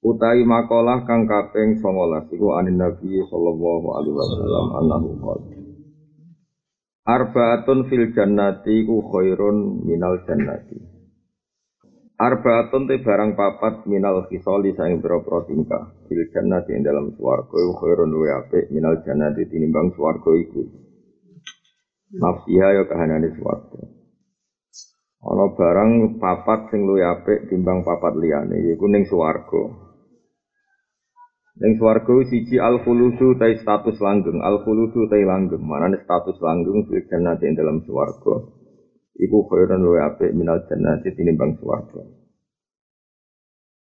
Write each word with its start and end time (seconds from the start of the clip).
Utai 0.00 0.40
makalah 0.48 1.04
kang 1.04 1.28
kaping 1.28 1.76
19 1.76 2.32
iku 2.32 2.56
anin 2.56 2.80
Nabi 2.80 3.20
sallallahu 3.20 3.88
alaihi 4.00 4.16
wasallam 4.16 4.66
annahu 4.80 5.08
qala. 5.20 5.44
Arbaatun 7.04 7.84
fil 7.84 8.08
jannati 8.16 8.88
ku 8.88 9.04
khairun 9.12 9.84
minal 9.84 10.24
jannati. 10.24 10.80
Arbaatun 12.16 12.88
te 12.88 12.96
barang 12.96 13.36
papat 13.36 13.84
minal 13.92 14.24
khisali 14.24 14.72
saing 14.72 15.04
pira-pira 15.04 15.44
tingkah. 15.44 15.92
Fil 16.08 16.32
jannati 16.32 16.80
ing 16.80 16.80
dalam 16.80 17.12
swarga 17.20 17.60
iku 17.60 17.72
khairun 17.84 18.08
luwe 18.08 18.32
apik 18.32 18.72
minal 18.72 19.04
jannati 19.04 19.52
tinimbang 19.52 19.92
swarga 19.92 20.32
iku. 20.32 20.64
Nafsiha 22.16 22.68
ya 22.72 22.84
kahanane 22.88 23.36
swarga. 23.36 23.84
Ana 25.28 25.52
barang 25.52 26.16
papat 26.16 26.72
sing 26.72 26.88
luwe 26.88 27.04
apik 27.04 27.52
timbang 27.52 27.84
papat 27.84 28.16
liyane 28.16 28.64
yaiku 28.64 28.88
ning 28.88 29.04
swarga 29.04 29.89
Ning 31.60 31.76
swarga 31.76 32.24
siji 32.24 32.56
al 32.56 32.80
khuludu 32.80 33.36
tai 33.36 33.52
status 33.60 34.00
langgeng, 34.00 34.40
al 34.40 34.64
khuludu 34.64 35.04
tai 35.12 35.28
langgeng. 35.28 35.60
Manane 35.60 36.00
status 36.00 36.40
langgeng 36.40 36.88
fil 36.88 37.04
jannati 37.04 37.44
ing 37.44 37.54
dalam 37.60 37.84
swarga. 37.84 38.48
Iku 39.20 39.44
khairun 39.44 39.84
wa 39.84 40.08
apik 40.08 40.32
minal 40.32 40.64
jannati 40.64 41.12
tinimbang 41.12 41.60
swarga. 41.60 42.00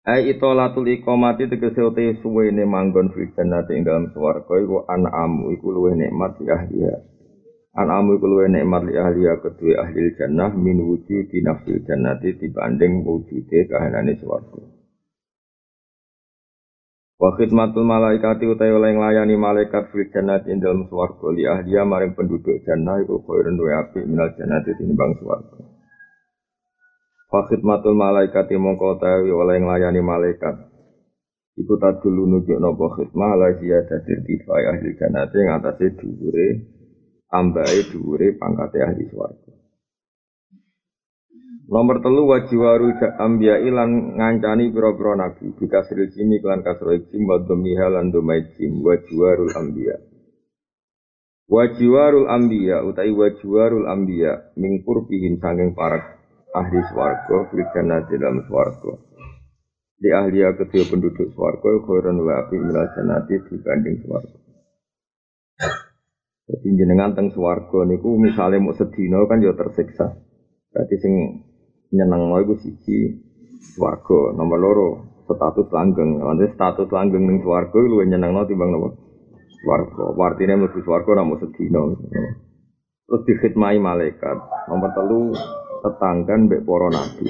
Ai 0.06 0.30
itolatul 0.30 0.86
iqamati 0.86 1.50
tegese 1.50 1.82
uti 1.82 2.22
suwene 2.22 2.62
manggon 2.62 3.10
fil 3.10 3.34
jannati 3.34 3.74
ing 3.74 3.82
dalam 3.90 4.14
swarga 4.14 4.54
iku 4.62 4.86
an'amu 4.86 5.50
iku 5.58 5.74
luwih 5.74 5.98
nikmat 5.98 6.38
li 6.46 6.54
ahliya. 6.54 6.94
An'amu 7.74 8.22
iku 8.22 8.30
luwih 8.30 8.54
nikmat 8.54 8.86
li 8.86 8.94
ahliya 9.02 9.42
kedue 9.42 9.74
ahli 9.82 10.14
jannah 10.14 10.54
min 10.54 10.78
wujudi 10.78 11.42
nafsil 11.42 11.82
jannati 11.90 12.38
dibanding 12.38 13.02
wujude 13.02 13.66
kahanane 13.66 14.14
swarga. 14.22 14.83
Wa 17.22 17.30
khidmatul 17.38 17.86
malaikati 17.86 18.50
utai 18.50 18.74
oleh 18.74 18.98
nglayani 18.98 19.38
malaikat 19.38 19.94
fil 19.94 20.10
jannati 20.10 20.50
ing 20.50 20.60
dalem 20.60 20.90
swarga 20.90 21.28
li 21.30 21.44
ahliya 21.46 21.86
maring 21.86 22.18
penduduk 22.18 22.58
jannah 22.66 23.00
iku 23.06 23.22
khairun 23.22 23.56
wa 23.58 23.70
apik 23.86 24.04
minal 24.10 24.34
jannati 24.34 24.74
tinimbang 24.76 25.14
swarga. 25.22 25.62
Wa 27.30 27.42
khidmatul 27.48 27.96
malaikati 27.96 28.58
mongko 28.58 28.98
utawi 28.98 29.30
oleh 29.30 29.58
nglayani 29.62 30.02
malaikat 30.02 30.56
iku 31.54 31.78
tadulu 31.78 32.26
nunjuk 32.26 32.58
napa 32.58 32.86
khidmah 32.98 33.32
la 33.38 33.50
ziyadatir 33.62 34.20
tifai 34.26 34.64
ahli 34.74 34.90
jannati 34.98 35.38
ing 35.38 35.50
atase 35.54 35.86
dhuwure 35.94 36.48
ambae 37.30 37.80
dhuwure 37.94 38.28
pangkate 38.42 38.80
ahli 38.82 39.06
swarga. 39.14 39.43
Nomor 41.74 42.06
telu 42.06 42.30
wajiwaru 42.30 42.94
ambia 43.18 43.58
ilan 43.58 44.14
ngancani 44.14 44.70
pira-pira 44.70 45.18
nabi 45.18 45.58
bikasril 45.58 46.06
jimi 46.14 46.38
klan 46.38 46.62
kasro 46.62 46.94
jim 47.10 47.26
wa 47.26 47.42
dhomiha 47.42 47.90
lan 47.90 48.14
domai 48.14 48.46
jim 48.54 48.86
wajiwarul 48.86 49.50
ambia. 49.58 49.98
Wajiwarul 51.50 52.30
ambia 52.30 52.86
utai 52.86 53.10
wajiwarul 53.10 53.90
ambia 53.90 54.54
mingkur 54.54 55.10
pihin 55.10 55.42
sanging 55.42 55.74
para 55.74 55.98
ahli 56.54 56.78
swarga 56.94 57.50
fil 57.50 57.66
jannati 57.74 58.22
dalam 58.22 58.46
swarga. 58.46 58.94
Di 59.98 60.14
ahliya 60.14 60.54
kedua 60.54 60.86
penduduk 60.94 61.34
swarga 61.34 61.74
khairan 61.90 62.22
wa 62.22 62.34
api 62.38 62.56
milal 62.62 62.86
jannati 62.94 63.34
dibanding 63.50 63.98
swarga. 64.06 64.38
Jadi 66.54 66.70
jenengan 66.78 67.18
teng 67.18 67.34
swarga 67.34 67.82
niku 67.90 68.14
misalnya 68.22 68.62
mau 68.62 68.78
sedina 68.78 69.26
kan 69.26 69.42
ya 69.42 69.58
tersiksa. 69.58 70.22
Berarti 70.70 70.96
sing 71.02 71.14
nyeneng 71.94 72.22
mau 72.26 72.42
iku 72.42 72.58
siji 72.58 73.22
swarga. 73.78 74.34
Nomor 74.34 74.58
loro 74.58 74.90
status 75.30 75.70
langgeng. 75.70 76.18
Nanti 76.20 76.50
status 76.58 76.90
langgeng 76.90 77.24
ning 77.30 77.38
swarga 77.46 77.78
luwih 77.78 78.10
nyenengno 78.10 78.44
timbang 78.50 78.74
napa 78.74 78.90
swarga. 79.62 80.06
Artine 80.18 80.58
mlebu 80.58 80.80
swarga 80.82 81.22
namung 81.22 81.40
sedina. 81.40 81.82
Terus 83.06 83.22
dikhidmati 83.30 83.78
malaikat. 83.78 84.38
Nomor 84.68 84.90
telu 84.98 85.22
tetanggan 85.86 86.50
mbek 86.50 86.66
para 86.66 86.90
nabi. 86.90 87.30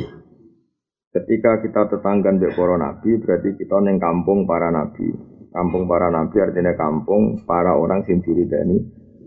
Ketika 1.13 1.51
kita 1.62 1.81
tetanggan 1.91 2.40
mbek 2.40 2.56
para 2.56 2.80
nabi 2.80 3.19
berarti 3.19 3.50
kita 3.59 3.78
neng 3.84 4.00
kampung 4.00 4.47
para 4.47 4.72
nabi. 4.72 5.12
Kampung 5.53 5.85
para 5.85 6.09
nabi 6.09 6.41
artinya 6.41 6.74
kampung 6.74 7.45
para 7.45 7.78
orang 7.78 8.01
sing 8.09 8.24
diridani 8.25 8.80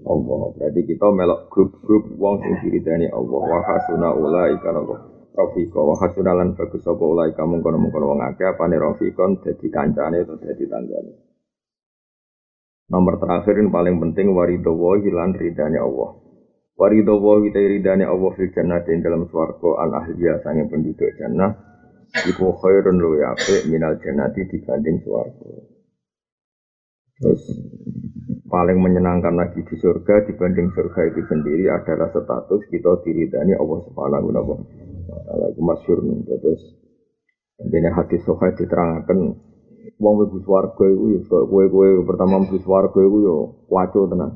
Allah. 0.07 0.55
Berarti 0.59 0.81
kita 0.87 1.07
melok 1.15 1.47
grup-grup 1.51 2.11
wong 2.19 2.43
sing 2.43 2.55
diridani 2.67 3.07
Allah. 3.11 3.41
Wa 3.47 3.61
hasuna 3.63 4.11
ulaika 4.11 4.75
Allah 4.75 5.16
Rafika 5.37 5.85
wa 5.85 5.93
hasunalan 6.01 6.57
bagus 6.57 6.81
sapa 6.81 7.05
ulai 7.05 7.37
kamu 7.37 7.61
kono 7.61 7.77
mengkono 7.77 8.17
wong 8.17 8.25
akeh 8.25 8.57
apane 8.57 8.81
rafikon 8.81 9.37
dadi 9.45 9.69
kancane 9.69 10.25
atau 10.25 10.41
dadi 10.41 10.65
tanggane. 10.65 11.13
Nomor 12.89 13.21
terakhir 13.21 13.61
yang 13.61 13.69
paling 13.69 14.01
penting 14.01 14.33
warido 14.33 14.73
wa 14.73 14.97
hilan 14.97 15.37
ridane 15.37 15.77
Allah. 15.77 16.17
Warido 16.81 17.21
wa 17.21 17.37
kita 17.45 17.61
ridane 17.61 18.09
Allah 18.09 18.33
fil 18.33 18.49
jannati 18.49 18.97
dalam 19.05 19.29
swarga 19.29 19.71
an 19.85 19.91
ahliya 20.01 20.41
sange 20.41 20.73
penduduk 20.73 21.13
jannah 21.21 21.53
iku 22.25 22.57
khairun 22.57 22.97
luwi 22.97 23.21
apik 23.21 23.69
minal 23.69 24.01
jannati 24.01 24.41
dibanding 24.49 25.05
swarga. 25.05 25.53
Terus 27.21 27.45
paling 28.49 28.81
menyenangkan 28.81 29.37
lagi 29.37 29.61
di 29.61 29.77
surga 29.77 30.33
dibanding 30.33 30.73
surga 30.73 31.13
itu 31.13 31.21
sendiri 31.29 31.69
adalah 31.69 32.09
status 32.09 32.65
kita 32.73 33.05
diridani 33.05 33.53
Allah 33.53 33.85
Subhanahu 33.85 34.33
wa 34.33 34.41
taala 34.41 34.86
iku 35.53 35.61
masyhur 35.63 35.99
terus 36.27 36.63
dene 37.63 37.89
hadis 37.95 38.21
sahih 38.27 38.53
diterangkan 38.59 39.19
wong 40.03 40.15
mlebu 40.19 40.39
swarga 40.45 40.85
iku 40.93 41.05
ya 41.15 41.21
kowe-kowe. 41.27 41.89
Pertama 42.05 42.43
mlebu 42.43 42.59
swarga 42.61 43.01
iku 43.01 43.19
ya 43.23 43.37
waco 43.71 44.01
tenan. 44.11 44.31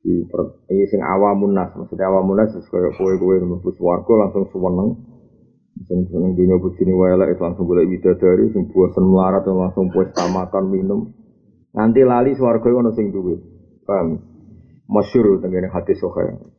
Di 0.00 0.24
ini 0.72 0.84
sing 0.88 1.04
awamun 1.04 1.52
nas 1.52 1.76
maksudnya 1.76 2.08
awamun 2.08 2.40
nas 2.40 2.56
kaya 2.56 2.90
kowe-kowe 2.96 3.36
mlebu 3.36 3.70
swarga 3.76 4.12
langsung 4.26 4.48
seneng 4.48 4.88
sing 5.80 6.04
seneng 6.12 6.36
dunia 6.36 6.60
bujini 6.60 6.92
wae 6.92 7.16
itu 7.32 7.40
langsung 7.40 7.64
boleh 7.64 7.88
bidadari 7.88 8.52
sing 8.52 8.68
bosen 8.68 9.04
melarat 9.06 9.44
langsung 9.46 9.88
puas 9.92 10.12
makan 10.12 10.64
minum. 10.72 11.00
Nanti 11.70 12.02
lali 12.02 12.34
swarga 12.34 12.66
ono 12.66 12.90
sing 12.96 13.14
duwe. 13.14 13.38
Paham? 13.86 14.18
Masyhur 14.90 15.38
tengene 15.38 15.70
hadis 15.70 16.02
sahih 16.02 16.49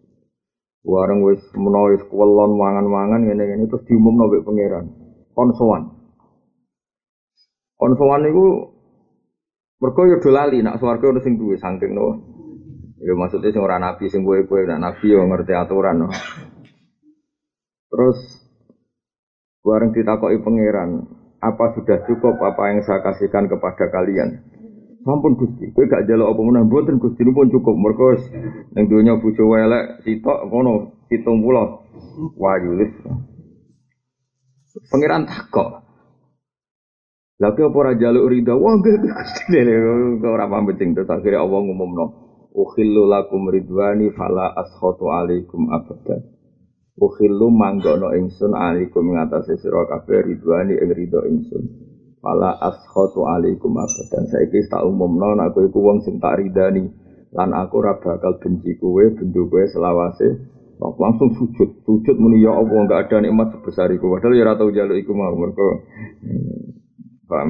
Warang 0.82 1.22
wis 1.22 1.42
menawa 1.54 1.94
wis 1.94 2.02
kuwelon 2.10 2.58
mangan-mangan 2.58 3.22
ngene-ngene 3.30 3.70
terus 3.70 3.86
diumumno 3.86 4.26
mbek 4.26 4.46
pangeran. 4.46 4.86
Kon 5.38 5.54
sowan. 5.54 5.84
Kon 7.78 7.94
sowan 7.94 8.26
niku 8.26 8.46
mergo 9.82 10.02
yo 10.10 10.18
lali 10.34 10.66
nak 10.66 10.82
swarga 10.82 11.14
ono 11.14 11.22
sing 11.22 11.38
duwe 11.38 11.58
saking 11.62 11.94
no. 11.94 12.18
Ya 13.02 13.14
maksudnya 13.18 13.54
sing 13.54 13.62
ora 13.62 13.82
nabi 13.82 14.10
sing 14.10 14.26
kowe-kowe 14.26 14.62
nak 14.66 14.82
nabi 14.82 15.14
yo 15.14 15.22
ngerti 15.26 15.54
aturan 15.54 16.06
no. 16.06 16.08
Terus 17.92 18.18
warang 19.62 19.94
ditakoki 19.94 20.42
pangeran, 20.42 21.06
apa 21.42 21.66
sudah 21.78 22.06
cukup 22.10 22.38
apa 22.42 22.74
yang 22.74 22.80
saya 22.82 23.04
kasihkan 23.06 23.46
kepada 23.50 23.90
kalian? 23.90 24.51
Sampun 25.02 25.34
Gusti, 25.34 25.74
kowe 25.74 25.90
gak 25.90 26.06
jaluk 26.06 26.30
apa 26.30 26.42
meneh 26.46 26.62
mboten 26.70 27.02
Gusti 27.02 27.26
pun 27.26 27.50
cukup 27.50 27.74
mergo 27.74 28.14
ning 28.78 28.86
donya 28.86 29.18
bojo 29.18 29.50
elek 29.58 30.06
sitok 30.06 30.46
ngono 30.46 31.02
70 31.10 32.38
wayu 32.38 32.72
wis. 32.78 32.94
Pangeran 34.94 35.26
takok. 35.26 35.82
Kok 37.42 37.74
ora 37.74 37.98
jaluk 37.98 38.30
ridha? 38.30 38.54
Wah 38.54 38.78
nggih 38.78 39.02
Gusti 39.02 39.44
dene 39.50 39.74
ora 40.22 40.46
pamit 40.46 40.78
sing 40.78 40.94
terus 40.94 41.10
akhire 41.10 41.42
Allah 41.42 41.60
ngumumno. 41.66 42.06
Ukhillu 42.54 43.10
lakum 43.10 43.50
ridwani 43.50 44.14
fala 44.14 44.54
askhatu 44.54 45.10
alaikum 45.10 45.74
abada. 45.74 46.22
Ukhillu 47.02 47.50
manggono 47.50 48.14
ingsun 48.14 48.54
alaikum 48.54 49.18
ngatasé 49.18 49.58
sira 49.58 49.82
ridwani 50.06 50.78
ing 50.78 50.90
ridho. 50.94 51.26
Fala 52.22 52.54
askhatu 52.54 53.26
alaikum 53.26 53.74
abadan. 53.82 54.30
Saiki 54.30 54.70
tak 54.70 54.86
umumno 54.86 55.34
nek 55.34 55.58
kowe 55.58 55.66
iku 55.66 55.82
wong 55.82 56.06
sing 56.06 56.22
tak 56.22 56.38
ridani 56.38 56.86
lan 57.34 57.50
aku 57.58 57.82
ora 57.82 57.98
bakal 57.98 58.38
benci 58.38 58.78
kowe 58.78 59.02
bendu 59.18 59.50
kowe 59.50 59.66
selawase 59.66 60.38
langsung 60.78 61.34
sujud. 61.34 61.82
Sujud 61.82 62.16
muni 62.22 62.46
ya 62.46 62.54
Allah 62.54 62.78
enggak 62.86 63.10
ada 63.10 63.26
nikmat 63.26 63.58
sebesar 63.58 63.90
iku. 63.90 64.14
Padahal 64.14 64.38
ya 64.38 64.46
ora 64.46 64.54
tau 64.54 64.70
njaluk 64.70 64.98
iku 65.02 65.12
mau 65.18 65.34
mergo 65.34 65.82
hmm, 66.22 67.26
Paham? 67.26 67.50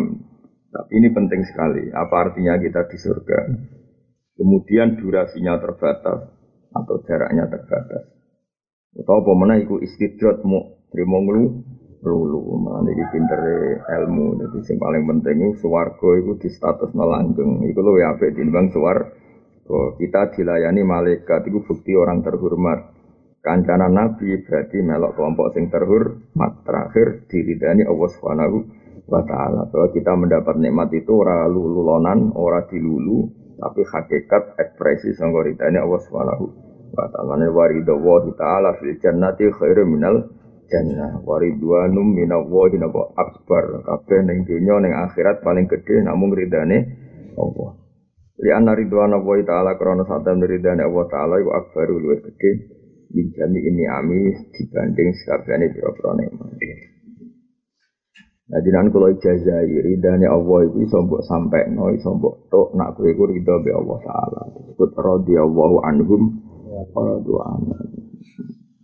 Tapi 0.71 0.91
ini 1.03 1.11
penting 1.11 1.41
sekali. 1.43 1.91
Apa 1.91 2.31
artinya 2.31 2.55
kita 2.55 2.87
di 2.87 2.95
surga? 2.95 3.39
Kemudian 4.39 4.95
durasinya 5.03 5.59
terbatas 5.59 6.31
atau 6.71 6.95
jaraknya 7.03 7.51
terbatas. 7.51 8.07
Atau 8.95 9.19
apa 9.19 9.31
mana 9.35 9.59
iku 9.59 9.83
istidrat 9.83 10.47
mu 10.47 10.79
terima 10.95 11.19
ngelu 11.19 11.43
lulu 12.01 12.57
mana 12.57 12.89
iki 12.89 13.05
pinter 13.13 13.41
ilmu. 13.85 14.41
Jadi 14.41 14.57
yang 14.73 14.77
paling 14.81 15.03
penting 15.05 15.35
itu 15.37 15.53
swarga 15.61 16.09
itu 16.17 16.33
di 16.41 16.49
status 16.49 16.91
melanggeng. 16.97 17.61
Itu 17.69 17.79
lo 17.85 17.97
ya 17.97 18.17
apa 18.17 18.33
timbang 18.33 18.73
suar 18.73 18.97
kita 19.71 20.35
dilayani 20.35 20.81
malaikat 20.83 21.47
itu 21.47 21.61
bukti 21.63 21.93
orang 21.95 22.25
terhormat. 22.25 22.91
Kancana 23.41 23.89
nabi 23.89 24.37
berarti 24.45 24.77
melok 24.85 25.17
kelompok 25.17 25.47
sing 25.53 25.69
terhormat. 25.69 26.51
Terakhir 26.65 27.25
diridani 27.29 27.85
Allah 27.85 28.09
Subhanahu 28.17 28.57
wa 29.09 29.21
taala. 29.25 29.69
Bahwa 29.69 29.87
kita 29.93 30.13
mendapat 30.17 30.57
nikmat 30.57 30.89
itu 30.93 31.21
ora 31.21 31.45
lululonan 31.45 32.33
ora 32.33 32.65
dilulu 32.65 33.29
tapi 33.61 33.85
hakikat 33.85 34.57
ekspresi 34.57 35.13
sanggoritanya 35.13 35.85
Allah 35.85 36.01
Subhanahu 36.01 36.45
wa 36.97 37.05
taala. 37.13 37.45
Waridawahi 37.45 38.29
taala 38.37 38.77
fil 38.81 38.97
jannati 38.97 39.49
khairu 39.53 39.85
minal 39.85 40.40
jannah. 40.71 41.19
Waridwanum 41.27 42.07
minallahi 42.15 42.79
napa 42.79 43.11
akbar. 43.19 43.83
Kabeh 43.83 44.19
ning 44.23 44.47
donya 44.47 44.79
ning 44.79 44.93
akhirat 44.95 45.43
paling 45.43 45.67
gede 45.67 46.07
namung 46.07 46.31
ridane 46.31 46.77
Allah. 47.35 47.77
Li 48.41 48.49
anna 48.49 48.73
ridwana 48.73 49.21
wa 49.21 49.37
ta'ala 49.37 49.77
krana 49.77 50.07
satam 50.07 50.41
ridane 50.41 50.81
Allah 50.81 51.05
taala 51.11 51.37
iku 51.37 51.51
akbar 51.53 51.91
luwih 51.91 52.23
gede 52.25 52.51
min 53.11 53.27
jami 53.35 53.59
ini 53.59 53.83
ami 53.85 54.33
dibanding 54.55 55.11
sakabehane 55.21 55.69
pira-pira 55.75 56.11
nikmat. 56.15 56.49
Nah, 58.51 58.59
jinan 58.59 58.91
kalau 58.91 59.07
ijazai 59.07 59.79
ridane 59.79 60.27
Allah 60.27 60.67
itu 60.67 60.83
iso 60.83 60.97
mbok 61.07 61.23
sampekno 61.23 61.87
iso 61.95 62.11
mbok 62.19 62.51
tok 62.51 62.75
nak 62.75 62.99
kowe 62.99 63.07
iku 63.07 63.23
ridho 63.31 63.55
be 63.63 63.71
Allah 63.71 63.97
taala. 64.03 64.41
Disebut 64.57 64.91
radhiyallahu 64.91 65.77
anhum 65.87 66.21
wa 66.67 67.15
dua 67.23 67.45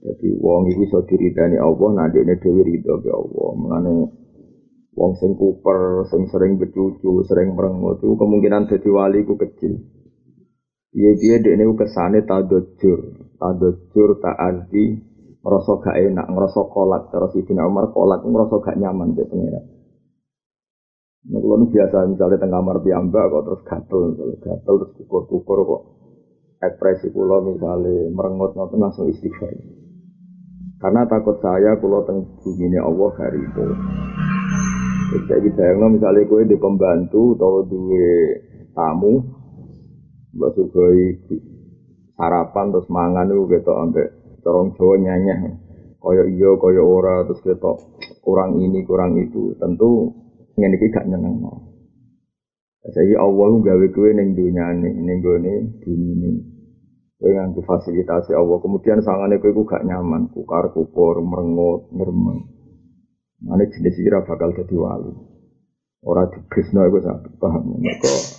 jadi 0.08 0.28
wong 0.40 0.72
iki 0.72 0.88
iso 0.88 1.04
diridani 1.04 1.60
Allah 1.60 1.90
nanti 1.92 2.24
ini 2.24 2.40
dewi 2.40 2.64
ridho 2.64 2.96
ke 3.04 3.12
Allah. 3.12 3.50
Mengenai 3.60 4.08
wong 4.96 5.12
sing 5.20 5.36
kuper, 5.36 6.08
sing 6.08 6.32
sering 6.32 6.56
becucu, 6.56 7.28
sering 7.28 7.52
merengut 7.60 8.00
itu 8.00 8.16
kemungkinan 8.16 8.72
jadi 8.72 8.88
wali 8.88 9.28
ku 9.28 9.36
kecil. 9.36 9.76
Iya 10.96 11.12
dia 11.20 11.36
dek 11.44 11.54
ini 11.60 11.64
kesane 11.76 12.24
tadojur, 12.24 13.00
tadojur 13.36 14.10
tak 14.24 14.40
anti, 14.40 14.96
ngerasa 15.44 15.72
gak 15.84 15.98
enak, 16.00 16.26
ngerasa 16.32 16.60
kolak. 16.72 17.12
Terus 17.12 17.36
Sidina 17.36 17.68
Umar 17.68 17.92
kolak, 17.92 18.24
ngerasa 18.24 18.56
gak 18.64 18.80
nyaman 18.80 19.12
di 19.12 19.28
pengira. 19.28 19.62
Nah, 21.28 21.44
kalau 21.44 21.68
biasa 21.68 22.08
misalnya 22.08 22.40
tengah 22.40 22.64
kamar 22.64 22.80
piyambak 22.80 23.28
kok 23.28 23.44
terus 23.44 23.62
gatel, 23.68 24.00
misalnya 24.16 24.36
gatel 24.40 24.74
terus 24.80 24.92
kukur-kukur 25.04 25.60
kok 25.68 25.82
ekspresi 26.64 27.12
pulau 27.14 27.44
misalnya 27.44 28.10
merengut 28.16 28.56
langsung 28.56 29.12
istighfar. 29.12 29.52
Karena 30.78 31.10
takut 31.10 31.42
saya 31.42 31.74
kalau 31.82 32.06
teng 32.06 32.22
bumi 32.46 32.78
Allah 32.78 33.10
hari 33.18 33.42
itu. 33.42 33.66
Jadi 35.26 35.50
bayangno 35.58 35.98
misalnya 35.98 36.28
kue 36.30 36.46
di 36.46 36.54
pembantu 36.60 37.34
atau 37.34 37.66
dua 37.66 38.14
tamu, 38.76 39.24
mbak 40.36 40.52
Sugoi 40.54 41.18
sarapan 42.14 42.66
terus 42.70 42.86
mangan 42.92 43.32
itu 43.32 43.48
gitu 43.50 43.72
ambek 43.74 44.08
corong 44.44 44.76
Jawa 44.76 44.96
nyanyi, 45.00 45.58
koyo 45.98 46.28
iyo 46.28 46.60
koyo 46.62 46.84
ora 46.86 47.24
terus 47.26 47.42
gitu 47.42 47.74
kurang 48.22 48.60
ini 48.60 48.84
kurang 48.84 49.16
itu, 49.18 49.56
tentu 49.58 50.12
ini 50.60 50.76
gak 50.92 51.08
nyeneng 51.08 51.40
no. 51.40 51.54
Saya 52.88 53.20
Allah 53.20 53.52
gawe 53.64 53.86
kue 53.92 54.12
neng 54.12 54.36
dunia 54.36 54.76
nih 54.76 54.94
bumi 55.82 56.12
nih. 56.20 56.57
Kowe 57.18 57.34
nganggo 57.34 57.62
fasilitasi 57.66 58.38
Allah. 58.38 58.58
Kemudian 58.62 59.02
sangane 59.02 59.42
kowe 59.42 59.66
gak 59.66 59.86
nyaman, 59.86 60.30
kukar 60.30 60.70
kukur, 60.70 61.22
merengut, 61.26 61.90
ngeremeng. 61.90 62.46
Mane 63.42 63.70
jenis 63.70 63.98
iki 63.98 64.10
bakal 64.10 64.54
dadi 64.54 64.78
wali. 64.78 65.14
Ora 66.06 66.30
digesno 66.30 66.86
iku 66.86 67.02
sak 67.02 67.38
paham. 67.42 67.82
Mergo 67.82 68.38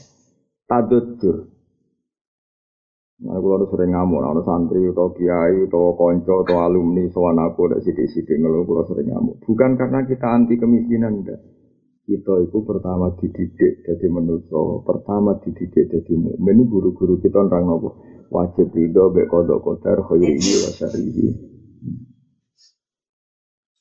tadujur. 0.69 1.37
Nah, 3.19 3.35
kalau 3.35 3.67
sering 3.67 3.99
ngamuk, 3.99 4.23
nah, 4.23 4.31
santri 4.47 4.79
atau 4.95 5.11
kiai 5.11 5.67
atau 5.67 5.99
konco 5.99 6.47
atau 6.47 6.63
alumni 6.63 7.03
soal 7.11 7.35
aku 7.35 7.67
ada 7.67 7.83
sidik-sidik 7.83 8.39
ngeluh, 8.39 8.63
kalau 8.63 8.87
sering 8.87 9.11
ngamuk. 9.11 9.43
Bukan 9.43 9.75
karena 9.75 10.07
kita 10.07 10.23
anti 10.23 10.55
kemiskinan, 10.55 11.27
enggak. 11.27 11.43
Kita 12.07 12.35
itu 12.47 12.63
pertama 12.63 13.11
dididik 13.19 13.83
jadi 13.83 14.07
manusia, 14.07 14.63
pertama 14.87 15.35
dididik 15.43 15.91
jadi 15.91 16.15
mukmin. 16.15 16.63
Ini 16.63 16.65
guru-guru 16.71 17.19
kita 17.19 17.43
orang 17.43 17.67
nopo 17.67 17.99
wajib 18.29 18.69
ridho 18.73 19.09
be 19.13 19.25
kodok 19.25 19.65
kotor 19.65 20.05
khairihi 20.05 20.53
wa 20.65 20.71
syarihi. 20.73 21.29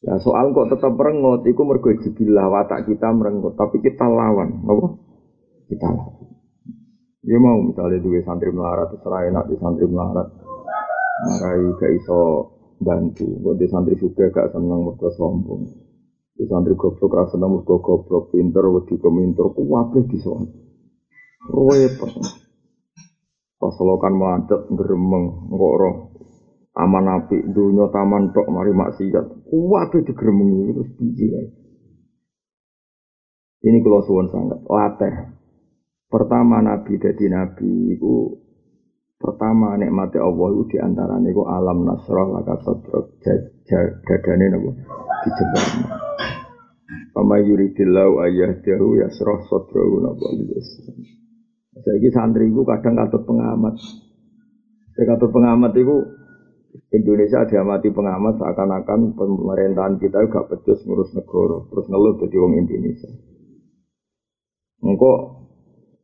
Ya 0.05 0.15
soal 0.21 0.53
kok 0.53 0.71
tetap 0.71 0.94
merengut, 0.94 1.44
itu 1.49 1.61
mergo 1.65 1.89
jibilah 1.89 2.47
watak 2.47 2.85
kita 2.88 3.11
merengut, 3.11 3.57
tapi 3.57 3.81
kita 3.81 4.05
lawan, 4.07 4.63
apa? 4.63 4.88
Kita 5.67 5.88
lawan. 5.89 6.31
Dia 7.27 7.38
mau 7.44 7.59
misalnya 7.59 7.99
dua 7.99 8.23
santri 8.23 8.53
melarat, 8.53 8.88
terserah 8.94 9.27
enak 9.27 9.51
di 9.51 9.55
santri 9.59 9.83
melarat, 9.89 10.31
marai 11.27 11.75
gak 11.75 11.91
iso 11.97 12.19
bantu, 12.79 13.25
kok 13.25 13.55
di 13.57 13.67
santri 13.67 13.99
juga 13.99 14.31
gak 14.31 14.55
seneng 14.55 14.85
mergo 14.85 15.09
sombong. 15.11 15.65
Di 16.38 16.45
santri 16.45 16.77
goblok 16.77 17.11
rasa 17.11 17.35
seneng 17.35 17.59
mergo 17.59 17.81
goblok, 17.81 18.31
pinter, 18.31 18.63
wedi 18.69 18.95
keminter, 19.01 19.49
kuwabe 19.51 20.05
di 20.07 20.17
sana. 20.23 20.47
Repot. 21.51 22.46
Pas 23.57 23.74
lokan 23.81 24.13
macet 24.13 24.62
geremeng 24.69 25.50
ngkok 25.50 25.75
roh. 25.81 25.95
Api 26.77 27.42
dunia 27.50 27.89
taman 27.89 28.30
tok 28.30 28.45
mari 28.54 28.69
maksiat. 28.69 29.50
Kuat 29.50 29.89
itu 29.98 30.13
digeremengi 30.13 30.77
terus 30.77 30.89
biji. 30.94 31.27
Ini 33.65 33.77
kalau 33.81 34.06
suwon 34.06 34.30
sangat. 34.30 34.62
Latih. 34.62 35.15
Pertama 36.07 36.62
nabi 36.62 37.01
jadi 37.01 37.25
nabi 37.33 37.98
itu 37.98 38.39
pertama 39.18 39.75
nikmati 39.75 40.21
Allah 40.21 40.48
itu 40.56 40.63
di 40.71 40.77
antara 40.80 41.19
itu 41.19 41.44
alam 41.44 41.83
nasrah 41.83 42.27
laka 42.31 42.62
sodrok 42.63 43.18
dadane 44.06 44.45
nopo 44.54 44.71
dijebak. 45.25 45.65
Pama 47.12 47.42
yuridillahu 47.42 48.24
ayah 48.24 48.54
dahu 48.62 49.01
yasroh 49.01 49.42
sodrok 49.50 50.00
nopo 50.00 50.31
saya 51.87 52.09
santri 52.11 52.51
itu 52.51 52.67
kadang 52.67 52.99
katut 52.99 53.23
pengamat. 53.23 53.79
Saya 54.91 55.15
katut 55.15 55.31
pengamat 55.31 55.71
itu 55.79 56.03
Indonesia 56.91 57.47
diamati 57.47 57.87
pengamat 57.95 58.44
seakan-akan 58.44 59.15
pemerintahan 59.15 59.95
kita 59.95 60.27
juga 60.27 60.51
becus 60.51 60.83
ngurus 60.83 61.15
negara, 61.15 61.63
terus 61.71 61.87
ngeluh 61.87 62.19
jadi 62.19 62.35
wong 62.44 62.53
Indonesia. 62.59 63.07
Engkau 64.83 65.15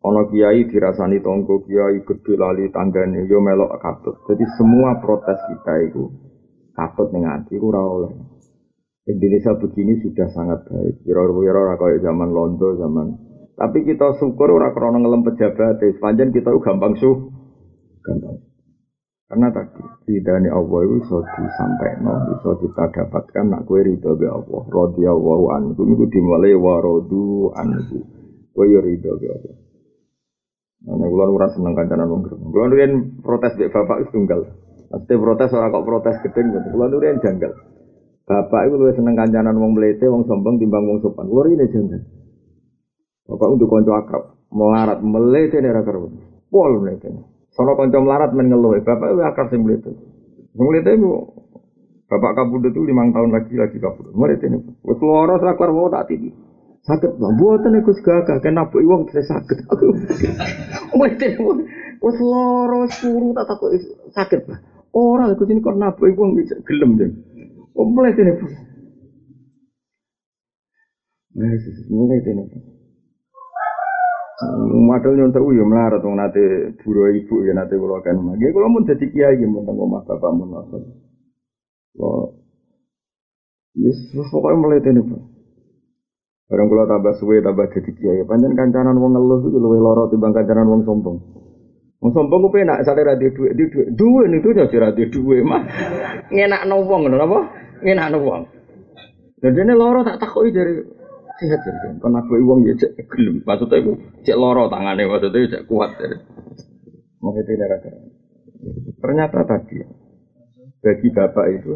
ono 0.08 0.22
kiai 0.32 0.72
dirasani 0.72 1.20
tonggo 1.20 1.68
kiai 1.68 2.00
gede 2.08 2.34
lali 2.40 2.72
tanggane 2.72 3.28
yo 3.28 3.44
melok 3.44 3.76
katut. 3.84 4.24
Jadi 4.24 4.48
semua 4.56 5.04
protes 5.04 5.40
kita 5.52 5.74
itu 5.84 6.08
katut 6.72 7.12
ning 7.12 7.28
ati 7.28 7.60
ora 7.60 7.84
oleh. 7.84 8.14
Indonesia 9.04 9.52
begini 9.60 10.00
sudah 10.00 10.32
sangat 10.32 10.64
baik. 10.64 11.04
Kira-kira 11.04 11.76
kayak 11.76 12.08
zaman 12.08 12.32
Londo, 12.32 12.80
zaman 12.80 13.33
tapi 13.54 13.86
kita 13.86 14.18
syukur 14.18 14.50
ora 14.58 14.74
krono 14.74 14.98
ngelem 14.98 15.22
pejabat, 15.22 15.78
sepanjang 15.78 16.34
kita 16.34 16.50
gampang 16.58 16.98
suh, 16.98 17.30
gampang. 18.02 18.42
Karena 19.34 19.50
tadi 19.50 19.82
ridhani 20.06 20.46
Allah 20.46 20.80
itu 20.86 20.94
bisa 21.02 21.18
disampaikan, 21.26 22.06
bisa 22.06 22.50
kita 22.54 22.84
dapatkan 22.86 23.46
nak 23.50 23.66
kue 23.66 23.82
ridho 23.82 24.14
be 24.14 24.30
Allah. 24.30 24.62
Radiyallahu 24.70 25.46
anhu 25.58 25.82
itu 25.90 26.06
dimulai 26.14 26.54
warodu 26.54 27.50
anhu. 27.58 27.98
Kue 28.54 28.70
yo 28.70 28.78
ridho 28.78 29.18
be 29.18 29.28
Allah. 29.34 29.56
Nah, 30.86 31.08
kulon 31.10 31.34
ora 31.34 31.50
seneng 31.50 31.74
kancanan 31.74 32.14
wong 32.14 32.22
gerem. 32.30 32.42
Kulon 32.54 32.72
protes 33.26 33.58
be 33.58 33.74
bapak 33.74 34.06
tunggal. 34.14 34.54
Pasti 34.94 35.14
protes 35.18 35.50
ora 35.50 35.74
kok 35.74 35.82
protes 35.82 36.22
gedeng 36.22 36.54
gitu. 36.54 36.68
Kulon 36.70 36.94
riyen 37.02 37.18
janggal. 37.18 37.58
Bapak 38.30 38.70
itu 38.70 38.76
luwih 38.78 38.94
seneng 38.94 39.18
kancanan 39.18 39.58
wong 39.58 39.74
melete, 39.74 40.06
wong 40.14 40.30
sombong 40.30 40.62
timbang 40.62 40.86
wong 40.86 41.02
sopan. 41.02 41.26
Kulon 41.26 41.58
ini 41.58 41.74
janggal. 41.74 42.02
Bapak 43.24 43.48
untuk 43.56 43.72
konco 43.72 43.96
akrab, 43.96 44.36
melarat 44.52 45.00
melete 45.00 45.64
nih 45.64 45.72
rakar 45.72 45.96
pol 46.52 46.72
melete. 46.84 47.08
Sono 47.56 47.80
konco 47.80 47.98
melarat 48.04 48.36
men 48.36 48.52
ngeluh, 48.52 48.84
bapak 48.84 49.16
itu 49.16 49.22
akrab 49.24 49.48
sing 49.48 49.64
melete. 49.64 49.96
Melete 50.60 50.92
itu 50.92 51.08
bapak 52.12 52.32
kabur 52.36 52.60
itu 52.68 52.84
lima 52.84 53.08
tahun 53.16 53.32
lagi 53.32 53.56
lagi 53.56 53.78
kabur. 53.80 54.12
Melete 54.12 54.52
nih, 54.52 54.60
wes 54.84 55.00
loro 55.00 55.40
rakar 55.40 55.72
mau 55.72 55.88
tak 55.88 56.12
tinggi. 56.12 56.36
Sakit 56.84 57.16
bang, 57.16 57.34
buatan 57.40 57.80
aku 57.80 57.96
segagah, 57.96 58.44
kenapa 58.44 58.76
iwang 58.84 59.08
saya 59.08 59.24
sakit. 59.24 59.72
Melete 61.00 61.40
wes 62.04 62.18
loro 62.20 62.92
suruh 62.92 63.32
tak 63.32 63.48
takut 63.48 63.72
sakit 64.12 64.40
bang. 64.52 64.62
Orang 64.94 65.32
aku 65.32 65.48
sini 65.48 65.64
kok 65.64 65.80
napa 65.80 66.04
iwang 66.12 66.36
bisa 66.36 66.60
gelem 66.68 67.00
deh. 67.00 67.08
Melete 67.72 68.20
nih. 68.20 68.36
Mulai 71.34 72.22
sini, 72.22 72.46
mulai. 74.42 74.82
Model 74.88 75.14
nyontek 75.20 75.44
yo 75.44 75.66
melarat 75.68 76.02
wong 76.02 76.16
nate 76.18 76.74
buru 76.82 77.12
ibu 77.14 77.46
ya 77.46 77.54
nate 77.54 77.78
kula 77.78 78.02
kan. 78.02 78.18
Nggih 78.18 78.50
kula 78.50 78.68
mun 78.72 78.84
dadi 78.88 79.06
kiai 79.12 79.38
nggih 79.38 79.50
mun 79.50 79.64
teng 79.66 79.78
omah 79.78 80.02
bapak 80.08 80.32
mun 80.34 80.48
nonton. 80.50 80.82
Kula 81.94 82.44
Yes, 83.74 83.98
pokoknya 84.14 84.58
meleteni 84.62 85.02
Pak. 85.02 85.22
Barang 86.46 86.70
kula 86.70 86.86
tambah 86.86 87.18
suwe 87.18 87.42
tambah 87.42 87.66
dadi 87.74 87.90
kiai, 87.98 88.22
pancen 88.22 88.54
kancanan 88.54 89.02
wong 89.02 89.18
ngeluh 89.18 89.42
iku 89.50 89.58
luwih 89.58 89.82
lara 89.82 90.06
timbang 90.14 90.30
kancanan 90.30 90.70
wong 90.70 90.86
sombong. 90.86 91.18
Wong 91.98 92.12
sombong 92.14 92.46
ku 92.46 92.50
penak 92.54 92.86
sate 92.86 93.02
ra 93.02 93.18
duwe 93.18 93.50
duwe 93.58 93.84
duwe 93.90 94.24
niku 94.30 94.54
yo 94.54 94.70
ora 94.70 94.94
duwe 94.94 95.10
duwe 95.10 95.38
mah. 95.42 95.66
Ngenakno 96.30 96.86
wong 96.86 97.00
ngono 97.10 97.18
napa? 97.18 97.40
Ngenakno 97.82 98.18
wong. 98.22 98.42
Dadi 99.42 99.60
ini 99.66 99.74
lara 99.74 100.06
tak 100.06 100.22
takoki 100.22 100.54
dari 100.54 100.74
sehat 101.44 101.60
jadi 101.68 102.00
kan 102.00 102.16
aku 102.16 102.40
uang 102.40 102.64
ya 102.64 102.74
cek 102.80 102.96
gelem. 103.12 103.44
Maksudnya 103.44 103.84
itu 103.84 103.92
cek 104.24 104.40
loro 104.40 104.72
tangannya 104.72 105.04
maksudnya 105.12 105.52
cek 105.60 105.68
kuat 105.68 106.00
maksudnya 107.20 107.44
tidak 107.44 107.70
ada 107.84 107.92
ternyata 109.04 109.40
tadi 109.44 109.84
bagi 110.80 111.08
bapak 111.12 111.46
itu 111.60 111.74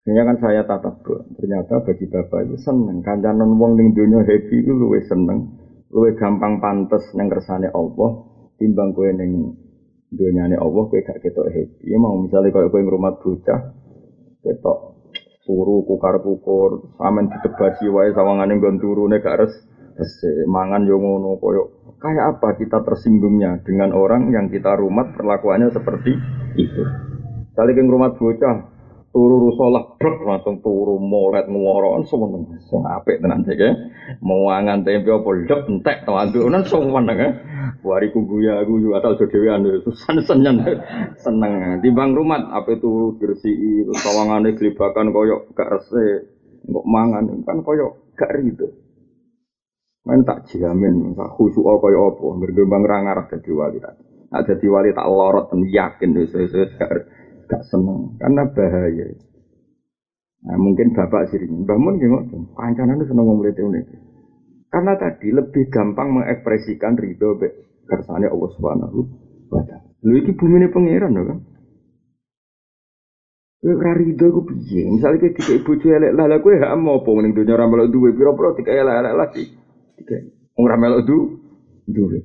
Sebenarnya 0.00 0.32
kan 0.32 0.36
saya 0.40 0.62
tatap 0.64 1.04
ternyata 1.36 1.84
bagi 1.84 2.08
bapak 2.08 2.48
itu 2.48 2.56
seneng. 2.64 3.04
Kancanan 3.04 3.52
wong 3.60 3.76
ning 3.76 3.92
dunia 3.92 4.24
happy 4.24 4.64
itu 4.64 4.72
luwe 4.72 5.04
seneng 5.04 5.60
luwe 5.92 6.16
gampang 6.16 6.56
pantes 6.56 7.04
neng 7.12 7.28
kersane 7.28 7.68
Allah 7.68 8.24
timbang 8.56 8.96
kue 8.96 9.12
neng 9.12 9.60
dunia 10.08 10.48
Allah 10.56 10.82
kue 10.88 11.04
gak 11.04 11.20
ketok 11.20 11.52
happy. 11.52 11.84
Ya 11.84 12.00
mau 12.00 12.16
misalnya 12.16 12.48
kalau 12.48 12.72
kue 12.72 12.80
ngrumat 12.80 13.20
bocah 13.20 13.60
ketok 14.40 14.99
turu 15.50 15.82
kukar 15.82 16.22
kukur 16.22 16.94
samen 16.94 17.26
ditebasi 17.26 17.90
wae 17.90 18.14
sawangane 18.14 18.54
nggon 18.54 18.78
turune 18.78 19.18
gak 19.18 19.42
res 19.42 19.54
mangan 20.46 20.86
yo 20.86 21.02
ngono 21.02 21.34
koyo 21.42 21.74
kayak 21.98 22.38
apa 22.38 22.54
kita 22.54 22.86
tersinggungnya 22.86 23.66
dengan 23.66 23.90
orang 23.90 24.30
yang 24.30 24.46
kita 24.46 24.78
rumat 24.78 25.12
perlakuannya 25.18 25.74
seperti 25.74 26.14
itu. 26.56 26.82
Kali 27.52 27.76
ke 27.76 27.82
rumah 27.82 28.14
bocah 28.16 28.56
turu 29.10 29.50
rusolah 29.50 29.98
brek 29.98 30.22
langsung 30.22 30.62
turu 30.62 30.94
molet 31.02 31.50
ngworoan 31.50 32.06
semeneng 32.06 32.46
sing 32.62 32.86
apik 32.86 33.18
tenan 33.18 33.42
sik 33.42 33.58
mau 34.22 34.46
mangan 34.46 34.86
tempe 34.86 35.10
apa 35.10 35.30
lep 35.34 35.66
entek 35.66 36.06
to 36.06 36.14
andunan 36.14 36.62
semeneng 36.62 37.18
wariku 37.82 38.22
guya 38.22 38.62
guyu 38.62 38.94
asal 38.94 39.18
dhewean 39.18 39.66
susan 39.82 40.22
seneng 40.22 40.62
seneng 41.18 41.82
timbang 41.82 42.14
rumat 42.14 42.54
apa 42.54 42.78
turu 42.78 43.18
bersih 43.18 43.90
sawangane 43.98 44.54
glibakan 44.54 45.10
koyo 45.10 45.50
gak 45.58 45.74
resik 45.74 46.30
kok 46.70 46.86
mangan 46.86 47.26
kan 47.42 47.58
koyo 47.66 48.14
gak 48.14 48.30
rido 48.38 48.70
main 50.06 50.22
tak 50.22 50.46
jamin 50.54 51.18
tak 51.18 51.34
khusyuk 51.34 51.66
koyo 51.82 52.14
apa 52.14 52.26
bergembang 52.46 52.86
ra 52.86 53.02
ngarep 53.02 53.26
dadi 53.26 53.50
wali 53.50 53.78
tak 53.82 53.98
jadi 54.46 54.66
wali 54.70 54.94
tak 54.94 55.10
lorot 55.10 55.50
yakin 55.66 56.14
wis 56.14 56.30
wis 56.30 56.54
gak 56.78 57.10
gak 57.50 57.66
seneng 57.66 58.14
karena 58.22 58.46
bahaya. 58.54 59.06
Nah, 60.40 60.56
mungkin 60.56 60.96
bapak 60.96 61.28
sering, 61.28 61.68
bangun 61.68 62.00
gimana? 62.00 62.24
Kancanan 62.56 62.96
itu 62.96 63.12
seneng 63.12 63.28
ngomong 63.28 63.44
itu 63.52 63.60
Karena 64.70 64.96
tadi 64.96 65.28
lebih 65.34 65.68
gampang 65.68 66.16
mengekspresikan 66.16 66.96
ridho 66.96 67.36
kersane 67.84 68.30
Allah 68.30 68.50
Subhanahu 68.56 68.98
wa 69.50 69.60
taala. 69.66 69.90
Lho 70.00 70.14
iki 70.22 70.32
bumine 70.32 70.70
pangeran 70.70 71.12
lho 71.12 71.22
kan. 71.26 71.38
Kowe 73.60 73.74
ora 73.76 73.92
rido 73.92 74.32
ku 74.32 74.40
piye? 74.48 74.88
Misale 74.88 75.20
kowe 75.20 75.28
dikek 75.36 75.60
bojo 75.66 75.86
elek 75.92 76.16
lah 76.16 76.40
kowe 76.40 76.54
hak 76.56 76.72
apa 76.72 77.10
ning 77.20 77.36
donya 77.36 77.52
ora 77.60 77.68
melok 77.68 77.92
duwe 77.92 78.16
pira-pira 78.16 78.56
dikek 78.56 78.72
elek-elek 78.72 79.14
lagi. 79.18 79.44
Dikek 80.00 80.20
ora 80.56 80.76
melok 80.80 81.04
du 81.04 81.18
duwe. 81.84 82.24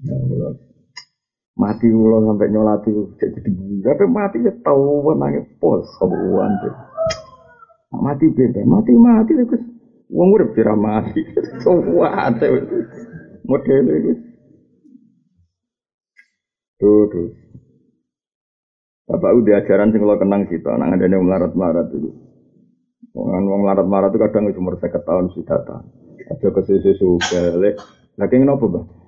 Ya 0.00 0.16
Allah 0.16 0.73
mati 1.54 1.86
ulo 1.86 2.18
sampai 2.26 2.50
nyolati 2.50 2.90
jadi 3.14 3.38
dibunuh 3.46 3.82
tapi 3.86 4.04
mati 4.10 4.42
ya 4.42 4.52
tahu 4.66 5.06
menangnya 5.06 5.46
pos 5.62 5.86
kabuan 6.02 6.50
tuh 6.58 6.74
mati 7.94 8.26
beda 8.34 8.66
mati 8.66 8.90
mati 8.98 9.32
itu 9.38 9.56
uang 10.10 10.28
udah 10.34 10.48
kira 10.50 10.74
mati 10.74 11.22
semua 11.62 12.30
ada 12.30 12.46
model 13.46 13.86
itu 13.86 14.12
tuh 16.82 17.02
tuh 17.06 17.28
Bapak 19.04 19.36
udah 19.36 19.60
ajaran 19.60 19.92
sing 19.92 20.00
lo 20.00 20.16
kenang 20.16 20.48
sih, 20.48 20.56
nang 20.64 20.96
ada 20.96 21.04
yang 21.04 21.28
melarat-melarat 21.28 21.92
itu. 21.92 22.08
Wong 23.12 23.44
wong 23.46 23.60
melarat-melarat 23.68 24.16
itu 24.16 24.20
kadang 24.24 24.48
umur 24.56 24.80
saya 24.80 24.96
tahun 24.96 25.28
sudah 25.36 25.60
tahu. 25.60 25.84
Ada 26.32 26.48
kesusu 26.48 27.20
balik. 27.20 27.76
Lagi 28.16 28.40
ngapa, 28.40 28.64
Bang? 28.64 29.03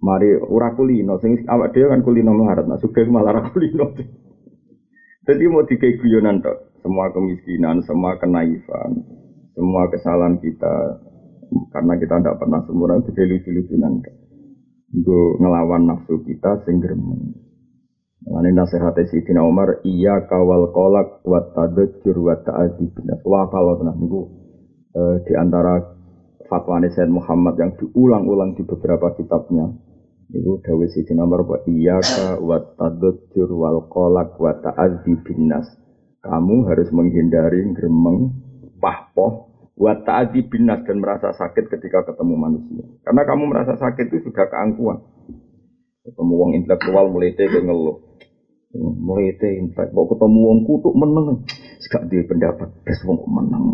Mari 0.00 0.32
ora 0.40 0.72
kulino, 0.72 1.20
sing 1.20 1.44
awak 1.44 1.76
dhewe 1.76 1.92
kan 1.92 2.00
kulino 2.00 2.32
melarat, 2.32 2.64
nah 2.64 2.80
sugih 2.80 3.04
malah 3.12 3.36
ora 3.36 3.42
kulino. 3.52 3.92
Jadi 5.28 5.44
mau 5.52 5.60
dikai 5.68 6.00
guyonan 6.00 6.40
tok, 6.40 6.80
semua 6.80 7.12
kemiskinan, 7.12 7.84
semua 7.84 8.16
kenaifan, 8.16 9.04
semua 9.52 9.92
kesalahan 9.92 10.40
kita 10.40 11.04
karena 11.68 11.94
kita 12.00 12.16
tidak 12.16 12.38
pernah 12.40 12.64
sempurna 12.64 12.96
itu 13.04 13.12
lucu-lucunan. 13.12 14.00
Gue 14.90 15.24
ngelawan 15.38 15.86
nafsu 15.86 16.24
kita 16.24 16.64
sing 16.64 16.80
gremeng. 16.80 17.36
Ini 18.20 18.50
nasihat 18.52 18.96
Sayyidina 18.96 19.44
Umar, 19.44 19.80
iya 19.84 20.24
kawal 20.28 20.72
kolak 20.72 21.24
wat 21.28 21.56
tadajur 21.56 22.16
wat 22.24 22.44
ta'adib. 22.44 22.92
Wah 23.24 23.48
kalau 23.48 23.80
tenang, 23.80 23.96
itu 24.00 24.20
eh, 24.96 25.16
di 25.24 25.32
antara 25.36 25.80
fatwa 26.48 26.80
Sayyid 26.84 27.12
Muhammad 27.12 27.54
yang 27.60 27.72
diulang-ulang 27.80 28.56
di 28.56 28.62
beberapa 28.64 29.12
kitabnya 29.16 29.89
Ibu 30.30 30.62
dawe 30.62 30.86
sisi 30.86 31.10
nomor 31.10 31.42
wa 31.42 31.58
iyaka 31.66 32.38
wa 32.38 32.62
tadajjur 32.78 33.50
wal 33.50 33.90
kolak 33.90 34.38
wa 34.38 34.54
binnas. 35.26 35.66
Kamu 36.22 36.70
harus 36.70 36.86
menghindari 36.94 37.66
gremeng, 37.74 38.30
pahpoh, 38.78 39.50
wa 39.74 39.92
ta'adzi 39.96 40.46
binnas 40.46 40.86
dan 40.86 41.02
merasa 41.02 41.34
sakit 41.34 41.66
ketika 41.66 42.06
ketemu 42.06 42.34
manusia. 42.36 42.84
Karena 43.02 43.22
kamu 43.26 43.42
merasa 43.50 43.74
sakit 43.74 44.12
itu 44.12 44.30
sudah 44.30 44.46
keangkuhan. 44.46 45.02
Ketemu 46.06 46.32
wong 46.36 46.50
intelektual 46.62 47.10
mulai 47.10 47.34
ke 47.34 47.48
ngeluh. 47.48 47.98
Intelek, 48.70 49.90
kok 49.90 50.08
ketemu 50.14 50.38
wong 50.46 50.58
kutuk 50.62 50.94
meneng. 50.94 51.42
Gak 51.90 52.06
di 52.06 52.22
pendapat, 52.22 52.70
bes 52.86 53.02
wong 53.02 53.18
meneng. 53.26 53.66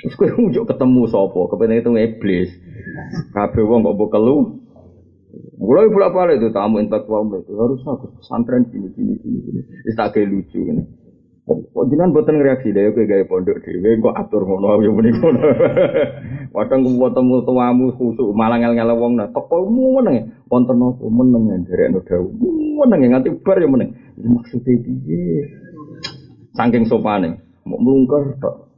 Terus 0.00 0.16
kau 0.16 0.48
ujuk 0.48 0.64
ketemu 0.64 1.04
sopo, 1.04 1.52
kepengen 1.52 1.84
itu 1.84 1.92
iblis. 2.00 2.48
Kabeh 3.36 3.60
wong 3.60 3.84
kok 3.84 4.08
kelu, 4.08 4.59
Mulai 5.60 5.92
bolak 5.92 6.14
balik 6.16 6.40
itu 6.40 6.48
tamu 6.50 6.80
intelektual 6.80 7.28
itu 7.36 7.52
harus 7.54 7.84
aku 7.84 8.10
pesantren 8.16 8.64
gini 8.72 8.88
gini 8.96 9.14
gini 9.20 9.38
gini. 9.44 9.60
Itu 9.86 10.20
lucu 10.26 10.58
ini. 10.58 10.82
Kok 11.50 11.86
jangan 11.90 12.14
buatan 12.14 12.38
reaksi 12.46 12.70
deh, 12.70 12.94
oke 12.94 13.10
gaya 13.10 13.26
pondok 13.26 13.58
dewe, 13.66 13.98
kok 13.98 14.14
atur 14.14 14.46
ngono 14.46 14.78
yang 14.86 14.94
muni 14.94 15.10
ngono. 15.10 15.42
Wadang 16.54 16.86
kuwo 16.86 17.10
temu 17.10 17.42
tuamu 17.42 17.90
khusuk 17.98 18.30
malah 18.38 18.62
ngel 18.62 18.78
ngel 18.78 18.94
wong 18.94 19.18
nah 19.18 19.26
teko 19.34 19.66
meneng 19.66 20.14
ya. 20.14 20.24
Wonten 20.46 20.78
apa 20.78 21.04
meneng 21.10 21.42
ya 21.50 21.56
derek 21.66 22.06
dawu. 22.06 22.30
Meneng 22.78 22.98
ya 23.02 23.08
nganti 23.18 23.28
bar 23.42 23.58
ya 23.58 23.66
meneng. 23.66 23.90
Maksudnya 24.14 24.78
piye? 24.78 25.42
Saking 26.54 26.86
sopane, 26.86 27.42
mau 27.66 27.82
melungker 27.82 28.38
tok 28.38 28.70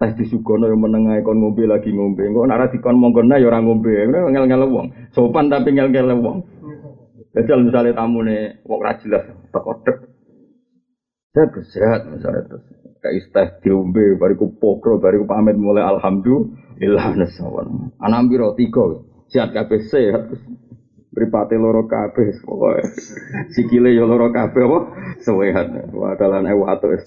teh 0.00 0.10
disugono 0.16 0.64
yang 0.64 0.80
menengah 0.80 1.20
kon 1.20 1.44
ngombe 1.44 1.68
lagi 1.68 1.92
ngombe 1.92 2.24
kok 2.24 2.48
nara 2.48 2.72
dikon 2.72 2.96
monggona 2.96 3.36
ya 3.36 3.52
orang 3.52 3.68
ngombe 3.68 3.92
ngel 3.92 4.48
ngel 4.48 4.64
wong 4.72 4.88
sopan 5.14 5.50
tapi 5.50 5.74
ngel 5.74 5.90
ngel 5.90 6.14
wong 6.18 6.38
Jajal 7.30 7.62
misalnya 7.62 7.94
tamu 7.94 8.26
nih, 8.26 8.58
wong 8.66 8.80
ra 8.82 8.98
jelas, 8.98 9.22
teko 9.54 9.86
dek. 9.86 9.98
Sehat, 11.70 12.10
misalnya 12.10 12.42
terus. 12.50 12.66
Kayak 13.00 13.14
isteh 13.22 13.46
diombe, 13.62 14.18
bariku 14.18 14.50
pokro, 14.58 14.98
bariku 14.98 15.30
pamit 15.30 15.54
mulai 15.54 15.86
alhamdulillah 15.86 17.14
nasawan. 17.14 17.94
Anak 18.02 18.28
biro 18.28 18.52
tiga, 18.58 18.98
sehat 19.30 19.54
kabeh 19.54 19.78
sehat. 19.86 20.26
Beripati 21.14 21.54
loro 21.54 21.86
kabeh, 21.86 22.34
pokoknya. 22.42 22.86
Sikile 23.54 23.94
ya 23.94 24.02
loro 24.02 24.34
kabeh, 24.34 24.62
apa? 24.66 24.78
Sehat. 25.22 25.66
Wadalan 25.94 26.50
ewa 26.50 26.74
atau 26.74 26.90
es 26.94 27.06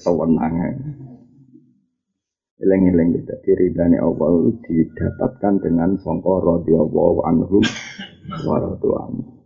Eleng-eleng 2.62 3.18
kita 3.18 3.34
diridani 3.42 3.98
Allah 3.98 4.54
didapatkan 4.62 5.54
dengan 5.66 5.98
songko 5.98 6.62
radhiyallahu 6.62 7.26
anhum 7.26 7.64
wa 8.48 8.58
radhiyallahu 8.62 9.42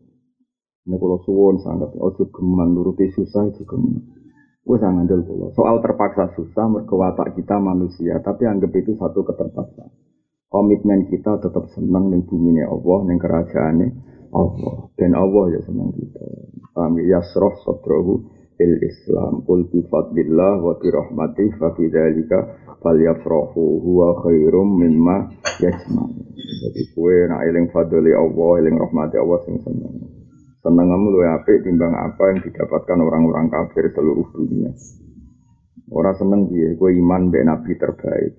Ini 0.88 0.96
kalau 0.96 1.20
suwon 1.24 1.60
sangat 1.64 1.92
ojo 2.00 2.32
geman 2.32 2.76
nuruti 2.76 3.12
susah 3.12 3.48
itu 3.52 3.64
geman. 3.68 4.04
Gue 4.64 4.76
sangat 4.80 5.08
ngandel 5.08 5.24
kalau 5.24 5.52
soal 5.56 5.80
terpaksa 5.80 6.36
susah 6.36 6.68
merkewatak 6.68 7.36
kita 7.40 7.56
manusia, 7.60 8.20
tapi 8.20 8.48
anggap 8.48 8.72
itu 8.76 8.96
satu 9.00 9.24
keterpaksaan. 9.24 9.92
Komitmen 10.48 11.12
kita 11.12 11.44
tetap 11.44 11.68
senang 11.76 12.08
dengan 12.08 12.24
bumi 12.24 12.64
Allah, 12.64 12.98
dengan 13.04 13.20
kerajaannya 13.20 13.90
Allah, 14.32 14.76
dan 14.96 15.12
Allah 15.16 15.46
ya 15.56 15.60
senang 15.64 15.92
kita. 15.92 16.24
Kami 16.72 17.04
ya? 17.04 17.20
Yasroh 17.20 17.56
sodrohu 17.68 18.28
il 18.60 18.80
Islam 18.82 19.44
qul 19.44 19.68
bi 19.72 19.84
fadlillah 19.92 20.62
wa 20.64 20.74
bi 20.80 20.88
rahmatih 20.88 21.52
fa 21.60 21.76
fi 22.78 22.86
dzalika 22.86 23.18
falyafrahu 23.22 23.64
huwa 23.82 24.08
khairum 24.22 24.68
mimma 24.80 25.16
yajma'un 25.62 26.28
jadi 26.58 26.82
kue 26.96 27.16
nak 27.30 27.42
eling 27.46 27.68
fadli 27.70 28.12
Allah 28.14 28.52
eling 28.64 28.76
rahmati 28.80 29.16
Allah 29.20 29.40
sing 29.46 29.58
seneng. 29.62 29.94
Seneng 30.64 30.88
kamu 30.90 31.08
lu 31.14 31.20
apik 31.24 31.64
timbang 31.64 31.94
apa 31.94 32.34
yang 32.34 32.40
didapatkan 32.44 32.98
orang-orang 32.98 33.48
kafir 33.48 33.94
seluruh 33.94 34.28
dunia. 34.34 34.74
Orang 35.94 36.16
seneng 36.20 36.52
dia 36.52 36.76
gue 36.76 36.92
iman 37.00 37.32
be 37.32 37.40
nabi 37.46 37.74
terbaik. 37.78 38.34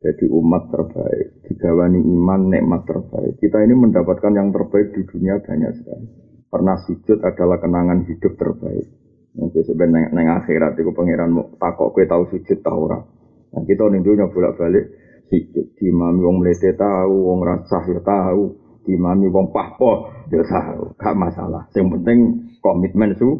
Jadi 0.00 0.24
umat 0.32 0.72
terbaik 0.72 1.44
digawani 1.46 2.00
iman 2.00 2.40
nikmat 2.48 2.82
terbaik. 2.88 3.36
Kita 3.36 3.60
ini 3.60 3.74
mendapatkan 3.76 4.32
yang 4.32 4.48
terbaik 4.48 4.96
di 4.96 5.02
dunia 5.04 5.40
banyak 5.40 5.72
sekali. 5.80 6.08
Pernah 6.50 6.76
sujud 6.88 7.20
adalah 7.22 7.60
kenangan 7.62 8.08
hidup 8.08 8.34
terbaik. 8.34 8.86
Mungkin 9.30 9.62
sebenarnya 9.62 10.10
neng 10.10 10.26
akhirat 10.42 10.74
itu 10.74 10.90
pangeran 10.90 11.30
takok 11.60 11.94
kue 11.94 12.04
tahu 12.08 12.26
sujud 12.34 12.58
tahu 12.66 12.78
ora. 12.90 13.19
Nah 13.50 13.62
kita 13.66 13.82
nih 13.90 14.00
dulu 14.02 14.30
bolak 14.30 14.54
balik 14.58 14.84
sujud 15.30 15.66
di 15.78 15.88
mami 15.94 16.20
wong 16.26 16.42
melete 16.42 16.74
tahu, 16.74 17.14
wong 17.30 17.40
rasah 17.46 17.86
ya 17.86 18.02
tahu, 18.02 18.50
di 18.82 18.98
mami 18.98 19.30
wong 19.30 19.54
pahpo 19.54 20.10
ya 20.28 20.42
tahu, 20.42 20.90
gak 20.98 21.14
masalah. 21.14 21.70
Yang 21.72 21.86
penting 21.98 22.18
komitmen 22.58 23.14
su. 23.14 23.30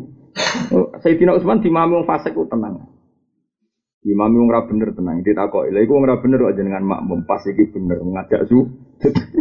Saya 1.02 1.14
tidak 1.18 1.42
Usman 1.42 1.58
di 1.58 1.70
mami 1.74 1.98
wong 1.98 2.06
fasik 2.06 2.38
itu 2.38 2.46
tenang. 2.46 2.86
Di 4.00 4.14
mami 4.14 4.38
wong 4.38 4.48
ra 4.48 4.64
bener 4.70 4.94
tenang. 4.94 5.20
Ditakok, 5.26 5.68
lha 5.68 5.82
iku 5.82 5.98
wong 5.98 6.06
ra 6.06 6.22
bener 6.22 6.38
kok 6.38 6.56
jenengan 6.56 6.86
makmum 6.86 7.26
pas 7.26 7.42
iki 7.42 7.68
bener 7.74 7.98
ngajak 7.98 8.46
su. 8.46 8.70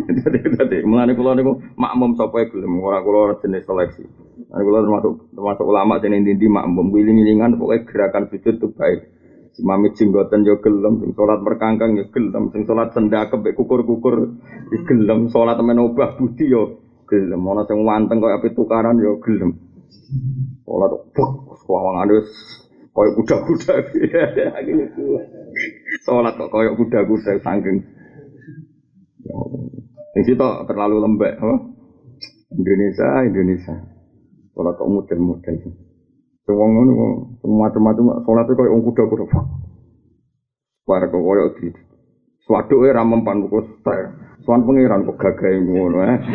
Dadi 0.09 0.81
mulane 0.89 1.13
kula 1.13 1.37
niku 1.37 1.61
makmum 1.77 2.17
sapa 2.17 2.49
gelem 2.49 2.81
ora 2.81 3.05
kula 3.05 3.37
jenis 3.45 3.67
seleksi. 3.67 4.03
Nah, 4.49 4.57
kalau 4.65 4.81
termasuk 4.81 5.13
termasuk 5.35 5.65
ulama 5.67 6.01
dan 6.01 6.17
inti 6.17 6.49
makmum 6.49 6.89
giling-gilingan 6.89 7.59
pokoknya 7.61 7.85
gerakan 7.85 8.23
sujud 8.33 8.57
itu 8.57 8.67
baik. 8.73 9.18
Si 9.59 9.67
mami 9.67 9.91
jenggotan 9.91 10.47
yo 10.47 10.63
gelem, 10.63 11.03
sing 11.03 11.11
salat 11.11 11.43
merkangkang 11.43 11.99
yo 11.99 12.07
gelem, 12.15 12.47
sing 12.55 12.63
salat 12.63 12.95
sendakep 12.95 13.43
kukur-kukur 13.59 14.39
yo 14.71 14.79
gelem, 14.87 15.27
salat 15.27 15.59
temen 15.59 15.83
obah 15.83 16.15
budi 16.15 16.47
yo 16.47 16.79
gelem, 17.03 17.43
ana 17.43 17.67
sing 17.67 17.83
wanteng 17.83 18.23
koyo 18.23 18.39
api 18.39 18.55
tukaran 18.55 18.95
yo 19.03 19.19
gelem. 19.19 19.59
Salat 20.63 20.91
buk 21.11 21.59
sawangane 21.67 22.23
wis 22.23 22.31
koyo 22.95 23.11
kuda-kuda. 23.19 23.73
Salat 26.07 26.39
kok 26.39 26.51
koyo 26.55 26.79
kuda-kuda 26.79 27.43
saking. 27.43 27.83
Sing 30.15 30.23
sitok 30.23 30.63
terlalu 30.71 31.03
lembek, 31.03 31.35
apa? 31.35 31.55
Indonesia, 32.55 33.27
Indonesia. 33.27 33.75
Sholat 34.55 34.73
kok 34.79 34.89
model-model. 34.89 35.55
Semua 36.49 36.65
ngono 36.65 37.29
macam-macam 37.45 38.25
sholat 38.25 38.49
itu 38.49 38.57
kayak 38.57 38.73
kuda 38.73 39.03
kuda. 39.05 39.25
Para 40.81 41.05
kok 41.05 41.21
koyo 41.21 41.53
di 41.61 41.69
suatu 42.41 42.89
era 42.89 43.05
mempan 43.05 43.45
buku 43.45 43.85
saya. 43.85 44.09
Soal 44.41 44.65
pangeran 44.65 45.05
kok 45.05 45.21
gagai 45.21 45.61
ngono 45.61 45.97
eh. 46.09 46.17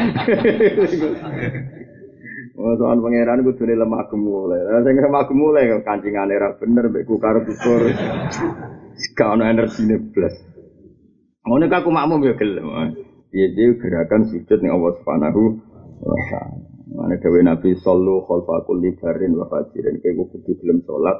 Oh, 2.55 2.71
soal 2.79 3.03
pangeran 3.03 3.43
gue 3.43 3.59
tuh 3.59 3.67
lemah 3.67 4.07
gemulai. 4.07 4.87
Saya 4.87 5.03
lemah 5.03 5.27
gemulai 5.27 5.75
kok 5.75 5.83
kancingan 5.83 6.31
era 6.31 6.55
bener, 6.63 6.87
beku 6.95 7.19
karo 7.19 7.43
ukur. 7.43 7.91
Kau 9.19 9.35
energi 9.35 9.83
nih 9.83 9.99
plus. 10.15 10.39
Ngono 11.43 11.67
aku 11.67 11.91
makmum 11.91 12.23
ya 12.23 12.39
gelem. 12.39 12.95
Iya 13.35 13.47
dia 13.51 13.75
gerakan 13.83 14.31
sujud 14.31 14.63
nih 14.63 14.71
Allah 14.71 14.95
Subhanahu 15.03 15.59
wa 16.07 16.19
taala. 16.31 16.74
Mana 16.93 17.17
dewe 17.17 17.41
Nabi 17.41 17.73
sallu 17.81 18.21
khalfa 18.29 18.69
kulli 18.69 18.93
barin 19.01 19.33
wa 19.41 19.49
fajirin 19.49 20.05
kayak 20.05 20.21
gue 20.21 20.27
kudu 20.37 20.53
gelem 20.61 20.85
salat 20.85 21.17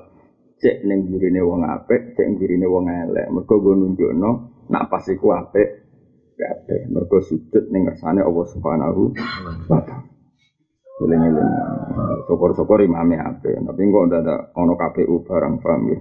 cek 0.61 0.85
ning 0.85 1.09
gurine 1.09 1.41
wong 1.41 1.65
apik, 1.65 2.13
cek 2.17 2.37
gurine 2.37 2.69
wong 2.69 2.89
elek. 2.89 3.33
Mergo 3.33 3.55
gue 3.65 3.75
nunjukno 3.75 4.31
nak 4.69 4.93
pas 4.93 5.05
iku 5.09 5.33
apik 5.33 5.69
kabeh. 6.37 6.93
Mergo 6.93 7.19
sujud 7.25 7.73
ning 7.73 7.89
ngersane 7.89 8.21
Allah 8.21 8.47
Subhanahu 8.53 9.03
wa 9.73 9.81
taala. 9.81 10.13
Eling-eling. 10.95 11.51
Syukur-syukur 12.31 12.87
imame 12.87 13.19
apik, 13.19 13.51
tapi 13.51 13.83
kok 13.83 14.15
ada 14.15 14.55
ono 14.55 14.79
KPU 14.79 15.27
barang 15.27 15.55
paham 15.59 15.91
ya. 15.91 15.99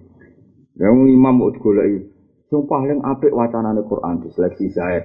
Yang 0.86 1.18
imam 1.18 1.34
mau 1.34 1.50
digoleki 1.50 2.14
sing 2.54 2.70
paling 2.70 3.02
apik 3.02 3.34
wacanane 3.34 3.82
Quran 3.90 4.22
diseleksi 4.22 4.70
Zaid. 4.70 5.04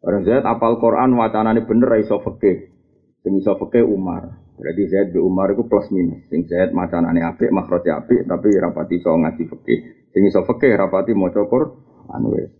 Orang 0.00 0.24
Zaid 0.24 0.48
apal 0.48 0.80
Quran 0.80 1.12
wacanane 1.20 1.68
bener 1.68 2.00
iso 2.00 2.16
fikih. 2.24 2.77
Sing 3.22 3.32
iso 3.38 3.54
Umar. 3.88 4.48
Berarti 4.58 4.90
Zaid 4.90 5.14
bi 5.14 5.22
Umar 5.22 5.54
itu 5.54 5.62
plus 5.70 5.86
minus. 5.94 6.26
Sing 6.26 6.42
Zaid 6.50 6.74
macanane 6.74 7.22
apik, 7.22 7.54
makhraje 7.54 7.94
apik, 7.94 8.26
tapi 8.26 8.50
rapati 8.58 8.98
iso 8.98 9.14
ngaji 9.14 9.42
fikih. 9.46 9.78
Sing 10.10 10.22
iso 10.26 10.42
fikih 10.42 10.74
rapati 10.74 11.14
maca 11.14 11.46
Quran 11.46 12.22
wis. 12.34 12.50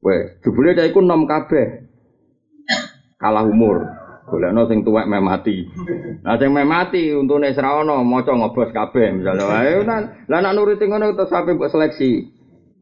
Wes, 0.00 0.40
jebule 0.40 0.72
cah 0.72 0.86
iku 0.86 1.02
nom 1.02 1.26
kabeh. 1.26 1.90
Kalah 3.18 3.44
umur. 3.44 3.84
Golekno 4.30 4.70
sing 4.70 4.86
tuwek 4.86 5.10
meh 5.10 5.18
mati. 5.18 5.66
Nah 6.22 6.38
sing 6.38 6.54
meh 6.54 6.62
mati 6.62 7.10
untune 7.10 7.50
ora 7.50 7.82
ono 7.82 8.06
maca 8.06 8.30
ngobos 8.30 8.70
kabeh 8.70 9.10
misalnya. 9.10 9.50
Ayo 9.50 9.82
lah 9.82 10.06
nek 10.30 10.54
nuruti 10.54 10.86
ngono 10.86 11.18
terus 11.18 11.34
sampe 11.34 11.58
mbok 11.58 11.68
seleksi. 11.68 12.30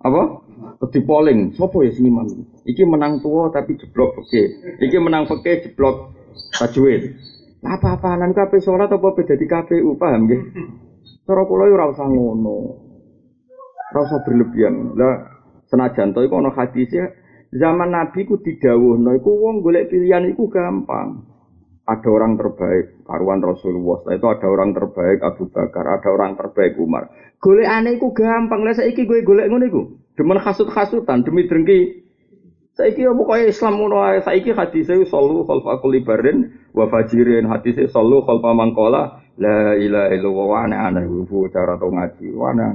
Apa? 0.05 0.45
Di 0.93 1.03
polling, 1.03 1.59
sopo 1.59 1.83
ya 1.83 1.91
sing 1.91 2.07
imam? 2.07 2.29
Iki 2.69 2.85
menang 2.87 3.19
tua 3.25 3.51
tapi 3.51 3.81
jeblok 3.81 4.21
fikih. 4.23 4.79
Iki 4.79 4.99
menang 5.01 5.25
fikih 5.27 5.65
jeblok 5.65 6.18
tajwid. 6.57 7.03
Lah 7.59 7.75
apa-apaan 7.75 8.31
kabeh 8.35 8.63
salat 8.63 8.87
apa 8.87 9.09
beda 9.19 9.35
di 9.35 9.47
KPU, 9.51 9.99
paham 9.99 10.31
nggih? 10.31 10.41
Cara 11.27 11.43
kula 11.43 11.67
yo 11.67 11.75
ora 11.75 11.91
usah 11.91 12.07
ngono. 12.07 12.57
Ora 13.93 14.01
usah 14.07 14.23
berlebihan. 14.23 14.95
Lah 14.95 15.17
senajan 15.67 16.15
to 16.15 16.23
iku 16.23 16.39
ana 16.39 16.55
hadisnya 16.55 17.11
zaman 17.53 17.93
Nabi 17.93 18.25
ku 18.25 18.39
didhawuhno 18.39 19.13
iku 19.19 19.31
wong 19.43 19.61
golek 19.61 19.91
pilihan 19.91 20.31
iku 20.31 20.47
gampang. 20.49 21.27
Ada 21.89 22.05
orang 22.05 22.37
terbaik, 22.37 23.01
karuan 23.09 23.41
Rasulullah. 23.41 23.97
Setelah 24.05 24.17
itu 24.21 24.27
ada 24.29 24.47
orang 24.53 24.71
terbaik 24.77 25.25
Abu 25.25 25.49
Bakar, 25.49 25.89
ada 25.89 26.09
orang 26.13 26.37
terbaik 26.37 26.77
Umar. 26.77 27.09
Golek 27.41 27.65
aneh 27.65 27.97
iku 27.97 28.13
gampang. 28.13 28.61
Lah 28.61 28.77
saiki 28.77 29.09
gue 29.09 29.25
golek 29.25 29.49
ngono 29.49 29.65
iku. 29.65 29.83
Demen 30.13 30.37
hasut-hasutan 30.37 31.25
demi 31.25 31.49
drengki 31.49 32.08
Saiki 32.79 33.03
ya 33.03 33.11
pokoknya 33.11 33.51
Islam 33.51 33.75
ngono 33.83 34.07
ae. 34.07 34.23
Saiki 34.23 34.55
hadise 34.55 35.03
sallu 35.11 35.43
khalfa 35.43 35.83
kulli 35.83 35.99
barin 35.99 36.47
wa 36.71 36.87
fajirin. 36.87 37.51
Hadise 37.51 37.91
sallu 37.91 38.23
khalfa 38.23 38.55
mangkola 38.55 39.19
la 39.35 39.75
ilaha 39.75 40.15
illallah 40.15 40.47
wa 40.47 40.59
ana 40.63 40.77
ana 40.87 41.03
cara 41.51 41.75
to 41.75 41.91
ngaji. 41.91 42.27
Wa 42.39 42.55
ana. 42.55 42.71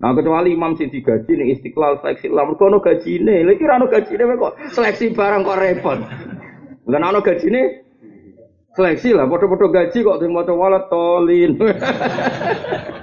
Nah 0.00 0.10
kecuali 0.16 0.56
imam 0.56 0.72
sing 0.80 0.88
digaji 0.88 1.36
ning 1.36 1.52
Istiqlal 1.52 2.00
seleksi 2.00 2.32
lah 2.32 2.48
mergo 2.48 2.80
gajine. 2.80 3.44
Lha 3.44 3.52
iki 3.52 3.68
ora 3.68 3.76
ono 3.76 3.92
gajine 3.92 4.24
kok 4.40 4.52
seleksi 4.72 5.12
barang 5.12 5.44
kok 5.44 5.60
repot. 5.60 5.98
Lah 6.88 6.98
ono 7.12 7.20
gajine 7.20 7.60
seleksi 8.72 9.12
lah 9.12 9.28
padha-padha 9.28 9.68
gaji 9.68 9.98
kok 10.00 10.16
sing 10.16 10.32
maca 10.32 10.56
walat 10.56 10.88
tolin. 10.88 11.60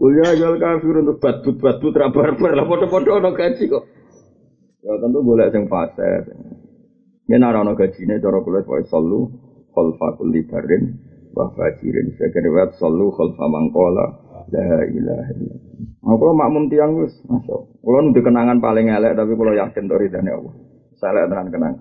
Kuliah 0.00 0.32
jual 0.32 0.56
kafir 0.56 0.96
untuk 1.04 1.20
batut 1.20 1.60
batut 1.60 1.92
rabar-bar 1.92 2.56
lah 2.56 2.64
foto-foto 2.64 3.20
ono 3.20 3.36
gaji 3.36 3.68
kok. 3.68 3.84
Ya 4.80 4.96
tentu 4.96 5.20
boleh 5.20 5.52
yang 5.52 5.68
fase. 5.68 6.24
Ya 7.28 7.36
nara 7.36 7.60
ono 7.60 7.76
gaji 7.76 8.08
ini 8.08 8.16
cara 8.16 8.40
kuliah 8.40 8.64
pokoke 8.64 8.88
sallu 8.88 9.28
khalfa 9.76 10.16
kulli 10.16 10.40
barin 10.48 10.96
wa. 11.36 11.52
Saya 11.52 12.32
kira 12.32 12.48
wat 12.48 12.80
sallu 12.80 13.12
khalfa 13.12 13.44
mangkola 13.44 14.08
la 14.48 14.80
ilaha 14.88 15.36
illallah. 15.36 15.60
Aku 16.00 16.32
makmum 16.32 16.72
tiang 16.72 16.96
wis, 16.96 17.12
masya. 17.28 17.60
Kulo 17.84 18.00
nu 18.00 18.16
kenangan 18.16 18.56
paling 18.56 18.88
elek 18.88 19.12
tapi 19.20 19.36
kulo 19.36 19.52
yakin 19.52 19.84
to 19.84 20.00
ridane 20.00 20.32
Allah. 20.32 20.54
Saya 20.96 21.28
tenan 21.28 21.52
kenang. 21.52 21.76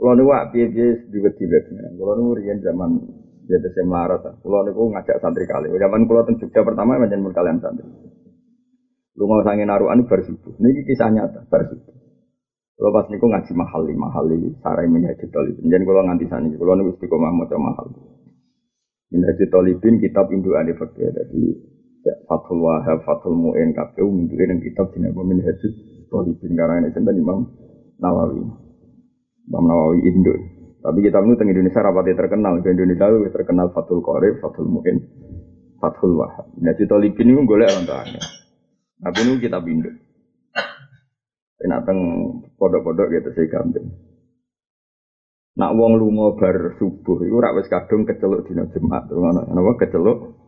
Kulo 0.00 0.16
nu 0.16 0.32
wak 0.32 0.56
piye-piye 0.56 1.12
diwet-diwet. 1.12 1.64
Kulo 2.00 2.12
nu 2.16 2.40
zaman 2.40 3.19
jadi 3.50 3.66
saya 3.74 3.82
melarat. 3.82 4.22
Kulo 4.46 4.62
niku 4.62 4.94
ngajak 4.94 5.18
santri 5.18 5.42
kali. 5.50 5.74
Zaman 5.74 6.06
kulo 6.06 6.22
teng 6.22 6.38
Jogja 6.38 6.62
pertama 6.62 7.02
macam 7.02 7.18
mun 7.18 7.34
kalian 7.34 7.58
santri. 7.58 7.90
Lu 9.18 9.26
mau 9.26 9.42
sange 9.42 9.66
naruhan 9.66 10.06
bar 10.06 10.22
subuh. 10.22 10.54
Niki 10.62 10.86
kisah 10.86 11.10
nyata 11.10 11.50
bar 11.50 11.66
subuh. 11.66 11.94
Kulo 12.78 12.88
pas 12.94 13.10
niku 13.10 13.26
ngaji 13.26 13.52
mahali 13.58 13.94
mahali 13.98 14.38
sarai 14.62 14.86
minhajul 14.86 15.28
talibin. 15.34 15.66
Jadi 15.66 15.82
kulo 15.82 16.00
nganti 16.06 16.26
sani. 16.30 16.54
Kulo 16.54 16.78
niku 16.78 16.94
istiqomah 16.94 17.34
maca 17.34 17.56
mahal. 17.58 17.86
Minhajul 19.10 19.48
talibin 19.50 19.98
kitab 19.98 20.30
indukan 20.30 20.70
fakir. 20.78 21.10
Jadi 21.10 21.42
ya, 22.06 22.14
Fathul 22.30 22.62
Wahab, 22.62 23.02
Fathul 23.02 23.34
Mu'in, 23.34 23.74
KPU 23.74 24.14
mingguin 24.14 24.54
yang 24.54 24.60
kitab 24.62 24.94
jenis 24.94 25.10
Minhajul 25.10 25.72
talibin. 26.06 26.54
Karena 26.54 26.86
ini 26.86 26.94
cinta 26.94 27.10
Imam 27.10 27.50
Nawawi. 27.98 28.46
Imam 29.50 29.64
Nawawi 29.66 30.06
Indo. 30.06 30.59
Tapi 30.80 30.98
kita 31.04 31.20
itu 31.20 31.36
teng 31.36 31.52
Indonesia 31.52 31.84
rapati 31.84 32.16
terkenal. 32.16 32.64
Di 32.64 32.72
Indonesia 32.72 33.06
itu 33.12 33.28
terkenal 33.28 33.68
Fathul 33.76 34.00
Qorib, 34.00 34.40
Fathul 34.40 34.68
Mu'in, 34.68 34.96
Fathul 35.76 36.16
Wahab. 36.16 36.48
Nah, 36.56 36.72
cerita 36.72 36.96
Libin 36.96 37.36
itu 37.36 37.44
boleh 37.44 37.68
orang 37.68 37.84
tuanya. 37.84 38.22
Tapi 39.00 39.18
ini 39.24 39.32
kita 39.40 39.60
pindah. 39.60 39.94
Ini 41.60 41.76
teng 41.84 41.98
podok-podok 42.56 43.12
gitu 43.12 43.28
saya 43.36 43.46
gampang. 43.52 43.84
Nak 45.60 45.76
wong 45.76 46.00
lunga 46.00 46.32
bar 46.40 46.80
subuh 46.80 47.20
iku 47.20 47.36
rak 47.36 47.60
wis 47.60 47.68
kadung 47.68 48.08
keceluk 48.08 48.48
dina 48.48 48.64
Jumat. 48.72 49.04
Ngono, 49.12 49.44
napa 49.44 49.76
keceluk 49.76 50.40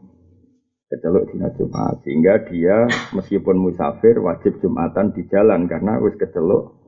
keceluk 0.89 1.29
dina 1.29 1.53
Jumat 1.53 2.01
sehingga 2.01 2.41
dia 2.49 2.89
meskipun 3.13 3.61
musafir 3.61 4.17
wajib 4.25 4.57
Jumatan 4.65 5.13
di 5.13 5.29
jalan 5.29 5.69
karena 5.69 6.01
wis 6.01 6.17
keceluk 6.17 6.81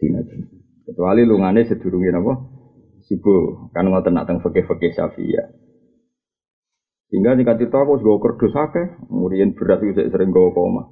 dina 0.00 0.24
Jumat. 0.24 0.48
Kecuali 0.88 1.28
lungane 1.28 1.68
sedurunge 1.68 2.08
napa? 2.08 2.51
Subuh. 3.06 3.72
Kan 3.74 3.90
ngoten 3.90 4.14
nak 4.14 4.30
teng 4.30 4.38
fikih-fikih 4.42 4.94
Syafi'iyah. 4.94 5.48
Sehingga 7.12 7.36
jika 7.36 7.60
kita 7.60 7.76
aku 7.76 8.00
gue 8.00 8.16
kerdus 8.24 8.56
akeh, 8.56 8.86
kemudian 9.04 9.52
beras 9.52 9.84
itu 9.84 10.00
sering 10.08 10.32
gue 10.32 10.48
koma. 10.56 10.88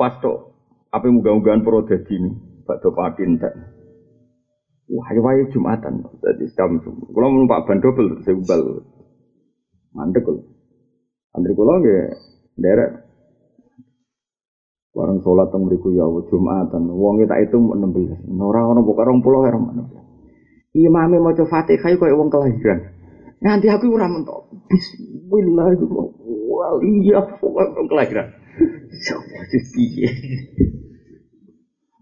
Pas 0.00 0.16
tok, 0.16 0.56
apa 0.88 1.06
muga-mugaan 1.12 1.60
pro 1.60 1.84
dadi 1.84 2.16
ini, 2.16 2.32
bakdo 2.64 2.96
patin 2.96 3.36
tak. 3.36 3.52
Wah, 4.88 5.08
wae 5.12 5.44
Jumatan. 5.52 6.08
Jadi 6.24 6.44
jam 6.56 6.80
kalau 6.80 7.28
numpak 7.32 7.68
ban 7.68 7.84
double 7.84 8.20
saya 8.24 8.36
ubal. 8.36 8.84
Mandek 9.92 10.24
loh. 10.24 10.44
Antri 11.36 11.52
kula 11.52 11.80
nggih 11.80 12.02
derek 12.56 13.03
Warang 14.94 15.18
sholat 15.26 15.50
teng 15.50 15.66
mriku 15.66 15.90
ya 15.90 16.06
Jumatan. 16.30 16.86
Wong 16.94 17.18
tak 17.26 17.50
itu 17.50 17.58
16. 17.58 18.30
Ora 18.38 18.62
ono 18.62 18.86
pokoke 18.86 19.10
20 19.10 19.26
ora 19.42 19.58
ono. 19.58 19.84
Imame 20.70 21.18
maca 21.18 21.42
Fatihah 21.42 21.98
koyo 21.98 22.14
wong 22.14 22.30
kelahiran. 22.30 22.94
Nanti 23.42 23.66
aku 23.66 23.90
ora 23.90 24.06
mentok. 24.06 24.54
Bismillah 24.70 25.74
wal 26.46 26.78
iya 26.86 27.20
wong 27.42 27.86
kelahiran. 27.90 28.30
Sapa 29.02 29.38
piye? 29.74 30.08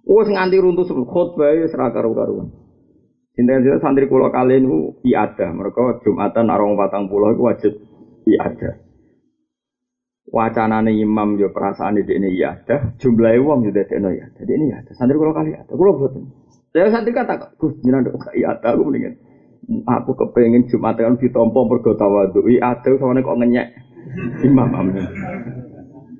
Wes 0.04 0.28
nganti 0.28 0.60
runtuh 0.60 0.84
khotbah 1.08 1.56
wis 1.56 1.72
ra 1.72 1.88
karo-karuan. 1.88 2.52
Sinten 3.32 3.64
santri 3.80 4.04
kula 4.12 4.28
kali 4.28 4.60
niku 4.60 5.00
iada, 5.08 5.48
mereka 5.56 6.04
Jumatan 6.04 6.52
patang 6.76 7.08
pulau 7.08 7.32
itu 7.32 7.40
wajib 7.40 7.72
iada. 8.28 8.81
Wacanane 10.32 10.96
imam 10.96 11.36
yo 11.36 11.52
perasaan 11.52 12.00
di 12.00 12.08
ini 12.08 12.40
iada, 12.40 12.96
jumlah 12.96 13.36
uang 13.36 13.68
yo 13.68 13.70
dadekno 13.76 14.08
ya. 14.16 14.24
Jadi 14.32 14.48
ini 14.56 14.72
iada. 14.72 14.88
Santri 14.96 15.20
kula 15.20 15.36
kali 15.36 15.52
iada, 15.52 15.68
kula 15.76 15.92
boten. 15.92 16.24
Saya 16.72 16.88
santri 16.88 17.12
kata, 17.12 17.52
Gus 17.60 17.76
jenengan 17.84 18.16
kok 18.16 18.32
iada 18.32 18.72
aku 18.72 18.88
mendingan. 18.88 19.12
Aku 19.84 20.16
kepengen 20.16 20.72
Jumatan 20.72 21.20
ditompo 21.20 21.68
mergo 21.68 21.92
tawadhu. 22.00 22.48
Iada 22.48 22.96
sama 22.96 23.20
kok 23.20 23.36
ngenyek 23.44 23.66
imam 24.48 24.72
amin. 24.72 25.04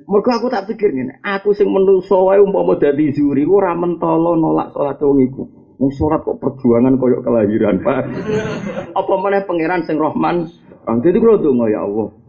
Mergo 0.04 0.28
aku 0.28 0.52
tak 0.52 0.68
pikir 0.68 0.92
ngene, 0.92 1.16
aku 1.24 1.56
sing 1.56 1.72
menungso 1.72 2.28
wae 2.28 2.36
umpama 2.36 2.76
dadi 2.76 3.16
zuri 3.16 3.48
ora 3.48 3.72
mentolo 3.72 4.36
nolak 4.36 4.76
salat 4.76 5.00
wong 5.00 5.24
iku. 5.24 5.48
Wong 5.80 5.88
sholat 5.88 6.20
kok 6.20 6.36
perjuangan 6.36 7.00
koyok 7.00 7.24
kelahiran, 7.24 7.80
Pak. 7.80 8.04
Apa 9.00 9.14
mana 9.16 9.40
pangeran 9.48 9.88
sing 9.88 9.96
Rahman? 9.96 10.52
Orang 10.84 11.00
jadi 11.00 11.16
kulo 11.16 11.40
donga 11.40 11.72
ya 11.72 11.80
Allah. 11.80 12.21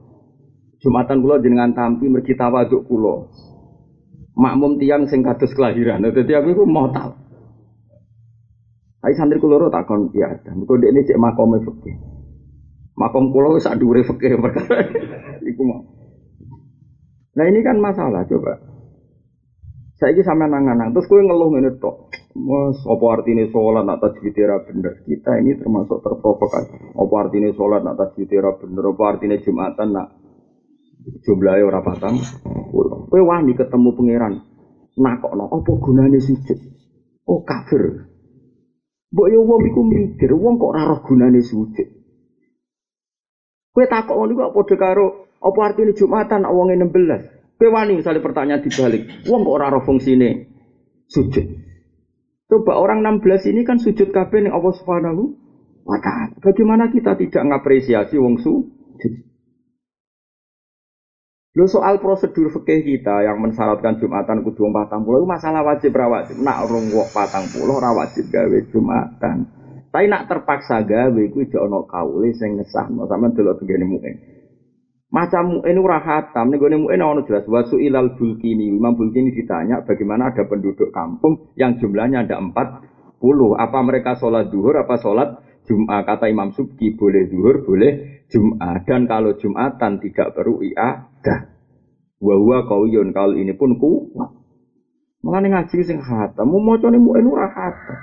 Jumatan 0.84 1.24
kulo 1.24 1.40
jenengan 1.40 1.72
tampi 1.72 2.12
mergi 2.12 2.36
tawaduk 2.36 2.84
kulo. 2.92 3.32
Makmum 4.36 4.76
tiang 4.84 5.08
sing 5.08 5.24
kados 5.24 5.56
kelahiran. 5.56 6.04
Dadi 6.04 6.36
aku 6.36 6.52
iku 6.52 6.64
mau 6.68 6.92
tahu. 6.92 7.16
Tapi 9.00 9.14
santri 9.16 9.40
kulo 9.40 9.64
ro 9.64 9.68
takon 9.72 10.12
ya. 10.12 10.28
Mergo 10.52 10.76
ini 10.84 11.08
cek 11.08 11.16
makome 11.16 11.64
fikih. 11.64 11.96
Makom 13.00 13.32
kulo 13.32 13.56
wis 13.56 13.64
sak 13.64 13.80
dhuwure 13.80 14.04
fikih 14.04 14.36
perkara. 14.44 14.84
Iku 15.40 15.62
mau. 15.64 15.88
Nah 17.40 17.46
ini 17.48 17.64
kan 17.64 17.80
masalah 17.80 18.28
coba. 18.28 18.60
Saya 20.04 20.20
ini 20.20 20.22
sama 20.28 20.52
nangan 20.52 20.92
terus 20.92 21.08
kue 21.08 21.24
ngeluh 21.24 21.48
ini 21.64 21.80
tok. 21.80 22.12
Mas, 22.34 22.82
apa 22.90 23.06
artinya 23.14 23.46
sholat 23.54 23.86
nak 23.86 24.02
tajwid 24.02 24.34
bener? 24.34 25.06
Kita 25.06 25.38
ini 25.38 25.54
termasuk 25.54 26.02
terprovokasi. 26.02 26.98
Apa 26.98 27.14
artinya 27.24 27.54
sholat 27.54 27.86
nak 27.86 27.96
tajwid 28.02 28.28
bener? 28.34 28.84
Apa 28.90 29.04
artinya 29.06 29.38
jumatan 29.38 29.94
nak 29.94 30.23
jumlahnya 31.24 31.64
ora 31.68 31.82
patang? 31.84 32.20
Kue 33.10 33.22
wani 33.22 33.54
ketemu 33.54 33.90
pangeran. 33.94 34.34
Nak 34.94 35.26
kok 35.26 35.34
no, 35.34 35.50
apa 35.50 35.72
gunanya 35.82 36.20
sujud? 36.22 36.60
Oh 37.26 37.42
kafir. 37.42 38.10
Mbok 39.14 39.28
yo 39.30 39.46
wong 39.46 39.62
iku 39.70 39.82
mikir, 39.86 40.34
wong 40.34 40.58
kok 40.58 40.74
ora 40.74 40.90
roh 40.90 41.00
gunane 41.06 41.42
sujud. 41.42 41.88
Kowe 43.74 43.86
takok 43.90 44.18
ngono 44.18 44.34
kok 44.38 44.54
padha 44.54 44.76
karo 44.78 45.06
apa 45.42 45.60
artinya 45.66 45.94
Jumatan 45.98 46.46
wong 46.46 46.74
16? 46.78 47.58
Kowe 47.58 47.70
wani 47.74 48.02
misalnya 48.02 48.22
pertanyaan 48.22 48.62
dibalik, 48.62 49.26
wong 49.26 49.42
kok 49.46 49.56
ora 49.58 49.70
ora 49.74 49.82
fungsine 49.82 50.50
sujud. 51.10 51.46
Coba 52.50 52.78
orang 52.78 53.02
16 53.02 53.50
ini 53.50 53.66
kan 53.66 53.82
sujud 53.82 54.14
kabeh 54.14 54.46
ning 54.46 54.54
Allah 54.54 54.74
Subhanahu 54.78 55.22
wa 55.90 55.98
taala. 55.98 56.38
Bagaimana 56.38 56.94
kita 56.94 57.18
tidak 57.18 57.44
ngapresiasi 57.50 58.22
wong 58.22 58.38
sujud? 58.38 59.14
Lo 61.54 61.70
soal 61.70 62.02
prosedur 62.02 62.50
fikih 62.50 62.82
kita 62.82 63.30
yang 63.30 63.38
mensyaratkan 63.38 64.02
Jumatan 64.02 64.42
kudu 64.42 64.74
patang 64.74 65.06
puluh 65.06 65.22
masalah 65.22 65.62
wajib 65.62 65.94
ra 65.94 66.10
wajib. 66.10 66.42
Nak 66.42 66.66
rong 66.66 66.90
wong 66.90 67.14
patang 67.14 67.46
puluh 67.54 67.78
ra 67.78 67.94
wajib 67.94 68.26
gawe 68.34 68.58
Jumatan. 68.74 69.46
Tapi 69.94 70.10
nak 70.10 70.26
terpaksa 70.26 70.82
gawe 70.82 71.24
kuwi 71.30 71.54
jek 71.54 71.62
ana 71.62 71.86
kaule 71.86 72.34
sing 72.34 72.58
ngesahno 72.58 73.06
sampean 73.06 73.38
delok 73.38 73.62
tengene 73.62 73.86
mueng. 73.86 74.18
Macam 75.14 75.62
ini 75.62 75.78
ora 75.78 76.02
hatam, 76.02 76.50
nih 76.50 76.58
gue 76.58 76.74
ini 76.74 77.06
ono 77.06 77.22
jelas. 77.22 77.46
Wasu 77.46 77.78
ilal 77.78 78.18
bulkini, 78.18 78.74
Imam 78.74 78.98
Bulkini 78.98 79.30
ditanya 79.30 79.86
bagaimana 79.86 80.34
ada 80.34 80.50
penduduk 80.50 80.90
kampung 80.90 81.54
yang 81.54 81.78
jumlahnya 81.78 82.26
ada 82.26 82.42
empat 82.42 82.82
puluh. 83.22 83.54
Apa 83.54 83.86
mereka 83.86 84.18
sholat 84.18 84.50
duhur, 84.50 84.74
apa 84.74 84.98
sholat 84.98 85.38
Jum'ah? 85.70 86.02
Kata 86.02 86.26
Imam 86.34 86.50
Subki, 86.58 86.98
boleh 86.98 87.30
duhur, 87.30 87.62
boleh 87.62 88.26
Jum'ah. 88.26 88.82
Dan 88.90 89.06
kalau 89.06 89.38
Jum'atan 89.38 90.02
tidak 90.02 90.34
perlu 90.34 90.66
i'adah. 91.24 91.40
Wahwa 92.20 92.68
kauyun, 92.68 93.16
kalau 93.16 93.36
ini 93.40 93.56
pun 93.56 93.80
kuat. 93.80 94.32
Malah 95.24 95.40
nih 95.40 95.50
ngaji 95.56 95.78
sing 95.88 96.04
hatam, 96.04 96.52
mau 96.52 96.76
nih 96.76 97.00
mu'in 97.00 97.28
ora 97.32 97.48
hatam. 97.48 98.00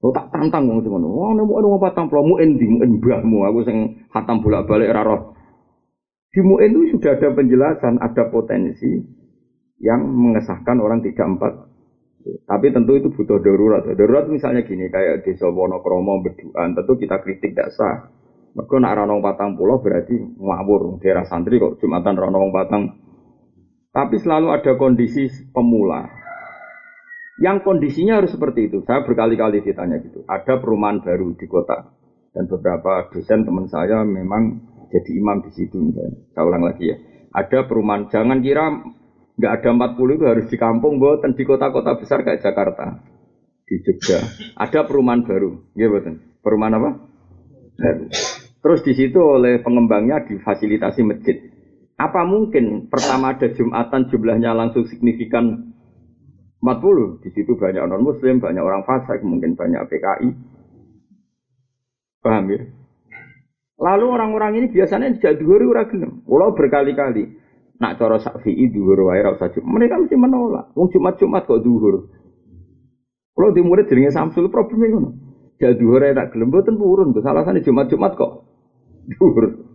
Lo 0.00 0.08
tak 0.16 0.32
tantang 0.32 0.72
wong 0.72 0.80
sing 0.80 0.88
ngono. 0.88 1.08
Wong 1.12 1.30
nek 1.36 1.44
mu'in 1.44 1.68
wong 1.68 1.80
patang 1.80 2.08
puluh 2.08 2.24
mu'in 2.24 2.56
di 2.56 2.64
mbahmu. 2.64 3.44
Aku 3.44 3.60
sing 3.68 4.08
hatam 4.08 4.40
bolak-balik 4.40 4.88
ora 4.88 5.32
di 6.32 6.40
MUN 6.40 6.64
itu 6.64 6.96
sudah 6.96 7.20
ada 7.20 7.28
penjelasan, 7.36 8.00
ada 8.00 8.32
potensi 8.32 8.88
yang 9.84 10.00
mengesahkan 10.00 10.80
orang 10.80 11.04
tidak 11.04 11.28
empat. 11.28 11.52
Tapi 12.48 12.72
tentu 12.72 12.96
itu 12.96 13.12
butuh 13.12 13.36
darurat. 13.44 13.84
Darurat 13.84 14.32
misalnya 14.32 14.64
gini, 14.64 14.88
kayak 14.88 15.28
desa 15.28 15.52
Wonokromo 15.52 16.24
Beduan, 16.24 16.72
tentu 16.72 16.96
kita 16.96 17.20
kritik 17.20 17.52
tidak 17.52 17.68
sah. 17.76 18.08
Mereka 18.52 18.76
nak 18.84 19.08
patang 19.24 19.56
pulau 19.56 19.80
berarti 19.80 20.12
ngawur 20.16 21.00
daerah 21.00 21.24
santri 21.24 21.56
kok 21.56 21.80
jumatan 21.80 22.20
ranong 22.20 22.52
patang. 22.52 23.00
Tapi 23.92 24.16
selalu 24.20 24.52
ada 24.52 24.72
kondisi 24.76 25.28
pemula. 25.52 26.08
Yang 27.40 27.64
kondisinya 27.64 28.20
harus 28.20 28.32
seperti 28.32 28.68
itu. 28.68 28.84
Saya 28.84 29.04
berkali-kali 29.08 29.64
ditanya 29.64 30.00
gitu. 30.04 30.24
Ada 30.28 30.60
perumahan 30.60 31.00
baru 31.00 31.32
di 31.32 31.48
kota 31.48 31.96
dan 32.32 32.44
beberapa 32.48 33.08
dosen 33.12 33.44
teman 33.44 33.68
saya 33.68 34.04
memang 34.04 34.60
jadi 34.92 35.10
imam 35.16 35.44
di 35.44 35.50
situ. 35.56 35.80
Saya 36.36 36.44
ulang 36.44 36.64
lagi 36.68 36.92
ya. 36.92 36.96
Ada 37.32 37.64
perumahan. 37.64 38.12
Jangan 38.12 38.44
kira 38.44 38.68
nggak 39.32 39.52
ada 39.64 39.68
40 39.96 40.16
itu 40.20 40.24
harus 40.28 40.46
di 40.52 40.56
kampung, 40.60 41.00
dan 41.00 41.32
di 41.32 41.44
kota-kota 41.48 41.96
besar 41.96 42.20
kayak 42.20 42.44
Jakarta, 42.44 43.00
di 43.64 43.80
Jogja. 43.80 44.20
Ada 44.60 44.84
perumahan 44.84 45.24
baru, 45.24 45.72
ya 45.72 45.88
betul. 45.88 46.20
Perumahan 46.44 46.76
apa? 46.76 46.90
Baru. 47.80 48.04
Terus 48.62 48.80
di 48.86 48.94
situ 48.94 49.18
oleh 49.18 49.58
pengembangnya 49.58 50.22
difasilitasi 50.22 51.02
masjid. 51.02 51.34
Apa 51.98 52.22
mungkin 52.22 52.86
pertama 52.86 53.34
ada 53.34 53.50
Jumatan 53.50 54.06
jumlahnya 54.06 54.54
langsung 54.54 54.86
signifikan 54.86 55.74
40? 56.62 57.26
Di 57.26 57.30
situ 57.34 57.58
banyak 57.58 57.82
non 57.82 58.06
Muslim, 58.06 58.38
banyak 58.38 58.62
orang 58.62 58.86
fasik, 58.86 59.18
mungkin 59.26 59.58
banyak 59.58 59.82
PKI. 59.90 60.28
Paham 62.22 62.54
ya? 62.54 62.62
Lalu 63.82 64.06
orang-orang 64.14 64.62
ini 64.62 64.66
biasanya 64.70 65.10
tidak 65.18 65.42
duhur 65.42 65.58
ora 65.66 65.90
gelem. 65.90 66.22
Kalau 66.22 66.54
berkali-kali 66.54 67.34
nak 67.82 67.98
cara 67.98 68.22
sakfi'i 68.22 68.70
duhur 68.70 69.10
wae 69.10 69.18
ora 69.26 69.34
usah 69.34 69.50
Mereka 69.58 70.06
mesti 70.06 70.14
menolak. 70.14 70.70
Wong 70.78 70.86
Jumat-Jumat 70.94 71.50
kok 71.50 71.66
duhur. 71.66 72.14
Kalau 73.34 73.50
di 73.50 73.58
murid 73.58 73.90
jenenge 73.90 74.14
Samsul 74.14 74.54
problemnya 74.54 74.94
ngono. 74.94 75.10
Jadi 75.58 75.82
duhur 75.82 75.98
tak 76.14 76.30
gelem 76.30 76.54
mboten 76.54 76.78
purun. 76.78 77.10
Alasannya 77.10 77.66
Jumat-Jumat 77.66 78.14
kok 78.14 78.51
duhur. 79.06 79.74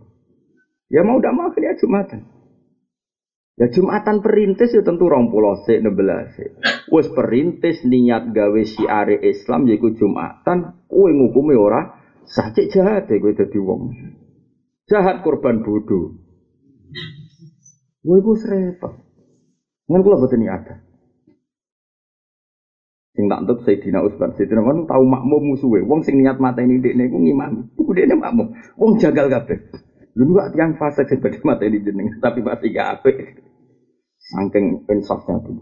Ya 0.88 1.04
mau 1.04 1.20
tidak 1.20 1.34
mau 1.36 1.52
ya 1.52 1.76
Jumatan. 1.76 2.20
Ya 3.58 3.66
Jumatan 3.68 4.22
perintis 4.22 4.72
ya 4.72 4.80
tentu 4.86 5.10
rong 5.10 5.28
pulau 5.28 5.58
se 5.66 5.82
nebelas. 5.82 6.32
Wes 6.88 7.10
perintis 7.12 7.84
niat 7.84 8.32
gawe 8.32 8.62
siare 8.64 9.18
Islam 9.20 9.68
yaiku 9.68 9.92
Jumatan, 9.92 10.86
kue 10.88 11.10
ngukumi 11.12 11.58
ora 11.58 11.98
Sakit 12.28 12.68
jahat 12.68 13.08
deh 13.08 13.16
gue 13.16 13.32
jadi 13.32 13.56
wong. 13.56 13.88
Jahat 14.84 15.24
korban 15.24 15.64
bodoh. 15.64 16.12
Gue 18.04 18.18
gue 18.20 18.36
serempet. 18.36 18.92
Ngan 19.88 20.04
kula 20.04 20.20
boten 20.20 20.44
ada. 20.44 20.84
Sing 23.18 23.26
tak 23.26 23.42
entut 23.42 23.66
Sayyidina 23.66 23.98
Utsman. 23.98 24.30
Sayyidina 24.38 24.62
Utsman 24.62 24.86
tahu 24.86 25.02
makmum 25.02 25.42
musuhe. 25.50 25.82
Wong 25.82 26.06
sing 26.06 26.22
niat 26.22 26.38
mateni 26.38 26.78
dekne 26.78 27.10
iku 27.10 27.18
ngimam. 27.18 27.66
Iku 27.74 27.90
dekne 27.90 28.14
makmum. 28.14 28.54
Wong 28.78 28.94
jagal 29.02 29.26
kabeh. 29.26 29.58
Lu 30.14 30.30
gak 30.38 30.54
tiang 30.54 30.78
fase 30.78 31.02
sebagai 31.02 31.42
mateni 31.42 31.82
jeneng, 31.82 32.14
tapi 32.22 32.46
pasti 32.46 32.70
gak 32.70 33.02
apik. 33.02 33.42
Saking 34.22 34.86
insafnya 34.86 35.42
tuh. 35.42 35.58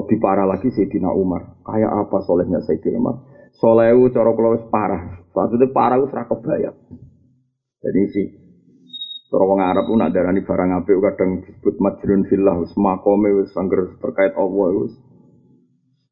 Lebih 0.00 0.16
parah 0.16 0.48
lagi 0.48 0.72
Sayyidina 0.72 1.12
Umar. 1.12 1.60
Kayak 1.60 1.92
apa 1.92 2.24
solehnya 2.24 2.64
Sayyidina 2.64 2.96
Umar? 2.96 3.16
Soleh 3.60 3.92
itu 3.92 4.16
cara 4.16 4.32
kalau 4.32 4.56
parah. 4.72 5.28
Maksudnya 5.28 5.68
parah 5.76 6.00
itu 6.00 6.08
serak 6.08 6.32
kebayang. 6.32 6.76
Jadi 7.84 8.02
sih 8.16 8.26
Orang 9.26 9.58
Arab 9.58 9.90
pun 9.90 10.00
ada 10.00 10.14
darani 10.14 10.40
barang 10.40 10.70
apik 10.80 10.96
kadang 11.02 11.42
disebut 11.42 11.82
majrun 11.82 12.24
fillah 12.30 12.62
wis 12.62 12.72
makome 12.78 13.34
wis 13.42 13.50
angger 13.58 13.98
terkait 13.98 14.32
Allah 14.38 14.86
wis 14.86 14.94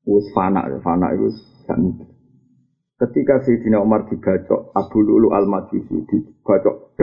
wis 0.04 0.26
fana 0.36 0.64
fana 0.84 1.12
wis 1.16 1.36
kan 1.64 1.80
ketika 3.00 3.42
Sayyidina 3.42 3.80
Umar 3.80 4.06
dibacok 4.06 4.72
Abu 4.76 4.98
Lulu 5.02 5.32
Al 5.32 5.48
Majusi 5.48 6.04
dibacok 6.06 6.96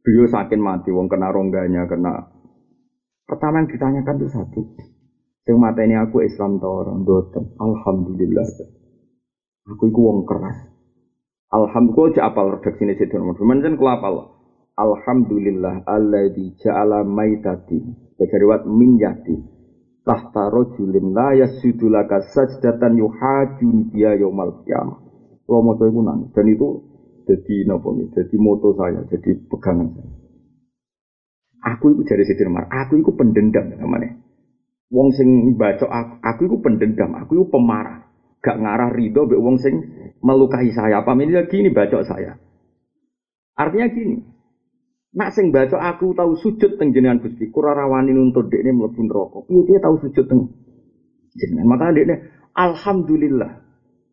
beliau 0.00 0.26
sakit 0.26 0.58
mati 0.58 0.90
wong 0.90 1.06
kena 1.10 1.28
rongganya 1.28 1.84
kena 1.84 2.30
pertama 3.30 3.62
yang 3.62 3.70
ditanyakan 3.70 4.16
itu 4.18 4.28
satu. 4.34 4.60
Mata 5.50 5.82
ini 5.82 5.98
aku 5.98 6.22
Islam 6.22 6.62
orang 6.62 7.02
dotem 7.02 7.42
Alhamdulillah. 7.58 8.46
Aku 9.66 9.90
itu 9.90 9.98
wong 9.98 10.22
keras. 10.22 10.54
Alhamdulillah 11.50 12.14
aja 12.14 12.30
apal 12.30 12.54
redaksi 12.54 12.86
ini 12.86 12.94
Sayyidina 12.94 13.26
Umar. 13.26 13.34
Cuman 13.34 13.58
kelapal 13.74 14.14
Alhamdulillah 14.78 15.82
alladzi 15.90 16.54
ja'ala 16.62 17.02
maitati. 17.02 17.82
Berkariwat 18.14 18.62
min. 18.70 18.94
Tahta 20.10 20.50
rojulin 20.50 21.14
la 21.14 21.38
yasudu 21.38 21.86
laka 21.86 22.18
sajdatan 22.34 22.98
yuhajun 22.98 23.94
dia 23.94 24.18
yaumal 24.18 24.58
qiyamah. 24.66 24.98
Kalau 25.46 25.62
moto 25.62 25.86
itu 25.86 26.02
nangis. 26.02 26.34
Dan 26.34 26.50
itu 26.50 26.82
jadi 27.30 27.70
nopo 27.70 27.94
jadi 27.94 28.36
moto 28.42 28.74
saya, 28.74 29.06
jadi 29.06 29.38
pegangan 29.46 29.86
saya. 29.94 30.10
Aku 31.76 31.94
itu 31.94 32.02
dari 32.02 32.26
Siti 32.26 32.42
Umar, 32.42 32.66
aku 32.66 32.98
itu 32.98 33.14
pendendam 33.14 33.70
namanya. 33.70 34.18
Wong 34.90 35.14
sing 35.14 35.54
baca 35.54 35.86
aku, 35.86 36.14
aku 36.18 36.40
itu 36.50 36.56
pendendam, 36.58 37.14
aku 37.14 37.38
itu 37.38 37.46
pemarah. 37.46 38.10
Gak 38.42 38.58
ngarah 38.58 38.90
ridho 38.90 39.30
be 39.30 39.38
wong 39.38 39.62
sing 39.62 39.78
melukai 40.18 40.74
saya. 40.74 41.06
Apa 41.06 41.14
ini 41.14 41.38
lagi 41.38 41.54
ini 41.54 41.70
baca 41.70 42.02
saya. 42.02 42.34
Artinya 43.54 43.86
gini, 43.94 44.16
Nak 45.10 45.34
sing 45.34 45.50
baca 45.50 45.74
aku 45.74 46.14
tahu 46.14 46.38
sujud 46.38 46.78
teng 46.78 46.94
jenengan 46.94 47.18
Gusti, 47.18 47.50
kura 47.50 47.74
rawani 47.74 48.14
nuntut 48.14 48.46
dekne 48.46 48.70
mlebu 48.70 49.00
neraka. 49.10 49.42
Piye 49.50 49.66
dia 49.66 49.82
tahu 49.82 49.98
sujud 50.06 50.24
teng 50.30 50.54
jenengan? 51.34 51.66
Maka 51.66 51.90
dekne 51.90 52.14
alhamdulillah. 52.54 53.52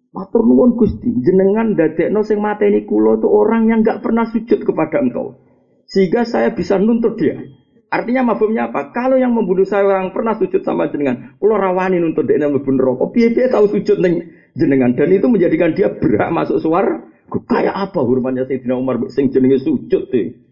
Matur 0.10 0.42
nuwun 0.42 0.74
Gusti, 0.74 1.14
jenengan 1.22 1.78
dadekno 1.78 2.26
sing 2.26 2.42
mateni 2.42 2.90
kula 2.90 3.22
itu 3.22 3.30
orang 3.30 3.70
yang 3.70 3.86
nggak 3.86 4.02
pernah 4.02 4.26
sujud 4.26 4.66
kepada 4.66 4.98
engkau. 4.98 5.38
Sehingga 5.86 6.26
saya 6.26 6.58
bisa 6.58 6.82
nuntut 6.82 7.22
dia. 7.22 7.46
Artinya 7.94 8.34
mafhumnya 8.34 8.74
apa? 8.74 8.90
Kalau 8.90 9.22
yang 9.22 9.38
membunuh 9.38 9.70
saya 9.70 9.86
orang 9.86 10.18
pernah 10.18 10.34
sujud 10.34 10.66
sama 10.66 10.90
jenengan, 10.90 11.38
kula 11.38 11.62
rawani 11.62 12.02
nuntut 12.02 12.26
dekne 12.26 12.50
mlebu 12.50 12.74
neraka. 12.74 13.06
Piye 13.14 13.38
piye 13.38 13.54
tahu 13.54 13.70
sujud 13.70 14.02
teng 14.02 14.34
jenengan 14.58 14.98
dan 14.98 15.14
itu 15.14 15.30
menjadikan 15.30 15.78
dia 15.78 15.94
berhak 15.94 16.34
masuk 16.34 16.58
suara. 16.58 17.06
Kayak 17.46 17.76
apa 17.86 18.02
hormatnya 18.02 18.50
Sayyidina 18.50 18.74
Umar 18.74 18.98
sing 19.14 19.30
jenenge 19.30 19.62
sujud 19.62 20.10
deh. 20.10 20.47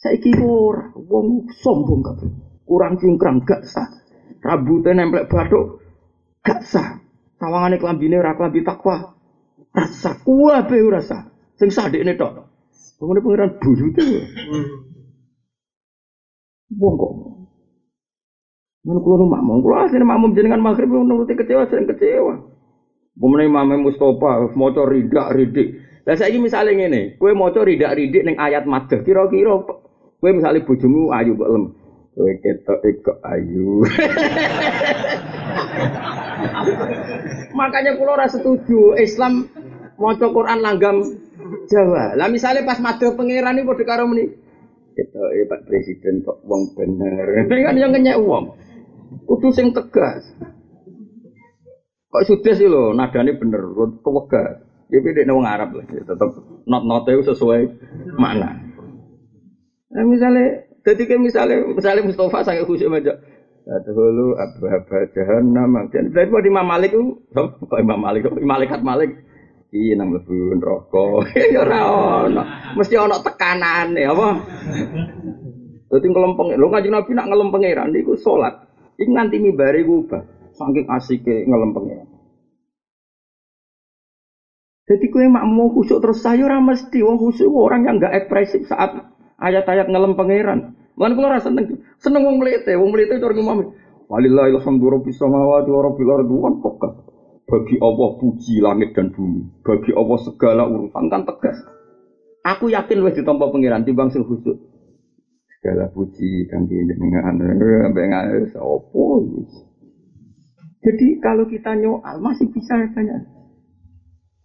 Saiki 0.00 0.32
ora 0.40 0.88
wong 0.96 1.44
sombong 1.60 2.00
kabeh. 2.00 2.30
Kurang 2.64 2.96
cingkrang 2.96 3.44
gak 3.44 3.68
sah. 3.68 3.84
Rambutnya 4.40 4.96
nempel 4.96 5.28
bathuk 5.28 5.76
gak 6.40 6.64
sah. 6.64 6.96
Sawangane 7.36 7.76
klambine 7.76 8.16
ora 8.16 8.32
klambi 8.32 8.64
takwa. 8.64 9.12
Rasa 9.76 10.16
kuwabe 10.24 10.80
ora 10.80 11.04
sah. 11.04 11.28
Sing 11.60 11.68
sadekne 11.68 12.16
tok. 12.16 12.48
Pengene 12.96 13.20
pangeran 13.20 13.50
buyute. 13.60 14.04
Wong 16.80 16.94
kok. 16.96 17.12
Kula 18.80 19.16
nu 19.20 19.28
makmum, 19.28 19.60
kula 19.60 19.84
asline 19.84 20.08
makmum 20.08 20.32
jenengan 20.32 20.64
maghrib 20.64 20.88
nuruti 20.88 21.36
kecewa 21.36 21.68
sering 21.68 21.84
kecewa. 21.84 22.40
Pemenang 23.12 23.52
Imam 23.52 23.84
Mustafa 23.84 24.48
maca 24.56 24.82
ridak 24.88 25.36
ridik. 25.36 25.68
Lah 26.08 26.16
saiki 26.16 26.40
misale 26.40 26.72
ngene, 26.72 27.20
kowe 27.20 27.28
maca 27.36 27.60
ridak 27.60 27.92
ridik 27.92 28.24
ning 28.24 28.40
ayat 28.40 28.64
madhah, 28.64 29.04
kira-kira 29.04 29.60
Kue 30.20 30.36
misalnya 30.36 30.60
bojomu 30.68 31.08
ayu 31.16 31.32
kok 31.32 31.48
lem. 31.48 31.64
Kue 32.12 32.32
ketok 32.44 32.84
kok 33.00 33.18
ayu. 33.24 33.80
Makanya 37.58 37.96
kulo 37.96 38.20
rasa 38.20 38.36
setuju 38.36 39.00
Islam 39.00 39.48
mau 39.96 40.12
Quran 40.12 40.60
langgam 40.60 41.00
Jawa. 41.72 42.20
Lah 42.20 42.28
misalnya 42.28 42.68
pas 42.68 42.84
madhep 42.84 43.16
pangeran 43.16 43.56
ini 43.56 43.64
padha 43.64 43.84
karo 43.88 44.04
meni. 44.04 44.28
Ketok 44.92 45.28
Pak 45.48 45.64
Presiden 45.64 46.20
kok 46.20 46.44
wong 46.44 46.76
bener. 46.76 47.24
Kan 47.64 47.80
yang 47.80 47.96
kenyek 47.96 48.20
wong. 48.20 48.60
Kudu 49.24 49.48
sing 49.56 49.72
tegas. 49.72 50.36
Kok 52.10 52.26
sudah 52.26 52.54
sih 52.58 52.66
lo, 52.66 52.90
nadanya 52.90 53.38
bener, 53.38 53.62
kewegas. 54.02 54.66
Ya 54.90 54.98
beda 54.98 55.30
wong 55.30 55.46
Arab 55.46 55.78
lah, 55.78 55.86
tetap 55.86 56.34
not-notnya 56.66 57.22
sesuai 57.22 57.70
mana. 58.18 58.69
Nah, 59.90 60.04
misalnya, 60.06 60.64
jadi 60.86 61.02
kan 61.06 61.18
misalnya, 61.18 61.66
misalnya 61.66 62.06
Mustafa 62.06 62.46
sangat 62.46 62.64
khusyuk 62.66 62.94
aja. 62.94 63.18
Abu 63.70 64.34
abu 64.38 64.96
jahannam. 65.14 65.90
Dan 65.90 66.10
dari 66.14 66.30
Imam 66.48 66.66
Malik 66.66 66.90
itu, 66.94 67.22
kok 67.34 67.78
Imam 67.78 67.98
Malik, 68.00 68.26
malaikat 68.42 68.80
Malik. 68.82 69.30
Iya 69.70 69.94
nang 69.94 70.10
lebu 70.10 70.58
rokok. 70.58 71.30
Ya 71.54 71.62
ora 71.62 71.80
ono. 72.26 72.42
Mesti 72.74 72.98
ono 72.98 73.22
tekanane 73.22 74.02
apa? 74.02 74.28
Dadi 75.86 76.06
ngelempeng. 76.10 76.58
Lho 76.58 76.66
Kanjeng 76.74 76.90
Nabi 76.90 77.10
nak 77.14 77.30
ngelempeng 77.30 77.62
pangeran 77.62 77.94
niku 77.94 78.18
salat. 78.18 78.66
Iku 78.98 79.10
nganti 79.14 79.38
mibare 79.38 79.86
ku 79.86 80.02
ubah. 80.02 80.22
Saking 80.58 80.90
asike 80.90 81.46
ngelempeng 81.46 81.86
pangeran. 81.86 82.08
Jadi 84.90 85.06
mak 85.30 85.46
mau 85.46 85.70
khusuk 85.70 86.02
terus 86.02 86.18
saya 86.18 86.42
ora 86.50 86.58
mesti 86.58 86.98
wong 87.06 87.14
khusuk 87.14 87.46
orang 87.54 87.86
yang 87.86 88.02
enggak 88.02 88.26
ekspresif 88.26 88.66
saat 88.66 89.06
ayat-ayat 89.40 89.88
ngelem 89.88 90.14
pangeran. 90.14 90.76
Lan 91.00 91.16
kula 91.16 91.32
rasa 91.32 91.48
seneng. 91.48 91.80
Seneng 91.96 92.22
wong 92.28 92.36
mlete, 92.38 92.76
wong 92.76 92.92
mlete 92.92 93.16
itu 93.16 93.24
orang 93.24 93.40
ngomong. 93.40 93.68
Walillahil 94.12 94.60
hamdu 94.60 94.86
rabbis 94.92 95.16
samawati 95.16 95.70
wa 95.72 95.80
rabbil 95.86 96.10
ardi 96.12 96.34
wa 96.34 96.50
pokok. 96.60 96.92
Bagi 97.48 97.76
Allah 97.82 98.08
puji 98.20 98.62
langit 98.62 98.94
dan 98.94 99.10
bumi. 99.10 99.42
Bagi 99.64 99.90
Allah 99.96 100.18
segala 100.22 100.62
urusan 100.70 101.04
kan 101.10 101.22
tegas. 101.26 101.58
Aku 102.46 102.70
yakin 102.70 103.02
wis 103.02 103.18
ditampa 103.18 103.50
pangeran 103.50 103.82
timbang 103.82 104.12
sing 104.14 104.22
khusuk. 104.22 104.54
Segala 105.58 105.90
puji 105.92 106.46
dan 106.48 106.64
jenengan 106.70 107.36
sampai 107.36 108.06
nggak 108.06 108.54
opo. 108.60 109.24
Jadi 110.80 111.06
kalau 111.20 111.44
kita 111.44 111.76
nyoal 111.76 112.16
masih 112.22 112.48
bisa 112.48 112.80
banyak. 112.96 113.20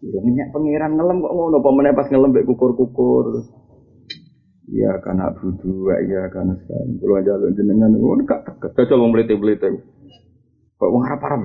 Ya 0.04 0.20
minyak 0.22 0.52
pangeran 0.52 1.00
ngelem 1.00 1.24
kok 1.24 1.34
ngono, 1.34 1.58
pemenang 1.64 1.96
pas 1.96 2.10
ngelem 2.12 2.36
kukur-kukur. 2.44 3.48
Iya 4.66 4.98
karena 4.98 5.30
budu, 5.30 5.94
iya 6.10 6.26
karena 6.34 6.58
sekarang. 6.58 6.98
Kalau 6.98 7.38
lo 7.38 7.48
jenengan, 7.54 7.94
oh 8.02 8.18
gak 8.26 8.50
tegas. 8.50 8.74
Jajal 8.74 8.98
wong 8.98 9.14
melite 9.14 9.38
melite. 9.38 9.70
Kok 10.82 10.90
wong 10.90 11.06
harap 11.06 11.22
harap. 11.22 11.42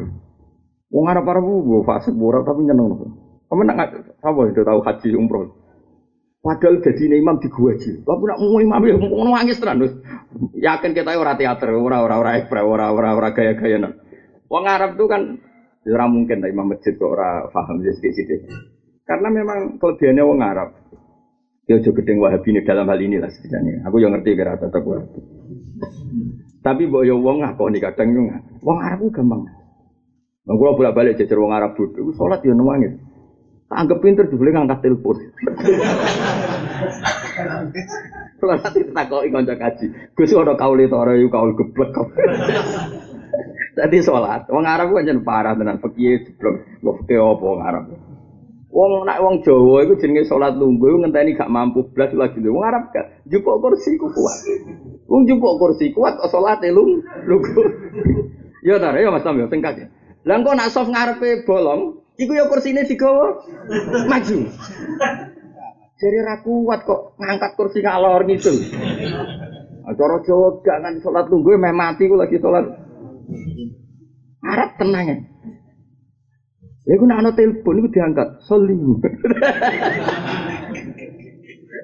Wong 0.88 1.04
harap 1.04 1.28
harap 1.28 1.44
bu, 1.44 1.84
fase 1.84 2.10
borak 2.16 2.48
tapi 2.48 2.64
nyeneng. 2.64 2.96
Kamu 3.50 3.62
nak 3.66 3.92
apa 4.22 4.40
itu 4.46 4.62
tahu 4.62 4.80
haji 4.80 5.08
umroh? 5.18 5.52
Padahal 6.40 6.80
jadi 6.80 7.20
imam 7.20 7.36
di 7.36 7.52
gua 7.52 7.76
aja. 7.76 7.92
Tapi 8.00 8.22
nak 8.24 8.38
mau 8.40 8.62
imam 8.62 8.80
ya 8.88 8.96
mau 8.96 9.28
nangis 9.28 9.60
terus. 9.60 9.92
Yakin 10.56 10.96
kita 10.96 11.12
orang 11.12 11.36
teater, 11.36 11.68
orang 11.68 12.00
orang 12.00 12.18
orang 12.24 12.34
ekspres, 12.40 12.64
orang 12.64 12.90
orang 12.96 13.12
orang 13.20 13.32
gaya 13.36 13.52
gaya 13.58 13.76
nan. 13.76 13.92
Wong 14.48 14.64
Arab 14.64 14.96
tuh 14.96 15.04
kan 15.10 15.36
ora 15.84 16.06
mungkin 16.08 16.40
lah 16.40 16.48
imam 16.48 16.72
masjid 16.72 16.96
kok 16.96 17.12
ora 17.12 17.44
paham 17.52 17.84
sedikit-sedikit. 17.84 18.48
Karena 19.04 19.28
memang 19.28 19.76
kelebihannya 19.76 20.22
wong 20.24 20.40
Arab. 20.40 20.68
Ya 21.70 21.78
juga 21.78 22.02
gedeng 22.02 22.18
wahabi 22.18 22.50
ini 22.50 22.66
dalam 22.66 22.90
hal 22.90 22.98
ini 22.98 23.22
lah 23.22 23.30
setidaknya. 23.30 23.86
Aku 23.86 24.02
yang 24.02 24.10
ngerti 24.10 24.34
kira 24.34 24.58
tetap 24.58 24.82
wahabi. 24.82 25.22
Tapi 26.66 26.82
mbok 26.90 27.06
yo 27.06 27.22
wong 27.22 27.46
nih 27.46 27.78
kadang 27.78 28.10
yo 28.10 28.26
Wong 28.66 28.78
Arab 28.82 29.06
gampang. 29.14 29.46
Wong 30.50 30.56
kula 30.58 30.74
bolak-balik 30.74 31.14
jajar 31.14 31.38
wong 31.38 31.54
Arab 31.54 31.78
bodoh, 31.78 32.10
salat 32.18 32.42
yo 32.42 32.58
nangis. 32.58 32.98
Tak 33.70 33.86
anggap 33.86 33.98
pinter 34.02 34.26
boleh 34.26 34.50
ngangkat 34.50 34.82
telepon. 34.82 35.16
Kalau 38.42 38.54
nanti 38.58 38.80
tak 38.90 39.06
kau 39.06 39.22
ikon 39.22 39.46
kaji, 39.46 39.86
gue 40.10 40.26
sih 40.26 40.34
ada 40.34 40.58
kau 40.58 40.74
lihat 40.74 40.90
orang 40.90 41.22
yuk 41.22 41.30
kau 41.30 41.54
geblek 41.54 41.94
kau. 41.94 42.10
Tadi 43.78 43.96
sholat, 44.02 44.50
wong 44.50 44.66
Arab 44.66 44.90
kan 44.90 45.22
parah 45.22 45.54
dengan 45.54 45.78
fakir 45.78 46.26
jeblok, 46.26 46.66
fakir 46.82 47.22
apa 47.22 47.44
wong 47.46 47.62
Arab. 47.62 48.09
Wong 48.70 49.02
nak 49.02 49.18
wong 49.18 49.42
Jawa 49.42 49.82
iku 49.82 49.98
jenenge 49.98 50.30
salat 50.30 50.54
lungguh 50.54 51.02
ngenteni 51.02 51.34
gak 51.34 51.50
mampu 51.50 51.90
blas 51.90 52.14
lagi 52.14 52.38
lho. 52.38 52.54
Wong 52.54 52.62
Arab 52.62 52.94
gak 52.94 53.26
jupuk 53.26 53.58
kursi 53.58 53.98
ku 53.98 54.06
kuat. 54.14 54.38
Wong 55.10 55.26
jupuk 55.26 55.58
kursi 55.58 55.90
kuat 55.90 56.22
kok 56.22 56.30
salate 56.30 56.70
lung 56.70 57.02
lungguh. 57.26 57.66
Ya 58.60 58.76
ta, 58.76 58.92
ya 58.92 59.08
Mas 59.08 59.24
Tam 59.24 59.40
ya 59.40 59.48
singkat 59.48 59.72
ya. 59.72 59.86
Lah 60.28 60.36
engko 60.36 60.52
nak 60.52 60.68
soft 60.68 60.92
ngarepe 60.92 61.48
bolong, 61.48 62.04
iku 62.20 62.36
ya 62.36 62.44
kursine 62.44 62.84
digawa 62.84 63.40
maju. 64.04 64.36
Jadi 65.96 66.16
ra 66.20 66.44
kuat 66.44 66.84
kok 66.84 67.16
ngangkat 67.16 67.56
kursi 67.56 67.80
ngalor 67.80 68.28
ngidul. 68.28 68.56
Cara 69.96 70.16
Jawa 70.22 70.60
jangan 70.60 70.94
sholat 71.00 71.24
tunggu 71.32 71.56
meh 71.56 71.72
mati 71.72 72.04
ku 72.04 72.20
lagi 72.20 72.36
sholat. 72.36 72.68
Arab 74.44 74.70
tenang 74.76 75.08
ya. 75.08 75.16
Ya 76.90 76.98
gue 76.98 77.06
nak 77.06 77.38
telepon 77.38 77.78
itu 77.78 77.94
diangkat, 77.94 78.42
solim. 78.50 78.98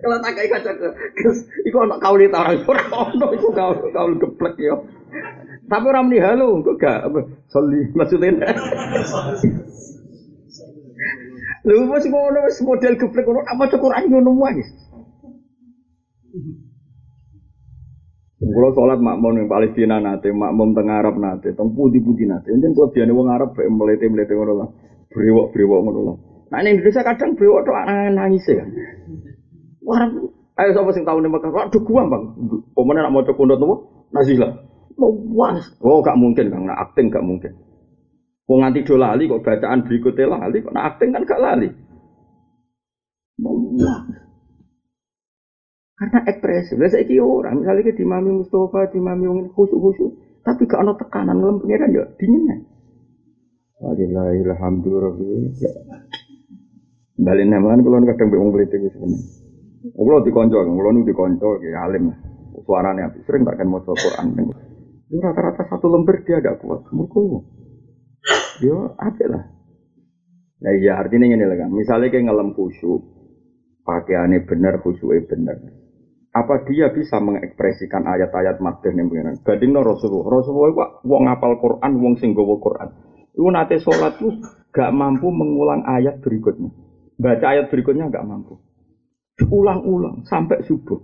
Kalau 0.03 0.19
tak 0.19 0.35
kayak 0.35 0.51
kaca 0.59 0.71
terus 1.15 1.47
iku 1.63 1.87
anak 1.87 2.03
kau 2.03 2.19
lihat 2.19 2.35
orang 2.35 2.59
orang 2.91 3.31
iku 3.39 3.49
kau 3.55 3.71
kau 3.95 4.07
geplek 4.19 4.59
yo. 4.59 4.83
Tapi 5.71 5.87
orang 5.87 6.11
ini 6.11 6.19
halo, 6.23 6.63
kok 6.63 6.79
gak 6.83 7.07
apa 7.07 7.23
solim 7.51 7.87
maksudnya. 7.95 8.51
Lu 11.67 11.87
masih 11.91 12.11
ngono 12.11 12.47
wis 12.47 12.59
model 12.63 12.95
geplek 12.99 13.27
ngono 13.27 13.47
apa 13.47 13.63
cek 13.71 13.79
Quran 13.83 14.11
ngono 14.11 14.31
wae. 14.43 14.63
Kalau 18.37 18.71
sholat 18.77 19.01
makmum 19.01 19.43
yang 19.43 19.49
Palestina 19.49 19.97
nate, 19.99 20.31
makmum 20.31 20.77
tengah 20.77 21.03
Arab 21.03 21.17
nate, 21.19 21.57
teng 21.57 21.73
putih 21.73 22.05
putih 22.05 22.31
nate. 22.31 22.53
Kalau 22.53 22.93
biasa 22.93 23.11
wong 23.11 23.29
Arab 23.33 23.57
melete 23.59 24.07
melete 24.07 24.37
ngono 24.37 24.55
lah, 24.55 24.69
brewok 25.17 25.57
brewok 25.57 25.79
ngono 25.81 26.01
lah. 26.05 26.17
Nah 26.53 26.59
ini 26.61 26.77
Indonesia 26.77 27.01
kadang 27.01 27.33
brewok 27.33 27.65
tuh 27.65 27.73
nangis 28.13 28.45
ya. 28.45 28.69
Orang, 29.87 30.29
ayo 30.61 30.71
siapa 30.77 30.91
sing 30.93 31.09
tahu 31.09 31.25
nih 31.25 31.31
Mekah? 31.33 31.49
Aduh 31.49 31.81
gua 31.81 32.05
bang, 32.05 32.23
pemenang 32.77 33.09
nak 33.09 33.13
mau 33.15 33.25
cek 33.25 33.39
pondok 33.39 33.57
tuh, 33.57 33.81
nazilah. 34.13 34.53
Mau 34.99 35.13
was, 35.33 35.63
oh 35.81 36.03
gak 36.05 36.19
mungkin 36.19 36.53
kang, 36.53 36.65
nak 36.67 36.91
acting 36.91 37.09
gak 37.09 37.25
mungkin. 37.25 37.53
Mau 38.49 38.61
nganti 38.61 38.83
do 38.83 38.97
lali 38.97 39.29
kok 39.29 39.45
bacaan 39.45 39.85
berikutnya 39.85 40.27
lali, 40.27 40.59
kok 40.65 40.75
nak 40.75 40.87
acting 40.95 41.15
kan 41.15 41.23
gak 41.23 41.43
lali. 41.43 41.69
Mau 43.41 43.57
was. 43.79 44.05
Karena 45.97 46.19
ekspresi, 46.29 46.77
biasa 46.77 46.97
iki 47.09 47.17
orang, 47.17 47.65
misalnya 47.65 47.89
ke 47.89 47.97
dimami 47.97 48.29
Mustafa, 48.29 48.93
dimami 48.93 49.25
wong 49.33 49.49
khusyuk 49.57 49.81
khusyuk, 49.81 50.13
tapi 50.45 50.69
gak 50.69 50.85
ada 50.85 50.93
tekanan 50.93 51.41
ngelem 51.41 51.57
pengiran 51.63 51.97
ya 51.97 52.05
dinginnya. 52.21 52.57
Alhamdulillah, 53.77 55.53
Balik 57.17 57.47
nama 57.49 57.73
kan 57.73 57.81
kalau 57.81 58.05
kadang 58.09 58.29
bingung 58.29 58.51
beli 58.53 58.69
itu 58.69 58.89
sebenarnya. 58.93 59.21
Kulo 59.93 60.21
dikonco, 60.25 60.59
kulo 60.65 60.89
nu 60.93 61.01
dikonco, 61.05 61.61
ya 61.61 61.85
alim. 61.85 62.13
Suaranya 62.65 63.13
sering 63.29 63.45
tak 63.45 63.61
kan 63.61 63.69
mau 63.69 63.85
Quran. 63.85 64.33
Itu 65.07 65.17
rata-rata 65.21 65.69
satu 65.69 65.93
lembar 65.93 66.25
dia 66.25 66.41
ada 66.41 66.57
kuat. 66.57 66.89
Mereka 66.89 67.21
Yo, 68.65 68.97
apa 68.97 69.25
lah. 69.29 69.45
Nah 70.65 70.73
iya 70.73 70.97
artinya 70.97 71.29
ini 71.29 71.45
lah 71.45 71.57
kan. 71.61 71.71
Misalnya 71.71 72.09
kayak 72.09 72.33
ngelam 72.33 72.57
khusyuk, 72.57 73.05
pakaiannya 73.85 74.49
benar, 74.49 74.81
khusyuknya 74.81 75.29
benar. 75.29 75.57
Apa 76.33 76.65
dia 76.69 76.93
bisa 76.93 77.21
mengekspresikan 77.21 78.09
ayat-ayat 78.09 78.61
madhah 78.61 78.93
yang 78.93 79.09
pengiran? 79.09 79.37
Banding 79.41 79.73
no 79.73 79.81
Rasulullah. 79.85 80.41
Rasulullah 80.41 80.69
itu 80.73 80.81
wong 81.09 81.23
ngapal 81.29 81.53
Quran, 81.61 81.93
wong 82.01 82.15
sing 82.21 82.33
gowo 82.33 82.61
Quran. 82.61 83.06
Itu 83.37 83.53
nate 83.53 83.77
sholat 83.77 84.17
tuh 84.17 84.33
gak 84.73 84.97
mampu 84.97 85.29
mengulang 85.29 85.85
ayat 85.85 86.25
berikutnya. 86.25 86.73
Baca 87.21 87.47
ayat 87.53 87.69
berikutnya 87.69 88.09
gak 88.09 88.25
mampu. 88.25 88.57
Ulang-ulang 89.53 90.25
sampai 90.25 90.65
subuh. 90.65 90.97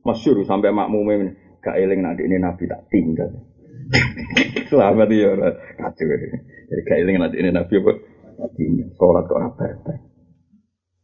Masyur 0.00 0.40
sampai 0.48 0.72
makmum 0.72 1.04
ini. 1.12 1.36
Gak 1.60 1.76
eling 1.76 2.00
nanti 2.00 2.24
ini 2.24 2.40
Nabi 2.40 2.64
tak 2.64 2.88
tinggal. 2.88 3.36
Selamat 4.72 5.12
ya 5.12 5.36
kacau. 5.76 6.08
Jadi 6.08 6.80
gak 6.88 6.98
eling 7.04 7.16
nanti 7.20 7.36
ini 7.36 7.52
Nabi 7.52 7.74
apa? 7.76 7.92
Tinggal. 8.56 8.88
Sholat 8.96 9.24
kok 9.28 9.40
apa. 9.44 9.64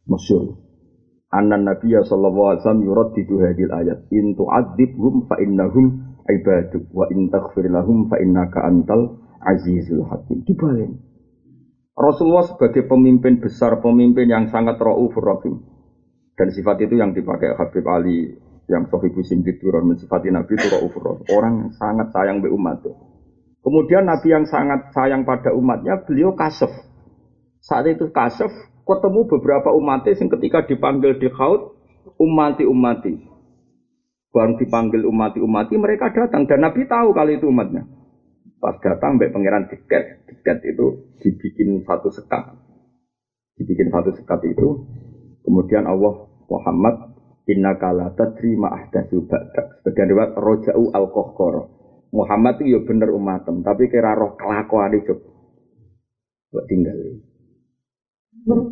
Masyur. 0.09 0.57
Anan 1.29 1.63
Nabi 1.63 1.93
sallallahu 1.93 2.57
alaihi 2.57 2.61
wasallam 2.65 2.83
yuraddidu 2.89 3.37
hadil 3.37 3.69
ayat. 3.69 4.09
In 4.09 4.33
tu'adzibhum 4.33 5.29
fa 5.29 5.37
innahum 5.37 6.10
ibadu 6.29 6.85
wa 6.93 7.09
in 7.09 7.31
taghfir 7.31 7.69
lahum 7.71 8.05
fa 8.11 8.21
innaka 8.21 8.65
antal 8.67 9.17
azizul 9.41 10.05
hakim. 10.05 10.45
Dibalik. 10.45 10.91
Rasulullah 11.97 12.47
sebagai 12.47 12.87
pemimpin 12.87 13.41
besar, 13.41 13.77
pemimpin 13.81 14.29
yang 14.29 14.49
sangat 14.49 14.77
raufur 14.81 15.21
rahim. 15.21 15.61
Dan 16.37 16.49
sifat 16.49 16.81
itu 16.81 16.97
yang 16.97 17.13
dipakai 17.13 17.53
Habib 17.53 17.85
Ali 17.85 18.33
yang 18.71 18.87
Sohibu 18.87 19.21
Simdid 19.21 19.59
Turan 19.59 19.83
mensifati 19.83 20.31
Nabi 20.31 20.55
itu 20.55 20.67
Ra'ufur 20.71 21.21
Orang 21.35 21.67
yang 21.67 21.71
sangat 21.75 22.07
sayang 22.15 22.39
be 22.39 22.47
umat. 22.47 22.81
Kemudian 23.61 24.09
Nabi 24.09 24.33
yang 24.33 24.47
sangat 24.49 24.89
sayang 24.95 25.21
pada 25.21 25.53
umatnya, 25.53 26.01
beliau 26.01 26.33
kasef. 26.33 26.71
Saat 27.61 27.93
itu 27.93 28.09
kasef, 28.09 28.49
ketemu 28.87 29.29
beberapa 29.29 29.69
umatnya 29.69 30.17
yang 30.17 30.33
ketika 30.33 30.65
dipanggil 30.65 31.13
di 31.21 31.29
khaut, 31.29 31.77
umati-umati. 32.17 33.21
Baru 34.31 34.55
dipanggil 34.55 35.03
umati-umati, 35.03 35.75
mereka 35.75 36.07
datang. 36.15 36.47
Dan 36.47 36.63
Nabi 36.63 36.87
tahu 36.87 37.11
kali 37.11 37.35
itu 37.35 37.51
umatnya. 37.51 37.83
Pas 38.63 38.79
datang, 38.79 39.19
baik 39.19 39.35
pangeran 39.35 39.67
tiket. 39.67 40.23
Tiket 40.23 40.57
itu 40.71 41.11
dibikin 41.19 41.83
satu 41.83 42.07
sekat. 42.07 42.55
Dibikin 43.59 43.91
satu 43.91 44.15
sekat 44.15 44.39
itu, 44.47 44.87
kemudian 45.43 45.83
Allah 45.83 46.31
Muhammad 46.47 46.95
inna 47.51 47.75
kala 47.75 48.15
tadri 48.15 48.55
ma 48.55 48.71
ahdatsu 48.71 49.27
ba'dak. 49.27 49.83
Sebagian 49.83 50.07
riwayat 50.15 50.31
roja'u 50.39 50.95
al 50.95 51.11
Muhammad 52.11 52.59
itu 52.59 52.75
ya 52.75 52.79
bener 52.83 53.09
umatem, 53.11 53.63
tapi 53.63 53.87
kira 53.87 54.15
roh 54.15 54.35
kelakuan 54.35 54.91
itu 54.99 55.15
buat 56.51 56.67
tinggal. 56.67 56.95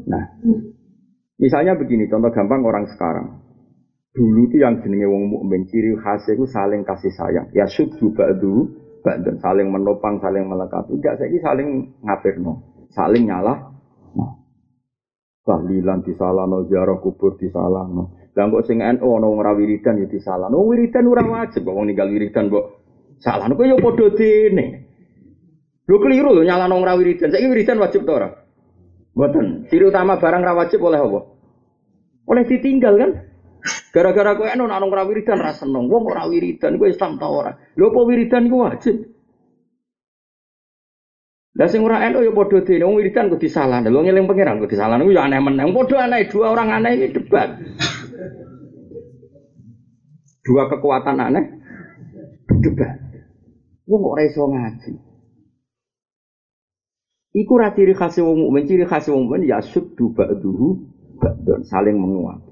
Nah, 0.08 0.24
misalnya 1.40 1.80
begini, 1.80 2.12
contoh 2.12 2.36
gampang 2.36 2.60
orang 2.68 2.84
sekarang. 2.92 3.49
Dulu 4.10 4.50
itu 4.50 4.58
yang 4.58 4.82
jenenge 4.82 5.06
wong 5.06 5.30
mukmin 5.30 5.70
ciri 5.70 5.94
khas 6.02 6.26
itu 6.34 6.50
saling 6.50 6.82
kasih 6.82 7.14
sayang. 7.14 7.46
Ya 7.54 7.70
subdu 7.70 8.10
ba'du 8.10 8.74
ba'dan 9.06 9.38
saling 9.38 9.70
menopang, 9.70 10.18
saling 10.18 10.50
melengkapi. 10.50 10.98
Enggak 10.98 11.22
saya 11.22 11.38
saling 11.46 11.94
ngafirno, 12.02 12.54
saling 12.90 13.30
nyalah. 13.30 13.70
Tahlilan 15.46 16.06
disalano, 16.06 16.70
ziarah 16.70 17.02
kubur 17.02 17.34
disalano. 17.34 18.14
Lah 18.38 18.46
kok 18.54 18.64
sing 18.70 18.80
NU 18.80 19.08
ana 19.18 19.26
wong 19.26 19.42
ra 19.42 19.52
wiridan 19.58 19.98
ya 20.00 20.08
disalano. 20.08 20.62
Wiridan 20.62 21.10
ora 21.10 21.26
wajib 21.26 21.66
kok 21.66 21.76
wong 21.76 21.90
ninggal 21.90 22.08
wiridan 22.08 22.54
kok 22.54 22.66
salano 23.18 23.58
kok 23.58 23.66
ya 23.66 23.78
padha 23.82 24.08
dene. 24.14 24.66
Lho 25.90 25.98
keliru 25.98 26.38
lho 26.38 26.46
nyalano 26.46 26.78
wong 26.78 26.86
ra 26.86 26.94
wiridan. 26.96 27.34
Saiki 27.34 27.50
wiridan 27.50 27.82
wajib 27.82 28.06
to 28.06 28.14
ora? 28.14 28.30
Mboten. 29.18 29.68
Ciri 29.68 29.90
utama 29.90 30.22
barang 30.22 30.42
ra 30.46 30.54
wajib 30.54 30.80
oleh 30.86 31.02
apa? 31.02 31.20
Oleh 32.30 32.44
ditinggal 32.46 32.94
kan? 32.96 33.12
Gara-gara 33.90 34.38
kowe 34.38 34.48
anu 34.48 34.70
ana 34.70 34.86
ora 34.86 35.04
wiridan 35.04 35.40
ra 35.42 35.52
seneng. 35.52 35.90
Wong 35.90 36.04
ora 36.08 36.30
wiridan 36.30 36.78
kowe 36.80 36.88
Islam 36.88 37.18
ta 37.20 37.28
ora? 37.28 37.52
Lho 37.76 37.90
apa 37.92 38.00
wiridan 38.06 38.48
iku 38.48 38.58
wajib? 38.64 38.96
Lah 41.60 41.68
sing 41.68 41.84
ora 41.84 42.06
eno 42.08 42.24
ya 42.24 42.32
padha 42.32 42.64
dene 42.64 42.88
wong 42.88 42.98
wiridan 43.02 43.28
kok 43.28 43.42
disalahno. 43.42 43.92
Lho 43.92 44.00
ngeling 44.06 44.26
pangeran 44.30 44.64
kok 44.64 44.72
disalahno 44.72 45.10
ya 45.12 45.28
aneh 45.28 45.40
meneng. 45.44 45.76
Padha 45.76 46.08
aneh 46.08 46.30
dua 46.32 46.56
orang 46.56 46.70
aneh 46.80 46.92
ini 46.96 47.08
debat. 47.12 47.50
Dua 50.46 50.64
kekuatan 50.72 51.18
aneh 51.20 51.44
debat. 52.64 52.96
Wong 53.90 54.02
ora 54.06 54.24
iso 54.24 54.48
ngaji. 54.48 54.94
Iku 57.30 57.54
ra 57.62 57.70
ciri 57.78 57.94
khas 57.94 58.18
wong 58.18 58.50
mukmin, 58.50 58.66
ciri 58.66 58.90
khas 58.90 59.06
wong 59.06 59.30
mukmin 59.30 59.46
ya 59.46 59.62
suddu 59.62 60.10
ba'duhu 60.18 60.82
ba'dun 61.22 61.62
saling 61.62 61.94
menguatkan. 62.02 62.49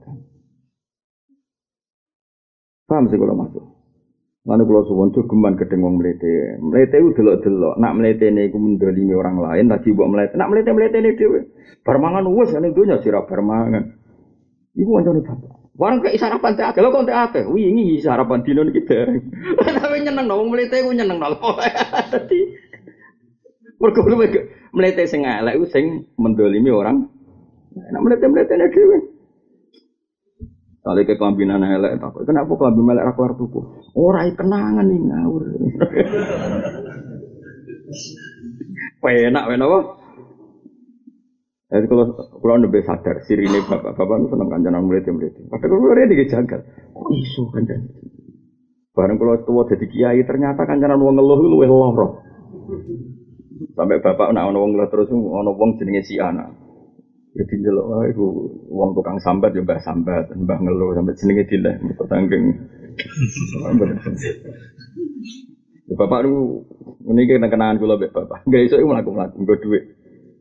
Paham 2.87 3.11
sih 3.11 3.19
kalau 3.19 3.35
masuk? 3.35 3.63
Lalu 4.47 4.63
kalau 4.63 4.83
suwon 4.87 5.11
tuh 5.11 5.27
geman 5.27 5.59
kedeng 5.59 5.83
wong 5.83 5.99
melete, 5.99 6.55
melete 6.63 6.95
itu 7.03 7.19
delok 7.19 7.43
delok. 7.43 7.75
Nak 7.83 7.99
melete 7.99 8.31
ini 8.31 8.47
aku 8.47 8.55
mendolimi 8.55 9.11
orang 9.11 9.43
lain, 9.43 9.67
lagi 9.67 9.91
buat 9.91 10.07
melete. 10.07 10.39
Nak 10.39 10.47
melete 10.47 10.71
melete 10.71 11.03
ini 11.03 11.19
dewe. 11.19 11.51
Barmangan 11.83 12.23
uwes 12.31 12.55
ane 12.55 12.71
dunia 12.71 13.03
sirap 13.03 13.27
barmangan. 13.27 13.91
Ibu 14.79 14.87
wancane 14.87 15.19
bapak. 15.19 15.51
Warang 15.75 15.99
kayak 15.99 16.15
sarapan 16.15 16.55
teh 16.55 16.63
akeh, 16.63 16.79
lo 16.79 16.95
teh 17.03 17.11
akeh. 17.11 17.43
Wih 17.43 17.75
ini 17.75 17.99
sarapan 17.99 18.39
dino 18.47 18.63
nih 18.63 18.73
kita. 18.79 18.97
Tapi 19.83 20.07
nyeneng 20.07 20.25
dong, 20.31 20.47
melete 20.47 20.79
aku 20.79 20.95
nyeneng. 20.95 21.19
Tadi, 21.19 22.39
mereka 23.83 23.99
belum 23.99 24.19
melete 24.71 25.03
sing 25.11 25.27
elek, 25.27 25.59
sing 25.69 26.07
mendolimi 26.15 26.71
orang. 26.71 27.03
Nak 27.75 27.99
melete 27.99 28.25
melete 28.31 28.55
ini 28.55 28.67
dewe. 28.71 28.97
Kali 30.87 31.03
ke 31.03 31.19
kelambinan 31.19 31.67
elek 31.67 31.99
tak. 31.99 32.15
Kenapa 32.23 32.47
kelambi 32.55 32.79
melek 32.79 33.03
ra 33.03 33.11
keluar 33.11 33.35
tuku? 33.35 33.59
Ora 33.91 34.23
kenangan 34.31 34.87
nih 34.87 35.03
ngawur. 35.03 35.43
Penak 39.03 39.45
penak 39.51 39.67
apa? 39.67 39.79
Jadi 41.67 41.85
kalau 41.91 42.15
kalau 42.15 42.55
lebih 42.63 42.87
sadar, 42.87 43.19
sirine 43.27 43.59
bapak-bapak 43.67 44.15
itu 44.23 44.27
seneng 44.31 44.47
kancanan 44.47 44.87
murid 44.87 45.03
murid. 45.11 45.35
Tapi 45.51 45.65
kalau 45.67 45.91
dia 45.91 46.07
dijagal, 46.07 46.61
kok 46.95 47.09
isu 47.11 47.43
kancan? 47.51 47.79
Barang 48.95 49.19
kalau 49.19 49.35
tua 49.43 49.67
jadi 49.67 49.85
kiai 49.91 50.23
ternyata 50.23 50.63
kancanan 50.63 51.03
uang 51.03 51.19
ngeluh 51.19 51.39
lebih 51.43 51.67
loro. 51.67 52.23
Sampai 53.75 53.99
bapak 53.99 54.31
nak 54.31 54.55
ono 54.55 54.63
wong 54.63 54.79
terus 54.87 55.11
wong 55.11 55.69
jenenge 55.75 56.07
si 56.07 56.15
anak. 56.15 56.66
Jadi 57.37 57.53
jelok 57.61 57.85
wah 57.85 58.03
iku 58.09 58.25
wong 58.73 58.97
tukang 58.97 59.21
sambat 59.21 59.53
ya 59.53 59.61
mbah 59.61 59.77
sambat, 59.85 60.33
mbah 60.33 60.57
ngeluh 60.57 60.97
sampai 60.97 61.13
jenenge 61.21 61.45
dileh 61.45 61.77
mergo 61.85 62.09
saking. 62.09 62.43
Ya, 65.87 65.93
bapak 65.93 66.25
lu 66.25 66.65
ini 67.05 67.29
kena 67.29 67.53
kenangan 67.53 67.77
kula 67.77 68.01
mbek 68.01 68.09
bapak. 68.09 68.41
Enggak 68.49 68.65
iso 68.65 68.81
mlaku-mlaku 68.81 69.37
nggo 69.37 69.55
dhuwit. 69.61 69.83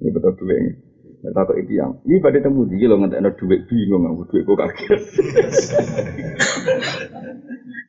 Ini 0.00 0.08
betul 0.08 0.32
dhuwit. 0.40 0.74
Ya 1.20 1.28
tak 1.36 1.52
kok 1.52 1.58
iki 1.60 1.76
yang. 1.76 2.00
Iki 2.00 2.22
badhe 2.24 2.40
temu 2.40 2.64
iki 2.64 2.88
lho 2.88 2.96
ngentekno 2.96 3.30
dhuwit 3.36 3.60
bingung 3.68 4.08
aku 4.08 4.22
dhuwit 4.32 4.44
kok 4.48 4.56
kaget. 4.56 5.00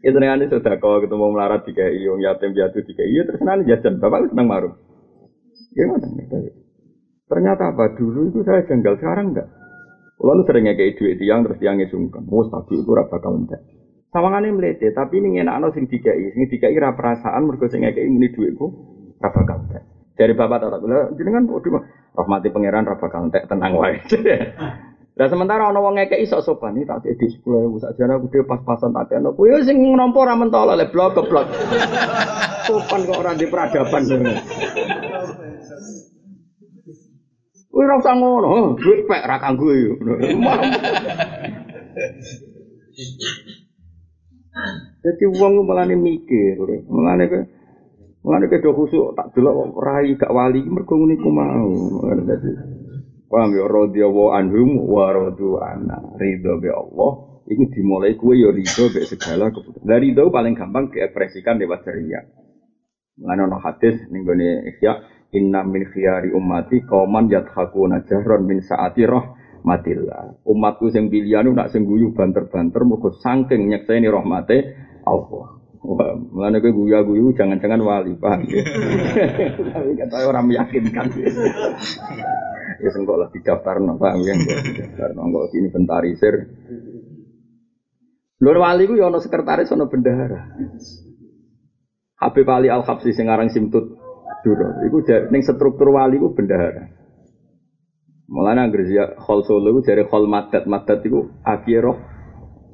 Itu 0.04 0.18
nih 0.20 0.52
sudah 0.52 0.76
kau 0.84 1.00
ketemu 1.00 1.26
melarat 1.32 1.64
di 1.64 1.72
KI, 1.74 2.06
yang 2.06 2.20
yatim 2.22 2.54
di 2.54 2.94
KI, 2.94 3.24
terus 3.28 3.42
nanti 3.44 3.72
jajan. 3.72 4.00
Bapak 4.00 4.32
senang 4.32 4.48
marung. 4.48 4.76
Gimana? 5.74 6.08
Ternyata 7.28 7.76
apa 7.76 7.92
dulu 7.92 8.32
itu 8.32 8.40
saya 8.48 8.64
jenggal, 8.64 8.96
sekarang 8.96 9.36
enggak. 9.36 9.48
Lalu 10.18 10.42
seringnya 10.48 10.74
kayak 10.74 10.98
duit 10.98 11.20
tiang 11.20 11.44
terus 11.46 11.60
tiangnya 11.62 11.86
sungkan. 11.92 12.26
Oh, 12.32 12.48
tapi 12.48 12.80
itu 12.80 12.90
raba 12.90 13.20
bakal 13.20 13.38
enggak. 13.44 13.62
Sawangane 14.08 14.50
melete, 14.56 14.96
tapi 14.96 15.20
ini 15.20 15.44
enak 15.44 15.60
no 15.60 15.68
sing 15.76 15.86
dikai, 15.92 16.32
sing 16.32 16.48
dikai 16.48 16.72
ra 16.80 16.96
perasaan 16.96 17.44
mergo 17.44 17.68
sing 17.68 17.84
ngekei 17.84 18.08
muni 18.08 18.32
duitku 18.32 18.66
ra 19.20 19.30
bakal 19.36 19.68
entek. 19.68 19.84
Dari 20.18 20.34
bapak 20.34 20.64
tak 20.64 20.82
bilang, 20.82 21.14
jenengan 21.20 21.46
waduh 21.46 21.84
rahmati 22.16 22.50
pangeran 22.50 22.88
ra 22.88 22.96
bakal 22.96 23.28
entek 23.28 23.46
tenang 23.52 23.76
wae. 23.76 24.00
Lah 25.18 25.28
sementara 25.34 25.74
ana 25.74 25.82
wong 25.82 25.98
ngekeki 25.98 26.30
sok 26.30 26.46
sopan 26.46 26.78
iki 26.78 26.86
tak 26.86 27.02
di 27.02 27.26
10000 27.42 27.82
sakjane 27.82 28.22
aku 28.22 28.30
dhewe 28.30 28.46
pas-pasan 28.46 28.94
tak 28.94 29.10
kene. 29.10 29.34
Kuwi 29.34 29.66
sing 29.66 29.82
nampa 29.82 30.22
ra 30.24 30.38
mentol 30.38 30.78
le 30.78 30.86
blok. 30.94 31.18
Sopan 32.70 33.02
kok 33.10 33.18
ora 33.18 33.34
di 33.34 33.50
peradaban. 33.50 34.06
Kuwi 37.78 37.86
ora 37.86 38.02
usah 38.02 38.18
ngono, 38.18 38.74
duit 38.82 39.06
pek 39.06 39.22
ra 39.30 39.38
kanggo. 39.38 39.70
Jadi 45.06 45.24
uang 45.30 45.62
malah 45.62 45.86
mikir, 45.86 46.58
malah 46.90 47.22
nih 47.22 47.46
Mulane 48.26 48.50
kedo 48.50 48.74
khusuk 48.74 49.14
tak 49.14 49.32
delok 49.38 49.78
rai 49.78 50.18
gak 50.18 50.34
wali 50.34 50.66
mergo 50.66 50.98
ku 50.98 51.30
mau. 51.30 51.70
Paham 53.30 53.52
ya 53.56 53.66
radhiyallahu 53.70 54.36
anhum 54.36 54.84
wa 54.84 55.14
radu. 55.16 55.56
Ridho 56.18 56.54
be 56.60 56.68
Allah 56.68 57.12
iku 57.48 57.64
dimulai 57.72 58.20
kue 58.20 58.36
ya 58.42 58.52
ridho 58.52 58.92
be 58.92 59.08
segala 59.08 59.48
keputusan. 59.54 59.86
Dari 59.86 60.12
ridho 60.12 60.28
paling 60.28 60.60
gampang 60.60 60.92
diekspresikan 60.92 61.56
lewat 61.56 61.88
ceria. 61.88 62.26
Ana 63.24 63.48
hadis 63.64 63.96
ning 64.12 64.28
gone 64.28 64.76
Ihya 64.76 65.17
Inna 65.36 65.60
min 65.68 65.84
khiyari 65.84 66.32
ummati 66.32 66.88
kauman 66.88 67.28
yathakuna 67.28 68.00
jahron 68.08 68.48
min 68.48 68.64
saati 68.64 69.04
rahmatillah. 69.04 70.48
Umatku 70.48 70.88
sing 70.88 71.12
pilihan 71.12 71.52
nak 71.52 71.76
sing 71.76 71.84
guyu 71.84 72.16
banter-banter 72.16 72.88
mergo 72.88 73.12
saking 73.12 73.68
nyekseni 73.68 74.08
rahmate 74.08 74.76
Allah. 75.04 75.60
Wah, 75.88 76.20
mulane 76.20 76.60
kowe 76.60 76.74
guyu-guyu 76.74 77.32
jangan-jangan 77.38 77.80
wali, 77.80 78.12
ya? 78.20 78.64
Tapi 79.78 79.92
kata 79.96 80.26
orang 80.26 80.50
meyakinkan. 80.50 81.06
ya 82.78 82.90
sengkok 82.92 83.16
lah 83.16 83.30
didaftarno, 83.32 83.96
paham 83.96 84.20
ya? 84.26 84.36
Didaftarno 84.36 85.22
kok 85.32 85.46
inventarisir. 85.54 86.36
Lur 88.42 88.58
wali 88.58 88.84
ku 88.90 89.00
ya 89.00 89.08
ana 89.08 89.22
sekretaris 89.22 89.72
ana 89.72 89.88
bendahara. 89.88 90.60
Habib 92.18 92.50
Ali 92.50 92.68
Al 92.74 92.82
Habsi 92.82 93.14
sing 93.14 93.30
aran 93.30 93.54
Simtut 93.54 94.07
Duro. 94.46 94.68
Iku 94.86 94.98
ning 95.34 95.42
struktur 95.42 95.90
wali 95.94 96.22
ku 96.22 96.34
bendahara. 96.34 96.90
Mulane 98.28 98.60
anggere 98.60 98.84
ya 98.92 99.06
khol 99.16 99.48
solo 99.48 99.72
iku 99.72 99.80
jare 99.88 100.04
khol 100.06 100.28
madat, 100.28 100.68
madat 100.68 101.02
iku 101.02 101.32
akhirah. 101.42 101.98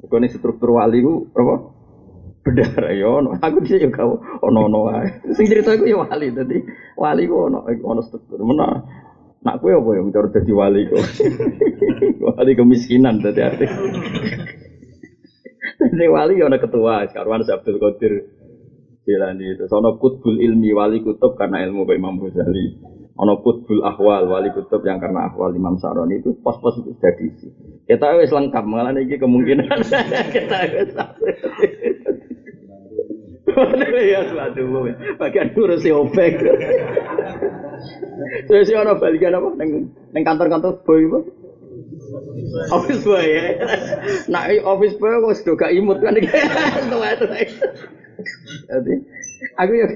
Iku 0.04 0.14
ning 0.20 0.30
struktur 0.30 0.76
wali 0.76 1.00
ku 1.00 1.30
apa? 1.32 1.54
Bendahara 2.44 2.90
ya 2.92 3.08
ono. 3.08 3.40
Aku 3.40 3.64
dhisik 3.64 3.88
yo 3.88 3.88
gak 3.88 4.04
ono-ono 4.44 4.78
wae. 4.92 5.08
Sing 5.32 5.48
cerita 5.48 5.72
iku 5.72 5.88
ya 5.88 5.96
wali 6.04 6.28
dadi 6.34 6.58
wali 7.00 7.22
ku 7.24 7.48
ono 7.48 7.64
ono 7.64 8.00
struktur. 8.04 8.44
Mana 8.44 8.84
nak 9.44 9.60
kowe 9.60 9.72
apa 9.72 9.90
yang 9.96 10.12
cara 10.12 10.28
dadi 10.28 10.52
wali 10.52 10.80
kok. 10.84 11.00
wali 12.28 12.50
kemiskinan 12.52 13.24
dadi 13.24 13.40
arti. 13.40 13.66
Dadi 15.74 16.06
wali 16.08 16.40
ya 16.40 16.48
ono 16.48 16.56
ketua, 16.58 17.04
sekarang 17.08 17.44
Abdul 17.44 17.78
Qadir 17.78 18.12
Jilani 19.04 19.56
itu. 19.56 19.64
Sono 19.68 20.00
kutbul 20.00 20.40
ilmi 20.40 20.72
wali 20.72 21.04
kutub 21.04 21.36
karena 21.36 21.60
ilmu 21.68 21.84
Pak 21.84 21.96
Imam 21.96 22.16
Ghazali. 22.16 22.80
Ono 23.20 23.38
kutbul 23.44 23.84
ahwal 23.84 24.26
wali 24.26 24.48
kutub 24.50 24.80
yang 24.82 24.98
karena 24.98 25.28
ahwal 25.28 25.52
Imam 25.52 25.76
Saroni 25.76 26.24
itu 26.24 26.34
pos-pos 26.40 26.80
itu 26.80 26.96
diisi. 26.98 27.48
Kita 27.84 28.16
wis 28.16 28.32
lengkap 28.32 28.64
malah 28.64 28.96
ini 28.96 29.20
kemungkinan 29.20 29.78
kita 30.34 30.58
wis 30.72 30.90
ya 34.10 34.26
suatu 34.26 34.90
bagian 35.20 35.54
ngurusi 35.54 35.94
obek. 35.94 36.42
Terus 38.48 38.72
ono 38.74 38.98
balikan 38.98 39.36
apa 39.36 39.48
neng 39.58 39.70
neng 40.10 40.22
kantor-kantor 40.26 40.82
boy 40.82 41.06
apa? 41.06 41.18
Office 42.74 43.06
boy 43.06 43.22
ya. 43.22 43.54
Nah, 44.30 44.50
office 44.64 44.96
boy 44.98 45.22
kok 45.22 45.36
sudah 45.38 45.54
gak 45.54 45.72
imut 45.74 45.98
kan 46.02 46.18
iki. 46.18 46.30
Jadi 48.70 48.94
aku 49.58 49.72
ya 49.74 49.86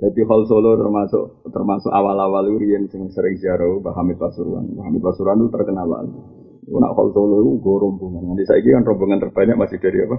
jadi 0.00 0.20
hal 0.24 0.40
Solo 0.48 0.80
termasuk 0.80 1.44
termasuk 1.52 1.92
awal-awal 1.92 2.48
Urian 2.56 2.88
sing 2.88 3.04
sering 3.12 3.36
ziarah 3.36 3.68
Mbah 3.68 3.92
Hamid 4.00 4.16
Pasuruan. 4.16 4.64
Mbah 4.72 4.88
Pasuruan 4.96 5.44
itu 5.44 5.52
terkenal 5.52 5.84
banget. 5.84 6.16
Nak 6.72 6.92
hal 6.96 7.08
Solo 7.12 7.44
itu 7.44 7.60
gue 7.60 7.76
rombongan. 7.76 8.24
Nanti 8.32 8.48
saya 8.48 8.64
kan 8.64 8.88
rombongan 8.88 9.20
terbanyak 9.20 9.60
masih 9.60 9.76
dari 9.76 10.00
apa? 10.00 10.16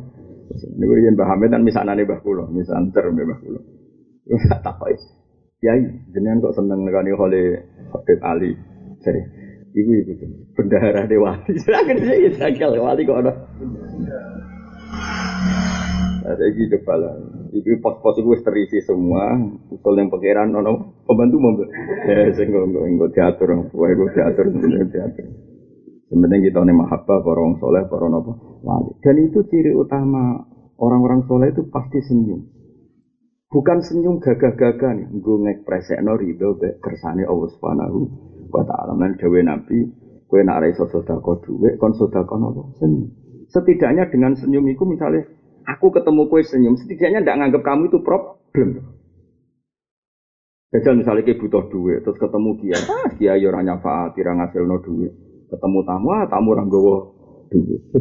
Ini 0.54 0.86
Urian 0.86 1.18
Mbah 1.18 1.28
Hamid 1.34 1.50
dan 1.50 1.66
misalnya 1.66 1.98
nih 1.98 2.06
Mbah 2.06 2.20
Kulo, 2.22 2.46
misalnya 2.54 2.94
ter 2.94 3.10
Mbah 3.10 3.40
Kulo. 3.42 3.60
Tak 4.62 4.62
apa 4.70 4.86
ya. 5.66 5.74
jenengan 6.14 6.46
kok 6.46 6.56
seneng 6.58 6.86
nekani 6.86 7.12
oleh 7.18 7.66
Habib 7.90 8.20
Ali. 8.22 8.54
Jadi, 9.02 9.22
ibu 9.78 9.92
ibu 9.98 10.14
bendahara 10.54 11.10
dewati. 11.10 11.58
Silakan 11.62 11.98
sih, 12.06 12.30
wali 12.78 13.02
kok 13.02 13.20
ada. 13.22 13.34
Nah, 16.22 16.38
gitu 16.38 16.78
kepala. 16.78 17.18
Iki 17.50 17.82
pos-pos 17.82 18.22
itu 18.22 18.30
terisi 18.46 18.78
semua. 18.86 19.42
Usul 19.74 19.98
yang 19.98 20.14
pikiran, 20.14 20.54
nono 20.54 21.02
pembantu 21.10 21.38
mobil. 21.42 21.68
Ya, 22.06 22.30
nggak 22.30 22.46
nggak 22.46 22.84
nggak 22.94 23.12
diatur. 23.18 23.50
Wah, 23.74 23.90
gue 23.90 24.10
diatur, 24.14 24.46
diatur. 24.54 25.28
Sebenarnya 26.12 26.38
kita 26.46 26.60
nih 26.62 26.76
mahabbah, 26.76 27.18
para 27.24 27.40
orang 27.40 27.58
soleh, 27.58 27.84
para 27.88 28.06
nopo 28.12 28.62
wali. 28.62 28.92
Dan 29.02 29.16
itu 29.26 29.42
ciri 29.48 29.72
utama 29.74 30.46
orang-orang 30.78 31.26
soleh 31.26 31.50
itu 31.50 31.66
pasti 31.72 32.04
senyum. 32.04 32.46
Bukan 33.52 33.80
senyum 33.80 34.20
gagah-gagah 34.20 34.92
nih, 34.96 35.08
gue 35.08 35.38
ngekspresekno 35.44 36.14
ridho 36.16 36.56
be 36.56 36.78
kersane 36.84 37.26
Allah 37.26 37.50
Subhanahu 37.56 38.00
wa 38.52 38.64
taala. 38.68 38.94
Lan 38.96 39.18
dewe 39.18 39.42
Nabi, 39.44 39.88
kowe 40.28 40.40
nak 40.44 40.64
ra 40.64 40.68
iso 40.70 40.86
sedekah 40.88 41.20
kon? 41.24 41.92
Senyum. 42.78 43.08
Setidaknya 43.52 44.08
dengan 44.08 44.36
senyum 44.36 44.64
itu 44.68 44.84
misalnya 44.88 45.28
aku 45.66 45.94
ketemu 45.94 46.22
kue 46.28 46.42
senyum, 46.46 46.76
setidaknya 46.78 47.22
tidak 47.26 47.38
nganggap 47.42 47.62
kamu 47.66 47.84
itu 47.90 48.00
problem. 48.02 48.70
Jajal 50.72 51.04
misalnya 51.04 51.28
kayak 51.28 51.40
butuh 51.44 51.68
duit, 51.68 52.00
terus 52.08 52.16
ketemu 52.16 52.50
dia, 52.64 52.80
ah 52.80 53.12
dia 53.20 53.36
ya 53.36 53.52
orang 53.52 53.68
nyafaat, 53.68 54.16
tidak 54.16 54.40
ngasil 54.40 54.64
no 54.64 54.80
duit. 54.80 55.12
Ketemu 55.52 55.80
tamu, 55.84 56.08
ah 56.16 56.24
tamu 56.32 56.56
orang 56.56 56.72
gowo 56.72 56.96
duit. 57.52 57.92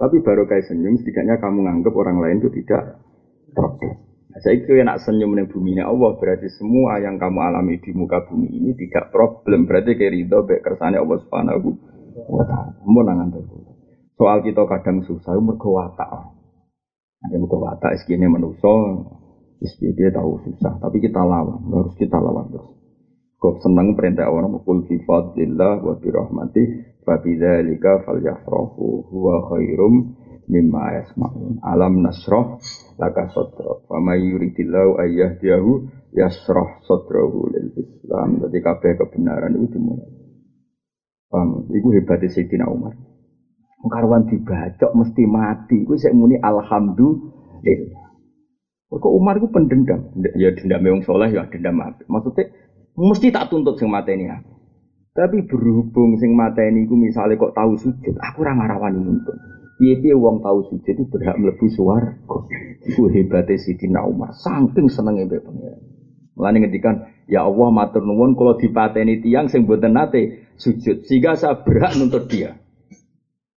Tapi 0.00 0.16
baru 0.24 0.48
kayak 0.48 0.64
senyum, 0.64 0.96
setidaknya 0.96 1.36
kamu 1.36 1.68
nganggap 1.68 1.92
orang 1.92 2.16
lain 2.24 2.40
itu 2.40 2.48
tidak 2.64 3.04
problem. 3.52 4.00
Nah, 4.32 4.40
saya 4.44 4.60
kira 4.60 4.84
nak 4.84 5.00
senyum 5.00 5.32
di 5.32 5.48
bumi 5.48 5.72
ini 5.72 5.80
Allah 5.80 6.12
berarti 6.20 6.52
semua 6.60 7.00
yang 7.00 7.16
kamu 7.16 7.40
alami 7.40 7.80
di 7.80 7.96
muka 7.96 8.28
bumi 8.28 8.52
ini 8.52 8.76
tidak 8.76 9.08
problem. 9.08 9.64
Berarti 9.64 9.96
kayak 9.96 10.12
ridho, 10.12 10.44
baik 10.44 10.60
kersane 10.60 11.00
Allah 11.00 11.24
Subhanahu 11.24 11.72
wa 12.28 12.44
taala. 12.44 12.76
Mau 12.84 13.00
nangan 13.00 13.32
terus. 13.32 13.48
Soal 14.20 14.44
kita 14.44 14.68
kadang 14.68 15.04
susah, 15.08 15.32
mergo 15.40 15.80
watak. 15.80 16.35
Ada 17.26 17.36
mergo 17.42 17.58
watak, 17.58 17.98
segini 18.02 18.30
manusia, 18.30 19.02
dia 19.96 20.08
tahu 20.14 20.38
susah, 20.46 20.78
tapi 20.78 21.02
kita 21.02 21.18
lawan, 21.18 21.58
harus 21.74 21.94
kita 21.98 22.16
lawan 22.20 22.52
terus. 22.54 22.76
Kau 23.36 23.52
senang 23.60 23.92
perintah 23.92 24.32
orang 24.32 24.56
mukul 24.56 24.88
sifat 24.88 25.36
lillah 25.36 25.84
wa 25.84 25.94
birahmati 26.00 26.88
fa 27.04 27.20
bidzalika 27.20 28.00
falyafrahu 28.08 29.12
huwa 29.12 29.52
khairum 29.52 30.16
mimma 30.48 31.04
yasma'un. 31.04 31.60
Alam 31.60 32.00
nasrah 32.00 32.56
laka 32.96 33.28
sadra. 33.36 33.84
Wa 33.92 34.00
may 34.00 34.24
yuridillahu 34.24 34.96
ayyahdiyahu 34.96 35.70
yasrah 36.16 36.80
sadrahu 36.88 37.52
lil 37.52 37.76
Islam. 37.76 38.40
Jadi 38.40 38.58
kabeh 38.64 38.92
kebenaran 39.04 39.52
itu 39.52 39.76
dimulai. 39.76 40.10
Paham? 41.28 41.68
Iku 41.68 41.92
hebatnya 41.92 42.32
Sayyidina 42.32 42.70
Umar. 42.72 42.96
Karuan 43.86 44.26
dibacok 44.26 44.90
mesti 44.92 45.22
mati. 45.26 45.82
Kuwi 45.86 45.98
sik 45.98 46.14
muni 46.14 46.36
alhamdulillah. 46.38 48.06
Kok 48.86 49.12
Umar 49.12 49.36
itu 49.36 49.50
pendendam? 49.50 50.14
Ya 50.38 50.54
dendam 50.54 50.82
yang 50.86 51.00
soleh 51.02 51.34
ya 51.34 51.44
dendam 51.50 51.82
apa? 51.82 52.06
Maksudnya 52.06 52.54
mesti 52.94 53.34
tak 53.34 53.50
tuntut 53.50 53.76
sing 53.76 53.90
mateni 53.90 54.30
aku. 54.30 54.56
Tapi 55.16 55.48
berhubung 55.48 56.20
sing 56.20 56.36
mateni 56.36 56.84
iku 56.84 56.92
misalnya 56.92 57.40
kok 57.40 57.56
tahu 57.56 57.80
sujud, 57.80 58.14
aku 58.20 58.44
ora 58.44 58.52
ngarawani 58.52 59.00
nuntut. 59.00 59.32
Piye-piye 59.80 60.12
wong 60.12 60.44
tahu 60.44 60.68
sujud 60.68 60.92
itu 60.92 61.04
berhak 61.08 61.40
mlebu 61.40 61.66
swarga. 61.72 62.36
Iku 62.84 63.08
hebate 63.08 63.56
Sidina 63.56 64.04
Umar, 64.04 64.36
saking 64.36 64.92
senenge 64.92 65.24
mbek 65.24 65.40
pangeran. 65.40 65.80
Mulane 66.36 66.56
ngendikan, 66.60 67.08
ya 67.32 67.48
Allah 67.48 67.68
matur 67.72 68.04
nuwun 68.04 68.36
kula 68.36 68.60
dipateni 68.60 69.24
tiang 69.24 69.48
sing 69.48 69.64
mboten 69.64 69.96
nate 69.96 70.52
sujud, 70.60 71.08
sehingga 71.08 71.32
saya 71.36 71.64
berhak 71.64 71.96
nuntut 71.96 72.28
dia. 72.28 72.60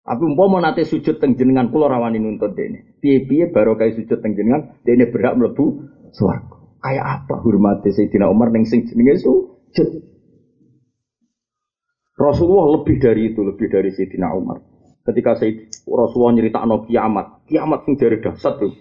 Tapi 0.06 0.22
umpama 0.22 0.62
nate 0.62 0.86
sujud 0.86 1.18
teng 1.18 1.34
jenengan 1.34 1.66
kula 1.66 1.90
rawani 1.90 2.22
nuntut 2.22 2.54
dene. 2.54 2.94
Piye-piye 3.02 3.50
baru 3.50 3.74
kayak 3.74 3.98
sujud 3.98 4.22
teng 4.22 4.38
jenengan, 4.38 4.78
dene 4.86 5.10
berhak 5.10 5.34
mlebu 5.34 5.90
swarga. 6.14 6.62
Kayak 6.78 7.26
apa 7.26 7.42
hormati 7.42 7.90
Sayyidina 7.90 8.30
Umar 8.30 8.54
ning 8.54 8.70
sing 8.70 8.86
jenenge 8.86 9.18
sujud. 9.26 9.88
Rasulullah 12.14 12.78
lebih 12.78 13.02
dari 13.02 13.34
itu, 13.34 13.42
lebih 13.42 13.66
dari 13.66 13.90
Sayyidina 13.90 14.30
Umar. 14.30 14.62
Ketika 15.02 15.42
Sayyid 15.42 15.74
Rasulullah 15.90 16.38
nyerita 16.38 16.62
no 16.62 16.86
kiamat, 16.86 17.42
kiamat 17.50 17.82
sing 17.82 17.98
dari 17.98 18.22
dahsyat 18.22 18.62
tuh. 18.62 18.74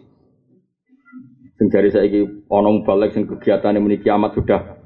Sing 1.57 1.67
dari 1.73 1.89
ini 1.89 2.45
onong 2.53 2.85
balik 2.85 3.17
sing 3.17 3.25
kegiatan 3.25 3.73
ini 3.73 3.97
kiamat 3.97 4.37
sudah 4.37 4.77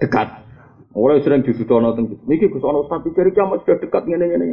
dekat. 0.00 0.48
Orang 0.96 1.20
sering 1.20 1.44
disudono 1.44 1.92
teng 1.92 2.08
niki 2.24 2.48
Gus 2.48 2.64
ana 2.64 2.80
ustaz 2.80 3.04
dari 3.12 3.36
kiamat 3.36 3.68
sudah 3.68 3.76
dekat 3.84 4.02
ngene 4.08 4.24
ngene. 4.32 4.46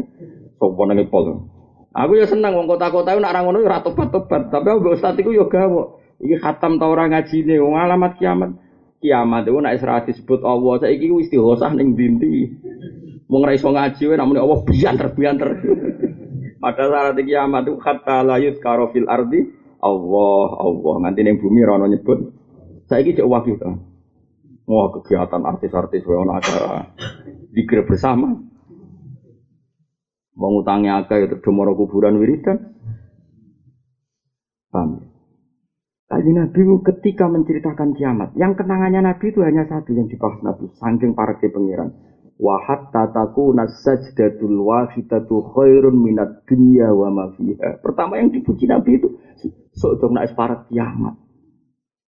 Sopo 0.62 0.86
nang 0.86 1.02
pol. 1.10 1.50
Aku 1.92 2.14
ya 2.14 2.30
seneng 2.30 2.54
wong 2.54 2.70
kota-kota 2.70 3.18
nak 3.18 3.34
ra 3.34 3.42
ngono 3.42 3.66
ya 3.66 3.68
ora 3.68 3.82
tobat-tobat, 3.82 4.54
tapi 4.54 4.68
aku 4.70 4.94
ustaz 4.94 5.18
iku 5.18 5.34
ya 5.34 5.50
gawe. 5.50 5.84
Iki 6.22 6.38
khatam 6.38 6.78
ta 6.78 6.86
ora 6.86 7.10
ngajine 7.10 7.58
wong 7.58 7.76
alamat 7.82 8.22
kiamat. 8.22 8.54
Kiamat 9.02 9.50
itu 9.50 9.58
nek 9.58 9.82
ora 9.82 10.06
disebut 10.06 10.46
Allah, 10.46 10.86
saiki 10.86 11.10
wis 11.10 11.28
istighosah 11.28 11.74
ning 11.74 11.98
ndi 11.98 12.62
Wong 13.26 13.42
ra 13.42 13.58
iso 13.58 13.74
ngaji 13.74 14.04
wae 14.06 14.16
namun 14.22 14.38
Allah 14.38 14.62
bianter 14.62 15.08
bianter. 15.18 15.50
Pada 16.62 16.84
saat 16.86 17.18
kiamat 17.18 17.66
itu 17.66 17.74
kata 17.82 18.22
layut 18.22 18.62
karofil 18.62 19.10
ardi 19.10 19.50
Allah 19.82 20.48
Allah 20.62 20.94
nganti 21.02 21.26
ning 21.26 21.42
bumi 21.42 21.66
rono 21.66 21.90
nyebut. 21.90 22.38
Saiki 22.86 23.18
cek 23.18 23.26
wahyu 23.26 23.58
to. 23.58 23.72
Wah 24.70 24.94
kegiatan 24.94 25.42
artis-artis 25.42 26.06
wae 26.06 26.22
ono 26.22 26.38
acara 26.38 26.86
dikir 27.50 27.82
bersama. 27.84 28.51
Wong 30.36 30.64
utangnya 30.64 31.04
akeh 31.04 31.18
ya 31.24 31.28
terus 31.28 31.44
kuburan 31.44 32.18
wiridan. 32.18 32.76
Paham? 34.72 35.12
Tadi 36.08 36.32
Nabi 36.36 36.60
ketika 36.92 37.32
menceritakan 37.32 37.96
kiamat, 37.96 38.36
yang 38.36 38.56
kenangannya 38.56 39.00
Nabi 39.00 39.32
itu 39.32 39.40
hanya 39.48 39.64
satu 39.64 39.96
yang 39.96 40.12
dibahas 40.12 40.44
Nabi, 40.44 40.68
sanggeng 40.76 41.16
para 41.16 41.40
pengiran 41.40 41.96
wa 42.42 42.58
hatta 42.58 43.14
takuna 43.14 43.70
sajdatul 43.70 44.66
wahidatu 44.66 45.46
khairun 45.54 45.94
minat 45.94 46.42
dunya 46.50 46.90
wa 46.90 47.14
ma 47.14 47.26
fiha. 47.38 47.78
Pertama 47.86 48.18
yang 48.18 48.34
dipuji 48.34 48.66
Nabi 48.66 48.98
itu 48.98 49.14
sok 49.78 50.02
naik 50.10 50.34
para 50.34 50.66
kiamat. 50.66 51.22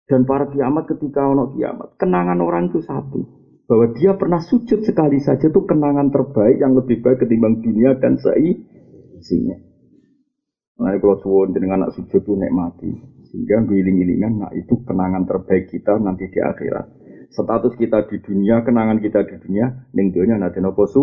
Dan 0.09 0.25
para 0.25 0.49
kiamat 0.49 0.89
ketika 0.89 1.29
ono 1.29 1.53
kiamat, 1.53 1.95
kenangan 2.01 2.41
orang 2.41 2.73
itu 2.73 2.81
satu. 2.81 3.42
Bahwa 3.73 3.89
dia 3.97 4.13
pernah 4.21 4.37
sujud 4.37 4.85
sekali 4.85 5.17
saja 5.17 5.49
itu 5.49 5.61
kenangan 5.65 6.13
terbaik 6.13 6.61
yang 6.61 6.77
lebih 6.77 7.01
baik 7.01 7.25
ketimbang 7.25 7.65
dunia 7.65 7.97
dan 7.97 8.21
seisinya. 8.21 9.57
Nah, 10.77 10.93
kalau 11.01 11.17
suwon 11.25 11.57
dengan 11.57 11.81
anak 11.81 11.97
sujud 11.97 12.21
itu 12.21 12.37
nikmati. 12.37 12.93
Sehingga 13.33 13.65
giling-gilingan, 13.65 14.45
nah 14.45 14.53
itu 14.53 14.77
kenangan 14.85 15.25
terbaik 15.25 15.73
kita 15.73 15.97
nanti 15.97 16.29
di 16.29 16.37
akhirat 16.37 16.85
status 17.33 17.73
kita 17.81 18.05
di 18.13 18.21
dunia, 18.21 18.61
kenangan 18.61 19.01
kita 19.01 19.25
di 19.25 19.41
dunia, 19.41 19.89
ning 19.97 20.13
dunia 20.13 20.37
nanti 20.37 20.61
nopo 20.61 20.85
su. 20.85 21.03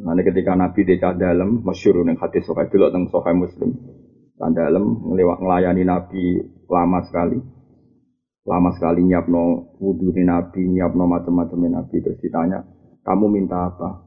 Nanti 0.00 0.22
ketika 0.24 0.56
Nabi 0.56 0.88
di 0.88 0.96
dalam, 0.96 1.60
masyur 1.60 2.00
ning 2.04 2.16
hati 2.16 2.40
sokai 2.40 2.72
dulu 2.72 2.88
tentang 2.88 3.12
sokai 3.12 3.36
Muslim, 3.36 3.76
dalam 4.36 4.84
ngelewat 5.12 5.38
ngelayani 5.40 5.84
Nabi 5.84 6.24
lama 6.68 7.00
sekali, 7.04 7.36
lama 8.46 8.70
sekali 8.78 9.02
nyiapno 9.02 9.74
wudhu 9.82 10.14
Nabi, 10.22 10.70
nyiapno 10.70 11.04
macam-macam 11.04 11.66
Nabi 11.66 11.96
terus 12.00 12.22
ditanya, 12.22 12.62
kamu 13.02 13.26
minta 13.26 13.74
apa? 13.74 14.06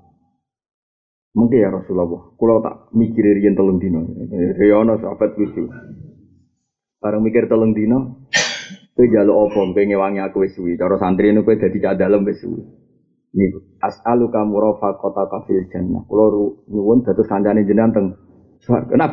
Mungkin 1.36 1.62
ya 1.62 1.70
Rasulullah, 1.70 2.34
kalau 2.40 2.64
tak 2.66 2.90
mikir 2.96 3.22
rian 3.22 3.54
telung 3.54 3.78
dino, 3.78 4.02
Riyono 4.32 4.98
sahabat 4.98 5.38
lucu. 5.38 5.70
Barang 7.00 7.22
mikir 7.22 7.46
telung 7.46 7.78
dino, 7.78 8.26
Kowe 9.00 9.08
jaluk 9.08 9.48
apa 9.48 9.72
kowe 9.72 9.84
ngewangi 9.88 10.20
aku 10.20 10.44
suwi. 10.52 10.76
Cara 10.76 11.00
santri 11.00 11.32
niku 11.32 11.48
kowe 11.48 11.56
dadi 11.56 11.80
cah 11.80 11.96
dalem 11.96 12.28
wis 12.28 12.44
suwi. 12.44 12.60
Niku 13.32 13.80
as'alu 13.80 14.28
kamu 14.28 14.60
kota 14.76 15.24
kafil 15.24 15.72
jannah. 15.72 16.04
Kula 16.04 16.52
nyuwun 16.68 17.08
dados 17.08 17.32
kancane 17.32 17.64
jenengan 17.64 17.96
teng 17.96 18.06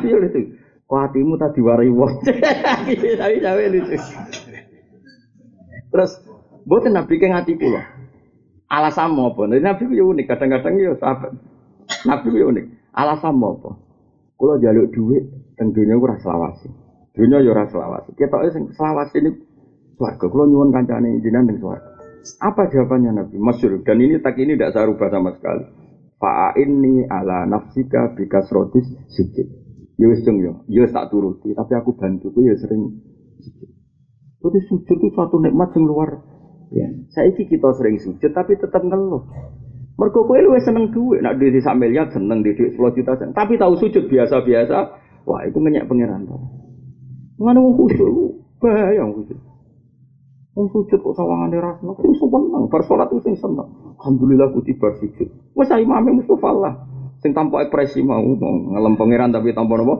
yo 0.03 0.19
itu. 0.27 0.59
Kok 0.91 0.99
hatimu 1.07 1.39
tadi 1.39 1.63
warai 1.63 1.87
wong. 1.87 2.19
Tapi 3.23 3.39
cawe 3.39 3.63
lucu. 3.71 3.95
Terus 5.97 6.21
mboten 6.69 6.93
Nabi 6.93 7.17
ke 7.17 7.25
ngati 7.25 7.57
kula. 7.57 7.81
Alasan 8.69 9.17
apa? 9.17 9.49
Nabi 9.49 9.97
yo 9.97 10.13
unik, 10.13 10.29
kadang-kadang 10.29 10.77
yo 10.77 10.93
sahabat. 11.01 11.33
Nabi 12.05 12.37
yo 12.37 12.53
unik. 12.53 12.93
Alasan 12.93 13.41
apa? 13.41 13.81
Kula 14.37 14.61
jaluk 14.61 14.93
duit 14.93 15.25
teng 15.57 15.73
donya 15.73 15.97
ora 15.97 16.21
selawasi. 16.21 16.69
Dunya 17.17 17.41
yo 17.41 17.57
ora 17.57 17.65
selawasi. 17.65 18.13
Ketoke 18.13 18.53
sing 18.53 18.69
selawasi 18.77 19.25
niku 19.25 19.41
Swarga, 19.97 20.29
kalau 20.29 20.45
nyuwun 20.45 20.69
kancane 20.69 21.17
jinan 21.25 21.49
ning 21.49 21.57
swarga. 21.57 21.89
Apa 22.37 22.69
jawabannya 22.69 23.17
Nabi? 23.17 23.41
Masyur. 23.41 23.81
Dan 23.81 23.97
ini 23.97 24.21
tak 24.21 24.37
ini 24.37 24.53
tidak 24.53 24.77
saya 24.77 24.85
rubah 24.93 25.09
sama 25.09 25.33
sekali. 25.33 25.65
ini 26.61 27.01
ala 27.09 27.49
nafsika 27.49 28.13
bikasrotis 28.13 28.85
sujud. 29.09 29.47
Ya 29.97 30.05
wis 30.05 30.21
yo, 30.21 30.61
ya 30.69 30.85
tak 30.93 31.09
turuti, 31.09 31.57
tapi 31.57 31.73
aku 31.73 31.97
bantu 31.97 32.29
ya 32.37 32.53
sering 32.61 33.01
sujud. 33.41 33.76
Jadi 34.37 34.59
sujud 34.69 34.97
itu 35.01 35.07
suatu 35.17 35.41
nikmat 35.41 35.73
yang 35.73 35.85
luar 35.89 36.09
ya. 36.69 36.87
Saya 37.09 37.33
kita 37.33 37.73
sering 37.73 37.97
sujud 37.97 38.31
tapi 38.33 38.53
tetap 38.57 38.85
ngeluh. 38.85 39.25
Mergo 39.97 40.29
kowe 40.29 40.37
luwih 40.37 40.61
seneng 40.61 40.93
duit, 40.93 41.25
nak 41.25 41.41
duit 41.41 41.57
sak 41.57 41.73
miliar 41.73 42.05
seneng 42.13 42.45
di 42.45 42.53
duit 42.53 42.77
10 42.77 42.97
juta 43.01 43.17
seneng. 43.17 43.33
Tapi 43.33 43.57
tahu 43.57 43.73
sujud 43.81 44.05
biasa-biasa, 44.05 44.77
wah 45.25 45.41
itu 45.41 45.57
ngenyek 45.57 45.89
pangeran. 45.89 46.29
Mana 47.41 47.57
wong 47.57 47.73
khusyuk, 47.81 48.37
bahaya 48.61 49.01
wong 49.01 49.25
khusyuk. 49.25 49.41
Wong 50.53 50.67
sujud 50.69 51.01
kok 51.01 51.15
sawangan 51.17 51.53
ora 51.57 51.71
seneng, 51.81 51.97
ku 51.97 52.13
seneng. 52.13 52.63
Bar 52.69 52.81
salat 52.85 53.09
sing 53.25 53.33
seneng. 53.41 53.69
Alhamdulillah 53.97 54.53
ku 54.53 54.61
tiba 54.61 54.93
sujud. 55.01 55.29
Wes 55.57 55.69
imame 55.73 56.13
Mustofa 56.21 56.53
lah. 56.53 56.73
Sing 57.17 57.33
tanpa 57.33 57.65
ekspresi 57.65 58.05
mau 58.05 58.21
ngelem 58.21 58.93
pangeran 59.01 59.33
tapi 59.33 59.49
tanpa 59.57 59.81
napa? 59.81 59.97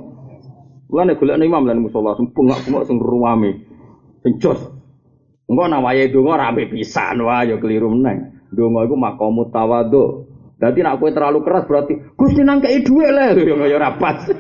Mulane 0.88 1.19
golek 1.19 1.41
imam 1.41 1.67
lan 1.67 1.83
musola 1.83 2.15
sing 2.15 2.31
bengak-bengak 2.31 2.88
sing 2.88 3.01
ruwame. 3.01 3.66
Sing 4.28 4.43
jos. 4.43 4.59
Engko 5.47 5.71
nang 5.71 5.88
wayahe 5.88 6.11
donga 6.11 6.36
rame 6.36 6.67
pisan 6.67 7.23
wah 7.23 7.47
ya 7.47 7.55
keliru 7.55 7.95
meneh. 7.95 8.43
Donga 8.51 8.84
iku 8.84 8.99
maqamut 8.99 9.55
tawadhu. 9.55 10.28
Dadi 10.59 10.84
nek 10.84 10.99
kowe 10.99 11.07
terlalu 11.15 11.47
keras 11.47 11.63
berarti 11.63 11.95
Gusti 12.19 12.43
nang 12.43 12.59
kei 12.59 12.84
dhuwit 12.84 13.07
le 13.15 13.25
ya 13.71 13.80
ora 13.80 13.95
pas. 13.95 14.19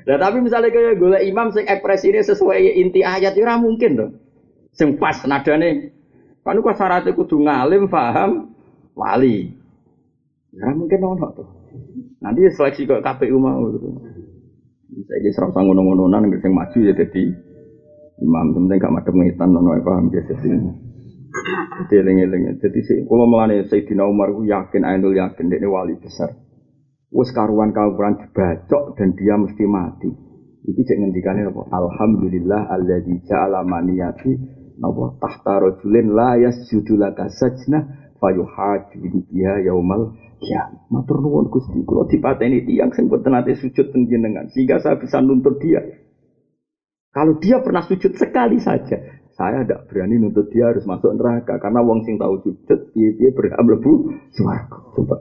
Nah 0.00 0.16
tapi 0.16 0.42
misalnya 0.42 0.74
kayak 0.74 0.96
gue 0.96 1.22
imam 1.28 1.52
sing 1.54 1.68
ekspresi 1.68 2.10
ini 2.10 2.24
sesuai 2.24 2.82
inti 2.82 3.04
ayat 3.04 3.36
itu 3.36 3.46
ya 3.46 3.60
mungkin 3.60 3.90
tuh. 3.94 4.10
Sing 4.74 4.96
pas 4.98 5.22
nadane. 5.28 5.92
Kan 6.40 6.58
kok 6.58 6.74
syaratnya 6.74 7.14
kudu 7.14 7.44
ngalim, 7.44 7.86
paham, 7.86 8.50
wali. 8.96 9.54
Ya 10.50 10.72
mungkin 10.72 11.04
ono 11.04 11.26
tuh. 11.36 11.46
Nanti 12.18 12.48
seleksi 12.48 12.88
ke 12.88 12.98
KPU 12.98 13.38
mau 13.38 13.70
gitu. 13.70 14.09
Saya 14.90 15.18
ini 15.22 15.30
serang 15.30 15.54
sanggup 15.54 15.78
ngono-ngononan 15.78 16.34
sing 16.42 16.50
maju 16.50 16.78
ya 16.82 16.92
jadi 16.98 17.22
imam 18.20 18.46
penting 18.58 18.76
gak 18.82 18.92
madem 18.92 19.14
ngitan 19.22 19.48
nono 19.54 19.78
paham 19.86 20.10
ya 20.10 20.22
jadi. 20.26 20.48
Jadi 21.86 21.94
eling-eling. 21.94 22.58
Jadi 22.58 22.80
sih 22.82 22.98
kalau 23.06 23.30
melane 23.30 23.64
Sayyidina 23.70 24.02
Umar 24.02 24.34
yakin, 24.34 24.82
Ainul 24.82 25.14
yakin 25.14 25.46
dia 25.46 25.62
wali 25.70 25.94
besar 25.96 26.34
wis 27.10 27.30
karuan 27.34 27.74
karuan 27.74 28.18
dibacok 28.22 28.94
dan 28.94 29.14
dia 29.18 29.34
mesti 29.34 29.64
mati. 29.66 30.10
Iki 30.60 30.82
cek 30.86 30.98
ngendikane 31.02 31.50
apa? 31.50 31.62
Alhamdulillah 31.74 32.70
alladzi 32.70 33.18
ja'ala 33.26 33.66
maniyati 33.66 34.30
napa 34.78 35.18
tahta 35.18 35.58
rajulin 35.58 36.14
la 36.14 36.38
yasjudu 36.38 36.94
laka 37.00 37.26
sajna 37.32 38.12
fayuhaju 38.22 38.98
biha 39.32 39.66
yaumal 39.66 40.14
kiamat. 40.40 40.88
Matur 40.88 41.20
nuwun 41.20 41.52
Gusti, 41.52 41.84
kula 41.84 42.08
dipateni 42.08 42.64
tiyang 42.64 42.90
sing 42.96 43.12
boten 43.12 43.36
nate 43.36 43.54
sujud 43.60 43.92
teng 43.92 44.08
jenengan 44.08 44.48
sehingga 44.48 44.80
saya 44.80 44.96
bisa 44.96 45.20
nuntut 45.20 45.60
dia. 45.60 45.84
Kalau 47.12 47.36
dia 47.42 47.60
pernah 47.60 47.84
sujud 47.84 48.16
sekali 48.16 48.56
saja, 48.58 48.96
saya 49.36 49.62
tidak 49.62 49.86
berani 49.92 50.16
nuntut 50.16 50.48
dia 50.48 50.72
harus 50.72 50.88
masuk 50.88 51.12
neraka 51.12 51.60
karena 51.60 51.84
wong 51.84 52.02
sing 52.08 52.16
tahu 52.16 52.40
sujud 52.40 52.78
dia 52.96 53.30
berhak 53.36 53.60
mlebu 53.60 54.16
swarga. 54.32 54.78
Coba 54.96 55.16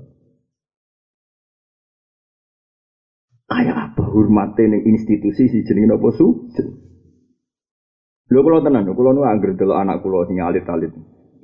Kayak 3.49 3.77
apa 3.91 4.05
hormatnya 4.13 4.77
ning 4.77 4.85
institusi 4.93 5.49
si 5.49 5.65
jenenge 5.65 5.97
apa 5.97 6.09
sujud. 6.13 6.67
Lho 8.29 8.39
kula 8.45 8.61
tenan, 8.61 8.85
kula 8.93 9.09
nu 9.09 9.25
anggere 9.25 9.57
delok 9.57 9.81
anak 9.81 10.05
kula 10.05 10.29
sing 10.29 10.37
alit-alit. 10.37 10.93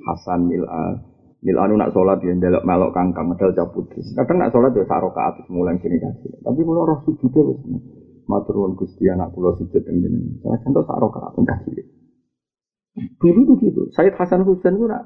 Hasan 0.06 0.46
Mil'a. 0.46 1.15
Mil'a 1.44 1.68
nu 1.68 1.76
nak 1.76 1.92
salat 1.92 2.18
ya 2.24 2.32
ndelok 2.32 2.64
melok 2.64 2.90
kangkang 2.96 3.28
medal 3.28 3.52
cabut. 3.52 3.92
Kadang 3.92 4.36
nak 4.40 4.50
salat 4.50 4.72
ya 4.72 4.84
sak 4.88 5.00
rakaat 5.04 5.34
mulai 5.52 5.76
sini 5.78 6.00
kasih. 6.00 6.32
Tapi 6.40 6.60
kula 6.64 6.88
roh 6.88 6.98
sujude 7.04 7.40
wis 7.52 7.60
matur 8.26 8.56
nuwun 8.56 8.72
Gusti 8.74 9.04
anak 9.06 9.30
kula 9.36 9.52
sujud 9.60 9.82
teng 9.84 10.00
jenengan. 10.00 10.40
Salah 10.40 10.58
contoh 10.64 10.82
sak 10.88 10.96
rakaat 10.96 11.32
kasih. 11.36 11.84
Dulu 13.20 13.40
tuh 13.44 13.56
gitu. 13.60 13.82
Sayyid 13.92 14.16
Hasan 14.16 14.48
Husain 14.48 14.80
itu 14.80 14.88
nak 14.88 15.02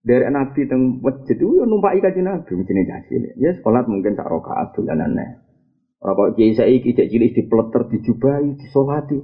dari 0.00 0.24
Nabi 0.32 0.64
teng 0.64 1.04
masjid 1.04 1.36
itu 1.36 1.60
ya 1.60 1.68
numpak 1.68 2.00
kaji 2.00 2.24
Nabi 2.24 2.50
mungkin 2.56 2.88
kasih. 2.88 3.16
Ya 3.36 3.52
sholat 3.60 3.84
mungkin 3.84 4.16
sak 4.16 4.26
rakaat 4.26 4.72
dolanan 4.72 5.12
Ora 6.00 6.16
kok 6.16 6.40
kiai 6.40 6.56
saiki 6.56 6.96
cek 6.96 7.12
cilik 7.12 7.36
dipleter, 7.36 7.84
dijubahi, 7.92 8.56
disolati. 8.56 9.20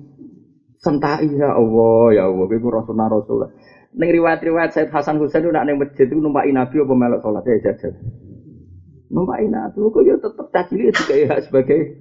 Sentai 0.77 1.25
ya 1.33 1.57
Allah, 1.57 2.13
ya 2.13 2.23
Allah, 2.29 2.45
kowe 2.45 2.69
rasul 2.69 3.01
rasul. 3.01 3.49
Ning 3.97 4.13
riwayat-riwayat 4.13 4.77
Said 4.77 4.93
Hasan 4.93 5.17
Husain 5.17 5.41
nak 5.49 5.65
ning 5.65 5.81
masjid 5.81 6.05
itu 6.05 6.21
numpaki 6.21 6.53
Nabi 6.53 6.85
apa 6.85 6.93
melok 6.93 7.21
salat 7.25 7.49
ya 7.49 7.73
jajan. 7.73 7.97
Numpaki 9.09 9.49
Nabi 9.49 9.79
kok 9.81 10.05
ya 10.05 10.15
tetep 10.21 10.47
cacili 10.53 10.93
juga 10.93 11.41
sebagai 11.41 11.97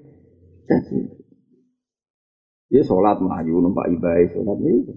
caci. 0.67 0.99
Ya 2.67 2.83
sholat 2.83 3.15
melayu 3.23 3.63
numpak 3.63 3.87
ibadah 3.95 4.27
sholat 4.27 4.59
ini. 4.59 4.91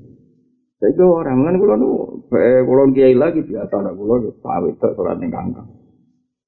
Saya 0.82 0.90
itu 0.94 1.06
orang 1.06 1.42
kan 1.46 1.54
kalau 1.58 1.76
nu, 1.78 1.90
kalau 2.30 2.86
kiai 2.90 3.14
lagi 3.14 3.46
biasa 3.46 3.78
kalau 3.78 4.18
pawit 4.42 4.74
sholat 4.82 5.16
ning 5.22 5.30
kangkang. 5.30 5.77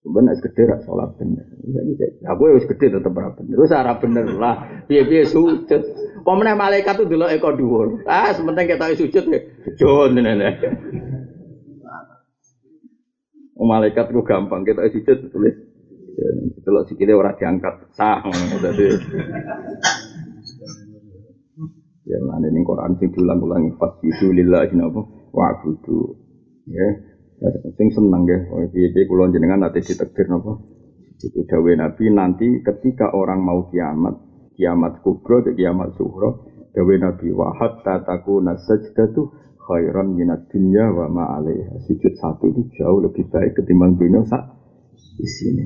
Sebenarnya 0.00 0.32
es 0.32 0.40
gede 0.40 0.62
rak 0.64 0.80
sholat 0.88 1.12
bener. 1.20 1.44
Aku 2.24 2.42
ya 2.48 2.56
gede 2.64 2.86
tetap 2.88 3.12
ora 3.12 3.36
bener. 3.36 3.52
Terus 3.52 3.76
ora 3.76 3.94
bener 4.00 4.26
lah. 4.32 4.56
Piye-piye 4.88 5.28
sujud. 5.28 5.82
Pemenang 6.24 6.56
malaikat 6.56 7.04
tuh 7.04 7.06
dulu 7.08 7.28
eko 7.28 7.52
dhuwur. 7.52 7.88
Ah, 8.08 8.32
sementing 8.32 8.64
kita 8.64 8.96
sujud 8.96 9.24
ya. 9.28 9.40
Sujud 9.76 10.16
nenek. 10.16 10.64
Malaikat 13.60 14.08
itu 14.08 14.24
gampang 14.24 14.64
kita 14.64 14.88
sujud 14.88 15.18
tulis. 15.28 15.56
Kalau 16.64 16.84
sikile 16.88 17.12
ora 17.12 17.36
diangkat 17.36 17.92
sah 17.92 18.24
dadi. 18.60 18.88
Ya 22.08 22.18
mana 22.24 22.48
ini 22.48 22.64
Quran 22.64 22.96
sing 22.96 23.12
diulang-ulang 23.12 23.76
fasjudu 23.76 24.32
lillahi 24.32 24.74
napa 24.74 25.04
wa'budu. 25.30 26.16
Ya, 26.66 26.86
Ya, 27.40 27.48
sing 27.72 27.88
seneng 27.88 28.28
ya, 28.28 28.36
piye-piye 28.68 29.08
kula 29.08 29.32
jenengan 29.32 29.64
nanti 29.64 29.80
ditakdir 29.80 30.28
napa? 30.28 30.60
Itu 31.20 31.48
dawe 31.48 31.72
Nabi 31.72 32.12
nanti 32.12 32.60
ketika 32.60 33.16
orang 33.16 33.40
mau 33.40 33.68
kiamat, 33.72 34.20
kiamat 34.60 35.00
kubro 35.00 35.40
kiamat 35.56 35.96
suhro, 35.96 36.44
dawe 36.76 36.94
Nabi 37.00 37.32
wahad 37.32 37.80
tataku 37.80 38.44
nasajdatu 38.44 39.32
khairan 39.56 40.20
minat 40.20 40.52
dunya 40.52 40.84
wa 40.92 41.08
ma 41.08 41.24
alaiha. 41.40 41.80
Sujud 41.88 42.12
satu 42.20 42.52
itu 42.52 42.76
jauh 42.76 43.00
lebih 43.08 43.32
baik 43.32 43.56
ketimbang 43.56 43.96
dunia 43.96 44.20
sak 44.28 44.44
di 45.16 45.24
sini. 45.24 45.64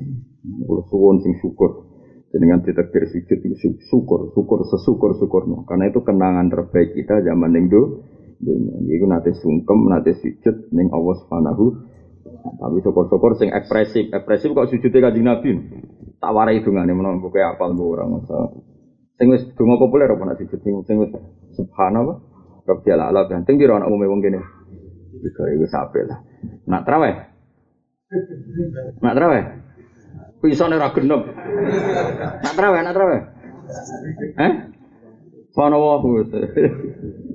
Kalau 0.63 0.87
suwon 0.87 1.27
sing 1.27 1.43
syukur 1.43 1.91
dengan 2.31 2.63
ditakdir 2.63 3.11
sujud 3.11 3.39
itu 3.43 3.79
syukur, 3.91 4.31
syukur 4.31 4.63
sesyukur 4.63 5.11
syukurnya. 5.19 5.67
Karena 5.67 5.91
itu 5.91 6.03
kenangan 6.07 6.51
terbaik 6.51 6.95
kita 6.95 7.23
zaman 7.23 7.51
itu 8.45 8.53
Iku 8.93 9.05
nate 9.09 9.33
sungkem, 9.41 9.89
nate 9.89 10.13
sujud 10.21 10.69
ning 10.77 10.93
Allah 10.93 11.15
Subhanahu 11.25 11.95
tapi 12.45 12.77
syukur-syukur 12.85 13.41
sing 13.41 13.49
ekspresif, 13.57 14.13
ekspresif 14.13 14.53
kok 14.53 14.69
sujudnya 14.69 15.09
kanjeng 15.09 15.25
Nabi. 15.25 15.51
Tak 16.21 16.33
warai 16.33 16.61
dungane 16.61 16.93
menawa 16.93 17.17
buku 17.17 17.41
apal 17.41 17.73
mbok 17.73 17.89
ora 17.97 18.05
masa. 18.05 18.53
Sing 19.17 19.33
wis 19.33 19.45
donga 19.57 19.81
populer 19.81 20.13
apa 20.13 20.25
nek 20.29 20.37
sujud 20.45 20.61
sing 20.61 20.75
sing 20.85 20.97
subhanallah. 21.57 22.21
Rabbil 22.65 22.97
alamin. 22.97 23.45
kan 23.45 23.49
tinggi 23.49 23.69
ana 23.69 23.89
umume 23.89 24.09
wong 24.09 24.21
kene. 24.25 24.41
Iku 25.21 25.43
iku 25.57 25.67
sampe 25.69 26.05
lah. 26.05 26.21
Nak 26.69 26.85
traweh. 26.85 27.15
Nak 29.01 29.15
traweh. 29.17 29.45
Pisane 30.41 30.77
ora 30.77 30.93
genep. 30.93 31.23
Nak 32.45 32.55
traweh, 32.57 32.81
nak 32.85 32.95
traweh. 32.97 33.21
Eh? 34.37 34.53
Sono 35.57 35.77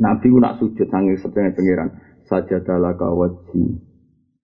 Nabi 0.00 0.32
nak 0.40 0.56
sujud 0.62 0.88
sangi 0.88 1.18
sedene 1.20 1.52
pangeran. 1.52 1.88
Sajadah 2.24 2.78
laka 2.80 3.08
wajhi. 3.12 3.64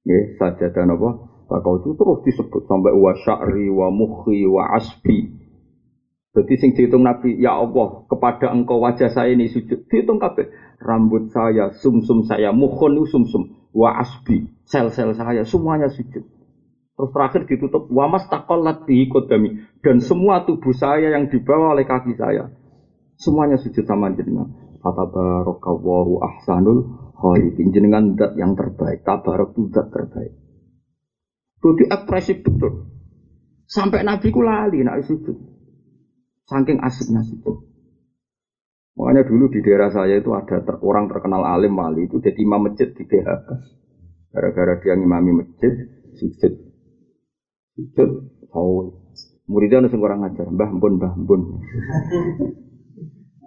Nggih, 0.04 0.24
sajadah 0.36 0.84
napa? 0.84 1.10
Laka 1.48 1.70
itu 1.80 1.96
terus 1.96 2.18
disebut 2.28 2.62
sampai 2.68 2.92
wa 2.92 3.12
sya'ri 3.16 3.72
wa 3.72 3.88
mukhi 3.88 4.44
wa 4.44 4.76
asbi. 4.76 5.32
Jadi 6.36 6.54
sing 6.60 6.70
dihitung 6.76 7.02
Nabi, 7.02 7.40
ya 7.40 7.56
Allah, 7.56 8.04
kepada 8.06 8.52
engkau 8.52 8.84
wajah 8.84 9.08
saya 9.08 9.32
ini 9.32 9.48
sujud. 9.48 9.88
Dihitung 9.88 10.20
kabeh. 10.20 10.52
Rambut 10.78 11.32
saya, 11.32 11.72
sumsum 11.80 12.22
-sum 12.22 12.28
saya, 12.28 12.54
mukhon 12.54 12.94
itu 13.00 13.10
sumsum, 13.10 13.58
wa 13.74 13.98
asbi, 13.98 14.46
sel-sel 14.62 15.10
saya, 15.18 15.42
semuanya 15.42 15.90
sujud. 15.90 16.22
Terus 16.98 17.10
terakhir 17.14 17.46
ditutup, 17.46 17.90
wa 17.90 18.06
mas 18.10 18.26
taqallat 18.30 18.86
bihi 18.86 19.10
kodami. 19.10 19.66
Dan 19.82 19.98
semua 20.02 20.46
tubuh 20.46 20.74
saya 20.74 21.14
yang 21.14 21.30
dibawa 21.30 21.74
oleh 21.74 21.86
kaki 21.86 22.14
saya. 22.14 22.50
Semuanya 23.18 23.58
sujud 23.58 23.82
sama 23.86 24.14
jenengan. 24.14 24.50
Fatabarakallahu 24.88 26.12
ahsanul 26.24 26.78
khaliqin. 27.12 27.68
Jenengan 27.74 28.16
dat 28.16 28.32
yang 28.40 28.56
terbaik. 28.56 29.04
Tabarak 29.04 29.52
itu 29.52 29.68
dat 29.68 29.92
terbaik. 29.92 30.32
Itu 31.58 31.84
ekspresif 31.84 32.40
betul. 32.40 32.88
Sampai 33.68 34.00
Nabi 34.00 34.32
ku 34.32 34.40
lali 34.40 34.80
nak 34.80 35.04
sujud. 35.04 35.36
Saking 36.48 36.80
asiknya 36.80 37.20
sujud. 37.20 37.68
Makanya 38.98 39.30
dulu 39.30 39.46
di 39.52 39.62
daerah 39.62 39.94
saya 39.94 40.18
itu 40.18 40.34
ada 40.34 40.58
ter 40.58 40.74
orang 40.82 41.06
terkenal 41.06 41.46
alim 41.46 41.78
wali 41.78 42.10
itu 42.10 42.18
jadi 42.18 42.34
imam 42.42 42.66
masjid 42.66 42.90
di 42.90 43.06
PHK. 43.06 43.48
Gara-gara 44.34 44.74
dia 44.82 44.98
ngimami 44.98 45.44
masjid, 45.44 45.86
sujud. 46.18 46.52
Sujud, 47.78 48.10
oh. 48.50 49.06
Muridnya 49.48 49.80
nusung 49.80 50.04
kurang 50.04 50.26
ajar, 50.28 50.44
mbah 50.50 50.68
mbun, 50.68 51.00
mbah 51.00 51.14
mbun. 51.16 51.62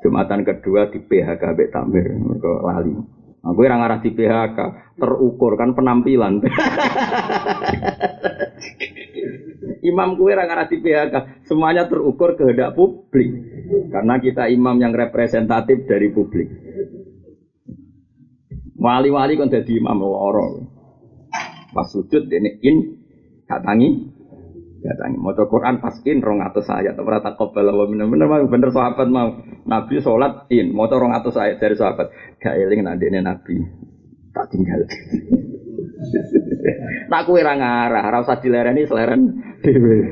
Jumatan 0.02 0.42
kedua 0.42 0.90
di 0.90 0.98
PHK 0.98 1.42
Mbak 1.42 1.70
Tamir, 1.70 2.10
mereka 2.18 2.52
lali. 2.66 2.94
Aku 3.42 3.62
yang 3.66 3.82
arah 3.82 4.02
di 4.02 4.14
PHK, 4.14 4.58
terukur 4.98 5.58
kan 5.58 5.74
penampilan. 5.74 6.42
imam 9.82 10.14
kue 10.14 10.34
yang 10.34 10.46
arah 10.46 10.70
di 10.70 10.78
PHK, 10.78 11.46
semuanya 11.50 11.90
terukur 11.90 12.38
kehendak 12.38 12.78
publik. 12.78 13.30
Karena 13.90 14.22
kita 14.22 14.50
imam 14.50 14.78
yang 14.78 14.94
representatif 14.94 15.90
dari 15.90 16.14
publik. 16.14 16.50
Wali-wali 18.82 19.38
kan 19.38 19.50
jadi 19.54 19.78
imam 19.78 20.02
loro. 20.02 20.66
Pas 21.72 21.88
sujud 21.94 22.26
ini 22.30 22.58
in 22.66 22.78
katangi 24.82 25.14
Datangi 25.14 25.18
mau 25.22 25.38
Quran 25.38 25.78
pas 25.78 25.94
in 26.10 26.26
rong 26.26 26.42
atau 26.42 26.66
saya 26.66 26.98
tak 26.98 27.06
pernah 27.06 27.22
takut 27.22 27.54
wa 27.54 27.86
bener 27.86 28.10
bener 28.10 28.26
mau 28.26 28.42
bener 28.50 28.74
sahabat 28.74 29.08
mau 29.14 29.30
Nabi 29.70 30.02
sholat 30.02 30.50
in 30.50 30.74
rong 30.74 31.14
atau 31.14 31.30
saya 31.30 31.54
dari 31.62 31.78
sahabat 31.78 32.10
gak 32.42 32.58
eling 32.58 32.82
ini 32.82 33.22
Nabi 33.22 33.62
tak 34.32 34.48
tinggal. 34.50 34.82
tak 37.12 37.28
kue 37.28 37.44
rangarah 37.44 38.08
rasa 38.10 38.40
dilereni 38.40 38.88
seleren 38.88 39.22
dewe. 39.62 39.98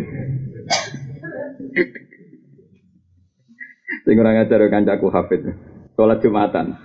Sing 4.05 4.19
ora 4.19 4.31
ngajar 4.37 4.69
kancaku 4.69 5.09
Hafid. 5.09 5.41
Sholat 5.95 6.21
Jumatan. 6.23 6.77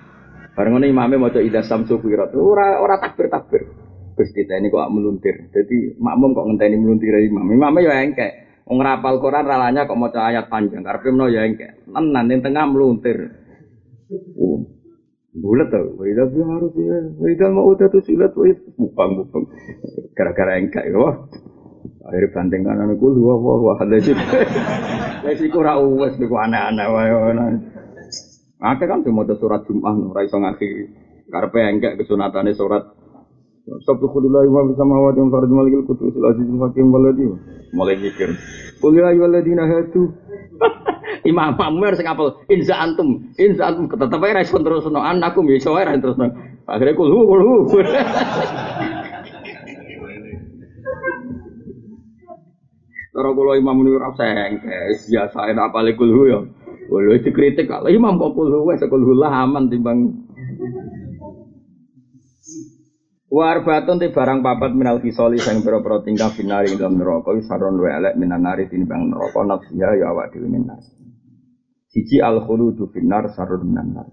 Bareng 0.55 0.79
imamnya 0.87 1.19
mau 1.19 1.35
coba 1.35 1.43
idah 1.43 1.67
samsu 1.67 1.99
kuirat. 1.99 2.31
Ora 2.39 2.79
ora 2.79 3.03
takbir 3.03 3.27
takbir. 3.27 3.67
Gus 4.15 4.31
kita 4.31 4.63
ini 4.63 4.71
kok 4.71 4.91
meluntir. 4.95 5.51
Jadi 5.51 5.99
makmum 5.99 6.39
kok 6.39 6.47
ngenteni 6.47 6.79
meluntir 6.79 7.19
imam. 7.19 7.51
Imamnya 7.51 7.91
ya 7.91 7.95
engke. 8.07 8.29
Wong 8.65 8.79
rapal 8.81 9.19
Quran 9.19 9.45
ralanya 9.45 9.91
kok 9.91 9.99
mau 9.99 10.09
ayat 10.09 10.47
panjang. 10.47 10.87
Karena 10.87 11.11
mau 11.11 11.27
ya 11.27 11.43
engke. 11.43 11.83
Tenan 11.91 12.25
ning 12.31 12.39
tengah 12.41 12.65
meluntir. 12.71 13.19
Oh. 14.39 14.63
Bulat 15.35 15.67
tau. 15.75 15.99
Wa 15.99 16.05
idza 16.07 16.31
harus 16.31 16.73
ya. 16.79 16.99
Wa 17.11 17.47
mau 17.51 17.75
udah 17.75 17.91
tuh 17.91 18.03
silat 18.07 18.31
wa 18.39 18.47
bupang 18.79 19.11
bupang. 19.19 19.45
Gara-gara 20.15 20.63
engke 20.63 20.79
ya. 20.79 21.11
Akhirnya 22.05 22.33
banting 22.37 22.63
kanan 22.69 22.93
aku 22.93 23.17
dua 23.17 23.35
wah 23.41 23.59
wah 23.65 23.77
ada 23.81 23.97
sih. 23.97 24.13
Wes 25.25 25.41
iku 25.41 25.65
ora 25.65 25.81
uwes 25.81 26.21
niku 26.21 26.37
aneh-aneh 26.37 26.87
wae. 26.93 27.11
Akeh 28.61 28.87
kan 28.89 29.01
cuma 29.05 29.25
surat 29.25 29.65
Jumat 29.65 29.97
ora 30.13 30.21
iso 30.23 30.37
ngakhiri. 30.37 30.85
Karepe 31.33 31.61
engke 31.65 31.97
kesunatane 31.97 32.53
surat 32.53 32.85
Subhanallah 33.65 34.45
wa 34.53 34.69
bisamawati 34.69 35.25
wa 35.25 35.29
farad 35.33 35.49
malikil 35.49 35.89
kutub 35.89 36.13
sil 36.13 36.21
azizul 36.29 36.61
hakim 36.61 36.93
waladi. 36.93 37.33
Mulai 37.73 37.97
mikir. 37.97 38.37
Qul 38.77 38.93
ya 39.01 39.09
ayyuhalladzina 39.09 39.65
hadu. 39.65 40.13
Imam 41.31 41.57
Amr 41.57 41.97
sing 41.97 42.05
apel 42.05 42.37
inza 42.53 42.77
antum, 42.77 43.33
inza 43.41 43.73
antum 43.73 43.89
tetep 43.89 44.21
ae 44.21 44.37
respon 44.37 44.61
terus 44.61 44.85
no 44.93 45.01
anakku 45.01 45.41
ya 45.49 45.57
iso 45.57 45.73
ae 45.81 45.97
terus 45.97 46.21
no. 46.21 46.29
Akhire 46.69 46.93
kul 46.93 47.09
hu 47.09 47.25
kul 47.25 47.41
hu. 47.41 47.57
Cara 53.15 53.31
kula 53.31 53.55
Imam 53.57 53.79
Nurul 53.79 54.11
sengkes 54.19 55.07
biasa 55.07 55.55
enak 55.55 55.71
apa 55.71 55.87
kulhu 55.95 56.23
ya. 56.29 56.41
Boleh 56.91 57.23
dikritik 57.23 57.71
kalau 57.71 57.89
Imam 57.89 58.21
kok 58.21 58.35
kulhu 58.37 58.69
wes 58.69 58.83
kulhu 58.85 59.17
lah 59.17 59.47
aman 59.49 59.71
timbang 59.73 60.24
Warbatun 63.35 63.99
ti 63.99 64.15
barang 64.15 64.47
papat 64.47 64.79
minal 64.79 65.03
fisoli 65.03 65.43
sang 65.43 65.59
pira-pira 65.67 66.07
tingkah 66.07 66.31
finari 66.39 66.71
dalam 66.79 67.03
neraka 67.03 67.35
saron 67.43 67.83
wa 67.83 67.91
elek 67.91 68.15
minan 68.15 68.47
nari 68.47 68.71
tinimbang 68.71 69.11
neraka 69.11 69.43
nafsiha 69.43 69.91
ya 69.99 70.15
awak 70.15 70.31
dhewe 70.31 70.47
minan. 70.47 70.79
Siji 71.91 72.23
al 72.23 72.47
khuludu 72.47 72.95
finar 72.95 73.27
sarun 73.35 73.75
minan 73.75 73.91
nar. 73.91 74.07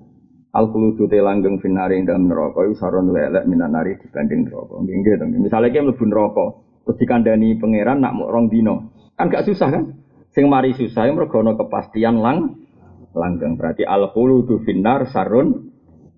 Al 0.57 0.73
khuludu 0.73 1.05
te 1.05 1.21
langgeng 1.21 1.61
finari 1.61 2.01
dalam 2.01 2.33
neraka 2.33 2.65
iku 2.65 2.73
saron 2.81 3.13
wa 3.13 3.21
elek 3.21 3.45
minan 3.45 3.77
nari 3.77 3.93
dibanding 4.01 4.49
neraka. 4.49 4.73
Nggih 4.81 4.95
nggih 5.05 5.13
to. 5.13 5.25
Misale 5.37 5.69
ki 5.69 5.85
mlebu 5.85 6.05
neraka 6.09 6.45
terus 6.81 6.97
dikandani 6.97 7.61
pangeran 7.61 8.01
nak 8.01 8.17
mok 8.17 8.29
rong 8.33 8.49
dino. 8.49 8.89
Kan 9.21 9.29
gak 9.29 9.45
susah 9.45 9.69
kan? 9.69 10.01
Sing 10.33 10.49
mari 10.49 10.73
susah 10.73 11.05
mergo 11.13 11.45
ana 11.45 11.53
kepastian 11.61 12.17
lang 12.25 12.57
langgeng. 13.13 13.53
Berarti 13.53 13.85
al 13.85 14.09
khuludu 14.17 14.65
finar 14.65 15.05
sarun 15.13 15.70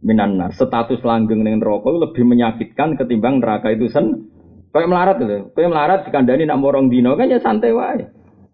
minanar 0.04 0.52
status 0.52 1.00
langgeng 1.02 1.42
ning 1.42 1.64
neraka 1.64 1.88
lebih 1.90 2.28
menyakitkan 2.28 3.00
ketimbang 3.00 3.40
neraka 3.40 3.72
itu 3.72 3.88
sen 3.88 4.28
kayak 4.76 4.92
melarat 4.92 5.18
lho 5.24 5.50
kayak 5.56 5.72
melarat 5.72 6.00
dikandani 6.04 6.44
nak 6.44 6.60
morong 6.60 6.92
dino 6.92 7.16
kan 7.16 7.32
ya 7.32 7.40
santai 7.40 7.72
wae 7.72 8.04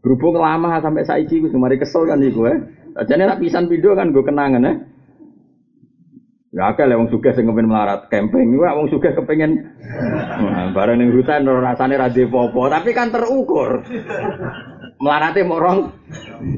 berhubung 0.05 0.37
lama 0.37 0.77
sampai 0.79 1.03
saiki 1.03 1.41
wis 1.41 1.51
mari 1.57 1.81
kesel 1.81 2.05
kan 2.05 2.21
iku 2.21 2.45
eh 2.47 2.57
ajane 3.01 3.25
nak 3.25 3.41
pisan 3.41 3.65
video 3.65 3.97
kan 3.97 4.13
gue 4.13 4.23
kenangan 4.23 4.63
eh 4.69 4.77
Ya 6.49 6.73
akeh 6.73 6.89
wong 6.89 7.13
sugih 7.13 7.29
sing 7.37 7.45
melarat 7.45 8.09
camping, 8.09 8.57
iku 8.57 8.65
wong 8.65 8.89
sugih 8.89 9.13
kepengen 9.13 9.69
nah, 10.49 10.73
bareng 10.73 10.97
ning 10.97 11.13
hutan 11.13 11.45
rasane 11.45 11.93
ra 11.93 12.09
popo, 12.09 12.65
tapi 12.65 12.89
kan 12.89 13.13
terukur. 13.13 13.85
Melarate 14.97 15.45
mau 15.45 15.61
rong 15.61 15.93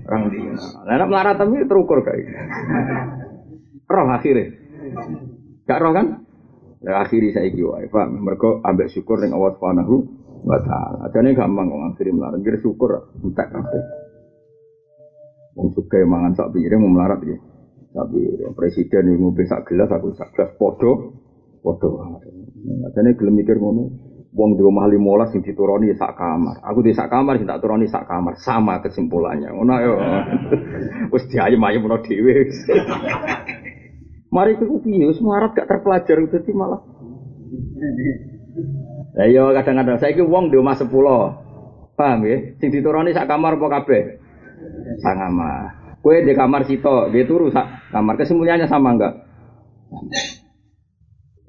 rong 0.07 0.23
dino. 0.31 0.55
Lah 0.87 0.95
melarat 0.95 1.35
tapi 1.43 1.67
terukur 1.67 2.07
kayak. 2.07 2.23
Roh 3.83 4.07
akhirnya. 4.15 4.60
Gak 5.65 5.79
roh 5.81 5.93
kan? 5.93 6.07
Ya 6.81 6.97
akhiri 7.05 7.29
saya 7.29 7.53
wae, 7.53 7.85
paham? 7.93 8.25
Mergo 8.25 8.57
ambek 8.65 8.89
syukur 8.89 9.21
ning 9.21 9.37
Allah 9.37 9.53
Subhanahu 9.53 9.95
wa 10.41 10.57
taala. 10.65 11.05
Ajane 11.05 11.37
gampang 11.37 11.69
kok 11.69 11.81
akhiri 11.93 12.11
melarat, 12.11 12.41
kira 12.41 12.57
syukur 12.57 13.13
entek 13.21 13.47
kabeh. 13.53 13.83
Wong 15.53 15.69
suka 15.77 16.01
mangan 16.07 16.33
sak 16.33 16.49
piring 16.55 16.81
mau 16.81 16.95
melarat 16.97 17.21
ya. 17.27 17.37
Tapi 17.91 18.39
presiden 18.55 19.13
yang 19.13 19.29
ngombe 19.29 19.43
sak 19.43 19.67
gelas 19.67 19.91
aku 19.91 20.15
sak 20.15 20.31
gelas 20.33 20.55
podo 20.55 21.21
podo. 21.61 22.01
Ajane 22.87 23.13
gelem 23.13 23.35
mikir 23.37 23.61
ngono. 23.61 24.09
Wong 24.31 24.55
di 24.55 24.63
rumah 24.63 24.87
lima 24.87 25.27
sing 25.27 25.43
dituroni 25.43 25.91
sak 25.91 26.15
kamar. 26.15 26.63
Aku 26.63 26.79
di 26.79 26.95
sak 26.95 27.11
kamar 27.11 27.35
sing 27.35 27.45
tak 27.45 27.59
turoni 27.59 27.85
sak 27.91 28.07
kamar. 28.07 28.39
Sama 28.39 28.79
kesimpulannya. 28.79 29.51
Ngono 29.51 29.73
yo. 29.83 29.93
Wis 31.13 31.27
diayem-ayem 31.27 31.83
ono 31.83 31.99
dhewe. 31.99 32.47
Mari 34.31 34.55
itu 34.55 34.79
piye, 34.79 35.11
semarat 35.11 35.51
gak 35.51 35.67
terpelajar 35.67 36.15
jadi 36.23 36.51
malah. 36.55 36.79
Lah 39.11 39.27
iya 39.27 39.43
kadang-kadang 39.59 39.99
saiki 39.99 40.23
wong 40.23 40.47
di 40.47 40.55
omah 40.55 40.79
10. 40.79 40.87
Paham 41.99 42.23
ya? 42.23 42.55
Sing 42.63 42.71
dituruni 42.71 43.11
sak 43.11 43.27
kamar 43.27 43.59
apa 43.59 43.67
kabeh? 43.67 44.03
Sak 45.03 45.15
kamar. 45.19 45.63
Kue 45.99 46.23
di 46.23 46.31
kamar 46.31 46.63
sito, 46.63 47.11
dia 47.11 47.27
turu 47.27 47.51
sak 47.51 47.91
kamar. 47.91 48.15
Kesimpulannya 48.15 48.71
sama 48.71 48.95
enggak? 48.95 49.13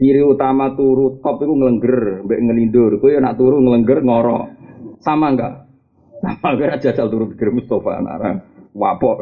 Ciri 0.02 0.18
utama 0.26 0.74
turu 0.74 1.22
top 1.22 1.46
itu 1.46 1.54
ngelengger, 1.54 2.26
mbek 2.26 2.40
ngelindur. 2.50 2.98
Kue 2.98 3.14
nak 3.22 3.38
turu 3.38 3.62
ngelengger 3.62 4.02
ngoro. 4.02 4.50
Sama 4.98 5.30
enggak? 5.30 5.70
Sama 6.18 6.58
enggak 6.58 6.82
jajal 6.82 7.06
turu 7.06 7.30
pikir 7.30 7.54
Mustafa 7.54 8.02
Narang 8.02 8.51
wapok. 8.72 9.16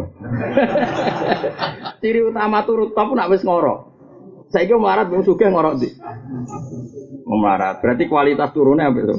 Ciri 2.00 2.20
utama 2.24 2.62
turut 2.64 2.94
top 2.94 3.12
nak 3.14 3.30
wis 3.30 3.44
ngorok. 3.44 3.90
Saiki 4.50 4.74
melarat 4.74 5.06
wong 5.10 5.22
sugih 5.22 5.50
ngorok 5.50 5.78
di. 5.78 5.88
Melarat. 7.30 7.78
Berarti 7.78 8.10
kualitas 8.10 8.50
turunnya 8.50 8.90
apa 8.90 8.98
itu? 9.06 9.16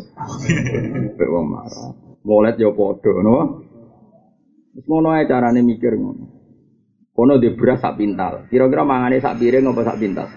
Wong 1.32 1.46
melarat. 1.48 1.96
Molet 2.28 2.56
ya 2.60 2.70
padha, 2.76 3.12
no. 3.24 3.64
Wis 4.76 4.84
ngono 4.84 5.16
ae 5.16 5.24
carane 5.32 5.64
mikir 5.64 5.96
ngono. 5.96 6.28
Kono 7.16 7.40
di 7.40 7.48
beras 7.56 7.80
sak 7.80 7.96
pintal. 7.96 8.52
Kira-kira 8.52 8.84
mangane 8.84 9.24
sak 9.24 9.40
piring 9.40 9.64
apa 9.68 9.82
sak 9.88 10.00
pintal? 10.00 10.28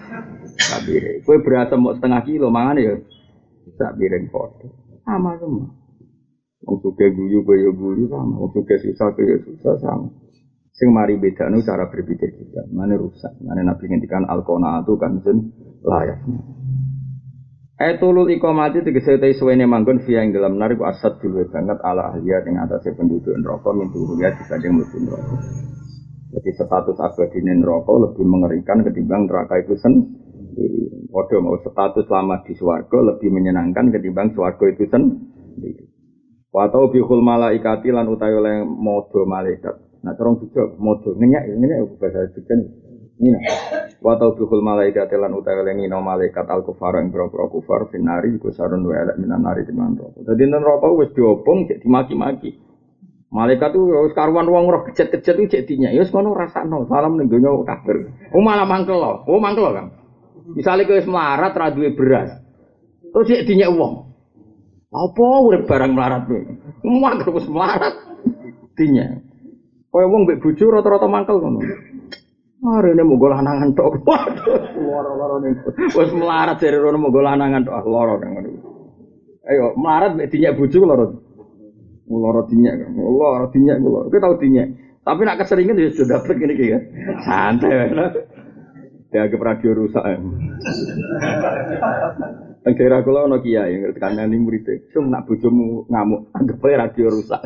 Sak 0.55 0.87
piring. 0.87 1.27
Kowe 1.27 1.37
beras 1.43 1.71
mau 1.75 1.91
setengah 1.91 2.21
kilo 2.23 2.47
mangane 2.47 2.81
ya 2.83 2.95
sak 3.75 3.99
piring 3.99 4.31
padha. 4.31 4.67
Sama 5.03 5.35
semua. 5.39 5.84
Wong 6.65 6.81
suka 6.81 7.05
guyu 7.13 7.45
kaya 7.45 7.69
guyu 7.69 8.09
sama, 8.09 8.41
wong 8.41 8.49
suka 8.57 8.75
susah 8.81 9.13
kaya 9.13 9.37
susah 9.45 9.77
sama. 9.85 10.09
Sing 10.75 10.91
mari 10.91 11.15
beda 11.15 11.47
nu 11.47 11.63
cara 11.63 11.87
berpikir 11.87 12.35
kita, 12.35 12.67
mana 12.73 12.99
rusak, 12.99 13.31
mana 13.39 13.63
nabi 13.63 13.87
ngendikan 13.87 14.27
al 14.27 14.43
itu 14.43 14.93
kan 14.99 15.23
jen 15.23 15.55
layak. 15.85 16.19
Etulul 17.75 18.31
ikomati 18.31 18.87
tegese 18.87 19.19
te 19.19 19.35
suwene 19.35 19.67
manggon 19.67 19.99
via 20.07 20.23
ing 20.23 20.31
dalam 20.31 20.55
narik 20.55 20.79
asad 20.79 21.19
dulu 21.19 21.43
banget 21.51 21.75
ala 21.83 22.15
ahliya 22.15 22.47
ing 22.47 22.55
atase 22.55 22.95
penduduk 22.95 23.35
neraka 23.35 23.71
mintu 23.75 23.99
ruya 23.99 24.31
dibanding 24.31 24.79
mlebu 24.79 24.97
neraka. 25.03 25.35
Jadi 26.35 26.49
status 26.55 26.97
abadi 26.99 27.39
neraka 27.43 27.93
lebih 27.99 28.25
mengerikan 28.27 28.79
ketimbang 28.79 29.27
neraka 29.27 29.59
itu 29.59 29.75
sendiri. 29.75 31.07
Padha 31.11 31.37
mau 31.43 31.59
status 31.59 32.07
lama 32.07 32.43
di 32.47 32.55
swarga 32.55 33.15
lebih 33.15 33.27
menyenangkan 33.31 33.91
ketimbang 33.91 34.31
swarga 34.31 34.65
itu 34.71 34.83
sendiri. 34.87 35.94
Watau 36.55 36.87
bihul 36.87 37.19
malaikati 37.19 37.91
lan 37.91 38.07
utawi 38.07 38.31
oleh 38.31 38.63
modo 38.63 39.27
malaikat. 39.27 39.75
Nah, 40.07 40.15
corong 40.15 40.39
juga 40.39 40.71
modo 40.79 41.11
ngenyak 41.11 41.51
ngenyak 41.51 41.99
bahasa 41.99 42.31
nih. 42.31 42.69
Nina. 43.19 43.39
Watau 43.99 44.39
bihul 44.39 44.63
malaikati 44.63 45.19
lan 45.19 45.35
utawi 45.35 45.67
oleh 45.67 45.75
ngino 45.83 45.99
malaikat 45.99 46.47
al 46.47 46.63
kufar 46.63 46.95
yang 46.95 47.11
berapa 47.11 47.51
kufar 47.51 47.91
finari 47.91 48.39
iku 48.39 48.55
sarun 48.55 48.87
wa 48.87 48.95
elek 48.95 49.19
minan 49.19 49.43
nari 49.43 49.67
di 49.67 49.75
rokok. 49.75 50.23
Jadi 50.23 50.47
nang 50.47 50.63
rokok 50.63 50.95
wis 50.95 51.11
diobong 51.11 51.67
cek 51.67 51.83
dimaki-maki. 51.83 52.55
Malaikat 53.35 53.75
tuh 53.75 54.07
wis 54.07 54.15
karuan 54.15 54.47
wong 54.47 54.71
roh 54.71 54.87
kejet-kejet 54.87 55.35
tuh 55.35 55.47
cek 55.51 55.67
dinya. 55.67 55.91
Ya 55.91 56.07
wis 56.07 56.11
kono 56.15 56.31
rasakno 56.31 56.87
salam 56.87 57.19
ning 57.19 57.27
donya 57.27 57.51
kafir. 57.67 58.15
Oh 58.31 58.39
malah 58.39 58.63
mangkel 58.63 58.95
loh. 58.95 59.27
Oh 59.27 59.43
mangkel 59.43 59.75
kan. 59.75 59.91
Misalnya 60.55 60.87
kowe 60.87 61.03
wis 61.03 61.09
melarat 61.09 61.51
beras. 61.99 62.31
Terus 63.11 63.27
cek 63.27 63.43
dinya 63.43 63.67
wong. 63.75 64.04
Apa 64.93 65.25
urip 65.41 65.65
barang 65.65 65.91
melarat 65.91 66.29
kowe? 66.29 66.41
Mangkel 66.85 67.33
wis 67.33 67.47
melarat. 67.49 67.95
Tinya. 68.77 69.17
Kaya 69.89 70.11
wong 70.11 70.27
mbek 70.27 70.43
bojo 70.43 70.63
rata-rata 70.69 71.07
mangkel 71.07 71.39
ngono. 71.39 71.59
Mari 72.59 72.91
ini 72.93 73.03
mau 73.05 73.19
lanangan 73.19 73.71
tok. 73.73 74.03
Loro-loro. 74.85 75.39
Wes 75.95 76.11
melarat 76.11 76.59
dari 76.59 76.77
rono 76.77 76.99
mau 76.99 77.11
lanangan 77.11 77.63
tok. 77.63 77.75
Loro 77.87 78.13
nang 78.19 78.31
ngono. 78.35 78.49
Ayo, 79.45 79.77
melarat 79.79 80.19
mbek 80.19 80.29
dinyak 80.31 80.59
bojo 80.59 80.77
loro. 80.83 81.05
Loro 82.11 82.41
dinyak 82.45 82.73
kan. 82.85 82.91
Loro 82.95 83.45
dinyak 83.49 83.77
loro. 83.81 84.07
Kowe 84.11 84.19
tau 84.19 84.35
dinyak. 84.37 84.67
Tapi 85.05 85.21
nak 85.21 85.37
keseringan 85.37 85.77
ya 85.77 85.93
sudah 85.93 86.17
dapet 86.17 86.33
gini 86.41 86.53
ya. 86.65 86.79
Santai. 87.21 87.93
Dianggap 89.13 89.41
radio 89.41 89.71
rusak. 89.77 90.03
Yang 92.65 92.81
daerah 92.81 93.05
kula 93.05 93.29
ana 93.29 93.37
kiai 93.45 93.77
ngerti 93.77 94.01
kanani 94.01 94.41
murid. 94.41 94.89
Sum 94.89 95.13
nak 95.13 95.29
bojomu 95.29 95.85
ngamuk, 95.85 96.33
anggap 96.33 96.65
ae 96.65 96.73
radio 96.73 97.13
rusak. 97.13 97.37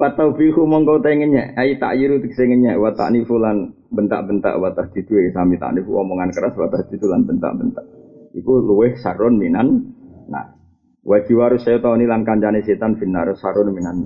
Patau 0.00 0.32
bihu 0.40 0.64
mongko 0.64 1.04
tengennya, 1.04 1.52
ai 1.52 1.76
tak 1.76 2.00
yiru 2.00 2.24
tegese 2.24 2.48
ngenya 2.48 2.80
wa 2.80 2.96
tak 2.96 3.12
nifulan 3.12 3.76
bentak-bentak 3.92 4.56
wa 4.56 4.72
tasdidu 4.72 5.20
sami 5.36 5.60
tak 5.60 5.76
nifu 5.76 6.00
omongan 6.00 6.32
keras 6.32 6.56
wa 6.56 6.64
tasdidu 6.72 7.12
lan 7.12 7.28
bentak-bentak. 7.28 7.84
Iku 8.32 8.56
luweh 8.64 8.96
saron 8.96 9.36
minan 9.36 9.92
nah. 10.32 10.56
Wa 11.04 11.20
jiwaru 11.28 11.60
setan 11.60 12.00
lan 12.00 12.24
kancane 12.24 12.64
setan 12.64 12.96
finar 12.96 13.28
saron 13.36 13.68
minan. 13.76 14.00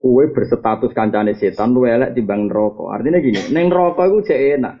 Kue 0.00 0.32
berstatus 0.32 0.96
kancane 0.96 1.36
setan 1.36 1.76
luwih 1.76 2.00
elek 2.00 2.16
timbang 2.16 2.48
neraka. 2.48 2.96
Artinya 2.96 3.20
gini, 3.20 3.52
neng 3.52 3.68
neraka 3.68 4.08
iku 4.08 4.24
jek 4.24 4.40
enak 4.56 4.74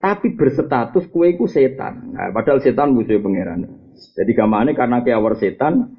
tapi 0.00 0.32
berstatus 0.32 1.12
kue 1.12 1.36
ku 1.36 1.44
setan. 1.44 2.16
Nah, 2.16 2.32
padahal 2.32 2.64
setan 2.64 2.96
musuh 2.96 3.20
pangeran. 3.20 3.68
Jadi 4.16 4.32
gamane 4.32 4.72
karena 4.72 5.04
kiawar 5.04 5.36
setan 5.36 5.92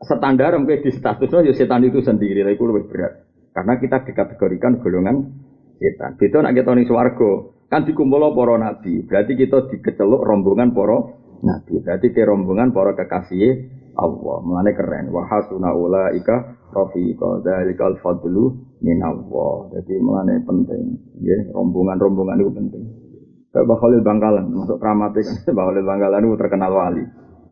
standar 0.00 0.56
mungkin 0.56 0.80
di 0.80 0.90
statusnya 0.90 1.44
ya 1.44 1.52
setan 1.52 1.84
itu 1.84 2.00
sendiri, 2.00 2.40
itu 2.48 2.64
lebih 2.64 2.88
berat. 2.88 3.28
Karena 3.52 3.76
kita 3.76 4.08
dikategorikan 4.08 4.80
golongan 4.80 5.28
setan. 5.76 6.16
Itu 6.16 6.40
nak 6.40 6.56
kita 6.56 6.72
nih 6.72 6.88
swargo 6.88 7.60
kan 7.68 7.84
dikumpul 7.84 8.32
para 8.32 8.56
nabi. 8.56 9.04
Berarti 9.04 9.36
kita 9.36 9.68
dikeceluk 9.68 10.24
rombongan 10.24 10.72
para 10.72 11.20
nabi. 11.44 11.84
Berarti 11.84 12.16
ke 12.16 12.24
rombongan 12.24 12.72
para 12.72 12.96
kekasih 12.96 13.68
Allah. 13.92 14.40
Mulane 14.40 14.72
keren. 14.72 15.12
Wa 15.12 15.28
hasuna 15.28 15.76
ulaika 15.76 16.56
rafiqa 16.72 17.44
dzalikal 17.44 18.00
fadlu 18.00 18.56
min 18.80 19.04
Allah. 19.04 19.68
Jadi 19.76 20.00
mulane 20.00 20.40
penting. 20.48 20.84
Ya, 21.20 21.36
rombongan-rombongan 21.52 22.40
itu 22.40 22.52
penting. 22.56 23.01
Kayak 23.52 23.64
Mbak 23.68 23.78
Khalil 23.84 24.00
Bangkalan, 24.00 24.44
masuk 24.48 24.80
keramat 24.80 25.12
kan. 25.12 25.24
Mbak 25.54 25.64
Khalil 25.68 25.84
Bangkalan 25.84 26.24
itu 26.24 26.36
terkenal 26.40 26.72
wali. 26.72 27.04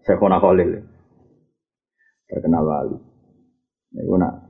Syekhona 0.09 0.40
Khalil. 0.40 0.70
Terkenal 2.24 2.64
wali. 2.64 2.96
Iku 4.01 4.14
nak 4.16 4.48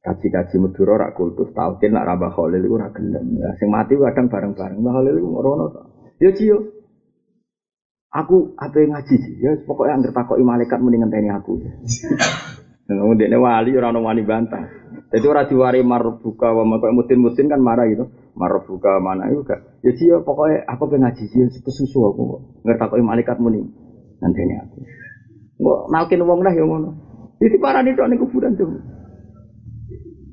kaji-kaji 0.00 0.56
Madura 0.56 0.94
rak 0.96 1.12
kultus 1.12 1.52
tauhid 1.52 1.92
nak 1.92 2.08
Rabah 2.08 2.32
Khalil 2.32 2.64
iku 2.64 2.74
ora 2.80 2.88
gelem. 2.88 3.36
Ya 3.36 3.52
sing 3.60 3.68
mati 3.68 4.00
kadang 4.00 4.32
bareng-bareng. 4.32 4.80
Mbah 4.80 4.92
Khalil 4.96 5.14
iku 5.20 5.28
rono 5.44 5.64
to. 5.68 5.80
Ya 6.24 6.32
Cio. 6.32 6.58
Aku 8.08 8.56
apa 8.56 8.80
ngaji 8.80 9.14
sih? 9.20 9.34
Ya 9.44 9.52
pokoknya 9.68 10.00
anggere 10.00 10.16
takoki 10.16 10.40
malaikat 10.40 10.80
mending 10.80 11.04
ngenteni 11.04 11.28
aku. 11.28 11.60
Ngomong 12.88 13.20
dia 13.20 13.36
wali 13.36 13.76
orang 13.76 14.00
wani 14.00 14.24
bantah. 14.24 14.64
Jadi 15.12 15.24
orang 15.28 15.44
diwari 15.44 15.80
marbuka 15.84 16.56
wa 16.56 16.64
makai 16.64 16.96
mutin 16.96 17.20
mutin 17.20 17.52
kan 17.52 17.60
marah 17.60 17.84
gitu. 17.84 18.08
Marbuka 18.38 19.02
mana 19.02 19.26
itu 19.34 19.42
gak? 19.42 19.60
Ya 19.82 20.22
pokoknya 20.22 20.62
aku 20.70 20.86
pengen 20.86 21.10
ngaji 21.10 21.24
sih 21.26 21.62
kesusu 21.62 21.98
aku 22.06 22.22
ngerti 22.62 22.82
aku 22.82 23.02
malaikat 23.02 23.38
muni 23.42 23.66
nanti 24.22 24.40
ini 24.42 24.54
aku. 24.62 24.78
Nggak 25.58 25.80
nalkin 25.90 26.22
uang 26.22 26.40
dah 26.46 26.54
yang 26.54 26.70
ngono. 26.70 26.90
Jadi 27.42 27.56
para 27.58 27.82
itu 27.82 27.98
ane 28.02 28.14
kuburan 28.18 28.54
tuh. 28.54 28.78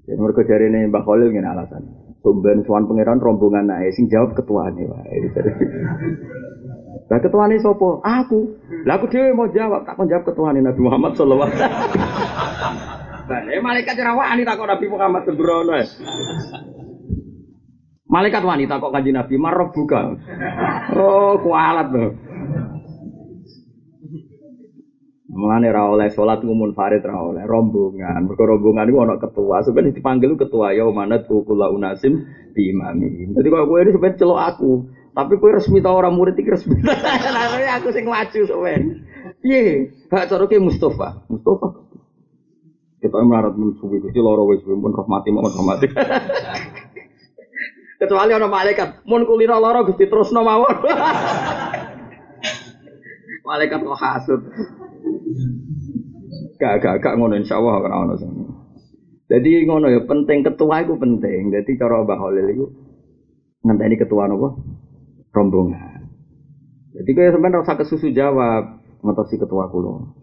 Jadi 0.05 0.21
mereka 0.21 0.45
cari 0.45 0.69
nih 0.69 0.85
Mbak 0.89 1.01
Khalil 1.01 1.33
gini 1.33 1.49
alasan. 1.49 1.81
Sumben 2.21 2.61
suan 2.65 2.85
pangeran 2.85 3.21
rombongan 3.21 3.69
naik 3.69 3.93
sing 3.93 4.05
jawab 4.09 4.37
ketua 4.37 4.69
nih 4.73 4.85
wah. 4.85 5.01
Lah 7.05 7.19
ketua 7.21 7.45
nih 7.49 7.61
sopo? 7.61 8.01
Aku. 8.01 8.53
Lah 8.85 8.97
aku 8.97 9.05
dewe 9.13 9.33
mau 9.33 9.49
jawab, 9.49 9.85
tak 9.85 9.97
jawab 10.09 10.25
ketua 10.25 10.53
nih 10.53 10.61
Nabi 10.65 10.81
Muhammad 10.81 11.13
Sallallahu 11.17 11.49
Alaihi 11.49 11.61
Wasallam. 11.61 12.93
Eh, 13.25 13.57
malaikat 13.57 13.97
rawani 13.97 14.45
takut 14.45 14.69
Nabi 14.69 14.85
Muhammad 14.85 15.25
sembrono. 15.25 15.73
Malaikat 18.15 18.47
wanita 18.47 18.79
kok 18.79 18.95
kanji 18.95 19.11
Nabi 19.11 19.35
marah 19.35 19.75
buka. 19.75 20.15
Oh, 20.95 21.35
kualat 21.43 21.91
tuh. 21.91 22.15
Mulane 25.35 25.67
ra 25.67 25.91
oleh 25.91 26.07
salat 26.15 26.39
ngumun 26.39 26.71
farid 26.71 27.03
ra 27.03 27.19
oleh 27.19 27.43
rombongan. 27.43 28.23
Mergo 28.23 28.47
rombongan 28.47 28.87
iku 28.87 29.03
ana 29.03 29.19
ketua. 29.19 29.67
Sebenarnya 29.67 29.99
dipanggil 29.99 30.31
ketua 30.39 30.71
ya 30.71 30.87
manat 30.87 31.27
kula 31.27 31.67
unasim 31.75 32.23
di 32.55 32.71
imami. 32.71 33.35
Jadi 33.35 33.47
kalau 33.51 33.67
gue 33.67 33.83
ini 33.83 33.91
sebenarnya 33.91 34.19
celok 34.23 34.41
aku. 34.47 34.71
Tapi 35.11 35.33
kowe 35.35 35.51
resmi 35.51 35.83
tau 35.83 35.99
orang 35.99 36.15
murid 36.15 36.39
iki 36.39 36.55
resmi. 36.55 36.79
Aku 37.83 37.91
sing 37.91 38.07
maju 38.07 38.39
sampean. 38.47 39.03
Piye? 39.43 39.91
Gak 40.07 40.31
cara 40.31 40.47
ke 40.47 40.55
Mustafa. 40.55 41.19
Mustafa. 41.27 41.83
Kita 43.03 43.19
melarat 43.27 43.59
mun 43.59 43.75
suwi 43.75 43.99
Gusti 43.99 44.23
loro 44.23 44.47
wis 44.47 44.63
mun 44.63 44.95
rahmati 44.95 45.35
mau 45.35 45.43
rahmati. 45.43 45.87
Kecuali 48.05 48.37
ana 48.37 48.45
malaikat, 48.45 49.01
mun 49.09 49.25
kulino 49.25 49.57
loro 49.57 49.81
Gusti 49.89 50.05
terusno 50.05 50.45
mawon. 50.45 50.77
malaikat 53.49 53.81
kok 53.81 53.97
hasud. 53.97 54.41
Gak 56.61 56.85
gak 56.85 57.01
gak 57.01 57.17
ngono 57.17 57.33
insyaallah 57.41 57.81
ora 57.81 58.05
ono 58.05 58.13
Jadi 59.25 59.65
ngono 59.65 59.89
ya 59.89 60.05
penting 60.05 60.45
ketua 60.45 60.85
itu 60.85 60.93
penting. 61.01 61.49
Jadi 61.49 61.81
cara 61.81 62.05
Mbah 62.05 62.19
Holil 62.21 62.45
itu 62.53 62.65
ngenteni 63.65 63.97
ketua 63.97 64.29
nopo 64.29 64.53
rombongan. 65.33 66.05
Jadi 66.93 67.09
kayak 67.09 67.33
sebenarnya 67.33 67.65
rasa 67.65 67.73
kesusu 67.73 68.13
jawab 68.13 68.85
ngotosi 69.01 69.41
ketua 69.41 69.65
kulo. 69.73 70.13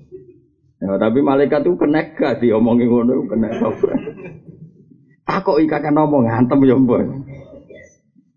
Ya, 0.78 1.02
tapi 1.02 1.18
malaikat 1.18 1.66
itu 1.66 1.74
kena 1.74 2.14
gak 2.14 2.38
diomongin 2.38 2.86
ngono 2.86 3.26
kena 3.26 3.50
Takok 5.26 5.62
ika 5.62 5.82
kan 5.82 5.98
ngomong 5.98 6.30
ngantem 6.30 6.62
ya 6.62 6.78
mbok. 6.78 7.02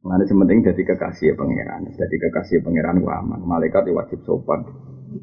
Mana 0.06 0.22
penting 0.22 0.62
jadi 0.62 0.82
kekasih 0.86 1.34
pangeran, 1.34 1.90
jadi 1.90 2.16
kekasih 2.30 2.62
pangeran 2.62 3.02
gua 3.02 3.26
aman. 3.26 3.42
Malaikat 3.42 3.90
wajib 3.90 4.22
sopan. 4.22 4.62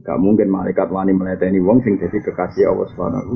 Gak 0.03 0.19
mungkin 0.19 0.51
malaikat 0.51 0.91
wani 0.91 1.15
meleteni 1.15 1.63
wong 1.63 1.87
sing 1.87 2.03
jadi 2.03 2.19
kekasih 2.19 2.67
Allah 2.67 2.91
Subhanahu 2.91 3.33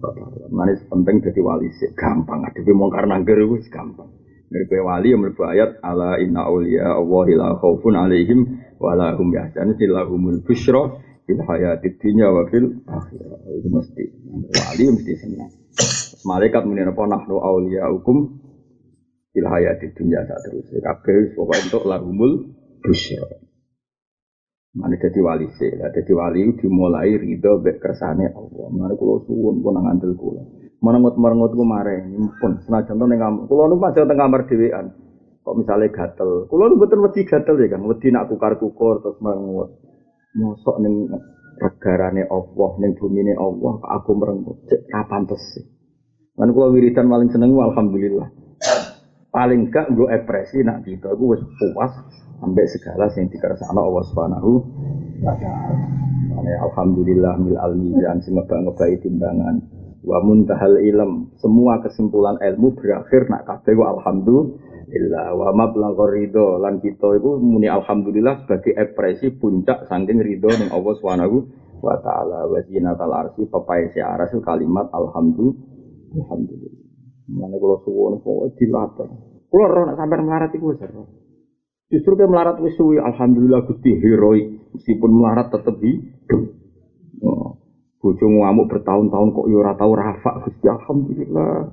wa 0.00 0.08
taala. 0.16 0.48
Mana 0.48 0.72
penting 0.88 1.20
jadi 1.20 1.40
wali 1.44 1.68
sih 1.76 1.92
gampang. 1.92 2.48
Ada 2.48 2.72
mongkar 2.72 3.04
nangger 3.04 3.36
itu 3.36 3.68
gampang. 3.68 4.08
Dari 4.48 4.78
wali 4.80 5.12
yang 5.12 5.20
mlebu 5.20 5.42
ayat 5.42 5.82
ala 5.82 6.16
inna 6.22 6.46
auliya 6.46 6.96
Allah 6.96 7.26
la 7.34 7.48
khaufun 7.58 7.98
alaihim 7.98 8.62
wa 8.78 8.94
la 8.94 9.18
hum 9.18 9.34
yahzanun 9.34 9.76
lahumul 9.90 10.38
busyra 10.46 10.96
fil 11.26 11.42
hayatid 11.42 11.98
dunya 11.98 12.30
wa 12.30 12.46
fil 12.48 12.86
akhirah. 12.86 13.42
Itu 13.52 13.68
mesti 13.68 14.04
wali 14.48 14.84
mesti 14.96 15.12
senang. 15.18 15.50
Malaikat 16.24 16.62
muni 16.64 16.86
apa 16.86 17.02
nahnu 17.04 17.36
auliya 17.36 17.90
hukum 17.90 18.45
fil 19.36 19.44
hayatid 19.44 19.92
dunya 19.92 20.24
saat 20.24 20.40
terus. 20.48 20.72
Kabeh 20.72 21.36
pokoknya 21.36 21.68
untuk 21.68 21.84
lahumul 21.84 22.32
busyra. 22.80 23.44
Mana 24.76 24.96
jadi 25.00 25.20
wali 25.24 25.48
sih, 25.56 25.72
lah 25.76 25.88
jadi 25.92 26.12
wali 26.12 26.52
dimulai 26.56 27.16
ridho 27.16 27.60
bek 27.60 27.80
kersane 27.80 28.32
Allah. 28.32 28.66
Mana 28.72 28.92
kulo 28.96 29.24
suwun 29.28 29.60
pun 29.60 29.76
ngandel 29.76 30.16
kulo. 30.16 30.40
Merengut 30.84 31.16
merengut 31.16 31.56
ku 31.56 31.64
mare, 31.64 32.04
pun 32.40 32.60
senajan 32.64 33.00
ning 33.00 33.16
kamar. 33.16 33.48
Kulo 33.48 33.72
nu 33.72 33.80
pas 33.80 33.96
teng 33.96 34.08
kamar 34.08 34.44
dhewean. 34.44 34.92
Kok 35.40 35.56
misalnya 35.56 35.88
gatel, 35.88 36.44
kulo 36.52 36.68
nu 36.68 36.76
betul 36.76 37.08
wedi 37.08 37.24
gatel 37.24 37.56
ya 37.56 37.72
kan, 37.72 37.88
wedi 37.88 38.12
nak 38.12 38.28
kukar 38.28 38.60
kukur 38.60 39.00
terus 39.00 39.16
merengut. 39.24 39.80
Mosok 40.36 40.76
ning 40.84 41.08
regarane 41.56 42.28
Allah, 42.28 42.70
ning 42.76 42.92
bumine 43.00 43.32
Allah, 43.32 43.80
aku 43.96 44.12
merengut. 44.12 44.60
Cek 44.68 44.92
kapan 44.92 45.24
sih? 45.40 45.64
Kan 46.36 46.52
kulo 46.52 46.76
wiridan 46.76 47.08
paling 47.08 47.32
seneng 47.32 47.56
alhamdulillah. 47.56 48.28
Paling 49.36 49.68
gak 49.68 49.92
gue 49.92 50.08
ekspresi 50.08 50.64
nak 50.64 50.88
gitu, 50.88 51.12
gue 51.12 51.36
wis 51.36 51.44
puas 51.60 51.92
sampai 52.40 52.64
segala 52.72 53.04
yang 53.12 53.28
dikersakno 53.28 53.84
Allah 53.84 54.04
Subhanahu 54.08 54.64
wa. 55.20 55.36
Alhamdulillah 56.64 57.36
mil 57.44 57.60
al 57.60 57.76
mizan 57.76 58.24
sing 58.24 58.32
ngebak-ngebai 58.32 58.96
timbangan. 59.04 59.60
Wa 60.00 60.24
muntahal 60.24 60.80
ilm 60.80 61.36
semua 61.36 61.84
kesimpulan 61.84 62.40
ilmu 62.40 62.80
berakhir 62.80 63.28
nak 63.28 63.44
kabeh 63.44 63.76
alhamdulillah. 63.76 65.28
Wa 65.36 65.52
mablagha 65.52 66.16
ridho 66.16 66.56
lan 66.56 66.80
kita 66.80 67.20
itu 67.20 67.36
muni 67.36 67.68
alhamdulillah 67.68 68.48
sebagai 68.48 68.72
ekspresi 68.72 69.36
puncak 69.36 69.84
saking 69.84 70.16
ridho 70.16 70.48
ning 70.48 70.72
Allah 70.72 70.96
Subhanahu 70.96 71.44
wa 71.84 72.00
taala. 72.00 72.48
Wa 72.48 72.64
zinatal 72.64 73.12
arsi 73.12 73.44
papai 73.52 73.92
si 73.92 74.00
aras 74.00 74.32
kalimat 74.40 74.88
alhamdulillah 74.96 76.85
mana 77.26 77.56
kalau 77.58 77.78
suwon 77.82 78.18
kok 78.22 78.54
dilatih 78.58 79.08
kalau 79.50 79.66
roh 79.70 79.82
nak 79.86 79.98
sampai 79.98 80.22
melarat 80.22 80.50
itu 80.54 80.70
seru 80.78 81.04
Justru 81.86 82.18
dia 82.18 82.26
melarat 82.26 82.58
wis 82.58 82.74
suwi 82.74 82.98
alhamdulillah 82.98 83.62
Gusti 83.62 83.94
heroik 83.94 84.74
meskipun 84.74 85.10
melarat 85.22 85.54
tetap 85.54 85.78
hidup. 85.78 86.42
Oh. 87.22 87.62
Ngamuk 88.06 88.70
bertahun-tahun 88.70 89.28
kok 89.34 89.46
yo 89.50 89.62
ora 89.62 89.74
tau 89.78 89.94
rafa 89.94 90.46
Gusti 90.46 90.66
alhamdulillah. 90.66 91.70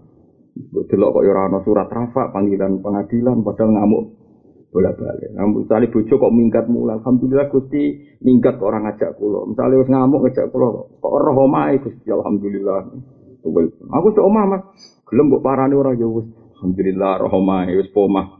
Delok 0.89 1.09
kok 1.17 1.23
yo 1.25 1.29
ora 1.33 1.49
ana 1.49 1.59
surat 1.65 1.89
rafa 1.89 2.29
panggilan 2.29 2.81
pengadilan 2.81 3.41
padahal 3.41 3.73
ngamuk 3.73 4.03
bolak-balik. 4.73 5.29
Nah, 5.37 5.45
misalnya 5.45 5.93
bojo 5.93 6.13
kok 6.17 6.33
minggat 6.33 6.65
mulai, 6.65 6.97
alhamdulillah 6.97 7.49
Gusti 7.53 8.17
minggat 8.21 8.57
kok 8.57 8.69
orang 8.69 8.89
ngajak 8.89 9.17
kula. 9.17 9.49
Misalnya 9.49 9.81
wis 9.81 9.89
ngamuk 9.89 10.19
ngajak 10.25 10.45
kula 10.53 10.67
kok 11.01 11.13
roh 11.13 11.37
omahe 11.41 11.81
Gusti 11.81 12.09
alhamdulillah. 12.09 12.81
Aku 13.43 14.07
cok 14.15 14.25
omah 14.25 14.45
Mas. 14.47 14.63
Gelem 15.03 15.27
mbok 15.29 15.43
parani 15.43 15.75
ora 15.75 15.91
ya 15.93 16.07
wis 16.07 16.25
alhamdulillah 16.55 17.19
roh 17.19 17.33
omahe 17.43 17.75
wis 17.75 17.91
pomah. 17.91 18.39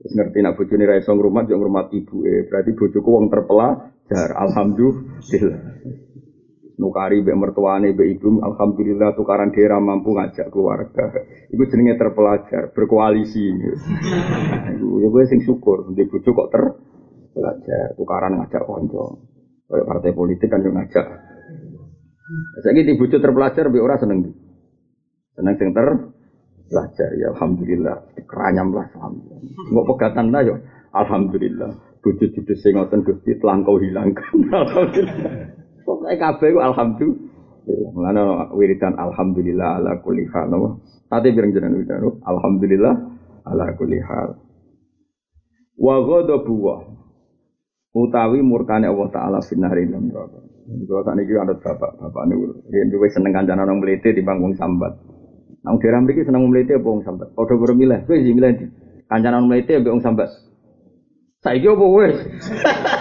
Terus 0.00 0.12
ngerti 0.16 0.38
nak 0.40 0.56
bojone 0.56 0.84
ra 0.88 0.96
iso 0.96 1.12
ngrumat 1.12 1.46
yo 1.52 1.60
ngrumat 1.60 1.92
ibuke. 1.92 2.48
Berarti 2.48 2.70
bojoku 2.72 3.08
wong 3.12 3.26
terpelajar. 3.28 4.28
Alhamdulillah. 4.34 5.60
Nukari 6.80 7.20
mbek 7.22 7.36
mertuane 7.36 7.92
mbek 7.92 8.08
ibu 8.18 8.40
alhamdulillah 8.40 9.12
tukaran 9.14 9.52
daerah 9.52 9.78
mampu 9.78 10.16
ngajak 10.16 10.48
keluarga. 10.48 11.12
Iku 11.52 11.62
jenenge 11.68 12.00
terpelajar, 12.00 12.72
berkoalisi. 12.72 13.52
Iku 14.80 14.98
ya 15.04 15.08
gue 15.12 15.24
sing 15.28 15.44
syukur, 15.44 15.92
di 15.92 16.08
bojo 16.08 16.32
kok 16.32 16.48
terpelajar, 16.50 17.94
tukaran 17.94 18.40
ngajak 18.40 18.64
konco. 18.64 19.28
Kayak 19.68 19.86
partai 19.86 20.10
politik 20.16 20.48
kan 20.50 20.64
yo 20.64 20.72
ngajak. 20.72 21.31
Saiki 22.62 22.86
di 22.86 22.94
bojo 22.94 23.16
terpelajar 23.18 23.68
mbek 23.68 23.82
ora 23.82 23.96
seneng. 23.98 24.30
Seneng 25.34 25.54
sing 25.58 25.70
ter 25.74 25.88
belajar 26.70 27.10
ya 27.18 27.34
alhamdulillah. 27.34 27.96
Keranyam 28.26 28.72
lah 28.72 28.86
alhamdulillah. 28.96 29.40
Nggak 29.72 29.86
pegatan 29.90 30.26
lah 30.30 30.42
yo. 30.46 30.54
Alhamdulillah. 30.92 31.70
Bujuk 32.02 32.34
bujuk 32.34 32.56
sing 32.58 32.74
ngoten 32.74 33.06
gusti 33.06 33.38
telah 33.38 33.62
kau 33.62 33.78
hilangkan 33.78 34.34
alhamdulillah 34.66 35.62
pokoknya 35.82 36.16
kabeh 36.18 36.50
alhamdulillah. 36.58 37.30
Mana 37.94 38.50
wiridan 38.58 38.98
alhamdulillah 38.98 39.78
ala 39.78 39.94
kulli 40.02 40.26
hal 40.34 40.50
tadi 41.06 41.30
bilang 41.30 41.54
jenengan 41.54 41.78
wiridan 41.78 42.02
alhamdulillah 42.26 42.94
ala 43.46 43.70
kulli 43.78 44.02
hal. 44.02 44.34
Wa 45.78 46.02
ghadabu 46.02 46.58
utawi 47.94 48.42
murkane 48.42 48.90
Allah 48.90 49.08
taala 49.14 49.38
lan 49.38 50.02
neraka. 50.10 50.51
Kalau 50.62 51.02
tak 51.02 51.18
niki 51.18 51.34
ada 51.34 51.54
bapak, 51.58 51.90
bapak 51.98 52.22
niku 52.30 52.54
yen 52.70 52.86
duwe 52.86 53.10
seneng 53.10 53.34
kancanan 53.34 53.66
nang 53.66 53.82
mlete 53.82 54.14
di 54.14 54.22
bangkung 54.22 54.54
sambat. 54.54 54.94
Nang 55.62 55.78
daerah 55.78 56.02
mriki 56.02 56.22
seneng 56.22 56.46
mlete 56.50 56.78
apa 56.78 56.86
wong 56.86 57.02
sambat? 57.02 57.34
Padha 57.34 57.54
karo 57.54 57.74
milih, 57.74 58.02
kowe 58.06 58.18
sing 58.18 58.34
milih 58.34 58.50
ndi? 58.54 58.66
Kancanan 59.10 59.46
mlete 59.50 59.78
ambek 59.78 59.94
wong 59.94 60.02
sambat. 60.02 60.30
Saiki 61.42 61.66
apa 61.66 61.84
wis? 61.86 62.16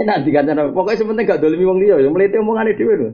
Enak 0.00 0.24
dikancana. 0.24 0.72
Pokoknya 0.72 0.96
sepenting 0.96 1.28
gak 1.28 1.44
dolimi 1.44 1.68
wong 1.68 1.76
liya, 1.76 2.00
yang 2.00 2.16
melete 2.16 2.40
omongane 2.40 2.72
dhewe 2.72 2.94
lho. 2.96 3.10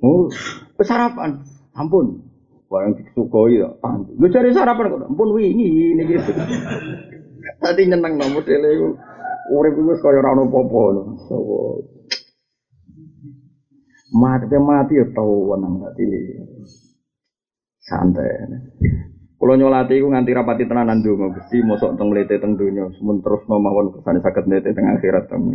Oh, 0.00 0.32
sarapan. 0.80 1.44
Ampun. 1.76 2.24
Barang 2.70 2.96
disukoi 2.96 3.60
ya. 3.60 3.68
Lu 4.16 4.26
cari 4.32 4.56
sarapan 4.56 4.88
kok. 4.88 5.04
Ampun 5.04 5.36
wingi 5.36 5.92
ini 5.92 6.02
gitu. 6.08 6.32
Tadi 7.60 7.82
nyeneng 7.84 8.16
no 8.16 8.26
modele 8.32 8.68
iku. 8.72 8.88
Urip 9.50 9.76
iku 9.76 9.92
wis 9.92 10.00
kaya 10.00 10.24
ora 10.24 10.32
ono 10.32 10.48
apa-apa 10.48 10.82
lho. 10.96 11.02
Mati 14.10 14.56
mati 14.58 14.98
ya 14.98 15.06
tau 15.14 15.54
wenang 15.54 15.86
hati 15.86 16.04
Santai. 17.78 18.30
Kalau 19.40 19.56
nyolati 19.56 19.96
iku 19.96 20.12
nganti 20.12 20.36
rapati 20.36 20.68
tenanan 20.68 21.00
donga, 21.00 21.32
Gusti 21.32 21.64
mosok 21.64 21.96
teng 21.96 22.12
mlete 22.12 22.36
teng 22.36 22.60
donya, 22.60 22.92
semun 22.92 23.24
terus 23.24 23.40
mawon 23.48 23.88
kesane 23.96 24.20
saged 24.20 24.44
mlete 24.44 24.76
teng 24.76 24.84
akhirat 24.92 25.32
teng. 25.32 25.48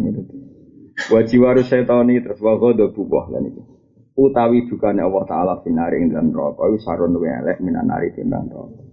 Wa 1.12 1.22
jiwaru 1.22 1.62
syaitani 1.62 2.24
terus 2.24 2.42
wa 2.42 2.58
ghadha 2.58 2.90
buah 2.90 3.26
lan 3.30 3.46
iki. 3.46 3.62
Utawi 4.16 4.66
dukane 4.72 5.04
Allah 5.04 5.24
taala 5.28 5.54
sinari 5.62 6.02
ing 6.02 6.08
dalam 6.10 6.32
neraka 6.32 6.66
iku 6.72 6.78
sarun 6.82 7.14
luwe 7.14 7.30
elek 7.30 7.60
minanari 7.60 8.16
timbang 8.16 8.48
neraka. 8.48 8.85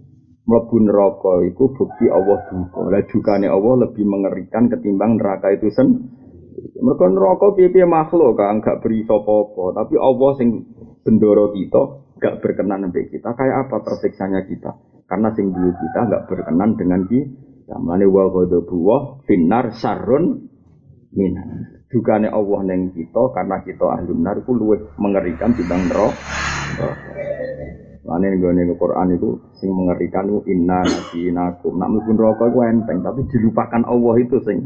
Mlebu 0.43 0.75
neraka 0.83 1.39
iku 1.47 1.71
bukti 1.71 2.11
Allah 2.11 2.43
duka. 2.51 2.91
Lah 2.91 3.03
dukane 3.07 3.47
Allah 3.47 3.87
lebih 3.87 4.03
mengerikan 4.03 4.67
ketimbang 4.67 5.15
neraka 5.15 5.55
itu 5.55 5.71
sen. 5.71 5.87
Mereka 6.83 7.05
neraka 7.15 7.55
piye-piye 7.55 7.87
makhluk 7.87 8.35
kan 8.35 8.59
gak 8.59 8.83
beri 8.83 9.07
apa-apa, 9.07 9.73
tapi 9.73 9.95
Allah 9.97 10.31
sing 10.37 10.67
bendoro 11.01 11.55
kita 11.55 11.81
gak 12.21 12.39
berkenan 12.43 12.87
dengan 12.87 13.09
kita, 13.09 13.29
kayak 13.33 13.67
apa 13.67 13.75
tersiksanya 13.87 14.45
kita? 14.45 14.71
Karena 15.09 15.33
sing 15.33 15.49
duwe 15.49 15.71
kita 15.73 15.99
gak 16.11 16.23
berkenan 16.29 16.75
dengan 16.77 17.07
kita. 17.07 17.75
Mulane 17.79 18.05
wa 18.05 18.27
ghadabu 18.29 18.77
wa 18.83 18.97
finnar 19.23 19.71
sarun 19.79 20.45
minan. 21.15 21.79
Dukane 21.87 22.27
Allah 22.27 22.59
neng 22.67 22.91
kita 22.91 23.23
karena 23.31 23.63
kita 23.63 23.85
ahli 23.85 24.13
nar 24.17 24.43
iku 24.43 24.51
luwih 24.53 24.81
mengerikan 24.99 25.55
timbang 25.55 25.87
neraka. 25.87 26.89
Lane 28.03 28.35
nggone 28.35 28.67
Quran 28.75 29.15
itu 29.15 29.39
sing 29.55 29.71
mengerikan 29.71 30.27
itu 30.27 30.43
inna 30.51 30.83
nasinakum. 30.83 31.79
Nak 31.79 31.87
mlebu 31.87 32.11
neraka 32.19 32.51
iku 32.51 32.59
enteng, 32.67 32.99
tapi 32.99 33.23
dilupakan 33.31 33.81
Allah 33.87 34.15
itu 34.19 34.37
sing 34.43 34.57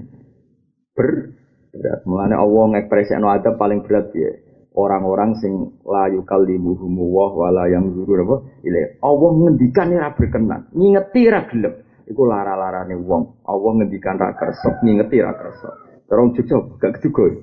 ber 0.97 1.37
berat. 1.69 2.01
Mulane 2.09 2.33
Allah 2.33 2.63
ngekspresikno 2.73 3.29
adab 3.29 3.61
paling 3.61 3.85
berat 3.85 4.09
ya 4.17 4.33
orang-orang 4.73 5.37
sing 5.37 5.77
layu 5.85 6.25
kalimuhumu 6.25 7.13
wah 7.13 7.31
wala 7.33 7.69
yang 7.69 7.93
zuru 7.93 8.25
apa? 8.25 8.35
Ile 8.65 8.97
Allah 9.05 9.29
ngendikan 9.37 9.93
ora 9.93 10.09
berkenan 10.17 10.61
ngingeti 10.73 11.21
ra 11.29 11.45
gelem. 11.45 11.73
Iku 12.09 12.21
lara-larane 12.25 12.97
wong. 12.97 13.45
Allah 13.45 13.71
ngendikan 13.77 14.17
ra 14.17 14.33
kersa 14.33 14.81
ngingeti 14.81 15.21
ra 15.21 15.37
kersa. 15.37 15.69
Terong 16.09 16.33
jujur 16.33 16.79
gak 16.81 17.03
juga 17.05 17.37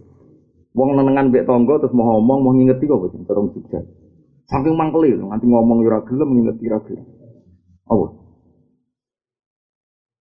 wong 0.74 0.98
nenengan 0.98 1.30
mbek 1.30 1.46
tangga 1.46 1.78
terus 1.78 1.94
mau 1.94 2.18
ngomong 2.18 2.38
mau 2.42 2.52
ngingeti 2.52 2.84
kok 2.90 3.14
terong 3.30 3.54
jujur 3.54 3.82
saking 4.50 4.74
mangkeli 4.76 5.16
nganti 5.16 5.46
ngomong 5.48 5.78
ora 5.84 6.00
gelem 6.04 6.28
ngingeti 6.34 6.66
ra 6.68 6.78
gelem 6.84 7.06
apa 7.88 8.06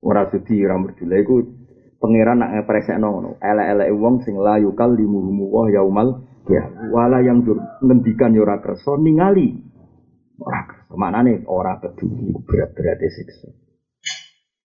ora 0.03 0.23
sedi 0.31 0.63
ra 0.67 0.77
merjula 0.79 1.17
iku 1.19 1.43
pangeran 2.03 2.43
nak 2.43 2.51
ngepresekno 2.59 3.07
ngono 3.07 3.31
elek-elek 3.39 3.89
wong 3.95 4.15
sing 4.27 4.35
layu 4.39 4.75
kalimuhumu 4.75 5.47
wah 5.51 5.71
yaumal 5.71 6.23
Ya, 6.51 6.67
wala 6.91 7.23
yang 7.23 7.47
dur 7.47 7.55
ngendikan 7.79 8.35
ya 8.35 8.59
kerso 8.59 8.99
ningali. 8.99 9.63
Ora 10.43 10.67
kerso. 10.67 10.99
nih 10.99 11.47
ora 11.47 11.79
peduli 11.79 12.35
berat-berat 12.43 12.99
siksa. 12.99 13.47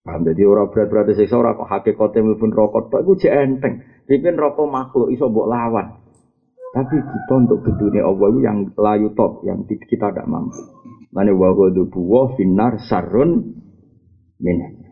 Paham 0.01 0.25
jadi 0.25 0.41
ora 0.49 0.65
berat-berat 0.65 1.13
siksa 1.13 1.37
ora 1.37 1.53
kok 1.53 1.69
hakikate 1.69 2.25
mlebu 2.25 2.49
rokok 2.49 2.89
tok 2.89 3.01
iku 3.05 3.13
jek 3.21 3.33
enteng. 3.33 3.85
Pimpin 4.09 4.41
rokok 4.41 4.65
makhluk 4.65 5.13
iso 5.13 5.29
mbok 5.29 5.45
lawan. 5.45 6.01
Tapi 6.75 6.95
kita 6.99 7.33
untuk 7.37 7.63
bedune 7.63 8.03
Allah 8.03 8.27
itu 8.27 8.39
yang 8.43 8.57
layu 8.75 9.07
top, 9.15 9.41
yang 9.47 9.63
kita 9.63 10.11
tidak 10.11 10.27
mampu. 10.27 10.59
Mane 11.15 11.31
wa 11.31 11.55
ghadabu 11.55 12.35
finar 12.35 12.75
sarun 12.83 13.55
minan. 14.37 14.87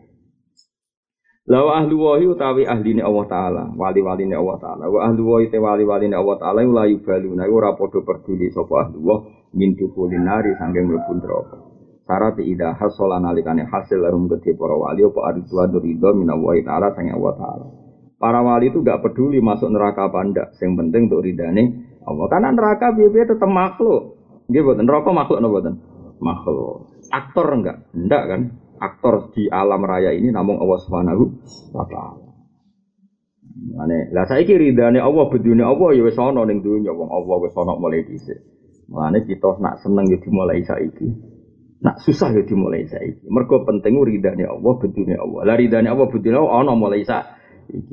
Lawa 1.46 1.78
ahlu 1.78 2.02
wahi 2.02 2.26
utawi 2.26 2.66
ahli 2.66 2.98
ni 2.98 3.02
Allah 3.06 3.22
Ta'ala 3.30 3.62
Wali-wali 3.70 4.26
ni 4.26 4.34
Allah 4.34 4.58
Ta'ala 4.58 4.90
Wa 4.90 5.06
ahlu 5.06 5.30
wahi 5.30 5.46
te 5.46 5.62
wali-wali 5.62 6.10
ni 6.10 6.18
Allah 6.18 6.42
Ta'ala 6.42 6.66
layu 6.66 6.98
balu 7.06 7.38
Nah 7.38 7.46
ora 7.46 7.70
podo 7.78 8.02
peduli 8.02 8.50
Sopo 8.50 8.74
ahlu 8.74 8.98
wah 9.06 9.22
Mintu 9.54 9.86
kulinari 9.94 10.58
Sanggeng 10.58 10.90
melebun 10.90 11.22
rokok 11.22 11.62
Syarat 12.02 12.42
ida 12.42 12.74
hasolan 12.74 13.30
alikane 13.30 13.62
hasil 13.62 13.94
larum 13.94 14.26
gede 14.26 14.58
para 14.58 14.74
wali 14.74 15.06
Apa 15.06 15.20
aridwa 15.30 15.70
ridho 15.70 16.10
minallahi 16.18 16.66
ta'ala 16.66 16.90
Sanggeng 16.98 17.14
Allah 17.14 17.34
Ta'ala 17.38 17.85
Para 18.26 18.42
wali 18.42 18.74
itu 18.74 18.82
gak 18.82 19.06
peduli 19.06 19.38
masuk 19.38 19.70
neraka 19.70 20.10
apa 20.10 20.18
enggak 20.26 20.48
Yang 20.58 20.82
penting 20.82 21.02
untuk 21.06 21.22
ridhani 21.22 21.64
Allah 22.02 22.26
Karena 22.26 22.50
neraka 22.50 22.90
biaya 22.90 23.22
tetap 23.30 23.46
makhluk 23.46 24.18
Dia 24.50 24.66
buatan 24.66 24.82
neraka 24.82 25.14
makhluk 25.14 25.38
no 25.38 25.54
buatan 25.54 25.74
Makhluk 26.18 26.90
Aktor 27.14 27.46
enggak? 27.54 27.86
Enggak 27.94 28.24
kan? 28.26 28.42
aktor 28.80 29.32
di 29.32 29.48
alam 29.48 29.82
raya 29.84 30.12
ini 30.12 30.32
namun 30.32 30.60
Allah 30.60 30.78
Subhanahu 30.84 31.24
wa 31.72 31.84
taala. 31.88 32.24
Mane, 33.56 34.12
lah 34.12 34.28
saiki 34.28 34.52
ridane 34.52 35.00
Allah 35.00 35.32
bedune 35.32 35.64
Allah 35.64 35.96
ya 35.96 36.04
wis 36.04 36.18
ana 36.20 36.44
ning 36.44 36.60
dunya 36.60 36.92
wong 36.92 37.08
Allah 37.08 37.36
wis 37.40 37.56
ana 37.56 37.72
mulai 37.80 38.04
dhisik. 38.04 38.36
Mulane 38.86 39.24
kita 39.24 39.56
nak 39.58 39.80
seneng 39.80 40.12
ya 40.12 40.20
dimulai 40.20 40.60
saiki. 40.60 41.08
Nak 41.80 42.04
susah 42.04 42.36
ya 42.36 42.44
dimulai 42.44 42.84
saiki. 42.84 43.24
Mergo 43.32 43.64
penting 43.64 43.96
ridane 43.96 44.44
Allah 44.44 44.72
bedune 44.76 45.16
Allah. 45.16 45.40
Lah 45.48 45.56
ridane 45.56 45.88
Allah 45.88 46.06
bedune 46.12 46.36
Allah 46.36 46.52
ana 46.62 46.72
mulai 46.76 47.00
saiki. 47.00 47.32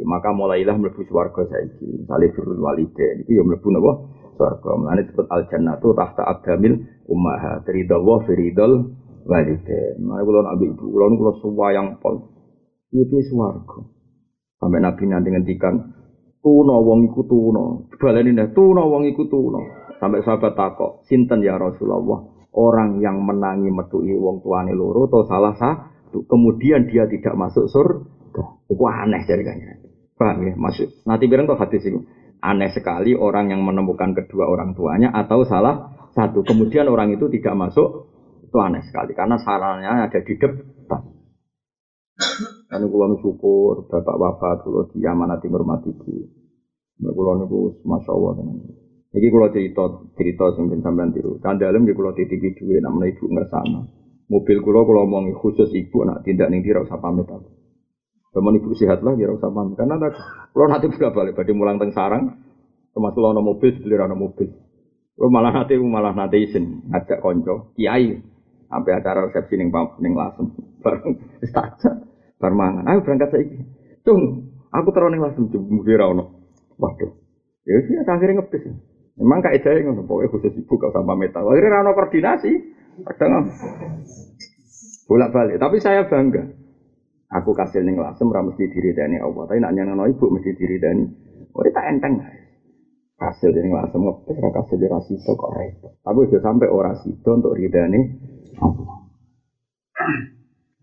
Maka 0.04 0.30
mulailah 0.36 0.76
mlebu 0.78 1.02
swarga 1.08 1.48
saiki. 1.50 2.06
Misale 2.06 2.30
birrul 2.34 2.62
walidain 2.62 3.24
iki 3.26 3.38
ya 3.38 3.44
mlebu 3.46 3.68
napa? 3.74 3.92
Swarga. 4.38 4.70
Mulane 4.78 5.02
disebut 5.08 5.28
al 5.30 5.48
jannatu 5.50 5.94
tahta 5.98 6.24
abdamil 6.26 6.84
ummahat. 7.10 7.66
Ridha 7.66 7.98
wa 7.98 8.22
firidul 8.26 9.04
walide. 9.26 9.98
Mana 10.00 10.22
kalau 10.24 10.44
nabi 10.44 10.66
ibu, 10.72 10.86
kalau 10.92 11.16
kalau 11.16 11.34
suwayang 11.40 11.88
pol, 12.00 12.16
itu 12.92 13.18
suwargo. 13.32 13.96
Sampai 14.60 14.80
nabi 14.80 15.04
nanti 15.08 15.28
ngendikan, 15.32 15.76
tuno 16.40 16.80
wong 16.84 17.12
iku 17.12 17.28
tuno, 17.28 17.92
baleni 18.00 18.32
nih 18.32 18.52
tuno 18.56 18.88
wong 18.88 19.04
iku 19.12 19.28
tuno. 19.28 19.60
Sampai 20.00 20.24
sahabat 20.24 20.56
takok, 20.56 21.08
sinten 21.08 21.40
ya 21.44 21.56
Rasulullah, 21.56 22.48
orang 22.52 23.00
yang 23.00 23.24
menangi 23.24 23.72
metui 23.72 24.12
wong 24.20 24.44
tuane 24.44 24.76
loro 24.76 25.08
atau 25.08 25.24
salah 25.28 25.56
satu, 25.56 26.28
kemudian 26.28 26.92
dia 26.92 27.08
tidak 27.08 27.36
masuk 27.40 27.72
surga. 27.72 28.12
Itu 28.74 28.84
aneh 28.90 29.22
ceritanya. 29.30 29.78
Paham 30.18 30.42
ya? 30.50 30.54
Masuk. 30.58 30.90
Nanti 31.06 31.30
bilang 31.30 31.46
kok 31.46 31.62
hadis 31.62 31.86
itu. 31.86 32.02
Aneh 32.44 32.74
sekali 32.74 33.16
orang 33.16 33.54
yang 33.54 33.62
menemukan 33.64 34.18
kedua 34.18 34.50
orang 34.50 34.74
tuanya 34.74 35.14
atau 35.14 35.46
salah 35.46 36.10
satu. 36.12 36.42
Kemudian 36.42 36.90
orang 36.90 37.14
itu 37.16 37.30
tidak 37.30 37.56
masuk 37.56 38.10
itu 38.44 38.58
aneh 38.60 38.84
sekali 38.86 39.16
karena 39.16 39.40
sarannya 39.40 40.10
ada 40.10 40.20
di 40.20 40.34
depan. 40.36 41.02
Karena 42.70 42.86
kulo 42.86 43.18
syukur 43.22 43.90
bapak 43.90 44.16
wafat 44.18 44.58
kulo 44.66 44.92
diamanati 44.92 45.48
hormati 45.50 45.90
ibu. 45.94 46.14
Kulo 47.00 47.32
niku 47.42 47.80
tenan. 47.82 48.58
Iki 49.14 49.28
kulo 49.30 49.50
cerita 49.54 49.84
cerita 50.18 50.46
sing 50.58 50.70
sampean 50.82 51.14
tiru. 51.16 51.40
Kandalem 51.40 51.86
nggih 51.86 51.96
kulo 51.96 52.12
titipi 52.12 52.54
duwe 52.60 52.82
namanya 52.84 53.14
ibu 53.14 53.26
ngersana. 53.30 53.82
Mobil 54.28 54.58
kulo 54.62 54.84
kulo 54.84 55.06
omong 55.08 55.32
khusus 55.38 55.72
ibu 55.74 56.04
nak 56.06 56.22
tindak 56.28 56.52
ning 56.52 56.62
dira 56.62 56.84
usah 56.84 57.00
pamit 57.00 57.30
aku. 57.30 57.63
Teman 58.34 58.58
ibu 58.58 58.74
sehat 58.74 59.06
lah, 59.06 59.14
ya 59.14 59.30
usah 59.30 59.54
pamit. 59.54 59.78
Karena 59.78 60.02
ada, 60.02 60.10
kalau 60.50 60.66
nanti 60.66 60.90
bolak 60.90 61.14
balik, 61.14 61.34
pada 61.38 61.54
mulang 61.54 61.78
teng 61.78 61.94
sarang, 61.94 62.42
termasuk 62.90 63.22
lo 63.22 63.38
mobil, 63.38 63.78
beli 63.78 63.94
rano 63.94 64.18
mobil. 64.18 64.50
Lo 65.22 65.30
malah 65.30 65.54
nanti 65.54 65.78
malah 65.78 66.18
nanti 66.18 66.42
izin 66.42 66.90
ngajak 66.90 67.22
konco, 67.22 67.78
kiai, 67.78 68.18
sampai 68.74 68.98
acara 68.98 69.30
resepsi 69.30 69.54
ning 69.54 69.70
ning 70.02 70.18
lasem. 70.18 70.50
Bareng 70.82 71.22
wis 71.38 71.54
bar 72.42 72.54
mangan. 72.58 72.90
Ayo 72.90 73.06
berangkat 73.06 73.30
saiki. 73.30 73.58
Cung 74.02 74.50
aku 74.74 74.90
terus 74.90 75.14
ning 75.14 75.22
lasem 75.22 75.46
jemur 75.54 75.86
ra 75.86 76.10
ono. 76.10 76.50
Waduh. 76.82 77.14
Ya 77.70 77.74
wis 77.78 78.10
akhirnya 78.10 78.42
ngepis 78.42 78.66
memang 79.14 79.46
kaidahnya 79.46 79.94
ngono 79.94 80.10
pokoknya 80.10 80.34
khusus 80.34 80.58
ibu 80.58 80.74
gak 80.82 80.90
sampai 80.90 81.16
metal 81.16 81.46
akhirnya 81.46 81.70
ra 81.70 81.80
ono 81.86 81.92
koordinasi. 81.94 82.52
Kadang 82.94 83.54
bolak 85.06 85.30
balik 85.30 85.58
tapi 85.62 85.78
saya 85.78 86.10
bangga 86.10 86.63
aku 87.34 87.52
kasih 87.58 87.82
ning 87.82 87.98
lasem 87.98 88.30
ra 88.30 88.46
mesti 88.46 88.70
dani 88.94 89.18
Allah 89.18 89.44
tapi 89.50 89.60
nak 89.60 89.74
nyanyi 89.74 90.14
ibu 90.14 90.26
mesti 90.30 90.78
dani 90.78 91.04
oh 91.54 91.62
tak 91.74 91.86
enteng 91.90 92.22
hasil 93.18 93.50
dari 93.50 93.70
lasem 93.74 94.02
ngepis 94.06 94.38
ra 94.38 94.50
kasih 94.54 94.76
di 94.78 94.88
rasito 94.88 95.32
kok 95.34 95.52
repot 95.58 95.94
udah 96.06 96.42
sampai 96.46 96.70
orasi 96.70 97.10
itu 97.18 97.30
untuk 97.34 97.58
ridani 97.58 98.00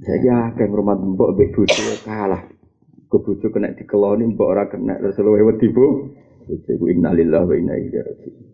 jadi 0.01 0.33
akeh 0.33 0.65
rumah 0.65 0.97
mbok 0.97 1.37
mbek 1.37 1.53
bojo 1.53 1.85
kalah. 2.09 2.49
Ke 3.11 3.17
bojo 3.21 3.47
kena 3.53 3.77
dikeloni 3.77 4.33
mbok 4.33 4.49
ora 4.49 4.65
kena 4.73 4.97
luwe 4.97 5.45
wedi 5.45 5.69
bu. 5.69 6.09
Iku 6.51 6.89
innalillahi 6.89 7.47
wa 7.47 7.55
inna 7.55 7.75
ilaihi 7.77 8.01
raji'un. 8.01 8.47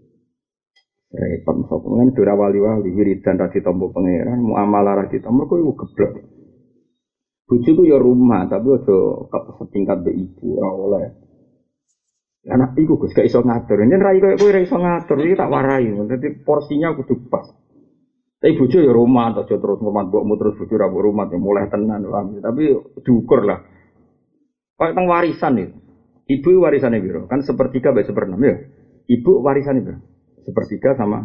Repot 1.17 1.57
sok 1.71 1.87
kan 1.87 2.09
dura 2.13 2.35
wali-wali 2.35 2.91
wiridan 2.93 3.41
ra 3.41 3.49
ditampa 3.49 3.89
pangeran, 3.89 4.43
muamalah 4.43 5.01
ra 5.01 5.05
ditampa 5.07 5.49
kok 5.49 5.63
geblek. 5.87 6.13
Bojoku 7.47 7.87
ya 7.87 7.95
rumah, 8.03 8.51
tapi 8.51 8.75
aja 8.75 8.99
setingkat 9.63 10.03
be 10.03 10.11
ibu 10.11 10.59
ora 10.59 10.71
oleh. 10.75 11.05
Anak 12.47 12.75
iku 12.79 12.99
Gus 12.99 13.15
gak 13.15 13.27
iso 13.27 13.43
ngatur. 13.43 13.87
Yen 13.87 14.03
rai 14.03 14.19
koyo 14.19 14.35
kowe 14.39 14.51
ora 14.51 14.61
iso 14.63 14.77
ngatur 14.79 15.19
iki 15.23 15.39
tak 15.39 15.51
warai. 15.51 15.87
Dadi 15.87 16.43
porsinya 16.43 16.95
kudu 16.95 17.27
pas. 17.31 17.47
Tapi 18.43 18.53
bojo 18.59 18.79
ya 18.79 18.93
rumah, 18.93 19.33
aja 19.33 19.57
terus 19.57 19.79
ngurmat 19.81 20.13
mbokmu 20.13 20.35
terus 20.39 20.55
bojo 20.59 20.75
ra 20.77 20.87
rumah 20.91 21.27
ya 21.31 21.39
mulai 21.39 21.71
tenan 21.71 22.03
paham. 22.07 22.39
Tapi 22.39 22.63
diukur 23.03 23.43
lah. 23.47 23.63
Kayak 24.77 24.93
teng 24.93 25.07
warisan 25.09 25.55
itu. 25.57 25.77
Ibu 26.27 26.59
warisannya 26.59 26.99
biro, 26.99 27.31
kan 27.31 27.47
sepertiga 27.47 27.95
baik 27.95 28.11
seperenam 28.11 28.43
ya. 28.43 28.59
Ibu 29.07 29.47
warisannya 29.47 29.83
biro, 29.87 29.99
sepertiga 30.43 30.99
sama 30.99 31.23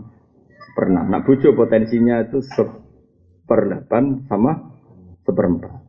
seperenam. 0.69 1.09
Nah 1.09 1.26
bojo 1.26 1.57
potensinya 1.57 2.22
itu 2.22 2.38
seperdelapan 2.45 4.30
sama 4.30 4.78
seperempat. 5.26 5.81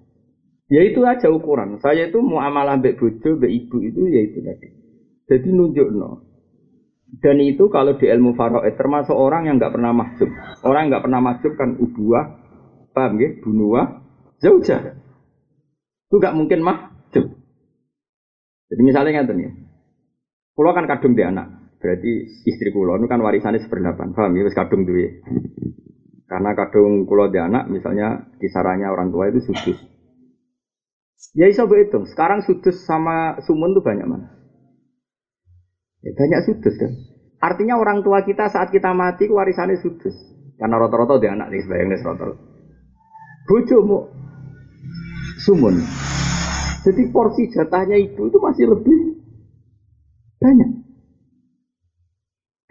Ya 0.72 0.80
itu 0.88 1.04
aja 1.04 1.28
ukuran. 1.28 1.76
Saya 1.84 2.08
itu 2.08 2.16
mau 2.24 2.40
amalah 2.40 2.80
mbak 2.80 2.96
bojo, 2.96 3.36
mbak 3.36 3.52
ibu 3.52 3.76
itu 3.84 4.00
ya 4.08 4.20
itu 4.24 4.40
tadi. 4.40 4.68
Jadi 5.28 5.48
nunjuk 5.52 5.92
no. 5.92 6.24
Dan 7.20 7.44
itu 7.44 7.68
kalau 7.68 8.00
di 8.00 8.08
ilmu 8.08 8.32
faroe 8.32 8.72
termasuk 8.72 9.12
orang 9.12 9.52
yang 9.52 9.60
nggak 9.60 9.76
pernah 9.76 9.92
mahjub. 9.92 10.32
Orang 10.64 10.88
nggak 10.88 11.04
pernah 11.04 11.20
mahjub 11.20 11.52
kan 11.60 11.76
ubuah, 11.76 12.24
paham 12.96 13.20
ya? 13.20 13.36
Bunuah, 13.44 14.00
jauh-jauh. 14.40 14.96
Itu 16.08 16.14
nggak 16.16 16.36
mungkin 16.40 16.64
mahjub. 16.64 17.36
Jadi 18.72 18.80
misalnya 18.80 19.28
nggak 19.28 19.36
ya. 19.44 19.52
Pulau 20.56 20.72
kan 20.72 20.88
kadung 20.88 21.12
di 21.12 21.20
anak. 21.20 21.76
Berarti 21.84 22.32
istri 22.48 22.72
pulau 22.72 22.96
itu 22.96 23.12
kan 23.12 23.20
warisannya 23.20 23.60
seperdelapan. 23.60 24.16
Paham 24.16 24.40
ya? 24.40 24.48
kadung 24.56 24.88
tuh 24.88 24.96
ya. 24.96 25.10
Karena 26.32 26.56
kadung 26.56 27.04
pulau 27.04 27.28
di 27.28 27.36
anak, 27.36 27.68
misalnya 27.68 28.32
kisarannya 28.40 28.88
orang 28.88 29.12
tua 29.12 29.28
itu 29.28 29.44
sudus. 29.44 29.76
Ya 31.32 31.48
bisa 31.48 31.64
berhitung. 31.64 32.04
Sekarang 32.04 32.44
sudus 32.44 32.84
sama 32.84 33.40
sumun 33.40 33.72
itu 33.72 33.80
banyak 33.80 34.04
mana? 34.04 34.28
Ya, 36.04 36.12
banyak 36.12 36.40
sudus 36.44 36.76
kan. 36.76 36.92
Artinya 37.40 37.80
orang 37.80 38.04
tua 38.04 38.20
kita 38.20 38.52
saat 38.52 38.68
kita 38.68 38.92
mati 38.92 39.32
warisannya 39.32 39.80
sudus. 39.80 40.14
Karena 40.60 40.76
rata-rata 40.76 41.16
di 41.16 41.26
anak 41.26 41.48
nih 41.48 41.64
sebayangnya 41.64 41.96
rata-rata. 42.04 42.38
Bojomu 43.48 43.98
sumun. 45.40 45.74
Jadi 46.82 47.02
porsi 47.14 47.48
jatahnya 47.48 47.96
ibu 47.96 48.28
itu 48.28 48.38
masih 48.38 48.66
lebih 48.70 48.98
banyak. 50.38 50.70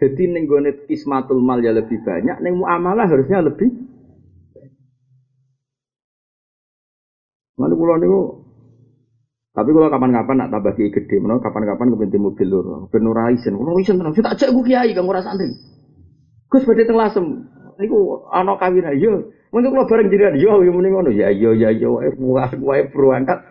Jadi 0.02 0.22
nenggonet 0.28 0.82
kismatul 0.90 1.38
mal 1.40 1.62
ya 1.62 1.70
lebih 1.70 2.02
banyak, 2.02 2.42
neng 2.42 2.58
muamalah 2.58 3.06
harusnya 3.06 3.38
lebih. 3.38 3.70
Mana 7.54 7.78
pulau 7.78 7.96
niku 8.02 8.41
tapi 9.52 9.68
kalau 9.68 9.92
kapan-kapan 9.92 10.34
nak 10.40 10.48
tambah 10.48 10.72
kiai 10.72 10.88
gede, 10.88 11.20
mana 11.20 11.36
kapan-kapan 11.36 11.92
kepenting 11.92 12.24
mobil 12.24 12.48
lur, 12.48 12.88
ben 12.88 13.04
ora 13.04 13.28
isen 13.28 13.52
tenang, 13.60 14.16
tak 14.16 14.36
cek 14.40 14.48
gue 14.48 14.64
kiai 14.64 14.96
kang 14.96 15.04
ora 15.04 15.20
santri. 15.20 15.52
Gus 16.48 16.64
badhe 16.64 16.88
teng 16.88 16.96
lasem. 16.96 17.24
Niku 17.76 18.28
ana 18.32 18.56
kawin 18.56 18.88
ayo. 18.88 19.28
Mungkin 19.52 19.72
kalau 19.72 19.88
bareng 19.88 20.08
jiran, 20.08 20.40
yo 20.40 20.64
yo 20.64 20.72
mending 20.72 20.96
ngono. 20.96 21.10
Ya 21.12 21.28
yo 21.28 21.52
ya 21.52 21.68
yo 21.68 22.00
wae 22.00 22.48
wae 22.60 22.88
berangkat 22.88 23.44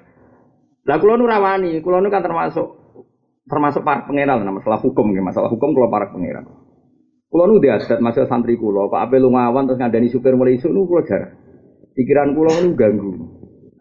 lah 0.82 0.98
kulo 0.98 1.14
nu 1.18 1.30
rawani, 1.30 1.78
kulo 1.86 2.02
nu 2.02 2.10
kan 2.10 2.26
termasuk 2.26 2.66
termasuk 3.46 3.86
para 3.86 4.06
pangeran 4.06 4.42
nah, 4.42 4.54
masalah 4.54 4.82
hukum 4.82 5.14
masalah 5.22 5.50
hukum 5.54 5.78
kulo 5.78 5.86
para 5.94 6.10
pangeran. 6.10 6.50
Kulo 7.30 7.46
nu 7.46 7.62
diadat 7.62 8.02
masalah 8.02 8.26
santri 8.26 8.58
kulo, 8.58 8.90
Pak 8.90 9.10
Ape 9.10 9.22
ngawan 9.22 9.70
terus 9.70 9.78
ngandani 9.78 10.10
supir 10.10 10.34
mulai 10.34 10.58
isu 10.58 10.74
nu 10.74 10.90
kulo 10.90 11.06
jarang. 11.06 11.38
Pikiran 11.94 12.34
kulo 12.34 12.50
nu 12.66 12.74
ganggu. 12.74 13.12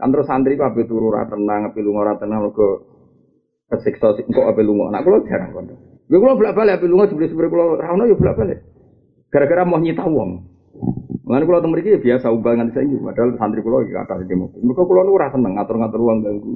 Kan 0.01 0.09
terus 0.17 0.25
santri 0.25 0.57
ape 0.57 0.89
turu 0.89 1.13
ora 1.13 1.29
tenang, 1.29 1.69
ape 1.69 1.85
lunga 1.85 2.01
ora 2.09 2.15
tenang 2.17 2.49
mergo 2.49 2.89
kesiksa 3.69 4.17
kok 4.17 4.47
ape 4.49 4.65
lunga. 4.65 4.89
Nah 4.89 5.05
kulo 5.05 5.21
jarang 5.29 5.53
kono. 5.53 5.77
Lha 6.09 6.17
kulo 6.17 6.33
bolak-balik 6.41 6.81
ape 6.81 6.89
lunga 6.89 7.13
jebule 7.13 7.29
supir 7.29 7.53
kulo 7.53 7.77
ra 7.77 7.93
ono 7.93 8.09
ya 8.09 8.17
bolak-balik. 8.17 8.65
Gara-gara 9.29 9.69
mau 9.69 9.77
nyita 9.77 10.09
wong. 10.09 10.31
Mengenai 11.29 11.47
kalau 11.47 11.63
temen 11.63 11.87
ya 11.87 12.01
biasa 12.03 12.27
umbangan 12.35 12.75
saya 12.75 12.91
ini, 12.91 12.99
padahal 12.99 13.39
santri 13.39 13.63
pulau 13.63 13.87
lagi 13.87 13.95
kata 13.95 14.27
di 14.27 14.35
mobil. 14.35 14.67
Mereka 14.67 14.83
pulau 14.83 15.07
nu 15.07 15.15
rasa 15.15 15.39
seneng 15.39 15.55
ngatur-ngatur 15.55 16.01
uang 16.03 16.19
ganggu. 16.27 16.55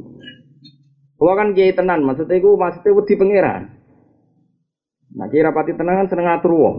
Pulau 1.14 1.38
kan 1.38 1.55
kiai 1.55 1.70
tenan, 1.78 2.03
maksudnya 2.03 2.42
itu 2.42 2.51
maksudnya 2.59 2.90
wedi 2.90 3.14
pangeran. 3.14 3.62
Nah 5.14 5.30
kiai 5.30 5.47
rapati 5.47 5.78
tenan 5.78 5.95
kan 6.03 6.11
seneng 6.11 6.26
ngatur 6.26 6.51
uang. 6.59 6.76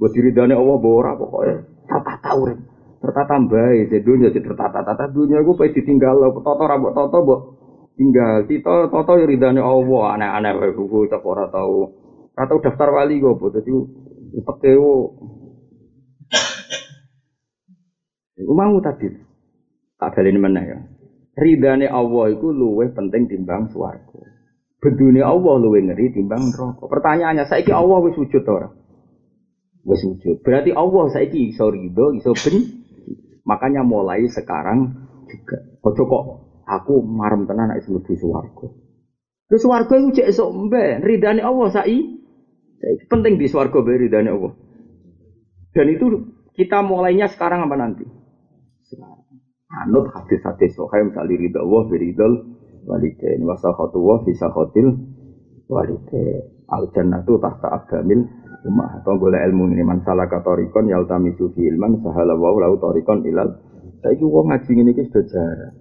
Buat 0.00 0.12
diri 0.16 0.32
dana 0.32 0.56
Allah 0.56 0.76
bora 0.80 1.12
pokoknya 1.12 1.68
tertata 1.84 2.30
urip, 2.32 2.58
tertata 3.02 3.34
baik. 3.42 3.90
Di 3.90 3.98
dunia 4.06 4.30
jadi 4.30 4.46
tertata 4.46 4.86
tata 4.86 5.10
dunia 5.10 5.42
gue 5.42 5.58
pasti 5.58 5.82
tinggal 5.82 6.22
lo, 6.22 6.38
toto 6.38 6.62
rambut 6.62 6.94
toto 6.94 7.18
buat 7.26 7.40
tinggal. 7.98 8.46
Tito 8.46 8.88
toto 8.88 9.18
ya 9.18 9.26
ridane 9.26 9.58
Allah 9.58 10.02
aneh-aneh 10.14 10.72
buku 10.78 11.10
tak 11.10 11.26
ora 11.26 11.50
tahu. 11.50 11.90
Atau 12.32 12.62
daftar 12.64 12.88
wali 12.94 13.20
gue, 13.20 13.34
jadi 13.34 13.72
pakai 14.40 14.78
Iku 18.42 18.52
mau 18.56 18.80
tadi. 18.80 19.12
Tak 20.00 20.18
ini 20.18 20.40
mana 20.40 20.62
ya. 20.64 20.78
Ridane 21.38 21.86
Allah 21.86 22.34
itu 22.34 22.50
luweh 22.50 22.90
penting 22.90 23.30
timbang 23.30 23.70
swarga. 23.70 24.20
Bedune 24.82 25.22
Allah 25.22 25.62
luweh 25.62 25.78
ngeri 25.86 26.10
timbang 26.10 26.50
neraka. 26.50 26.90
Pertanyaannya, 26.90 27.46
saiki 27.46 27.70
Allah 27.70 28.02
wis 28.02 28.18
wujud 28.18 28.42
ora? 28.50 28.66
Wis 29.86 30.02
wujud. 30.02 30.42
Berarti 30.42 30.74
Allah 30.74 31.04
saiki 31.14 31.54
iso 31.54 31.70
ridho, 31.70 32.18
iso 32.18 32.34
ben. 32.34 32.81
Makanya 33.52 33.84
mulai 33.84 34.24
sekarang 34.32 34.96
juga. 35.28 35.60
Ojo 35.84 36.02
kok 36.08 36.24
aku 36.64 37.04
marem 37.04 37.44
tenan 37.44 37.68
nek 37.68 37.84
mlebu 37.84 38.16
swarga. 38.16 38.66
Terus 39.52 39.60
swarga 39.60 39.92
iku 40.00 40.08
cek 40.16 40.28
esuk 40.32 40.48
mbe, 40.48 41.04
ridane 41.04 41.44
Allah 41.44 41.68
saiki. 41.68 42.00
Saiki 42.80 43.04
penting 43.12 43.36
di 43.36 43.44
swarga 43.52 43.84
be 43.84 43.92
ridane 44.00 44.32
Allah. 44.32 44.56
Dan 45.76 45.86
itu 45.92 46.32
kita 46.56 46.80
mulainya 46.80 47.28
sekarang 47.28 47.68
apa 47.68 47.76
nanti? 47.76 48.08
Anut 49.72 50.08
hadis-hadis 50.12 50.76
sohail 50.76 51.08
misalnya 51.08 51.36
ridha 51.36 51.60
Allah 51.64 51.82
biridul 51.88 52.32
walidain 52.84 53.40
wa 53.40 53.56
sakhatu 53.56 54.04
fi 54.24 54.32
walidain 55.68 56.44
al 56.72 56.88
jannatu 56.96 57.36
tahta 57.36 57.68
abdamil 57.68 58.24
umah 58.64 59.04
atau 59.04 59.20
boleh 59.20 59.44
ilmu 59.52 59.70
ini 59.76 59.84
man 59.84 60.00
salah 60.02 60.26
katorikon 60.26 60.88
yaltamisu 60.88 61.52
fi 61.52 61.68
ilman 61.68 62.00
sahala 62.00 62.32
wa 62.32 62.56
lau 62.56 62.80
torikon 62.80 63.22
ilal 63.28 63.52
saya 64.00 64.16
wong 64.18 64.48
ngaji 64.48 64.72
ini 64.72 64.90
ki 64.96 65.04
sudah 65.12 65.24
jarang 65.28 65.74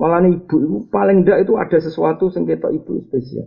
malah 0.00 0.24
ibu 0.24 0.56
ibu 0.56 0.76
paling 0.88 1.22
ndak 1.22 1.44
itu 1.44 1.52
ada 1.60 1.78
sesuatu 1.78 2.32
sengketa 2.32 2.72
ibu 2.72 3.04
spesial 3.06 3.46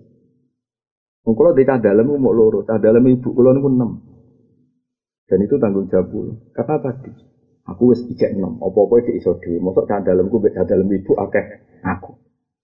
kalau 1.22 1.54
di 1.54 1.62
dalam 1.62 2.18
mau 2.18 2.34
loro, 2.34 2.66
dalam 2.66 3.06
ibu 3.06 3.30
kalau 3.30 3.54
niku 3.54 3.70
enam, 3.70 4.02
dan 5.30 5.38
itu 5.46 5.54
tanggung 5.62 5.86
jawab. 5.86 6.34
Kata 6.50 6.82
tadi, 6.82 7.14
Aku 7.70 7.94
wis 7.94 8.02
ijek 8.10 8.34
nom, 8.36 8.58
apa-apa 8.58 9.06
iki 9.06 9.22
iso. 9.22 9.38
Mosok 9.38 9.86
cah 9.86 10.02
dalemku 10.02 10.42
mbek 10.42 10.58
cah 10.58 10.66
dalem 10.66 10.90
ibu 10.90 11.14
akeh 11.14 11.46
aku. 11.86 12.18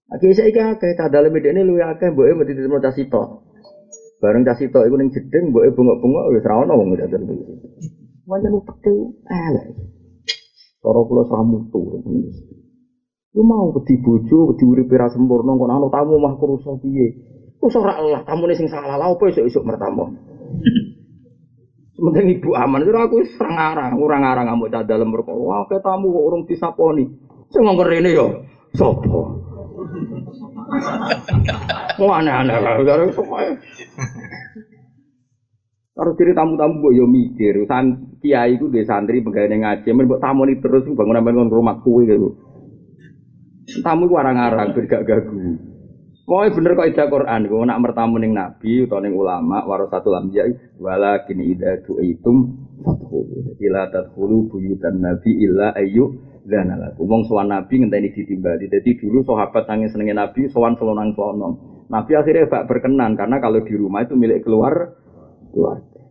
Aki 0.08 0.40
saya 0.40 0.48
iki 0.48 0.62
akeh 0.64 0.96
cah 0.96 1.12
dalem 1.12 1.36
ini 1.36 1.68
luwe 1.68 1.84
akeh 1.84 2.16
mboke 2.16 2.32
mesti 2.40 2.56
diterima 2.56 2.80
cah 2.80 2.96
sito. 2.96 3.44
Bareng 4.24 4.48
cah 4.48 4.56
sito 4.56 4.80
iku 4.88 4.96
ning 4.96 5.12
jeding 5.12 5.52
mboke 5.52 5.68
bengok-bengok 5.76 6.32
wis 6.32 6.48
ra 6.48 6.64
ono 6.64 6.80
wong 6.80 6.96
cah 6.96 7.12
dalem 7.12 7.28
iki. 7.28 7.56
Wancen 8.24 8.56
upete 8.56 8.96
elek. 9.28 9.68
Cara 10.80 11.00
kula 11.04 11.28
samutu. 11.28 12.00
Lu 13.36 13.44
mau 13.44 13.68
wedi 13.76 14.00
bojo, 14.00 14.56
wedi 14.56 14.64
uripe 14.64 14.96
ra 14.96 15.12
sempurna 15.12 15.60
kok 15.60 15.68
ana 15.68 15.88
tamu 15.92 16.16
mah 16.24 16.40
kurusa 16.40 16.80
piye? 16.80 17.12
Wis 17.60 17.76
ora 17.76 18.00
Allah, 18.00 18.24
tamune 18.24 18.56
sing 18.56 18.72
salah 18.72 18.96
lha 18.96 19.12
opo 19.12 19.28
esuk-esuk 19.28 19.68
mertamu. 19.68 20.08
Sementing 22.00 22.38
ibu 22.40 22.56
aman, 22.56 22.86
itu 22.86 22.94
aku 22.94 23.26
serang 23.36 23.58
arang, 23.58 23.92
orang 24.00 24.24
arang 24.24 24.46
ngamuk 24.48 24.70
cah 24.72 24.86
dalam 24.88 25.10
perkara. 25.12 25.36
Wah, 25.36 25.66
kayak 25.68 25.84
tamu 25.84 26.16
kok 26.16 26.26
urung 26.30 26.44
disaponi. 26.46 27.10
Saya 27.50 27.66
ngomong 27.66 27.90
ini 27.90 28.16
yo, 28.16 28.46
sopo. 28.72 29.47
Wah, 31.98 32.22
aneh-aneh 32.22 32.58
lah, 32.62 32.78
Kalau 35.98 36.14
ciri 36.14 36.38
tamu-tamu 36.38 36.78
gue 36.86 37.02
yo 37.02 37.10
mikir, 37.10 37.66
san 37.66 38.14
kiai 38.22 38.54
itu 38.54 38.70
di 38.70 38.86
santri 38.86 39.18
pegawai 39.26 39.50
ngaji, 39.50 39.90
men 39.98 40.06
buat 40.06 40.22
tamu 40.22 40.46
ini 40.46 40.62
terus 40.62 40.86
bangun-bangun 40.86 41.50
rumah 41.50 41.82
kue 41.82 42.06
gitu. 42.06 42.38
Tamu 43.82 44.06
gue 44.06 44.20
arang-arang, 44.22 44.78
bergak 44.78 45.02
gagu. 45.10 45.58
Pokoknya 46.28 46.54
bener 46.60 46.72
kok 46.76 46.90
ida 46.92 47.06
Quran, 47.08 47.42
gue 47.48 47.66
nak 47.66 47.82
mertamu 47.82 48.20
ning 48.20 48.36
Nabi 48.36 48.84
atau 48.84 49.00
ning 49.00 49.16
ulama, 49.16 49.64
warasatul 49.64 50.12
amjai, 50.12 50.76
wala 50.78 51.24
kini 51.24 51.56
ida 51.56 51.80
tu'itum 51.82 52.68
fathulu. 52.84 53.48
Jadi 53.48 53.66
la 53.72 53.88
tadkhulu 53.88 54.52
buyutan 54.52 55.00
Nabi 55.00 55.32
illa 55.40 55.72
ayu 55.74 56.20
dan 56.48 56.72
ala. 56.72 56.96
Umong 56.96 57.28
sowan 57.28 57.52
Nabi 57.52 57.84
ngenteni 57.84 58.16
ditimbali. 58.16 58.72
Jadi 58.72 58.96
dulu 59.04 59.22
sahabat 59.28 59.68
nangis 59.68 59.92
senengin 59.92 60.18
Nabi, 60.18 60.48
sowan 60.48 60.80
selonang 60.80 61.12
selonong. 61.14 61.54
Nabi 61.92 62.12
akhirnya 62.16 62.48
gak 62.48 62.68
berkenan 62.68 63.16
karena 63.16 63.38
kalau 63.40 63.64
di 63.64 63.76
rumah 63.76 64.04
itu 64.04 64.16
milik 64.16 64.44
keluar 64.44 64.96
keluarga. 65.52 66.02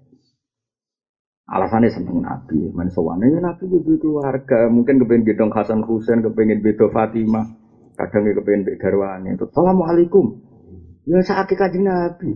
Alasannya 1.46 1.94
seneng 1.94 2.26
Nabi, 2.26 2.74
main 2.74 2.90
ya 2.90 3.38
Nabi 3.38 3.64
itu 3.70 3.94
keluarga, 4.02 4.66
mungkin 4.66 4.98
kepengen 4.98 5.30
gedong 5.30 5.54
Hasan 5.54 5.86
Husain, 5.86 6.18
kepengen 6.18 6.58
bedo 6.58 6.90
Fatimah, 6.90 7.46
kadang 7.94 8.26
ya 8.26 8.34
kepengen 8.34 8.66
beda 8.66 8.82
garwane. 8.82 9.30
Assalamualaikum. 9.38 10.42
Ya 11.06 11.22
sakit 11.22 11.54
kaji 11.54 11.86
Nabi. 11.86 12.34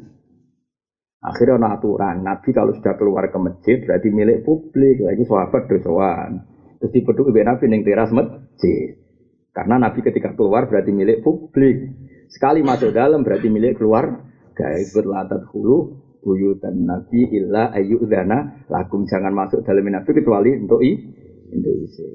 Akhirnya 1.21 1.59
ada 1.59 1.69
aturan, 1.77 2.23
Nabi 2.23 2.49
kalau 2.55 2.71
sudah 2.71 2.95
keluar 2.95 3.27
ke 3.29 3.39
masjid 3.43 3.83
berarti 3.83 4.09
milik 4.15 4.47
publik, 4.47 5.03
lagi 5.03 5.27
sahabat 5.27 5.67
dosoan. 5.67 6.47
Terus 6.81 6.93
dipeduk 6.97 7.29
ibu 7.29 7.41
Nabi 7.45 7.65
yang 7.69 7.85
teras 7.85 8.11
masjid. 8.11 8.97
Karena 9.53 9.77
Nabi 9.77 10.01
ketika 10.01 10.33
keluar 10.33 10.65
berarti 10.67 10.91
milik 10.97 11.21
publik. 11.21 11.77
Sekali 12.33 12.65
masuk 12.65 12.97
dalam 12.97 13.21
berarti 13.21 13.53
milik 13.53 13.77
keluar. 13.77 14.27
Ikut 14.61 15.09
latat 15.09 15.49
hulu 15.53 15.97
buyutan 16.21 16.85
Nabi 16.85 17.33
illa 17.33 17.73
dana 18.05 18.69
lakum 18.69 19.09
jangan 19.09 19.33
masuk 19.33 19.65
dalam 19.65 19.89
Nabi 19.89 20.11
kecuali 20.13 20.53
untuk 20.53 20.85
i 20.85 20.93
untuk 21.49 21.75
isi. 21.81 22.09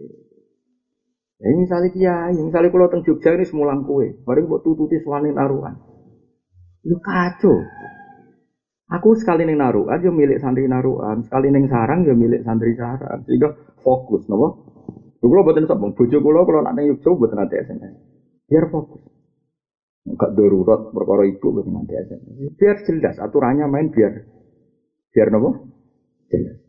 Ya, 1.35 1.51
misalnya 1.51 1.89
kiai, 1.91 2.37
misalnya 2.37 2.71
kalau 2.71 2.87
teng 2.87 3.03
Jogja 3.03 3.35
ini 3.35 3.43
semulang 3.43 3.83
kue, 3.83 4.23
mari 4.23 4.47
buat 4.47 4.63
tututi 4.63 5.03
suami 5.03 5.35
naruhan. 5.35 5.75
Lu 6.87 6.95
kacau. 7.03 7.59
Aku 8.85 9.17
sekali 9.17 9.49
neng 9.49 9.57
naruhan 9.57 9.97
ya 9.97 10.13
milik 10.13 10.37
santri 10.37 10.69
naruhan, 10.69 11.25
sekali 11.25 11.49
neng 11.49 11.65
sarang 11.65 12.05
ya 12.05 12.13
milik 12.13 12.45
santri 12.45 12.77
sarang. 12.77 13.25
Sehingga 13.25 13.49
fokus, 13.81 14.29
nopo. 14.29 14.61
Kalau 15.25 15.41
buatin 15.41 15.65
sabung, 15.65 15.97
bojo 15.97 16.21
kulo 16.21 16.45
kalau 16.45 16.61
nak 16.61 16.77
neng 16.77 16.93
Jogja 16.93 17.17
buat 17.17 17.33
nanti 17.33 17.57
SMS. 17.57 17.97
Biar 18.45 18.69
fokus. 18.69 19.01
Enggak 20.05 20.37
darurat 20.37 20.93
perkara 20.93 21.25
ibu 21.25 21.47
buat 21.49 21.65
nanti 21.65 21.97
SMS. 21.97 22.53
Biar 22.61 22.77
jelas 22.85 23.17
aturannya 23.17 23.65
main 23.65 23.89
biar 23.89 24.21
biar 25.09 25.27
nopo 25.33 25.65
jelas. 26.29 26.61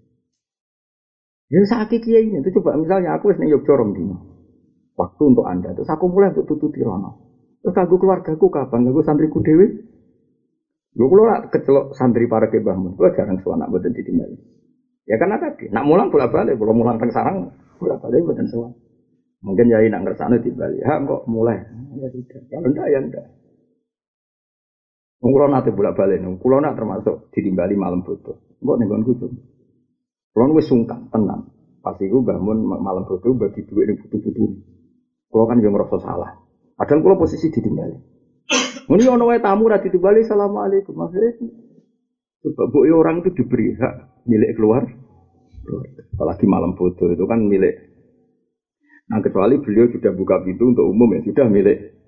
Ya 1.52 1.62
saat 1.68 1.92
kiai 1.92 2.26
ini, 2.26 2.42
itu 2.42 2.58
coba 2.58 2.80
misalnya 2.80 3.12
aku 3.12 3.30
wis 3.30 3.38
ning 3.38 3.52
Yogyakarta 3.52 3.78
rong 3.78 3.92
dino. 3.92 4.16
Waktu 4.96 5.22
untuk 5.36 5.44
Anda, 5.44 5.76
terus 5.76 5.92
aku 5.92 6.08
mulai 6.08 6.32
untuk 6.32 6.48
tututi 6.48 6.80
rono. 6.80 7.20
Terus 7.60 7.76
keluarga 7.76 8.24
keluargaku 8.24 8.46
kapan? 8.48 8.88
Kanggo 8.88 9.04
santriku 9.04 9.44
dewi? 9.44 9.66
Gue 10.96 11.06
kalau 11.12 11.28
nak 11.28 11.52
kecelok 11.52 11.92
santri 11.92 12.24
para 12.24 12.48
kebahmu, 12.48 12.96
gue 12.96 13.12
jarang 13.12 13.36
suan 13.44 13.60
nak 13.60 13.68
buatin 13.68 13.92
Ya 15.04 15.20
karena 15.20 15.36
tadi, 15.36 15.68
nak 15.68 15.84
mulang 15.84 16.08
bolak 16.08 16.32
balik, 16.32 16.56
belum 16.56 16.82
mulang 16.82 16.96
teng 16.96 17.12
sarang, 17.12 17.52
bolak 17.76 18.00
balik 18.00 18.24
buatin 18.24 18.48
suan. 18.48 18.72
Mungkin 19.44 19.68
jadi 19.68 19.92
nak 19.92 20.16
di 20.40 20.50
Bali, 20.56 20.80
ha 20.80 20.96
kok 21.04 21.28
mulai? 21.28 21.60
Ya 22.00 22.08
tidak, 22.08 22.48
kalau 22.48 22.68
enggak 22.72 22.86
ya 22.88 22.98
enggak. 23.04 23.26
Kulo 25.20 25.46
nate 25.52 25.70
bolak 25.76 25.92
balik, 25.92 26.24
kulo 26.40 26.56
nak 26.64 26.80
termasuk 26.80 27.28
di 27.36 27.52
Bali 27.52 27.76
malam 27.76 28.00
foto. 28.00 28.56
Kok 28.56 28.76
nih 28.80 28.86
gue 28.88 29.14
cuma. 29.20 29.42
Kulo 30.32 30.44
wis 30.56 30.64
sungkan, 30.64 31.12
tenang. 31.12 31.44
Pas 31.84 31.94
iku 32.00 32.24
bangun 32.24 32.64
malam 32.64 33.04
foto 33.04 33.36
bagi 33.36 33.68
duit 33.68 33.92
ini 33.92 34.00
butuh-butuh. 34.00 34.50
Kulo 35.28 35.44
kan 35.44 35.60
yang 35.60 35.76
ngerasa 35.76 36.00
salah. 36.00 36.40
Padahal 36.72 37.04
kulo 37.04 37.14
posisi 37.20 37.52
di 37.52 37.60
Ini 38.86 39.04
ono 39.10 39.26
wae 39.26 39.42
tamu 39.42 39.66
ra 39.66 39.82
ditibali 39.82 40.22
assalamualaikum. 40.22 40.94
Maksudnya 40.94 41.34
sebab 42.46 42.66
bu 42.70 42.86
orang 42.94 43.26
itu 43.26 43.34
diberi 43.42 43.74
hak 43.74 44.22
milik 44.30 44.54
keluar. 44.54 44.86
Apalagi 46.14 46.46
malam 46.46 46.78
foto 46.78 47.10
itu 47.10 47.26
kan 47.26 47.42
milik. 47.42 47.74
Nah 49.10 49.18
kecuali 49.18 49.58
beliau 49.58 49.90
sudah 49.90 50.14
buka 50.14 50.42
pintu 50.46 50.70
untuk 50.70 50.86
umum 50.86 51.18
ya 51.18 51.20
sudah 51.26 51.46
milik. 51.50 51.98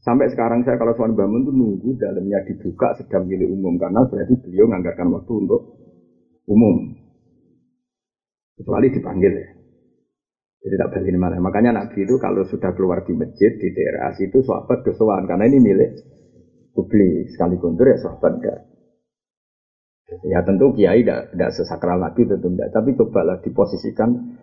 Sampai 0.00 0.32
sekarang 0.32 0.64
saya 0.64 0.80
kalau 0.80 0.96
soal 0.96 1.12
bangun 1.12 1.44
tuh 1.44 1.54
nunggu 1.54 2.00
dalamnya 2.00 2.40
dibuka 2.48 2.96
sedang 2.98 3.28
milik 3.28 3.46
umum 3.46 3.76
karena 3.76 4.02
berarti 4.08 4.34
beliau 4.42 4.66
menganggarkan 4.66 5.12
waktu 5.12 5.32
untuk 5.46 5.60
umum. 6.48 6.96
Kecuali 8.58 8.86
dipanggil 8.90 9.32
ya. 9.38 9.59
Jadi 10.60 10.74
tak 10.76 10.88
balik 10.92 11.16
mana. 11.16 11.40
Makanya 11.40 11.72
Nabi 11.72 12.04
itu 12.04 12.20
kalau 12.20 12.44
sudah 12.44 12.76
keluar 12.76 13.00
di 13.08 13.16
masjid 13.16 13.56
di 13.56 13.72
teras 13.72 14.20
itu 14.20 14.44
sahabat 14.44 14.84
kesuwan 14.84 15.24
karena 15.24 15.48
ini 15.48 15.58
milik 15.60 15.90
publik 16.76 17.32
sekali 17.32 17.56
kuntur 17.56 17.88
ya 17.88 17.96
sahabat 17.96 18.32
enggak. 18.36 18.60
Ya 20.26 20.42
tentu 20.44 20.74
kiai 20.76 21.00
tidak 21.00 21.32
tidak 21.32 21.50
sesakral 21.56 21.96
Nabi 21.96 22.28
tentu 22.28 22.52
enggak. 22.52 22.68
Tapi 22.76 22.92
cobalah 22.92 23.40
diposisikan 23.40 24.36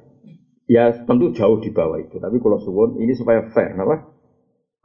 ya 0.66 0.90
tentu 1.06 1.30
jauh 1.38 1.62
di 1.62 1.70
bawah 1.70 2.02
itu. 2.02 2.18
Tapi 2.18 2.38
kalau 2.42 2.58
suwon 2.66 2.98
ini 2.98 3.14
supaya 3.14 3.46
fair, 3.54 3.78
apa? 3.78 4.18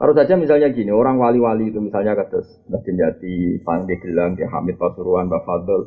Harus 0.03 0.19
saja 0.19 0.35
misalnya 0.35 0.67
gini, 0.75 0.91
orang 0.91 1.15
wali-wali 1.15 1.71
itu 1.71 1.79
misalnya 1.79 2.19
kata 2.19 2.43
Mbak 2.43 2.83
Jati, 2.91 3.63
Pak 3.63 3.87
Gelang, 4.03 4.35
ya 4.35 4.51
Hamid 4.51 4.75
Pasuruan, 4.75 5.31
Mbak 5.31 5.47
Fadl, 5.47 5.81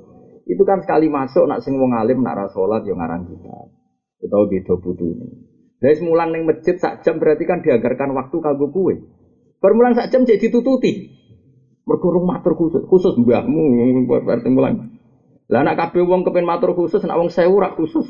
itu 0.47 0.63
kan 0.63 0.79
sekali 0.79 1.11
masuk 1.11 1.49
nak 1.51 1.59
sing 1.59 1.75
wong 1.75 1.91
alim 1.91 2.23
nak 2.23 2.47
rasolat 2.47 2.87
yang 2.87 2.95
ngarang 2.95 3.27
kita. 3.27 3.75
Utawa 4.25 4.49
beda 4.49 4.73
putune. 4.81 5.27
Dari 5.77 5.95
semulang 6.01 6.33
neng 6.33 6.49
masjid 6.49 6.73
sak 6.81 7.05
jam 7.05 7.21
berarti 7.21 7.45
kan 7.45 7.61
diagarkan 7.61 8.15
waktu 8.17 8.37
kanggo 8.41 8.73
kue. 8.73 9.05
Permulang 9.61 9.93
sak 9.93 10.09
jam 10.09 10.25
jadi 10.25 10.49
ditututi. 10.49 11.13
Mergo 11.85 12.17
matur 12.25 12.57
khusus, 12.57 12.81
khusus 12.89 13.13
mbahmu 13.21 14.09
berarti 14.09 14.49
mulang. 14.49 14.97
Lah 15.45 15.61
anak 15.61 15.77
kabeh 15.77 16.01
wong 16.01 16.25
kepen 16.25 16.41
matur 16.41 16.73
khusus, 16.73 17.05
nak 17.05 17.21
wong 17.21 17.29
sewu 17.29 17.61
rak 17.61 17.77
khusus. 17.77 18.09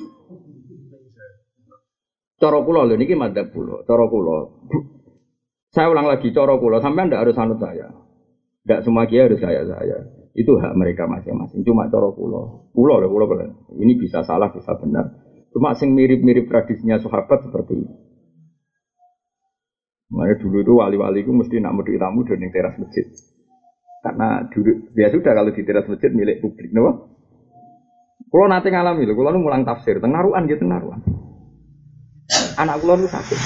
Cara 2.39 2.63
kula 2.63 2.87
lho 2.87 2.95
niki 2.95 3.15
madzhab 3.19 3.51
kula, 3.51 3.83
cara 3.83 4.07
kula. 4.07 4.55
Saya 5.75 5.91
ulang 5.91 6.07
lagi 6.07 6.31
cara 6.31 6.55
kula, 6.55 6.79
sampean 6.79 7.11
ndak 7.11 7.27
harus 7.27 7.35
anut 7.35 7.59
saya. 7.59 7.91
Ndak 8.63 8.87
semua 8.87 9.03
kiai 9.11 9.27
harus 9.27 9.43
saya 9.43 9.67
saya. 9.67 9.97
Itu 10.31 10.55
hak 10.55 10.75
mereka 10.79 11.07
masing-masing. 11.07 11.67
Cuma 11.67 11.91
cara 11.91 12.07
kula. 12.15 12.71
Kula 12.71 13.03
lho 13.03 13.07
kula 13.11 13.25
Ini 13.75 13.99
bisa 13.99 14.23
salah, 14.23 14.51
bisa 14.55 14.71
benar. 14.79 15.24
Cuma 15.55 15.71
sing 15.79 15.95
mirip-mirip 15.95 16.51
tradisinya 16.51 16.99
sahabat 16.99 17.47
seperti 17.47 17.79
ini. 17.79 17.95
Makanya 20.11 20.35
dulu 20.43 20.57
itu 20.59 20.73
wali-wali 20.75 21.23
itu 21.23 21.31
mesti 21.31 21.63
nak 21.63 21.79
meduk 21.79 21.95
tamu 21.95 22.27
dan 22.27 22.43
teras 22.51 22.75
masjid. 22.75 23.07
Karena 24.03 24.43
dulu 24.51 24.91
ya 24.99 25.07
sudah 25.15 25.31
kalau 25.31 25.55
di 25.55 25.63
teras 25.63 25.87
masjid 25.87 26.11
milik 26.11 26.43
publik, 26.43 26.75
no? 26.75 27.07
Kalau 28.27 28.51
nanti 28.51 28.67
ngalami 28.67 29.07
loh, 29.07 29.15
kalau 29.15 29.39
mulang 29.39 29.63
tafsir, 29.63 29.95
tengaruan 30.03 30.43
gitu 30.43 30.59
tengaruan. 30.59 30.99
Anak 32.59 32.83
kulo 32.83 32.99
lu 32.99 33.07
sakit. 33.07 33.39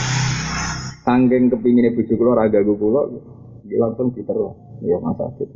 Sanggeng 1.06 1.54
ibu 1.54 2.02
kulo 2.18 2.34
raga 2.34 2.58
gue 2.58 2.74
kulo, 2.74 3.22
dia 3.70 3.78
langsung 3.78 4.10
diterus, 4.18 4.58
ya 4.82 4.98
masa 4.98 5.30
sakit. 5.30 5.50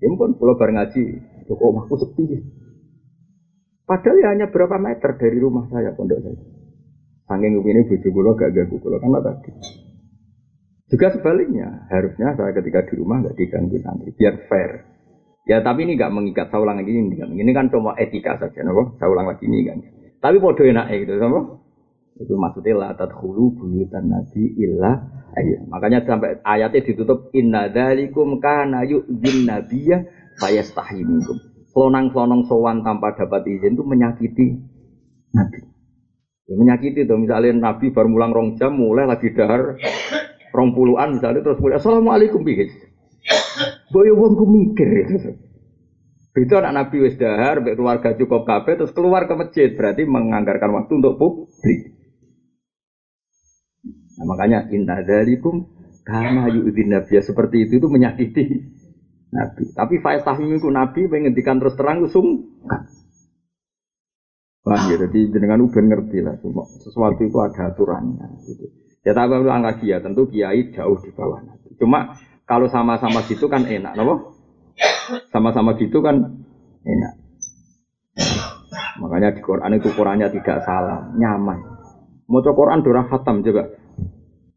Ya 0.00 0.08
pun 0.16 0.32
kulo 0.32 0.56
bareng 0.56 0.80
ngaji, 0.80 1.02
kok 1.44 1.60
omahku 1.60 2.00
sepi. 2.00 2.40
Padahal 3.92 4.16
ya 4.24 4.28
hanya 4.32 4.46
berapa 4.48 4.80
meter 4.80 5.20
dari 5.20 5.36
rumah 5.36 5.68
saya 5.68 5.92
pondok 5.92 6.24
saya. 6.24 6.40
Sangking 7.28 7.60
ini 7.60 7.84
bujuk 7.84 8.08
kulo 8.08 8.32
gak 8.40 8.56
ganggu 8.56 8.80
kulo 8.80 8.96
karena 8.96 9.20
tadi. 9.20 9.52
Juga 10.88 11.12
sebaliknya, 11.12 11.92
harusnya 11.92 12.32
saya 12.32 12.56
ketika 12.56 12.88
di 12.88 12.96
rumah 12.96 13.20
gak 13.20 13.36
diganggu 13.36 13.76
santri, 13.84 14.16
biar 14.16 14.48
fair. 14.48 14.88
Ya 15.44 15.60
tapi 15.60 15.84
ini 15.84 16.00
gak 16.00 16.08
mengikat, 16.08 16.48
saya 16.48 16.64
ulang 16.64 16.80
lagi 16.80 16.88
ini, 16.88 17.20
ini 17.36 17.52
kan 17.52 17.68
cuma 17.68 17.92
etika 18.00 18.40
saja, 18.40 18.64
nopo. 18.64 18.96
Saya 18.96 19.12
ulang 19.12 19.28
lagi 19.28 19.44
ini 19.44 19.60
kan. 19.68 19.84
Tapi 20.24 20.40
podo 20.40 20.64
enak 20.64 20.88
gitu, 20.88 21.12
nopo. 21.20 21.40
Itu 22.16 22.32
maksudnya 22.40 22.72
la 22.72 22.90
tadkhulu 22.96 23.60
buyutan 23.60 24.08
nabi 24.08 24.56
illa 24.56 25.04
ayo. 25.36 25.68
Makanya 25.68 26.08
sampai 26.08 26.40
ayatnya 26.40 26.80
ditutup 26.80 27.28
inna 27.36 27.68
dzalikum 27.68 28.40
kana 28.40 28.88
nabiyya 28.88 30.08
fayastahi 30.40 31.04
minkum 31.04 31.51
selonang-selonong 31.72 32.44
sowan 32.46 32.84
tanpa 32.84 33.16
dapat 33.16 33.48
izin 33.48 33.74
itu 33.74 33.84
menyakiti 33.84 34.46
Nabi. 35.32 35.60
Ya, 36.44 36.54
menyakiti 36.60 37.08
tuh 37.08 37.16
misalnya 37.16 37.72
Nabi 37.72 37.90
baru 37.90 38.08
mulang 38.12 38.32
rong 38.36 38.48
jam 38.60 38.76
mulai 38.76 39.08
lagi 39.08 39.32
dahar 39.32 39.80
rong 40.52 40.70
puluhan 40.76 41.16
misalnya 41.16 41.40
terus 41.40 41.58
mulai 41.58 41.80
assalamualaikum 41.80 42.44
bihis. 42.44 42.72
Boyo 43.88 44.12
wong 44.20 44.32
ku 44.36 44.44
mikir. 44.44 44.88
Itu 46.32 46.54
anak 46.56 46.72
Nabi 46.72 46.96
wis 47.04 47.20
dahar, 47.20 47.60
keluarga 47.60 48.16
cukup 48.16 48.48
kafe 48.48 48.80
terus 48.80 48.92
keluar 48.96 49.28
ke 49.28 49.34
masjid 49.36 49.68
berarti 49.72 50.08
menganggarkan 50.08 50.72
waktu 50.72 50.92
untuk 50.96 51.20
publik. 51.20 51.92
Nah, 54.16 54.24
makanya 54.28 54.68
inna 54.72 55.00
dalikum 55.04 55.68
karena 56.04 56.48
yu'idin 56.52 56.88
nabiya 56.92 57.20
seperti 57.24 57.68
itu 57.68 57.80
itu 57.80 57.88
menyakiti 57.88 58.44
Nabi. 59.32 59.72
Tapi 59.72 59.94
faiz 60.04 60.22
tahmim 60.22 60.60
itu 60.60 60.68
Nabi 60.68 61.08
menghentikan 61.08 61.56
terus 61.56 61.74
terang 61.74 62.04
usung. 62.04 62.52
Wah, 64.62 64.78
ya, 64.86 64.94
jadi 64.94 65.26
jenengan 65.34 65.58
uben 65.66 65.90
ngerti 65.90 66.22
lah, 66.22 66.38
semua 66.38 66.70
sesuatu 66.78 67.18
itu 67.26 67.34
ada 67.42 67.74
aturannya. 67.74 68.46
Gitu. 68.46 68.70
Ya 69.02 69.10
tapi 69.10 69.34
ulang 69.34 69.66
lagi 69.66 69.90
ya, 69.90 69.98
tentu 69.98 70.30
kiai 70.30 70.70
jauh 70.70 71.02
di 71.02 71.10
bawah 71.10 71.42
Nabi. 71.42 71.74
Cuma 71.80 72.14
kalau 72.46 72.70
sama-sama 72.70 73.26
gitu 73.26 73.50
kan 73.50 73.66
enak, 73.66 73.98
nopo? 73.98 74.38
Sama-sama 75.34 75.74
gitu 75.82 75.98
kan 75.98 76.46
enak. 76.86 77.12
Makanya 79.02 79.34
di 79.34 79.42
Quran 79.42 79.74
itu 79.74 79.90
Qurannya 79.90 80.30
tidak 80.30 80.62
salah, 80.62 81.10
nyaman. 81.18 81.58
Mau 82.30 82.38
Quran 82.38 82.86
durah 82.86 83.10
khatam 83.10 83.42
coba. 83.42 83.66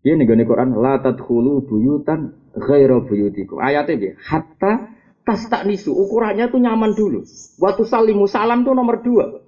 Ini 0.05 0.21
nih 0.21 0.45
Quran, 0.45 0.77
la 0.77 1.01
tadkhulu 1.01 1.65
buyutan 1.65 2.44
ghairu 2.55 3.03
buyutikum. 3.05 3.59
Ayatnya 3.59 3.95
dia, 3.99 4.13
hatta 4.19 4.95
tas 5.27 5.43
tak 5.51 5.67
nisu. 5.67 5.91
Ukurannya 5.91 6.47
tuh 6.47 6.59
nyaman 6.63 6.95
dulu. 6.95 7.23
Waktu 7.59 7.83
salimu 7.83 8.25
salam 8.25 8.63
tuh 8.63 8.71
nomor 8.71 9.03
dua. 9.03 9.43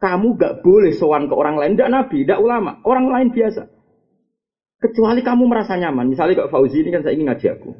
Kamu 0.00 0.40
gak 0.40 0.64
boleh 0.64 0.96
sowan 0.96 1.28
ke 1.28 1.34
orang 1.36 1.60
lain, 1.60 1.76
tidak 1.76 1.92
nabi, 1.92 2.24
tidak 2.24 2.40
ulama, 2.40 2.80
orang 2.88 3.12
lain 3.12 3.28
biasa. 3.36 3.68
Kecuali 4.80 5.20
kamu 5.20 5.44
merasa 5.44 5.76
nyaman. 5.76 6.08
Misalnya 6.08 6.40
kok 6.40 6.56
Fauzi 6.56 6.80
ini 6.80 6.88
kan 6.88 7.04
saya 7.04 7.12
ingin 7.12 7.28
ngaji 7.28 7.46
aku. 7.52 7.70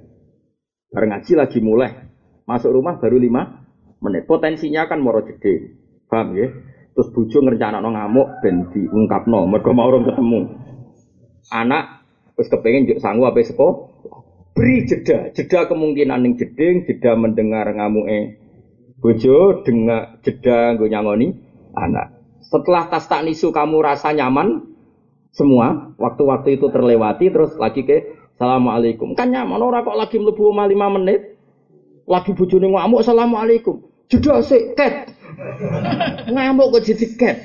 Bareng 0.92 1.16
ngaji 1.16 1.32
lagi 1.32 1.58
mulai. 1.64 1.96
Masuk 2.44 2.76
rumah 2.76 3.00
baru 3.00 3.16
lima 3.16 3.64
menit. 4.04 4.28
Potensinya 4.28 4.84
kan 4.84 5.00
moro 5.00 5.24
gede. 5.24 5.80
Paham 6.12 6.36
ya? 6.36 6.52
Terus 6.92 7.08
bujo 7.16 7.40
ngerencana 7.40 7.80
no 7.80 7.96
ngamuk 7.96 8.44
dan 8.44 8.68
diungkap 8.68 9.24
no. 9.32 9.48
Mereka 9.48 9.72
mau 9.72 9.88
orang 9.88 10.12
ketemu. 10.12 10.40
Anak 11.48 11.99
terus 12.40 12.56
kepengen 12.56 12.88
juk 12.88 13.04
sanggup 13.04 13.36
apa 13.36 13.68
beri 14.56 14.88
jeda. 14.88 15.28
Jeda 15.36 15.68
kemungkinan 15.68 16.24
yang 16.24 16.32
jeding 16.40 16.88
jeda 16.88 17.12
mendengar 17.20 17.68
ngamuk 17.68 18.08
eh 18.08 18.40
bojo 18.96 19.60
dengar 19.60 20.16
jeda 20.24 20.72
gue 20.80 20.88
nyangoni 20.88 21.36
anak. 21.76 22.16
Setelah 22.40 22.88
tas 22.88 23.04
tak 23.04 23.28
nisu 23.28 23.52
kamu 23.52 23.84
rasa 23.84 24.16
nyaman? 24.16 24.72
Semua. 25.36 25.92
Waktu-waktu 26.00 26.56
itu 26.56 26.72
terlewati 26.72 27.28
terus 27.28 27.60
lagi 27.60 27.84
ke 27.84 28.08
assalamualaikum. 28.40 29.12
Kan 29.20 29.36
nyaman 29.36 29.60
orang 29.60 29.84
kok 29.84 30.00
lagi 30.00 30.16
melebu 30.16 30.48
lima 30.48 30.64
lima 30.64 30.86
menit. 30.96 31.36
Lagi 32.08 32.32
bujuni 32.32 32.72
ngamuk 32.72 33.04
assalamualaikum. 33.04 33.84
Jeda 34.08 34.40
sih 34.40 34.72
ket. 34.72 35.12
Ngamuk 36.34 36.72
kok 36.72 36.88
jadi 36.88 37.06
ket 37.20 37.36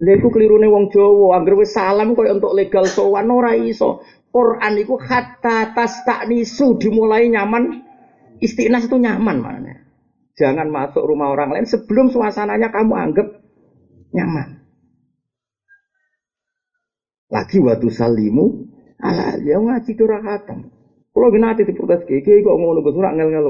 Lha 0.00 0.12
iku 0.16 0.32
kelirune 0.32 0.64
wong 0.64 0.88
Jawa, 0.88 1.36
anggere 1.36 1.60
wis 1.60 1.76
salam 1.76 2.16
koyo 2.16 2.32
untuk 2.32 2.56
legal 2.56 2.88
sowan 2.88 3.28
ora 3.28 3.52
iso. 3.52 4.00
Quran 4.32 4.80
iku 4.80 4.96
hatta 4.96 5.76
nisu 6.24 6.80
dimulai 6.80 7.28
nyaman 7.28 7.84
istiqnas 8.40 8.88
itu 8.88 8.96
nyaman 8.96 9.36
mana. 9.42 9.74
Jangan 10.40 10.72
masuk 10.72 11.04
rumah 11.04 11.28
orang 11.28 11.52
lain 11.52 11.66
sebelum 11.68 12.08
suasananya 12.08 12.72
kamu 12.72 12.96
anggap 12.96 13.28
nyaman 14.16 14.60
lagi 17.30 17.62
waktu 17.62 17.88
salimu 17.88 18.66
ala 18.98 19.38
dia 19.38 19.56
ngaji 19.56 19.90
itu 19.94 20.04
rakatan. 20.04 20.68
Kalau 21.10 21.28
gina 21.34 21.54
hati 21.54 21.66
diprotes 21.66 22.06
kiki 22.06 22.42
kok 22.42 22.58
ngono 22.58 22.82
gus 22.82 22.94
ora 22.94 23.14
ngel 23.14 23.30
ngel 23.34 23.46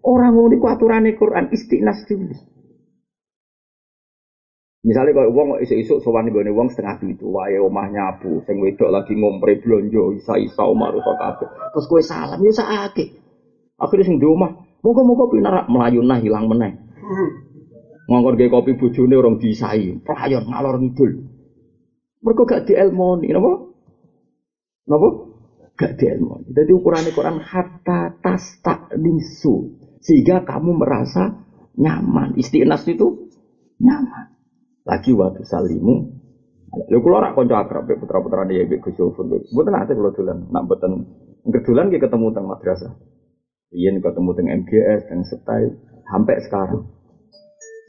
Orang 0.00 0.32
ngono 0.36 0.52
iku 0.56 0.66
aturane 0.68 1.12
Quran 1.16 1.52
istinas 1.52 2.04
dulu. 2.08 2.32
Misalnya 4.80 5.12
kalau 5.12 5.36
uang 5.36 5.48
isu-isu 5.60 6.00
sowan 6.00 6.32
gue 6.32 6.40
uang 6.40 6.72
setengah 6.72 7.04
itu, 7.04 7.28
wae 7.28 7.60
omah 7.60 7.92
nyapu, 7.92 8.40
sing 8.48 8.56
wedok 8.64 8.88
lagi 8.88 9.12
ngompre 9.12 9.60
blonjo, 9.60 10.16
isa-isa 10.16 10.64
omah 10.64 10.88
rusak 10.88 11.20
kabeh. 11.20 11.48
Terus 11.76 11.84
gue 11.84 12.00
salam, 12.00 12.40
ya 12.40 12.52
sakit. 12.56 13.08
Akhirnya 13.76 14.08
sing 14.08 14.16
di 14.16 14.24
omah, 14.24 14.56
moga-moga 14.80 15.28
pinar 15.28 15.68
melayu 15.68 16.00
nah 16.00 16.16
hilang 16.16 16.48
meneng. 16.48 16.80
Ngongkon 18.08 18.40
gaya 18.40 18.48
kopi 18.48 18.72
bojone 18.80 19.14
orang 19.20 19.36
disai, 19.36 20.00
pelayon 20.00 20.48
ngalor 20.48 20.80
ngidul. 20.80 21.28
Mereka 22.24 22.42
gak 22.48 22.64
dielmoni, 22.64 23.28
napa? 23.36 23.52
Napa? 24.88 25.08
Gak 25.76 25.92
dielmoni. 26.00 26.56
Jadi 26.56 26.72
ukuran 26.72 27.04
Quran 27.12 27.36
hatta 27.36 28.16
tas 28.16 28.60
tak 28.64 28.96
nisu 28.96 29.76
sehingga 30.00 30.40
kamu 30.44 30.72
merasa 30.72 31.36
nyaman. 31.76 32.36
Istiqnas 32.36 32.84
itu 32.88 33.28
nyaman. 33.80 34.39
Lagi 34.88 35.12
waktu 35.12 35.44
salimu 35.44 36.20
Lha 36.70 36.98
kula 37.02 37.18
ora 37.18 37.34
kanca 37.34 37.66
akrab 37.66 37.90
putra-putra 37.98 38.46
dia 38.46 38.62
Mbak 38.62 38.78
Gus 38.86 38.94
Yofur. 38.94 39.26
Mboten 39.26 39.74
ate 39.74 39.98
kula 39.98 40.14
dolan, 40.14 40.46
nak 40.54 40.70
mboten 40.70 41.02
kedulan 41.50 41.90
nggih 41.90 41.98
ketemu 41.98 42.30
teng 42.30 42.46
madrasah. 42.46 42.94
Iya 43.74 43.90
ketemu 43.98 44.30
teng 44.38 44.46
MGS, 44.46 45.00
teng 45.10 45.20
Setai, 45.26 45.66
sampai 46.06 46.38
sekarang. 46.46 46.86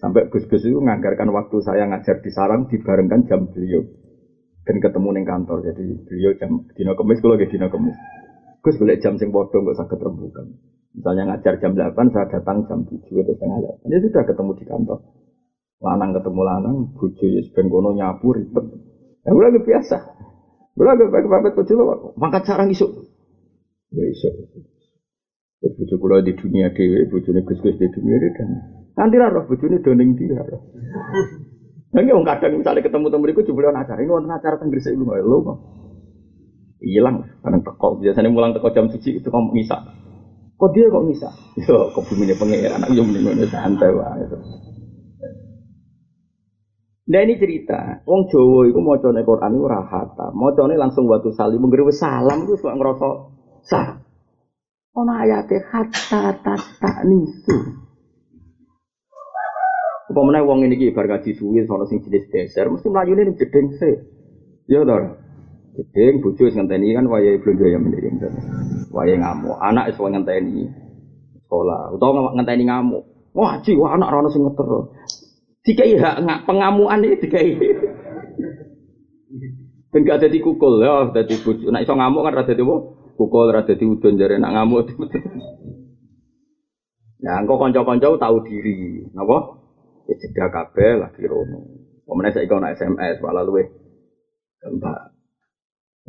Sampai 0.02 0.26
Gus-Gus 0.34 0.66
itu 0.66 0.82
menganggarkan 0.82 1.30
waktu 1.30 1.62
saya 1.62 1.86
ngajar 1.86 2.26
di 2.26 2.34
sarang 2.34 2.66
dibarengkan 2.66 3.22
jam 3.30 3.46
beliau 3.54 3.86
dan 4.66 4.82
ketemu 4.82 5.10
neng 5.14 5.26
kantor. 5.30 5.62
Jadi 5.62 5.86
beliau 6.10 6.34
jam 6.42 6.66
dino 6.74 6.98
kemis, 6.98 7.22
kalau 7.22 7.38
lagi 7.38 7.54
dino 7.54 7.70
kemis. 7.70 7.98
Gus 8.66 8.78
boleh 8.82 8.98
jam 8.98 9.14
sing 9.22 9.30
bodoh 9.30 9.62
nggak 9.62 9.78
usah 9.78 9.86
keterbukan. 9.90 10.58
Misalnya 10.98 11.24
ngajar 11.34 11.54
jam 11.62 11.72
8, 11.78 12.14
saya 12.14 12.28
datang 12.28 12.66
jam 12.68 12.84
7 12.84 12.98
atau 12.98 13.34
setengah 13.38 13.58
8. 13.80 13.94
Ya 13.94 13.98
sudah 14.02 14.24
ketemu 14.26 14.52
di 14.58 14.66
kantor. 14.68 15.00
Lanang 15.82 16.14
ketemu 16.14 16.42
lanang, 16.46 16.76
bujo 16.94 17.26
ya 17.26 17.42
sebenarnya 17.42 17.74
kono 17.74 17.90
nyapu 17.98 18.28
ribet. 18.38 18.66
Ya 19.26 19.34
udah 19.34 19.50
biasa. 19.66 19.98
Gak 20.78 20.98
pakai 20.98 21.30
pakai 21.30 21.56
bojo 21.58 21.74
lo, 21.78 21.84
mangkat 22.22 22.46
sarang 22.46 22.70
isuk. 22.70 22.90
Ya 23.94 24.06
isuk. 24.06 24.34
Ya 25.62 25.70
bojo 25.74 25.96
kula 25.98 26.22
di 26.22 26.38
dunia 26.38 26.70
dewe, 26.74 27.10
bojone 27.10 27.42
gus-gus 27.46 27.78
di 27.82 27.90
dunia 27.90 28.18
dan 28.38 28.50
nanti 28.98 29.18
lah 29.18 29.30
roh 29.34 29.46
bojone 29.50 29.82
doning 29.82 30.14
dia. 30.18 30.42
Nah, 31.92 32.00
orang 32.08 32.24
kadang 32.24 32.64
misalnya 32.64 32.88
ketemu 32.88 33.12
temen 33.12 33.30
itu 33.36 33.52
jebule 33.52 33.68
acara, 33.68 34.00
ini 34.00 34.08
wonten 34.08 34.32
acara 34.32 34.56
teng 34.56 34.72
Gresik 34.72 34.96
lho 34.96 35.38
kok. 35.44 35.58
Hilang, 36.80 37.20
kadang 37.44 37.62
teko. 37.68 38.00
Biasanya 38.00 38.32
mulang 38.32 38.56
teko 38.56 38.72
jam 38.72 38.88
7 38.88 39.20
itu 39.20 39.28
kok 39.28 39.44
ngisa. 39.52 39.78
Kok 40.56 40.72
dia 40.72 40.88
kok 40.88 41.04
ngisa? 41.04 41.30
Yo, 41.68 41.92
kok 41.92 42.08
bumine 42.08 42.34
pengen 42.40 42.74
anak 42.74 42.90
yo 42.96 43.04
mending 43.04 43.44
santai 43.52 43.92
wae. 43.92 44.24
Nah 47.10 47.22
ini 47.26 47.34
cerita, 47.42 48.06
wong 48.06 48.30
Jawa 48.30 48.70
itu 48.70 48.78
mau 48.78 48.94
coba 49.02 49.26
Quran 49.26 49.58
itu 49.58 49.66
rahata, 49.66 50.30
mau 50.38 50.54
coba 50.54 50.78
langsung 50.78 51.10
waktu 51.10 51.34
salim, 51.34 51.58
menggiri 51.58 51.90
salam 51.90 52.46
itu 52.46 52.62
suka 52.62 52.78
ngerasa 52.78 53.10
sah. 53.66 53.88
Ono 54.94 55.10
ayatnya 55.16 55.66
hatta 55.72 56.36
tak 56.44 56.98
nisu. 57.10 57.58
Apa 60.12 60.20
meneh 60.28 60.44
wong 60.44 60.68
ini 60.68 60.76
iki 60.76 60.92
bar 60.92 61.08
kaji 61.08 61.32
suwi 61.32 61.64
sing 61.64 62.04
jenis 62.04 62.28
deser 62.28 62.68
mesti 62.68 62.92
mlayune 62.92 63.32
ning 63.32 63.40
jedeng 63.40 63.72
se. 63.80 64.04
Ya 64.68 64.84
to. 64.84 64.98
Jedeng 65.80 66.20
bojo 66.20 66.44
wis 66.44 66.52
ngenteni 66.60 66.92
kan 66.92 67.08
wayahe 67.08 67.40
blonjo 67.40 67.72
ya 67.72 67.80
mending. 67.80 68.20
Wayahe 68.92 69.24
ngamuk, 69.24 69.56
anak 69.64 69.96
wis 69.96 69.98
ngenteni 70.04 70.68
sekolah 71.48 71.96
utawa 71.96 72.36
ngenteni 72.36 72.68
ngamuk. 72.68 73.04
Wah, 73.32 73.64
ji, 73.64 73.80
wah 73.80 73.96
anak 73.96 74.12
rono 74.12 74.28
sing 74.28 74.44
ngeter. 74.44 74.68
Dikai 75.62 75.94
hak 75.94 76.26
ngak 76.26 76.44
pengamuan 76.50 77.06
iki 77.06 77.22
dikai. 77.28 77.54
Ben 79.92 80.08
gak 80.08 80.24
dadi 80.24 80.40
kukul 80.40 80.82
ya, 80.82 81.12
dadi 81.12 81.36
bojo. 81.44 81.68
Nek 81.70 81.84
iso 81.84 81.94
ngamuk 81.94 82.24
kan 82.24 82.34
ra 82.34 82.48
dadi 82.48 82.64
apa? 82.64 82.76
Kukul 83.20 83.52
ra 83.52 83.62
dadi 83.68 83.84
udon 83.86 84.18
jare 84.18 84.40
nak 84.40 84.56
ngamuk. 84.56 84.88
Nah, 87.22 87.38
engkau 87.38 87.62
konco-konco 87.62 88.18
tahu 88.18 88.38
diri, 88.50 89.06
napa? 89.14 89.62
Ya 90.10 90.18
jeda 90.18 90.50
kabeh 90.50 91.06
lagi 91.06 91.22
rono. 91.30 91.70
Pemene 92.10 92.34
saya 92.34 92.50
ana 92.50 92.74
SMS 92.74 93.22
malah 93.22 93.46
luwe. 93.46 93.62
Mbak. 94.66 95.02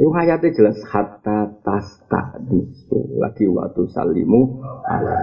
Itu 0.01 0.09
ayatnya 0.17 0.57
jelas 0.57 0.81
hatta 0.89 1.61
tas 1.61 1.85
tak 2.09 2.41
disu 2.49 3.21
lagi 3.21 3.45
waktu 3.45 3.85
salimu 3.93 4.65
ala 4.89 5.15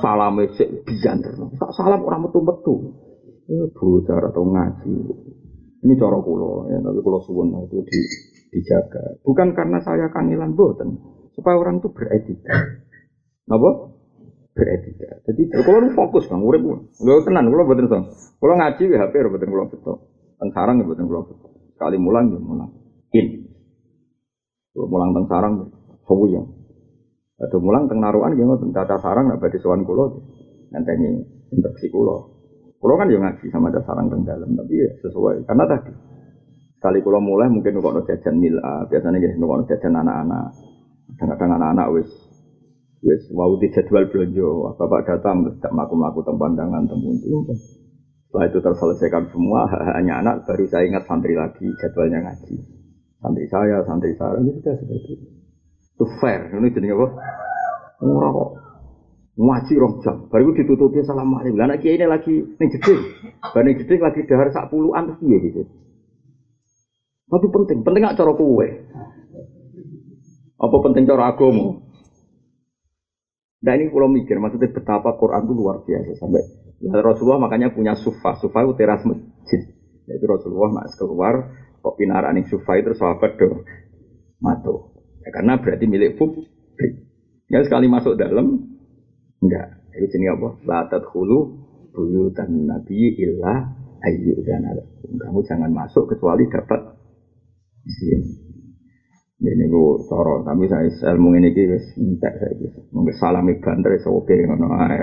salam 0.00 0.40
sik 0.56 0.88
bijan 0.88 1.20
terus. 1.20 1.52
Salam 1.76 2.08
orang 2.08 2.24
metu 2.24 2.40
Itu 3.48 4.04
cara 4.04 4.28
atau 4.28 4.44
ngaji. 4.44 4.92
Ini 5.78 5.94
cara 5.96 6.18
kulo 6.20 6.68
ya, 6.68 6.78
tapi 6.84 7.00
kulo 7.00 7.18
suwun 7.24 7.54
itu 7.64 7.80
di, 7.86 7.98
dijaga. 8.52 9.22
Bukan 9.24 9.56
karena 9.56 9.78
saya 9.80 10.10
kangilan 10.12 10.52
boten, 10.52 11.00
supaya 11.32 11.56
orang 11.56 11.80
itu 11.80 11.88
beretika. 11.88 12.82
Napa? 13.48 13.98
beretika. 14.58 15.22
Jadi 15.30 15.42
kalau 15.62 15.86
fokus 15.94 16.26
bang, 16.26 16.42
urip 16.42 16.62
lo 16.66 17.22
tenan, 17.22 17.46
kalau 17.46 17.62
buatin 17.62 17.86
song. 17.86 18.04
Kalau 18.42 18.54
ngaji 18.58 18.82
ya 18.90 18.98
HP 19.06 19.14
buatin 19.30 19.48
kalau 19.54 19.70
betul. 19.70 19.96
Teng 20.34 20.50
sarang 20.50 20.82
buatin 20.82 21.06
kalau 21.06 21.22
betul. 21.30 21.50
Sekali 21.78 21.96
mulang 22.02 22.34
ya 22.34 22.38
mulang. 22.42 22.70
In. 23.14 23.26
Kalau 24.74 24.86
mulang 24.90 25.10
teng 25.14 25.26
sarang, 25.30 25.52
ya. 26.34 26.42
Atau 27.38 27.58
mulang 27.62 27.86
teng 27.86 28.02
naruhan 28.02 28.34
ya 28.34 28.42
ngoten 28.42 28.74
tata 28.74 28.98
sarang 28.98 29.30
nak 29.30 29.38
badhe 29.38 29.62
sowan 29.62 29.86
kula. 29.86 30.10
Ngenteni 30.74 31.22
instruksi 31.54 31.86
kula. 31.94 32.37
Kula 32.78 32.94
kan 32.94 33.10
ya 33.10 33.18
ngaji 33.18 33.46
sama 33.50 33.74
ada 33.74 33.82
sarang 33.82 34.06
teng 34.06 34.22
dalam, 34.22 34.54
tapi 34.54 34.74
ya 34.78 34.90
sesuai 35.02 35.42
karena 35.50 35.66
tadi 35.66 35.92
Sekali 36.78 37.02
kalau 37.02 37.18
mulai 37.18 37.50
mungkin 37.50 37.74
nukok 37.74 38.06
jajan 38.06 38.38
mila, 38.38 38.86
biasanya 38.86 39.18
jadi 39.18 39.34
nukok 39.34 39.66
jajan 39.66 39.98
anak-anak. 39.98 40.46
Kadang-kadang 41.18 41.58
anak-anak 41.58 41.88
wis 41.98 42.10
Wes 43.02 43.22
mau 43.30 43.54
di 43.58 43.70
jadwal 43.70 44.10
belanja, 44.10 44.74
bapak 44.74 45.06
datang 45.06 45.46
tidak 45.46 45.70
melakukan 45.70 45.98
melakukan 46.02 46.34
pandangan 46.34 46.82
tembun 46.90 47.18
Setelah 48.26 48.44
itu 48.50 48.58
terselesaikan 48.58 49.24
semua, 49.30 49.70
hanya 49.94 50.18
anak 50.18 50.42
baru 50.46 50.66
saya 50.66 50.86
ingat 50.86 51.06
santri 51.06 51.38
lagi 51.38 51.66
jadwalnya 51.78 52.26
ngaji. 52.26 52.58
Santri 53.22 53.46
saya, 53.46 53.86
santri 53.86 54.12
saya, 54.18 54.42
ini 54.42 54.50
sudah 54.50 54.74
seperti 54.78 55.14
itu. 55.14 55.26
Itu 55.94 56.04
fair, 56.18 56.50
ini 56.50 56.74
jadi 56.74 56.94
apa? 56.94 57.06
Murah 58.02 58.30
kok. 58.34 58.50
Ngaji 59.38 59.74
roh 59.78 60.02
jam, 60.02 60.26
baru 60.26 60.50
itu 60.50 60.66
ditutupi 60.66 60.98
assalamualaikum. 60.98 61.62
Lah 61.62 61.70
anak 61.70 61.86
ini 61.86 62.02
lagi 62.10 62.42
nih 62.58 62.68
jeding, 62.74 63.00
bareng 63.54 63.78
jeding 63.78 64.00
lagi 64.02 64.26
dahar 64.26 64.50
sak 64.50 64.66
puluhan 64.66 65.14
terus 65.14 65.22
iya 65.22 65.36
gitu. 65.46 65.62
Tapi 67.30 67.46
penting, 67.46 67.78
penting 67.86 68.02
gak 68.02 68.18
cara 68.18 68.34
kue. 68.34 68.68
Apa 70.58 70.76
penting 70.90 71.06
cara 71.06 71.30
agama? 71.30 71.78
Nah 73.62 73.72
ini 73.78 73.94
kalau 73.94 74.10
mikir, 74.10 74.42
maksudnya 74.42 74.74
betapa 74.74 75.14
Quran 75.14 75.46
itu 75.46 75.54
luar 75.54 75.86
biasa 75.86 76.18
sampai 76.18 76.42
nah, 76.82 76.98
Rasulullah 76.98 77.42
makanya 77.42 77.70
punya 77.70 77.94
sufa, 77.94 78.34
sufa 78.42 78.66
itu 78.66 78.74
teras 78.74 79.06
masjid. 79.06 79.60
Itu 80.10 80.26
Rasulullah 80.26 80.82
mas 80.82 80.98
keluar, 80.98 81.46
kok 81.78 81.94
pinaran 81.94 82.42
sufa 82.42 82.74
itu 82.74 82.90
sahabat 82.98 83.38
do 83.38 83.62
matu. 84.42 84.98
Ya, 85.22 85.30
karena 85.30 85.62
berarti 85.62 85.84
milik 85.86 86.18
publik. 86.18 86.50
Ya 87.48 87.62
sekali 87.62 87.86
masuk 87.86 88.18
dalam, 88.18 88.67
enggak. 89.42 89.68
Itu 89.98 90.06
jenis 90.14 90.38
apa? 90.38 90.48
Latat 90.62 91.04
hulu 91.10 91.38
buyutan 91.90 92.68
nabi 92.68 93.18
illa 93.18 93.74
ayu 94.06 94.38
dan 94.46 94.62
Kamu 95.08 95.40
jangan 95.42 95.72
masuk 95.72 96.14
kecuali 96.14 96.46
dapat 96.46 96.80
izin. 97.82 98.22
Ini 99.38 99.70
gue 99.70 100.02
coro, 100.10 100.42
tapi 100.42 100.66
saya 100.66 100.90
ilmu 101.14 101.38
ini 101.38 101.54
guys, 101.54 101.94
minta 101.94 102.26
saya 102.26 102.58
guys. 102.58 102.74
Mungkin 102.90 103.14
salami 103.22 103.54
banter, 103.62 103.94
oke 104.02 104.34
ngono 104.34 104.66
ae. 104.74 104.98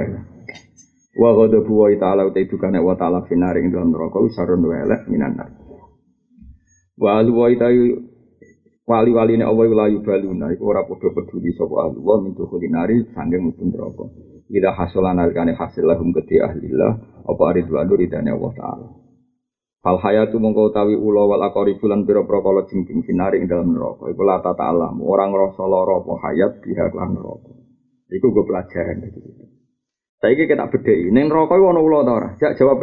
Wa 1.15 1.31
qad 1.31 1.55
buwa 1.63 1.87
ta'ala 1.95 2.27
uta 2.27 2.43
itu 2.43 2.59
kana 2.59 2.83
wa 2.83 2.99
ta'ala 2.99 3.23
finari 3.31 3.63
ing 3.63 3.71
dalam 3.71 3.95
neraka 3.95 4.19
usarun 4.19 4.59
wa 4.59 4.75
elek 4.75 5.07
minan 5.07 5.39
nar. 5.39 5.55
Wa 6.99 7.23
alu 7.23 7.31
wa 7.31 7.47
wali-wali 8.85 9.41
ne 9.41 9.45
Allah 9.45 9.65
la 9.73 9.85
yubaluna 9.89 10.53
iku 10.53 10.69
ora 10.69 10.85
padha 10.85 11.09
peduli 11.09 11.49
sapa 11.57 11.89
ahli 11.89 11.99
wa 11.99 12.21
min 12.21 12.37
dukhulin 12.37 12.77
sangge 13.17 13.41
mutun 13.41 13.73
neraka. 13.73 14.05
Ida 14.45 14.77
hasulan 14.77 15.17
alkane 15.17 15.57
hasil 15.57 15.89
lahum 15.89 16.13
gede 16.13 16.37
ahlillah 16.37 17.25
apa 17.25 17.43
aridwanu 17.49 17.97
ridane 17.97 18.29
Allah 18.29 18.53
taala. 18.53 18.87
Fal 19.81 20.01
hayatu 20.01 20.37
mongko 20.37 20.69
utawi 20.73 20.97
ula 20.97 21.25
wal 21.29 21.45
akori 21.45 21.77
bulan 21.77 22.05
pira-pira 22.05 22.41
kala 22.41 22.65
jingking 22.69 23.05
sinari 23.05 23.41
ing 23.41 23.49
dalam 23.49 23.73
neraka. 23.73 24.09
Iku 24.09 24.21
la 24.21 24.41
tata 24.41 24.69
alam, 24.69 25.01
ora 25.01 25.29
ngrasa 25.29 25.65
lara 25.65 26.01
apa 26.01 26.13
hayat 26.25 26.61
biha 26.61 26.85
lan 26.93 27.09
neraka. 27.17 27.53
Iku 28.09 28.25
gue 28.33 28.45
pelajaran 28.49 29.01
iki. 29.05 29.21
Saiki 30.21 30.49
kita 30.49 30.69
bedheki, 30.73 31.13
ning 31.13 31.29
neraka 31.29 31.57
iku 31.57 31.69
ana 31.69 31.81
ula 31.81 31.99
ta 32.01 32.33
jawab. 32.57 32.81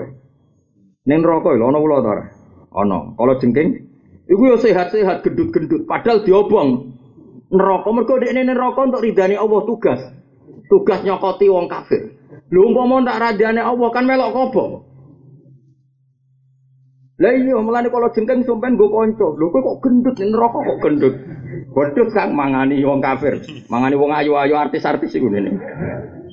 Ning 1.06 1.18
neraka 1.22 1.50
lho 1.54 1.66
ana 1.74 1.78
ula 1.82 1.98
ta 2.02 2.10
ora? 2.10 2.24
Ana. 2.70 2.98
Kala 3.18 3.34
jengking 3.42 3.91
iku 4.28 4.42
yo 4.52 4.56
sehat-sehat 4.58 5.26
gendut-gendut 5.26 5.86
padahal 5.86 6.22
diobong. 6.22 6.94
Neraka 7.52 7.88
mergo 7.92 8.16
dekne 8.16 8.48
neraka 8.48 8.80
untuk 8.88 9.04
ridani 9.04 9.36
Allah 9.36 9.60
tugas. 9.68 10.00
Tugas 10.72 11.04
nyokoti 11.04 11.52
wong 11.52 11.68
kafir. 11.68 12.16
Lho 12.48 12.60
umpama 12.72 13.04
tak 13.04 13.20
radane 13.20 13.60
Allah 13.60 13.88
kan 13.92 14.04
melok 14.08 14.32
kobong. 14.32 14.72
Lah 17.20 17.32
iya 17.36 17.60
mulane 17.60 17.92
kalau 17.92 18.08
jengkeng 18.08 18.42
sampean 18.48 18.74
nggo 18.74 18.88
kanca. 18.88 19.26
Lho 19.36 19.52
kowe 19.52 19.60
kok 19.60 19.78
gendut 19.84 20.16
neraka 20.16 20.58
kok 20.64 20.78
gendut. 20.80 21.14
Gendut 21.76 22.08
kang 22.16 22.32
mangani 22.32 22.80
wong 22.80 23.04
kafir. 23.04 23.36
Mangani 23.68 24.00
wong 24.00 24.16
ayu-ayu 24.16 24.56
artis-artis 24.56 25.12
iku 25.12 25.28
ngene. 25.28 25.60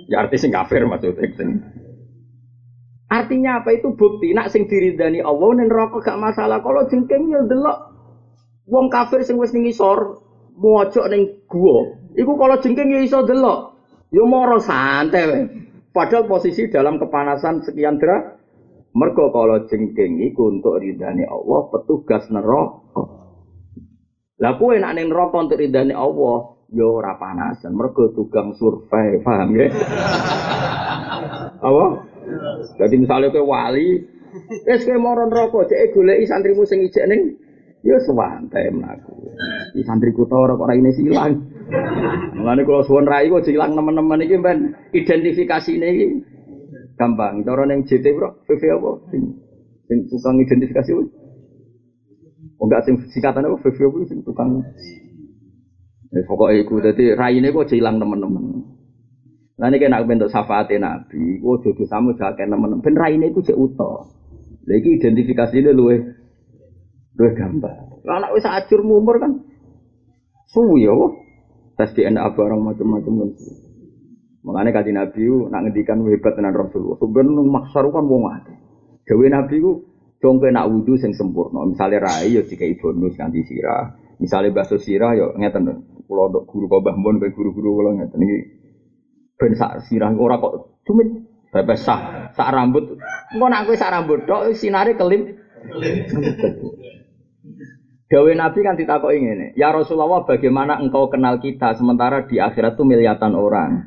Ya 0.07 0.24
artis 0.24 0.40
sing 0.40 0.56
kafir 0.56 0.88
maksudnya. 0.88 1.28
Artinya 3.10 3.65
apa 3.65 3.73
itu 3.73 3.98
bukti 3.98 4.38
nak 4.38 4.53
sing 4.53 4.69
diridani 4.69 5.19
Allah 5.26 5.49
ning 5.57 5.68
neraka 5.68 5.98
gak 6.06 6.22
masalah. 6.22 6.61
Kalau 6.61 6.86
jengkeng 6.86 7.26
ya 7.34 7.41
delok 7.41 7.77
wong 8.69 8.94
kafir 8.94 9.26
sing 9.26 9.41
wis 9.41 9.49
ning 9.49 9.65
isor 9.65 10.22
mojok 10.53 11.10
ning 11.10 11.41
gua. 11.49 11.98
Iku 12.14 12.38
kalau 12.38 12.61
jengkeng 12.61 12.94
ya 12.94 13.02
iso 13.02 13.26
delok. 13.26 13.81
Yo 14.10 14.26
moro 14.26 14.57
santai 14.57 15.45
Padahal 15.90 16.30
posisi 16.30 16.69
dalam 16.69 17.02
kepanasan 17.02 17.65
sekian 17.65 17.98
derajat 17.98 18.40
Mergo 18.90 19.30
kalau 19.30 19.69
jengking 19.69 20.18
iku 20.34 20.49
untuk 20.49 20.81
ridhani 20.81 21.22
Allah, 21.22 21.69
petugas 21.69 22.26
neraka. 22.34 23.06
Lah 24.41 24.53
kowe 24.57 24.73
nek 24.73 24.98
ning 24.98 25.14
neraka 25.14 25.45
untuk 25.45 25.61
ridhani 25.61 25.94
Allah, 25.94 26.57
yo 26.73 26.98
ya 26.98 26.98
ora 26.98 27.14
panasan. 27.22 27.77
Mergo 27.77 28.10
tukang 28.18 28.57
survei, 28.57 29.22
paham 29.22 29.53
ya? 29.53 29.69
Apa? 31.69 31.86
Jadi 32.80 32.95
misalnya 32.99 33.34
kowe 33.34 33.45
wali, 33.45 34.03
wis 34.65 34.85
kowe 34.85 34.97
moro 34.99 35.27
neraka, 35.27 35.69
cek 35.69 35.93
goleki 35.95 36.30
santrimu 36.30 36.64
sing 36.64 36.85
ijek 36.85 37.06
ning 37.10 37.22
ya 37.84 37.95
sewantai 38.03 38.69
mlaku. 38.72 39.34
Di 39.76 39.81
santriku 39.84 40.27
ta 40.27 40.35
ora 40.35 40.56
kok 40.56 40.68
raine 40.68 40.91
silang. 40.91 41.34
Mulane 42.35 42.61
kula 42.64 42.84
suwun 42.84 43.07
rai 43.07 43.30
kok 43.31 43.45
silang 43.45 43.76
teman-teman 43.76 44.23
iki 44.23 44.38
ben 44.39 44.73
identifikasine 44.95 45.88
iki 45.88 46.07
Gampang. 46.99 47.47
Cara 47.47 47.64
neng 47.64 47.88
JT 47.88 48.03
bro, 48.11 48.43
VV 48.43 48.64
apa? 48.76 48.91
Sing, 49.07 49.23
sing 49.88 49.97
tukang 50.11 50.35
identifikasi 50.35 50.91
apa? 50.91 51.03
Oh 52.60 52.68
enggak 52.68 52.84
sing 52.84 52.99
singkatan 53.07 53.47
apa? 53.47 53.56
VV 53.56 53.77
apa? 53.88 53.97
Sing 54.03 54.19
tukang. 54.27 54.60
Ya, 56.10 56.26
pokoknya 56.27 56.65
itu, 56.65 56.76
jadi 56.84 57.03
raine 57.15 57.56
kok 57.56 57.72
hilang 57.72 58.03
teman-teman. 58.03 58.43
Nah 59.60 59.68
ini 59.68 59.76
kena 59.76 60.07
bentuk 60.07 60.31
syafaat 60.31 60.72
Nabi, 60.72 61.44
kok 61.44 61.68
jodoh 61.68 61.88
sama 61.91 62.15
jaga 62.15 62.48
teman-teman. 62.48 62.80
Ben 62.80 62.95
raine 62.95 63.27
itu 63.27 63.44
cek 63.44 63.60
utuh. 63.60 64.07
Lagi 64.64 64.95
identifikasi 64.95 65.60
ini 65.60 65.76
luwe, 65.76 65.95
luwe 67.19 67.31
gambar. 67.36 68.07
Anak 68.07 68.31
wis 68.40 68.48
acur 68.48 68.88
mumur 68.88 69.19
kan, 69.19 69.44
suwi 70.56 70.88
ya, 70.88 70.95
tes 71.76 71.91
DNA 71.91 72.23
barang 72.31 72.61
macam-macam 72.64 73.14
kan. 73.19 73.30
Mengenai 74.40 74.72
kaji 74.72 74.91
Nabi 74.95 75.27
nak 75.52 75.61
ngendikan 75.68 76.07
hebat 76.07 76.40
dengan 76.40 76.56
Rasulullah. 76.56 76.95
Sebenarnya 76.95 77.44
maksar 77.44 77.84
kan 77.91 78.07
wong 78.07 78.23
ate. 78.31 78.56
Dewi 79.03 79.27
Nabi 79.27 79.60
ku 79.60 79.84
dong 80.23 80.40
nak 80.40 80.72
wudhu 80.72 80.95
sing 80.95 81.11
sempurna. 81.11 81.68
Misalnya 81.68 82.07
rai 82.07 82.31
yo 82.31 82.48
jika 82.48 82.64
bonus 82.80 83.19
nganti 83.19 83.44
sirah. 83.44 83.99
Misalnya 84.23 84.56
baso 84.56 84.80
sirah 84.80 85.11
yo 85.19 85.36
ngeten. 85.36 85.68
Kalau 86.07 86.31
untuk 86.31 86.48
guru 86.48 86.72
kau 86.72 86.81
kayak 86.81 87.36
guru-guru 87.36 87.69
kalau 87.84 87.91
ngeten 87.99 88.23
ben 89.40 89.56
sak 89.56 89.88
sirah 89.88 90.11
ora 90.20 90.36
kok 90.36 90.84
cuma 90.84 91.07
bebas 91.56 91.80
sah 91.82 92.30
sak 92.36 92.52
rambut. 92.52 92.99
Engko 93.32 93.48
nak 93.48 93.64
kowe 93.66 93.76
sak 93.80 93.95
rambut 93.95 94.28
tok 94.28 94.52
sinare 94.53 94.99
kelip. 94.99 95.40
Dawe 98.10 98.32
Nabi 98.34 98.66
kan 98.66 98.74
ditakoki 98.74 99.22
ngene, 99.22 99.53
"Ya 99.53 99.70
Rasulullah, 99.70 100.26
bagaimana 100.26 100.82
engkau 100.82 101.14
kenal 101.14 101.38
kita 101.38 101.78
sementara 101.78 102.26
di 102.26 102.41
akhirat 102.41 102.74
tuh 102.74 102.82
miliatan 102.82 103.38
orang?" 103.38 103.86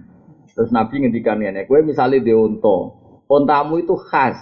Terus 0.54 0.70
Nabi 0.70 1.02
ngendikan 1.02 1.42
ngene, 1.42 1.66
kowe 1.66 1.82
misale 1.82 2.22
di 2.22 2.30
unta, 2.30 2.78
untamu 3.26 3.82
itu 3.82 3.98
khas. 3.98 4.38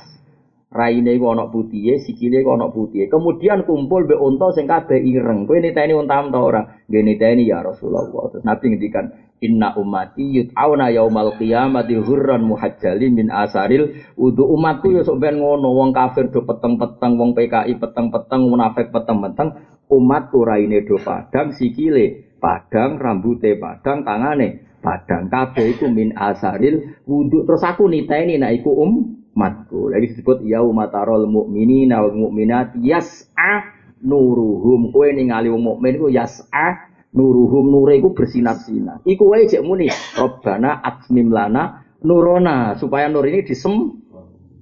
Raine 0.71 1.17
iku 1.19 1.35
ana 1.35 1.51
putih, 1.51 1.99
sikile 1.99 2.47
iku 2.47 2.55
ana 2.55 2.71
putih. 2.71 3.11
Kemudian 3.11 3.67
kumpul 3.67 4.07
be 4.07 4.15
unta 4.15 4.55
sing 4.55 4.71
kabeh 4.71 5.01
ireng. 5.03 5.49
Kowe 5.49 5.59
niteni 5.59 5.97
untamu 5.97 6.29
ta 6.31 6.39
ora? 6.39 6.63
Nggih 6.87 7.03
niteni 7.03 7.49
ya 7.49 7.65
Rasulullah. 7.65 8.07
Terus 8.31 8.45
Nabi 8.47 8.65
ngendikan, 8.71 9.30
Inna 9.41 9.73
ummati 9.73 10.37
yut'auna 10.37 10.93
yaumal 10.93 11.33
qiyamati 11.41 11.97
hurran 11.97 12.45
muhajjali 12.45 13.09
min 13.09 13.33
asaril 13.33 13.97
udu 14.21 14.45
umatku 14.45 14.93
ya 14.93 15.01
sok 15.01 15.17
ngono 15.17 15.73
wong 15.73 15.97
kafir 15.97 16.29
do 16.29 16.45
peteng-peteng 16.45 17.17
wong 17.17 17.33
PKI 17.33 17.81
peteng-peteng 17.81 18.45
munafik 18.45 18.93
peteng-peteng 18.93 19.49
umatku 19.89 20.45
raine 20.45 20.85
do 20.85 21.01
padang 21.01 21.57
sikile 21.57 22.37
padang 22.37 23.01
rambute 23.01 23.57
padang 23.57 24.05
tangane 24.05 24.77
padang 24.85 25.33
kabeh 25.33 25.77
iku 25.77 25.89
min 25.89 26.13
asaril 26.17 27.01
wudhu 27.09 27.49
terus 27.49 27.65
aku 27.65 27.89
niteni 27.89 28.37
nek 28.37 28.61
iku 28.61 28.77
umatku. 28.77 29.89
Lagi 29.89 30.13
disebut 30.13 30.45
yaumatarol 30.45 31.25
mukminina 31.25 32.05
wal 32.05 32.13
mukminat 32.13 32.77
yas'a 32.77 33.73
nuruhum. 34.05 34.93
Kowe 34.93 35.09
ningali 35.13 35.49
wong 35.49 35.65
mukmin 35.65 35.97
iku 35.97 36.09
yas'a 36.13 36.90
nuruhum 37.11 37.67
nure 37.71 37.99
iku 37.99 38.15
bersinar-sinar 38.15 39.03
iku 39.07 39.35
wae 39.35 39.51
cek 39.51 39.63
muni 39.67 39.91
robbana 40.15 40.79
atmim 40.83 41.35
lana 41.35 41.83
nurona 42.07 42.79
supaya 42.79 43.11
nur 43.11 43.27
ini 43.27 43.43
disem 43.43 44.01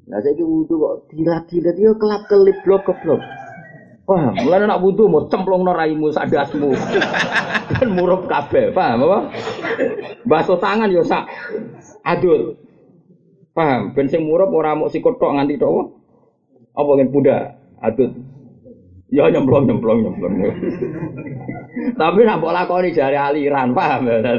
Nah, 0.08 0.24
saya 0.24 0.40
wudhu 0.40 0.80
kok 0.80 1.12
tidak-tidak 1.12 1.76
dia 1.76 1.92
kelap-kelip 1.92 2.56
blok-blok. 2.64 3.20
Wah, 4.08 4.32
mulai 4.40 4.64
nak 4.64 4.80
wudhu 4.80 5.04
mau 5.04 5.28
cemplong 5.28 5.68
noraimu 5.68 6.08
sadasmu. 6.08 6.72
Dan 7.76 7.92
murup 7.92 8.24
kabeh, 8.24 8.72
paham 8.72 9.04
apa? 9.04 9.18
Baso 10.24 10.56
tangan 10.56 10.88
yo 10.88 11.04
sak 11.04 11.28
adul. 12.08 12.56
Paham? 13.52 13.92
Ben 13.92 14.08
sing 14.08 14.24
murup 14.24 14.48
ora 14.48 14.72
mok 14.72 14.88
sikut 14.88 15.20
tok 15.20 15.36
nganti 15.36 15.60
tok. 15.60 15.92
Apa 16.72 16.90
kan 16.96 17.12
budak 17.12 17.42
adul. 17.84 18.16
Ya 19.08 19.24
nyemplong 19.32 19.64
nyemplong 19.64 20.04
nyemplong. 20.04 20.32
Tapi 21.96 22.20
nak 22.28 22.44
mbok 22.44 22.52
lakoni 22.52 22.92
jari 22.92 23.16
aliran, 23.16 23.72
paham 23.72 24.04
ya? 24.04 24.36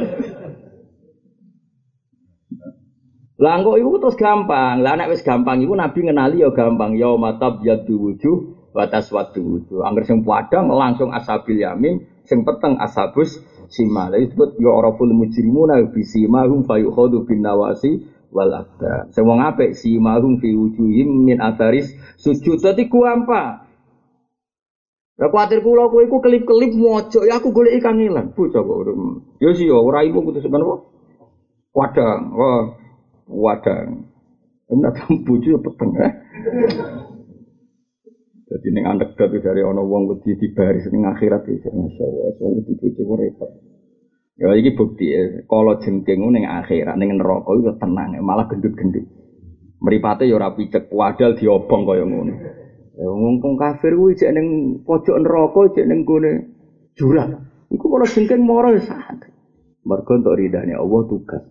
Lah 3.39 3.55
kok 3.63 3.79
iku 3.79 3.97
terus 4.03 4.19
gampang. 4.19 4.83
Lah 4.83 4.93
nek 4.99 5.09
wis 5.15 5.23
gampang 5.23 5.63
iku 5.63 5.73
Nabi 5.73 5.99
ngenali 6.05 6.43
ya 6.43 6.51
gampang. 6.51 6.99
Ya 6.99 7.09
matab 7.15 7.63
yadu 7.63 7.95
wujuh 7.97 8.69
batas 8.75 9.09
waktu 9.15 9.63
itu. 9.63 9.79
Angger 9.81 10.03
sing 10.03 10.21
padang 10.27 10.67
langsung 10.69 11.09
asabil 11.15 11.63
yamin, 11.63 12.03
sing 12.27 12.43
peteng 12.43 12.75
asabus 12.77 13.39
sima. 13.71 14.11
Lha 14.11 14.19
disebut 14.19 14.59
ya 14.59 14.75
araful 14.75 15.15
mujrimuna 15.15 15.79
bi 15.87 16.03
simahum 16.03 16.67
fayukhadu 16.67 17.23
bin 17.23 17.41
nawasi 17.41 18.05
wal 18.29 18.51
aqdam. 18.51 19.07
Sing 19.15 19.23
wong 19.23 19.39
apik 19.39 19.71
simahum 19.71 20.37
fi 20.43 20.51
wujuhim 20.51 21.23
min 21.23 21.39
atharis 21.39 21.95
sujud. 22.19 22.59
Dadi 22.59 22.91
gampang. 22.91 23.68
Lah 25.19 25.27
kuatir 25.27 25.59
kula 25.59 25.91
kowe 25.91 25.99
iku 25.99 26.23
kelip-kelip 26.23 26.71
mojo 26.79 27.27
ya 27.27 27.43
aku 27.43 27.51
golek 27.51 27.75
ikan 27.83 27.99
ilang. 27.99 28.31
Bocah 28.31 28.63
kok. 28.63 28.77
Ya 29.43 29.51
sih 29.51 29.67
ora 29.67 30.07
ibu 30.07 30.23
kudu 30.23 30.39
sebenarnya 30.39 30.79
Wadang, 31.69 32.33
wah, 32.33 32.65
wadang. 33.29 34.09
Ini 34.73 34.85
ada 34.89 35.05
bojo 35.05 35.47
ya 35.53 35.59
peteng 35.61 35.91
ya. 35.93 36.09
Jadi 38.49 38.67
ini 38.73 38.81
anekdot 38.81 39.29
dari 39.37 39.61
ono 39.61 39.85
wong 39.85 40.09
wedi 40.09 40.33
di 40.33 40.49
ning 40.89 41.05
akhirat 41.05 41.45
iki 41.45 41.69
masya 41.69 42.03
Allah, 42.09 42.33
wong 42.41 42.51
wedi 42.57 42.73
bojo 42.73 43.01
repot. 43.13 43.49
Ya 44.41 44.49
iki 44.57 44.73
bukti 44.73 45.13
ya, 45.13 45.45
kalau 45.45 45.77
jengking 45.77 46.25
ning 46.33 46.49
akhirat 46.49 46.97
ning 46.97 47.21
neraka 47.21 47.53
itu 47.53 47.69
tenang, 47.77 48.17
malah 48.25 48.49
gendut-gendut. 48.49 49.05
Meripate 49.79 50.25
ya 50.25 50.41
ora 50.41 50.57
picek, 50.57 50.89
wadal 50.89 51.37
diobong 51.37 51.85
kaya 51.85 52.03
ngono. 52.03 52.33
Ya 52.99 53.07
kafir 53.55 53.95
kuwi 53.95 54.19
cek 54.19 54.35
ning 54.35 54.47
pojok 54.83 55.23
neraka, 55.23 55.71
cek 55.71 55.87
ning 55.87 56.03
gone 56.03 56.51
jurang. 56.99 57.47
Iku 57.71 57.87
kalau 57.87 58.03
jengking 58.03 58.43
moro 58.43 58.75
ya 58.75 58.83
sangat. 58.83 59.31
Mergo 59.87 60.19
untuk 60.19 60.35
ridane 60.35 60.75
Allah 60.75 61.01
tugas. 61.07 61.43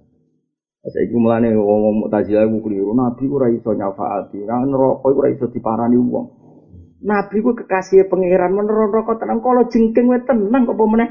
Saya 0.84 1.08
iku 1.08 1.16
mulane 1.16 1.56
wong 1.56 2.04
Mu'tazilah 2.04 2.44
iku 2.44 2.68
keliru. 2.68 2.92
Nabi 2.92 3.24
ora 3.32 3.48
iso 3.48 3.72
nyafaati. 3.72 4.44
Nang 4.44 4.68
iku 4.68 5.08
ora 5.08 5.28
iso 5.32 5.48
diparani 5.48 5.96
wong. 5.96 6.26
Nabi 7.08 7.40
ku 7.40 7.56
kekasih 7.56 8.04
pangeran 8.12 8.52
menurut 8.52 8.92
rokok 8.92 9.16
tenang 9.16 9.40
kalau 9.40 9.64
jengking 9.72 10.04
wes 10.12 10.28
tenang 10.28 10.68
kok 10.68 10.76
meneh. 10.76 11.08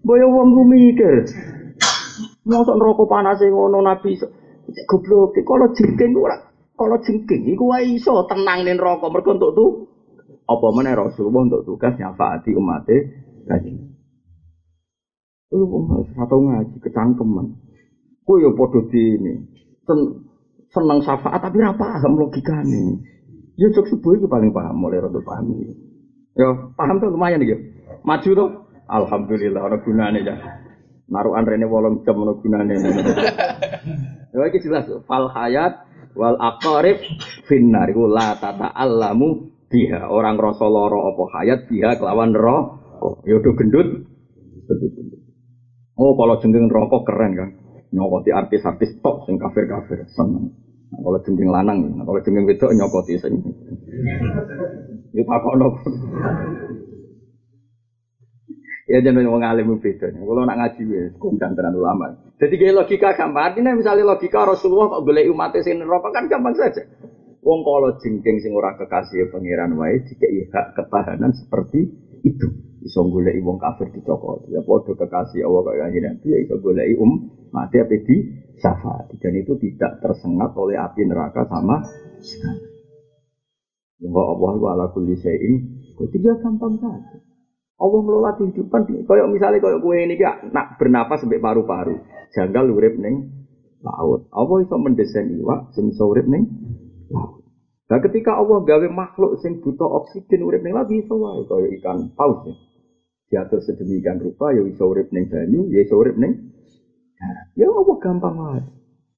Boyo 0.00 0.32
wong 0.32 0.56
ku 0.56 0.62
mikir. 0.64 1.28
Neraka 2.48 3.04
panas 3.04 3.44
ngono 3.44 3.84
Nabi 3.84 4.16
goblok. 4.88 5.36
Kalau 5.44 5.68
jengking 5.76 6.16
ora 6.16 6.51
kalau 6.76 6.96
jengking 7.04 7.52
iku 7.52 7.68
wae 7.68 7.96
iso 7.96 8.24
tenang 8.26 8.64
ning 8.64 8.80
neraka 8.80 9.06
mergo 9.12 9.36
untuk 9.36 9.52
tuh 9.52 9.70
apa 10.48 10.66
meneh 10.74 10.94
Rasulullah 10.96 11.46
untuk 11.46 11.64
tugas 11.68 11.94
nyafaati 11.96 12.50
umate 12.56 12.96
kaji. 13.46 13.72
Lu 15.52 15.68
satu 16.16 16.36
ngaji 16.40 16.76
kecangkeman. 16.80 17.46
Ku 18.24 18.40
yo 18.40 18.56
padha 18.56 18.80
dene. 18.88 19.52
Sen, 19.84 19.98
seneng 20.72 21.04
syafaat 21.04 21.42
tapi 21.44 21.60
ora 21.60 21.76
paham 21.76 22.16
logikane. 22.16 23.02
Ya 23.60 23.68
cok 23.68 23.86
subuh 23.92 24.16
itu 24.16 24.26
paling 24.30 24.48
paham, 24.54 24.80
mulai 24.80 25.04
rada 25.04 25.20
paham. 25.20 25.52
Ya 26.32 26.48
paham 26.72 26.96
tuh 27.02 27.12
lumayan 27.12 27.44
ya. 27.44 27.58
Maju 28.02 28.30
tuh. 28.32 28.50
Alhamdulillah 28.88 29.60
ana 29.68 29.76
gunane 29.84 30.20
ya. 30.24 30.36
Naruhan 31.12 31.44
rene 31.44 31.68
wolong 31.68 32.00
jam 32.08 32.16
ana 32.16 32.32
gunane. 32.40 32.74
ya 34.32 34.44
iki 34.48 34.64
jelas 34.64 34.88
fal 35.04 35.28
hayat 35.28 35.91
wal 36.12 36.36
aqarib 36.36 37.00
finnar 37.48 37.88
iku 37.88 38.08
la 38.08 38.36
tata'allamu 38.36 39.28
biha. 39.72 40.08
Orang 40.12 40.36
rasa 40.36 40.68
lara 40.68 40.98
apa 41.12 41.22
hayat 41.40 41.60
biha 41.68 41.96
kelawan 41.96 42.36
neraka. 42.36 43.20
Ya 43.24 43.40
do 43.40 43.50
gendut. 43.56 43.88
Oh, 45.96 46.16
kalau 46.16 46.40
jengking 46.40 46.68
rokok 46.72 47.04
keren 47.04 47.32
kan. 47.36 47.50
Nyokoti 47.92 48.32
artis-artis 48.32 48.96
top 49.04 49.28
sing 49.28 49.36
kafir-kafir 49.36 50.08
seneng. 50.16 50.48
Nah, 50.88 50.98
kalau 51.04 51.20
jengking 51.20 51.52
lanang, 51.52 51.92
nah, 51.92 52.04
kalau 52.08 52.20
jengking 52.24 52.48
wedok 52.48 52.72
nyokoti 52.72 53.20
sing. 53.20 53.36
Yo 55.12 55.22
takono. 55.28 55.76
ya 58.88 58.98
jangan 59.04 59.28
wong 59.28 59.44
alim 59.44 59.76
beda. 59.76 60.08
Kalau 60.08 60.42
nak 60.48 60.58
ngaji 60.58 60.82
wis 60.88 61.12
kondang 61.20 61.52
tenan 61.52 61.76
ulama. 61.76 62.12
Jadi 62.42 62.54
kayak 62.58 62.74
logika 62.74 63.14
gampang. 63.14 63.54
Artinya 63.54 63.78
misalnya 63.78 64.02
logika 64.02 64.42
Rasulullah 64.42 64.98
kok 64.98 65.06
golek 65.06 65.30
umat 65.30 65.54
sing 65.62 65.78
neraka 65.78 66.10
kan 66.10 66.26
gampang 66.26 66.58
saja. 66.58 66.82
Wong 67.38 67.62
kalau 67.62 67.94
jengking 68.02 68.42
sing 68.42 68.50
ora 68.50 68.74
kekasih 68.74 69.30
pangeran 69.30 69.78
wae 69.78 70.02
jika 70.02 70.26
hak 70.50 70.66
ketahanan 70.74 71.30
seperti 71.38 71.86
itu. 72.26 72.46
Iso 72.82 73.06
golek 73.06 73.38
wong 73.46 73.62
kafir 73.62 73.94
dicokot. 73.94 74.50
Ya 74.50 74.58
padha 74.66 74.90
kekasih 74.90 75.46
Allah 75.46 75.62
kaya 75.70 75.86
Nabi 76.02 76.26
ya 76.34 76.38
iso 76.42 76.58
golek 76.58 76.90
um 76.98 77.30
mati 77.54 77.78
apa 77.78 77.94
di 77.94 78.16
syafaat 78.58 79.14
dan 79.22 79.38
itu 79.38 79.54
tidak 79.62 80.02
tersengat 80.02 80.50
oleh 80.58 80.82
api 80.82 81.06
neraka 81.06 81.46
sama 81.46 81.78
sekali. 82.18 82.66
Wa 84.02 84.34
Allah 84.34 84.54
wa 84.58 84.68
ala 84.74 84.86
kulli 84.90 85.14
syai'in 85.14 85.78
tidak 86.10 86.42
gampang 86.42 86.74
saja. 86.82 87.21
Allah 87.82 87.98
ngelola 87.98 88.30
kehidupan 88.38 88.86
kayak 89.10 89.26
misalnya 89.26 89.58
kayak 89.58 89.82
kue 89.82 89.98
ini 89.98 90.14
gak 90.14 90.54
nak 90.54 90.78
bernapas 90.78 91.18
sampai 91.18 91.42
paru-paru. 91.42 91.98
Janggal 92.30 92.70
urip 92.70 92.94
ning 92.94 93.42
laut. 93.82 94.30
Allah 94.30 94.56
iso 94.62 94.78
mendesain 94.78 95.26
iwak 95.34 95.74
sing 95.74 95.90
urip 95.98 96.30
ning 96.30 96.46
laut. 97.10 97.42
Nah 97.90 97.98
ketika 97.98 98.38
Allah 98.38 98.62
gawe 98.62 98.86
makhluk 98.86 99.42
sing 99.42 99.58
butuh 99.58 99.98
oksigen 99.98 100.46
urip 100.46 100.62
ning 100.62 100.78
laut 100.78 100.86
iso 100.94 101.18
kaya 101.50 101.68
ikan 101.82 102.14
paus 102.14 102.46
ya. 102.46 102.54
Diatur 103.32 103.58
sedemikian 103.66 104.22
rupa 104.22 104.54
ya 104.54 104.62
iso 104.62 104.86
urip 104.86 105.10
ning 105.10 105.26
banyu, 105.26 105.66
ya 105.74 105.82
iso 105.82 105.98
urip 105.98 106.14
ning 106.14 106.54
Ya 107.58 107.66
Allah 107.66 107.96
gampang 108.02 108.34
banget. 108.34 108.64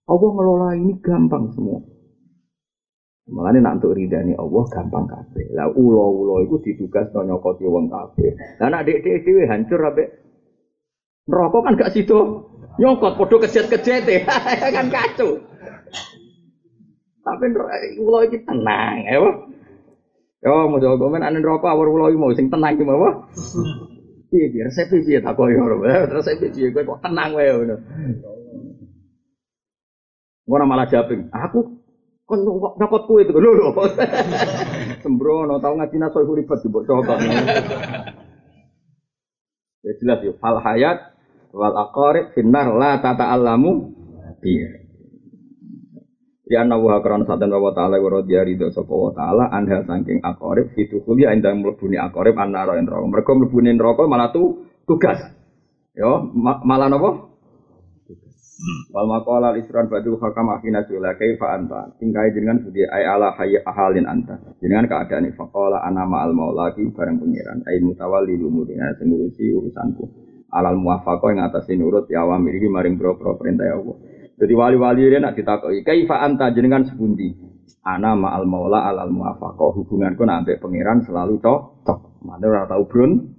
Allah 0.04 0.30
ngelola 0.36 0.68
ini 0.76 0.92
gampang 1.00 1.52
semua. 1.56 1.80
Malah 3.24 3.56
nak 3.56 3.80
untuk 3.80 3.96
ridani 3.96 4.36
Allah 4.36 4.68
gampang 4.68 5.09
kabeh. 5.09 5.56
Lah 5.56 5.72
ulo-ulo 5.72 6.44
itu 6.44 6.60
ditugas 6.60 7.09
no 7.16 7.24
nyokoti 7.24 7.64
wong 7.64 7.88
kabeh. 7.88 8.36
Lah 8.60 8.68
nak 8.68 8.84
dek 8.84 9.01
dhewe 9.01 9.48
hancur 9.48 9.80
abe. 9.80 10.12
Neraka 11.24 11.59
kan 11.64 11.80
gak 11.80 11.96
situ. 11.96 12.44
Nyokot 12.76 13.16
podo 13.16 13.40
kejet-kejet 13.40 14.28
kan 14.76 14.92
kacau. 14.92 15.40
Tapi 17.24 17.44
ulo 17.96 18.28
iki 18.28 18.44
tenang, 18.44 19.09
ya. 19.09 19.16
Yo, 20.44 20.68
mau 20.68 20.76
jawab 20.76 21.01
komen 21.01 21.24
ane 21.24 21.40
neraka 21.40 21.72
awal 21.72 21.88
ulo 21.88 22.12
iki 22.12 22.20
mau 22.20 22.36
sing 22.36 22.52
tenang 22.52 22.76
iki 22.76 22.84
mau. 22.84 23.24
Piye 24.28 24.52
piye 24.52 24.68
resep 24.68 24.92
piye 24.92 25.24
tak 25.24 25.32
koyo. 25.32 25.64
Resep 26.12 26.44
piye 26.52 26.68
kowe 26.76 26.84
kok 26.84 27.01
tenang 27.01 27.32
wae 27.32 27.48
ngono. 27.48 27.76
Malah 30.44 30.84
jawabin, 30.92 31.32
aku 31.32 31.73
kon 32.24 32.40
nyokot 32.80 33.02
kue 33.05 33.20
itu 33.24 33.36
lho 33.36 33.52
lho. 33.52 33.68
Sembrono 35.05 35.60
tau 35.60 35.76
ngaji 35.76 35.96
naso 36.01 36.24
iku 36.24 36.32
ribet 36.36 36.60
mbok 36.64 36.84
cokot. 36.88 37.18
Ya 39.84 39.92
jelas 40.01 40.18
yo 40.24 40.32
fal 40.40 40.64
hayat 40.64 41.12
wal 41.52 41.76
aqarib 41.76 42.32
finnar 42.32 42.72
la 42.72 43.05
tata'allamu 43.05 43.92
biya. 44.40 44.84
Ya 46.44 46.60
nawu 46.60 46.92
hakron 46.92 47.24
satan 47.24 47.52
wa 47.52 47.72
ta'ala 47.72 47.96
wa 47.96 48.20
radhiya 48.20 48.44
ridho 48.44 48.68
sapa 48.68 48.92
wa 48.92 49.12
ta'ala 49.16 49.48
anha 49.48 49.80
saking 49.84 50.20
akorib 50.20 50.76
itu 50.76 51.01
kuliah 51.01 51.32
endang 51.32 51.64
mlebuni 51.64 51.96
akorib 51.96 52.36
annara 52.36 52.76
neraka. 52.76 53.05
Mergo 53.09 53.32
mlebuni 53.32 53.72
neraka 53.72 54.05
malah 54.05 54.28
tu 54.28 54.68
tugas. 54.84 55.20
Yo 55.96 56.28
ma 56.36 56.60
malah 56.60 56.92
napa? 56.92 57.34
Wal 58.92 59.06
maqala 59.10 59.52
al 59.52 59.60
isran 59.60 59.90
badu 59.92 60.16
hakam 60.16 60.48
akhina 60.54 60.86
sula 60.88 61.12
kaifa 61.18 61.52
anta. 61.52 61.92
Tingkai 62.00 62.32
dengan 62.32 62.62
budi 62.64 62.86
ay 62.86 63.04
ala 63.04 63.36
hayya 63.36 63.60
ahalin 63.66 64.08
anta. 64.08 64.40
Dengan 64.62 64.88
keadaan 64.88 65.28
faqala 65.36 65.84
ana 65.84 66.08
ma'al 66.08 66.32
maulaki 66.32 66.86
bareng 66.94 67.20
pengiran 67.20 67.60
ay 67.68 67.82
mutawalli 67.84 68.40
lumurina 68.40 68.94
sing 68.96 69.12
ngurusi 69.12 69.52
urusanku. 69.52 70.04
Alal 70.54 70.78
muwafaqah 70.78 71.34
ing 71.34 71.42
atase 71.42 71.74
nurut 71.74 72.06
ya 72.06 72.22
awamir 72.22 72.54
iki 72.54 72.70
maring 72.70 72.94
boro 72.94 73.18
perintah 73.34 73.68
Allah. 73.74 73.96
Jadi 74.34 74.52
wali-wali 74.54 75.06
ini 75.06 75.18
nak 75.22 75.38
ditakoki, 75.38 75.86
kaifa 75.86 76.22
anta 76.22 76.50
jenengan 76.50 76.82
sepundi? 76.86 77.34
Ana 77.84 78.16
ma'al 78.16 78.46
maula 78.46 78.86
alal 78.86 79.10
muwafaqah. 79.10 79.70
Hubunganku 79.82 80.22
nak 80.24 80.46
ambek 80.46 80.62
pangeran 80.62 81.02
selalu 81.04 81.42
cocok. 81.42 82.22
Mana 82.24 82.46
ora 82.48 82.64
tau 82.70 82.86
brun. 82.88 83.34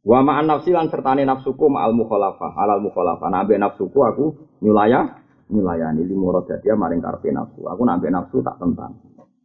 Wa 0.00 0.24
ma'an 0.24 0.48
nafsi 0.48 0.72
lan 0.72 0.88
sertane 0.88 1.28
nafsuku 1.28 1.68
ma'al 1.68 1.92
mukhalafah, 1.92 2.56
alal 2.56 2.80
mukhalafah. 2.80 3.28
Nak 3.28 3.40
ambek 3.44 3.60
nafsuku 3.60 3.98
aku 4.00 4.24
nyulaya 4.64 5.20
nyulayani 5.50 6.06
limu 6.06 6.30
dia 6.46 6.72
maring 6.78 7.04
karepe 7.04 7.28
nafsu. 7.34 7.68
Aku 7.68 7.84
nak 7.84 8.00
ambek 8.00 8.12
nafsu 8.14 8.40
tak 8.40 8.56
tentang. 8.56 8.96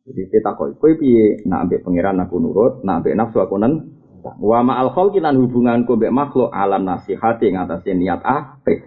Jadi 0.06 0.22
kita 0.30 0.53
koi 0.53 0.77
kowe 0.77 0.91
piye 0.95 1.44
nak 1.49 1.65
ambek 1.68 1.82
pangeran 1.82 2.22
aku 2.22 2.38
nurut, 2.38 2.86
nak 2.86 3.03
ambek 3.03 3.18
nafsu 3.18 3.41
aku 3.41 3.57
nen. 3.57 3.99
Wa 4.26 4.61
ma'al 4.64 4.94
khalqi 4.94 5.22
lan 5.22 5.38
hubunganku 5.38 5.98
mbek 5.98 6.14
makhluk 6.14 6.49
alam 6.49 6.88
nasihati 6.88 7.52
ngatasé 7.52 7.94
niat 7.94 8.22
apik. 8.26 8.80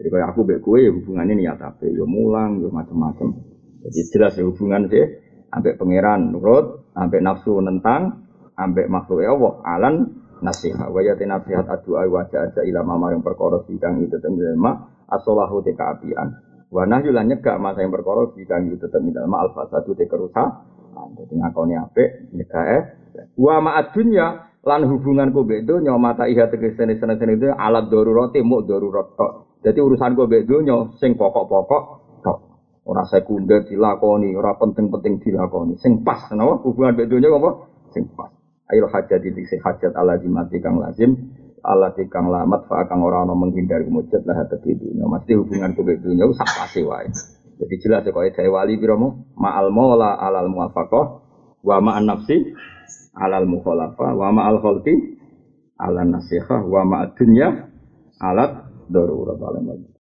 Jadi 0.00 0.06
kalau 0.08 0.26
aku 0.32 0.40
baik 0.48 0.64
kue 0.64 0.88
ya 0.88 0.90
hubungannya 0.90 1.34
niat 1.36 1.60
apa? 1.60 1.84
Ya 1.84 2.06
mulang, 2.08 2.64
ya 2.64 2.72
macam-macam. 2.72 3.36
Jadi 3.84 4.00
jelas 4.10 4.32
ya 4.34 4.48
hubungan 4.48 4.88
sih. 4.88 5.04
Ambek 5.50 5.76
pangeran 5.76 6.32
nurut, 6.32 6.90
ambek 6.94 7.20
nafsu 7.20 7.58
nentang, 7.60 8.30
ambek 8.54 8.86
makhluk 8.86 9.26
Allah 9.26 9.52
alan 9.66 9.94
nasihat. 10.40 10.88
Wajah 10.90 11.16
nasihat 11.16 11.64
adu 11.68 11.96
wajah 11.96 12.50
aja 12.50 12.60
ilama 12.64 12.96
maring 12.96 13.24
perkara 13.24 13.64
sidang 13.68 14.00
itu 14.04 14.16
tenggema 14.20 14.90
asolahu 15.08 15.60
te 15.64 15.72
kaapian. 15.76 16.40
Wa 16.70 16.86
nahyu 16.86 17.10
lan 17.10 17.28
nyegak 17.28 17.58
masa 17.58 17.82
yang 17.82 17.92
perkara 17.92 18.30
sidang 18.34 18.68
itu 18.72 18.86
tenggema 18.88 19.46
alfa 19.46 19.68
satu 19.68 19.92
te 19.96 20.08
kerusakan. 20.08 20.66
Jadi 21.16 21.34
ngakoni 21.38 21.74
apik 21.76 22.08
nyegak 22.34 22.66
eh. 22.66 22.82
Wa 23.36 23.60
ma'ad 23.62 23.92
dunya 23.96 24.50
lan 24.60 24.84
hubunganku 24.84 25.48
bedo 25.48 25.80
nyomata 25.80 26.28
iha 26.28 26.48
tegesene 26.52 27.00
seneng-seneng 27.00 27.40
itu 27.40 27.48
alat 27.48 27.88
darurat 27.88 28.34
mu 28.44 28.60
darurat 28.64 29.08
tok. 29.16 29.32
Jadi 29.60 29.76
urusan 29.76 30.16
gue 30.16 30.24
bedonya 30.24 30.88
sing 30.96 31.20
pokok-pokok 31.20 31.82
tok. 32.24 32.38
Ora 32.88 33.04
sekunder 33.04 33.68
dilakoni, 33.68 34.32
ora 34.32 34.56
penting-penting 34.56 35.20
dilakoni. 35.20 35.76
Sing 35.84 36.00
pas, 36.00 36.24
kenapa? 36.32 36.64
Hubungan 36.64 36.96
bedonya 36.96 37.28
apa? 37.28 37.50
Sing 37.92 38.08
pas. 38.16 38.32
Ayo 38.70 38.86
hajat 38.86 39.18
titik 39.20 39.50
hajat 39.60 39.92
ala 39.98 40.14
jimati 40.18 40.62
kang 40.62 40.78
lazim. 40.78 41.18
Allah 41.60 41.92
kang 41.92 42.32
lamat 42.32 42.64
fa 42.70 42.88
kang 42.88 43.04
ora 43.04 43.26
ana 43.26 43.36
menghindar 43.36 43.84
kemujud 43.84 44.24
lah 44.24 44.48
di 44.48 44.72
dunya. 44.78 45.04
Mesti 45.04 45.32
hubungan 45.36 45.76
kowe 45.76 45.92
dunya 45.92 46.24
sak 46.32 46.48
pasti 46.56 46.80
wae. 46.86 47.10
Jadi 47.60 47.74
jelas 47.76 48.08
ya 48.08 48.12
kaya 48.16 48.48
wali 48.48 48.80
biromo 48.80 49.36
ma'al 49.36 49.68
maula 49.68 50.16
alal 50.16 50.48
muwafaqah 50.48 51.04
wa 51.60 51.76
ma'an 51.84 52.08
nafsi 52.08 52.56
alal 53.12 53.44
mukhalafa 53.44 54.16
wa 54.16 54.32
ma'al 54.32 54.64
khalqi 54.64 55.20
ala 55.76 56.08
nasihah 56.08 56.64
wa 56.64 56.88
ma'ad 56.88 57.12
dunya 57.20 57.68
alat 58.16 58.64
darurat 58.88 59.36
alam 59.36 59.89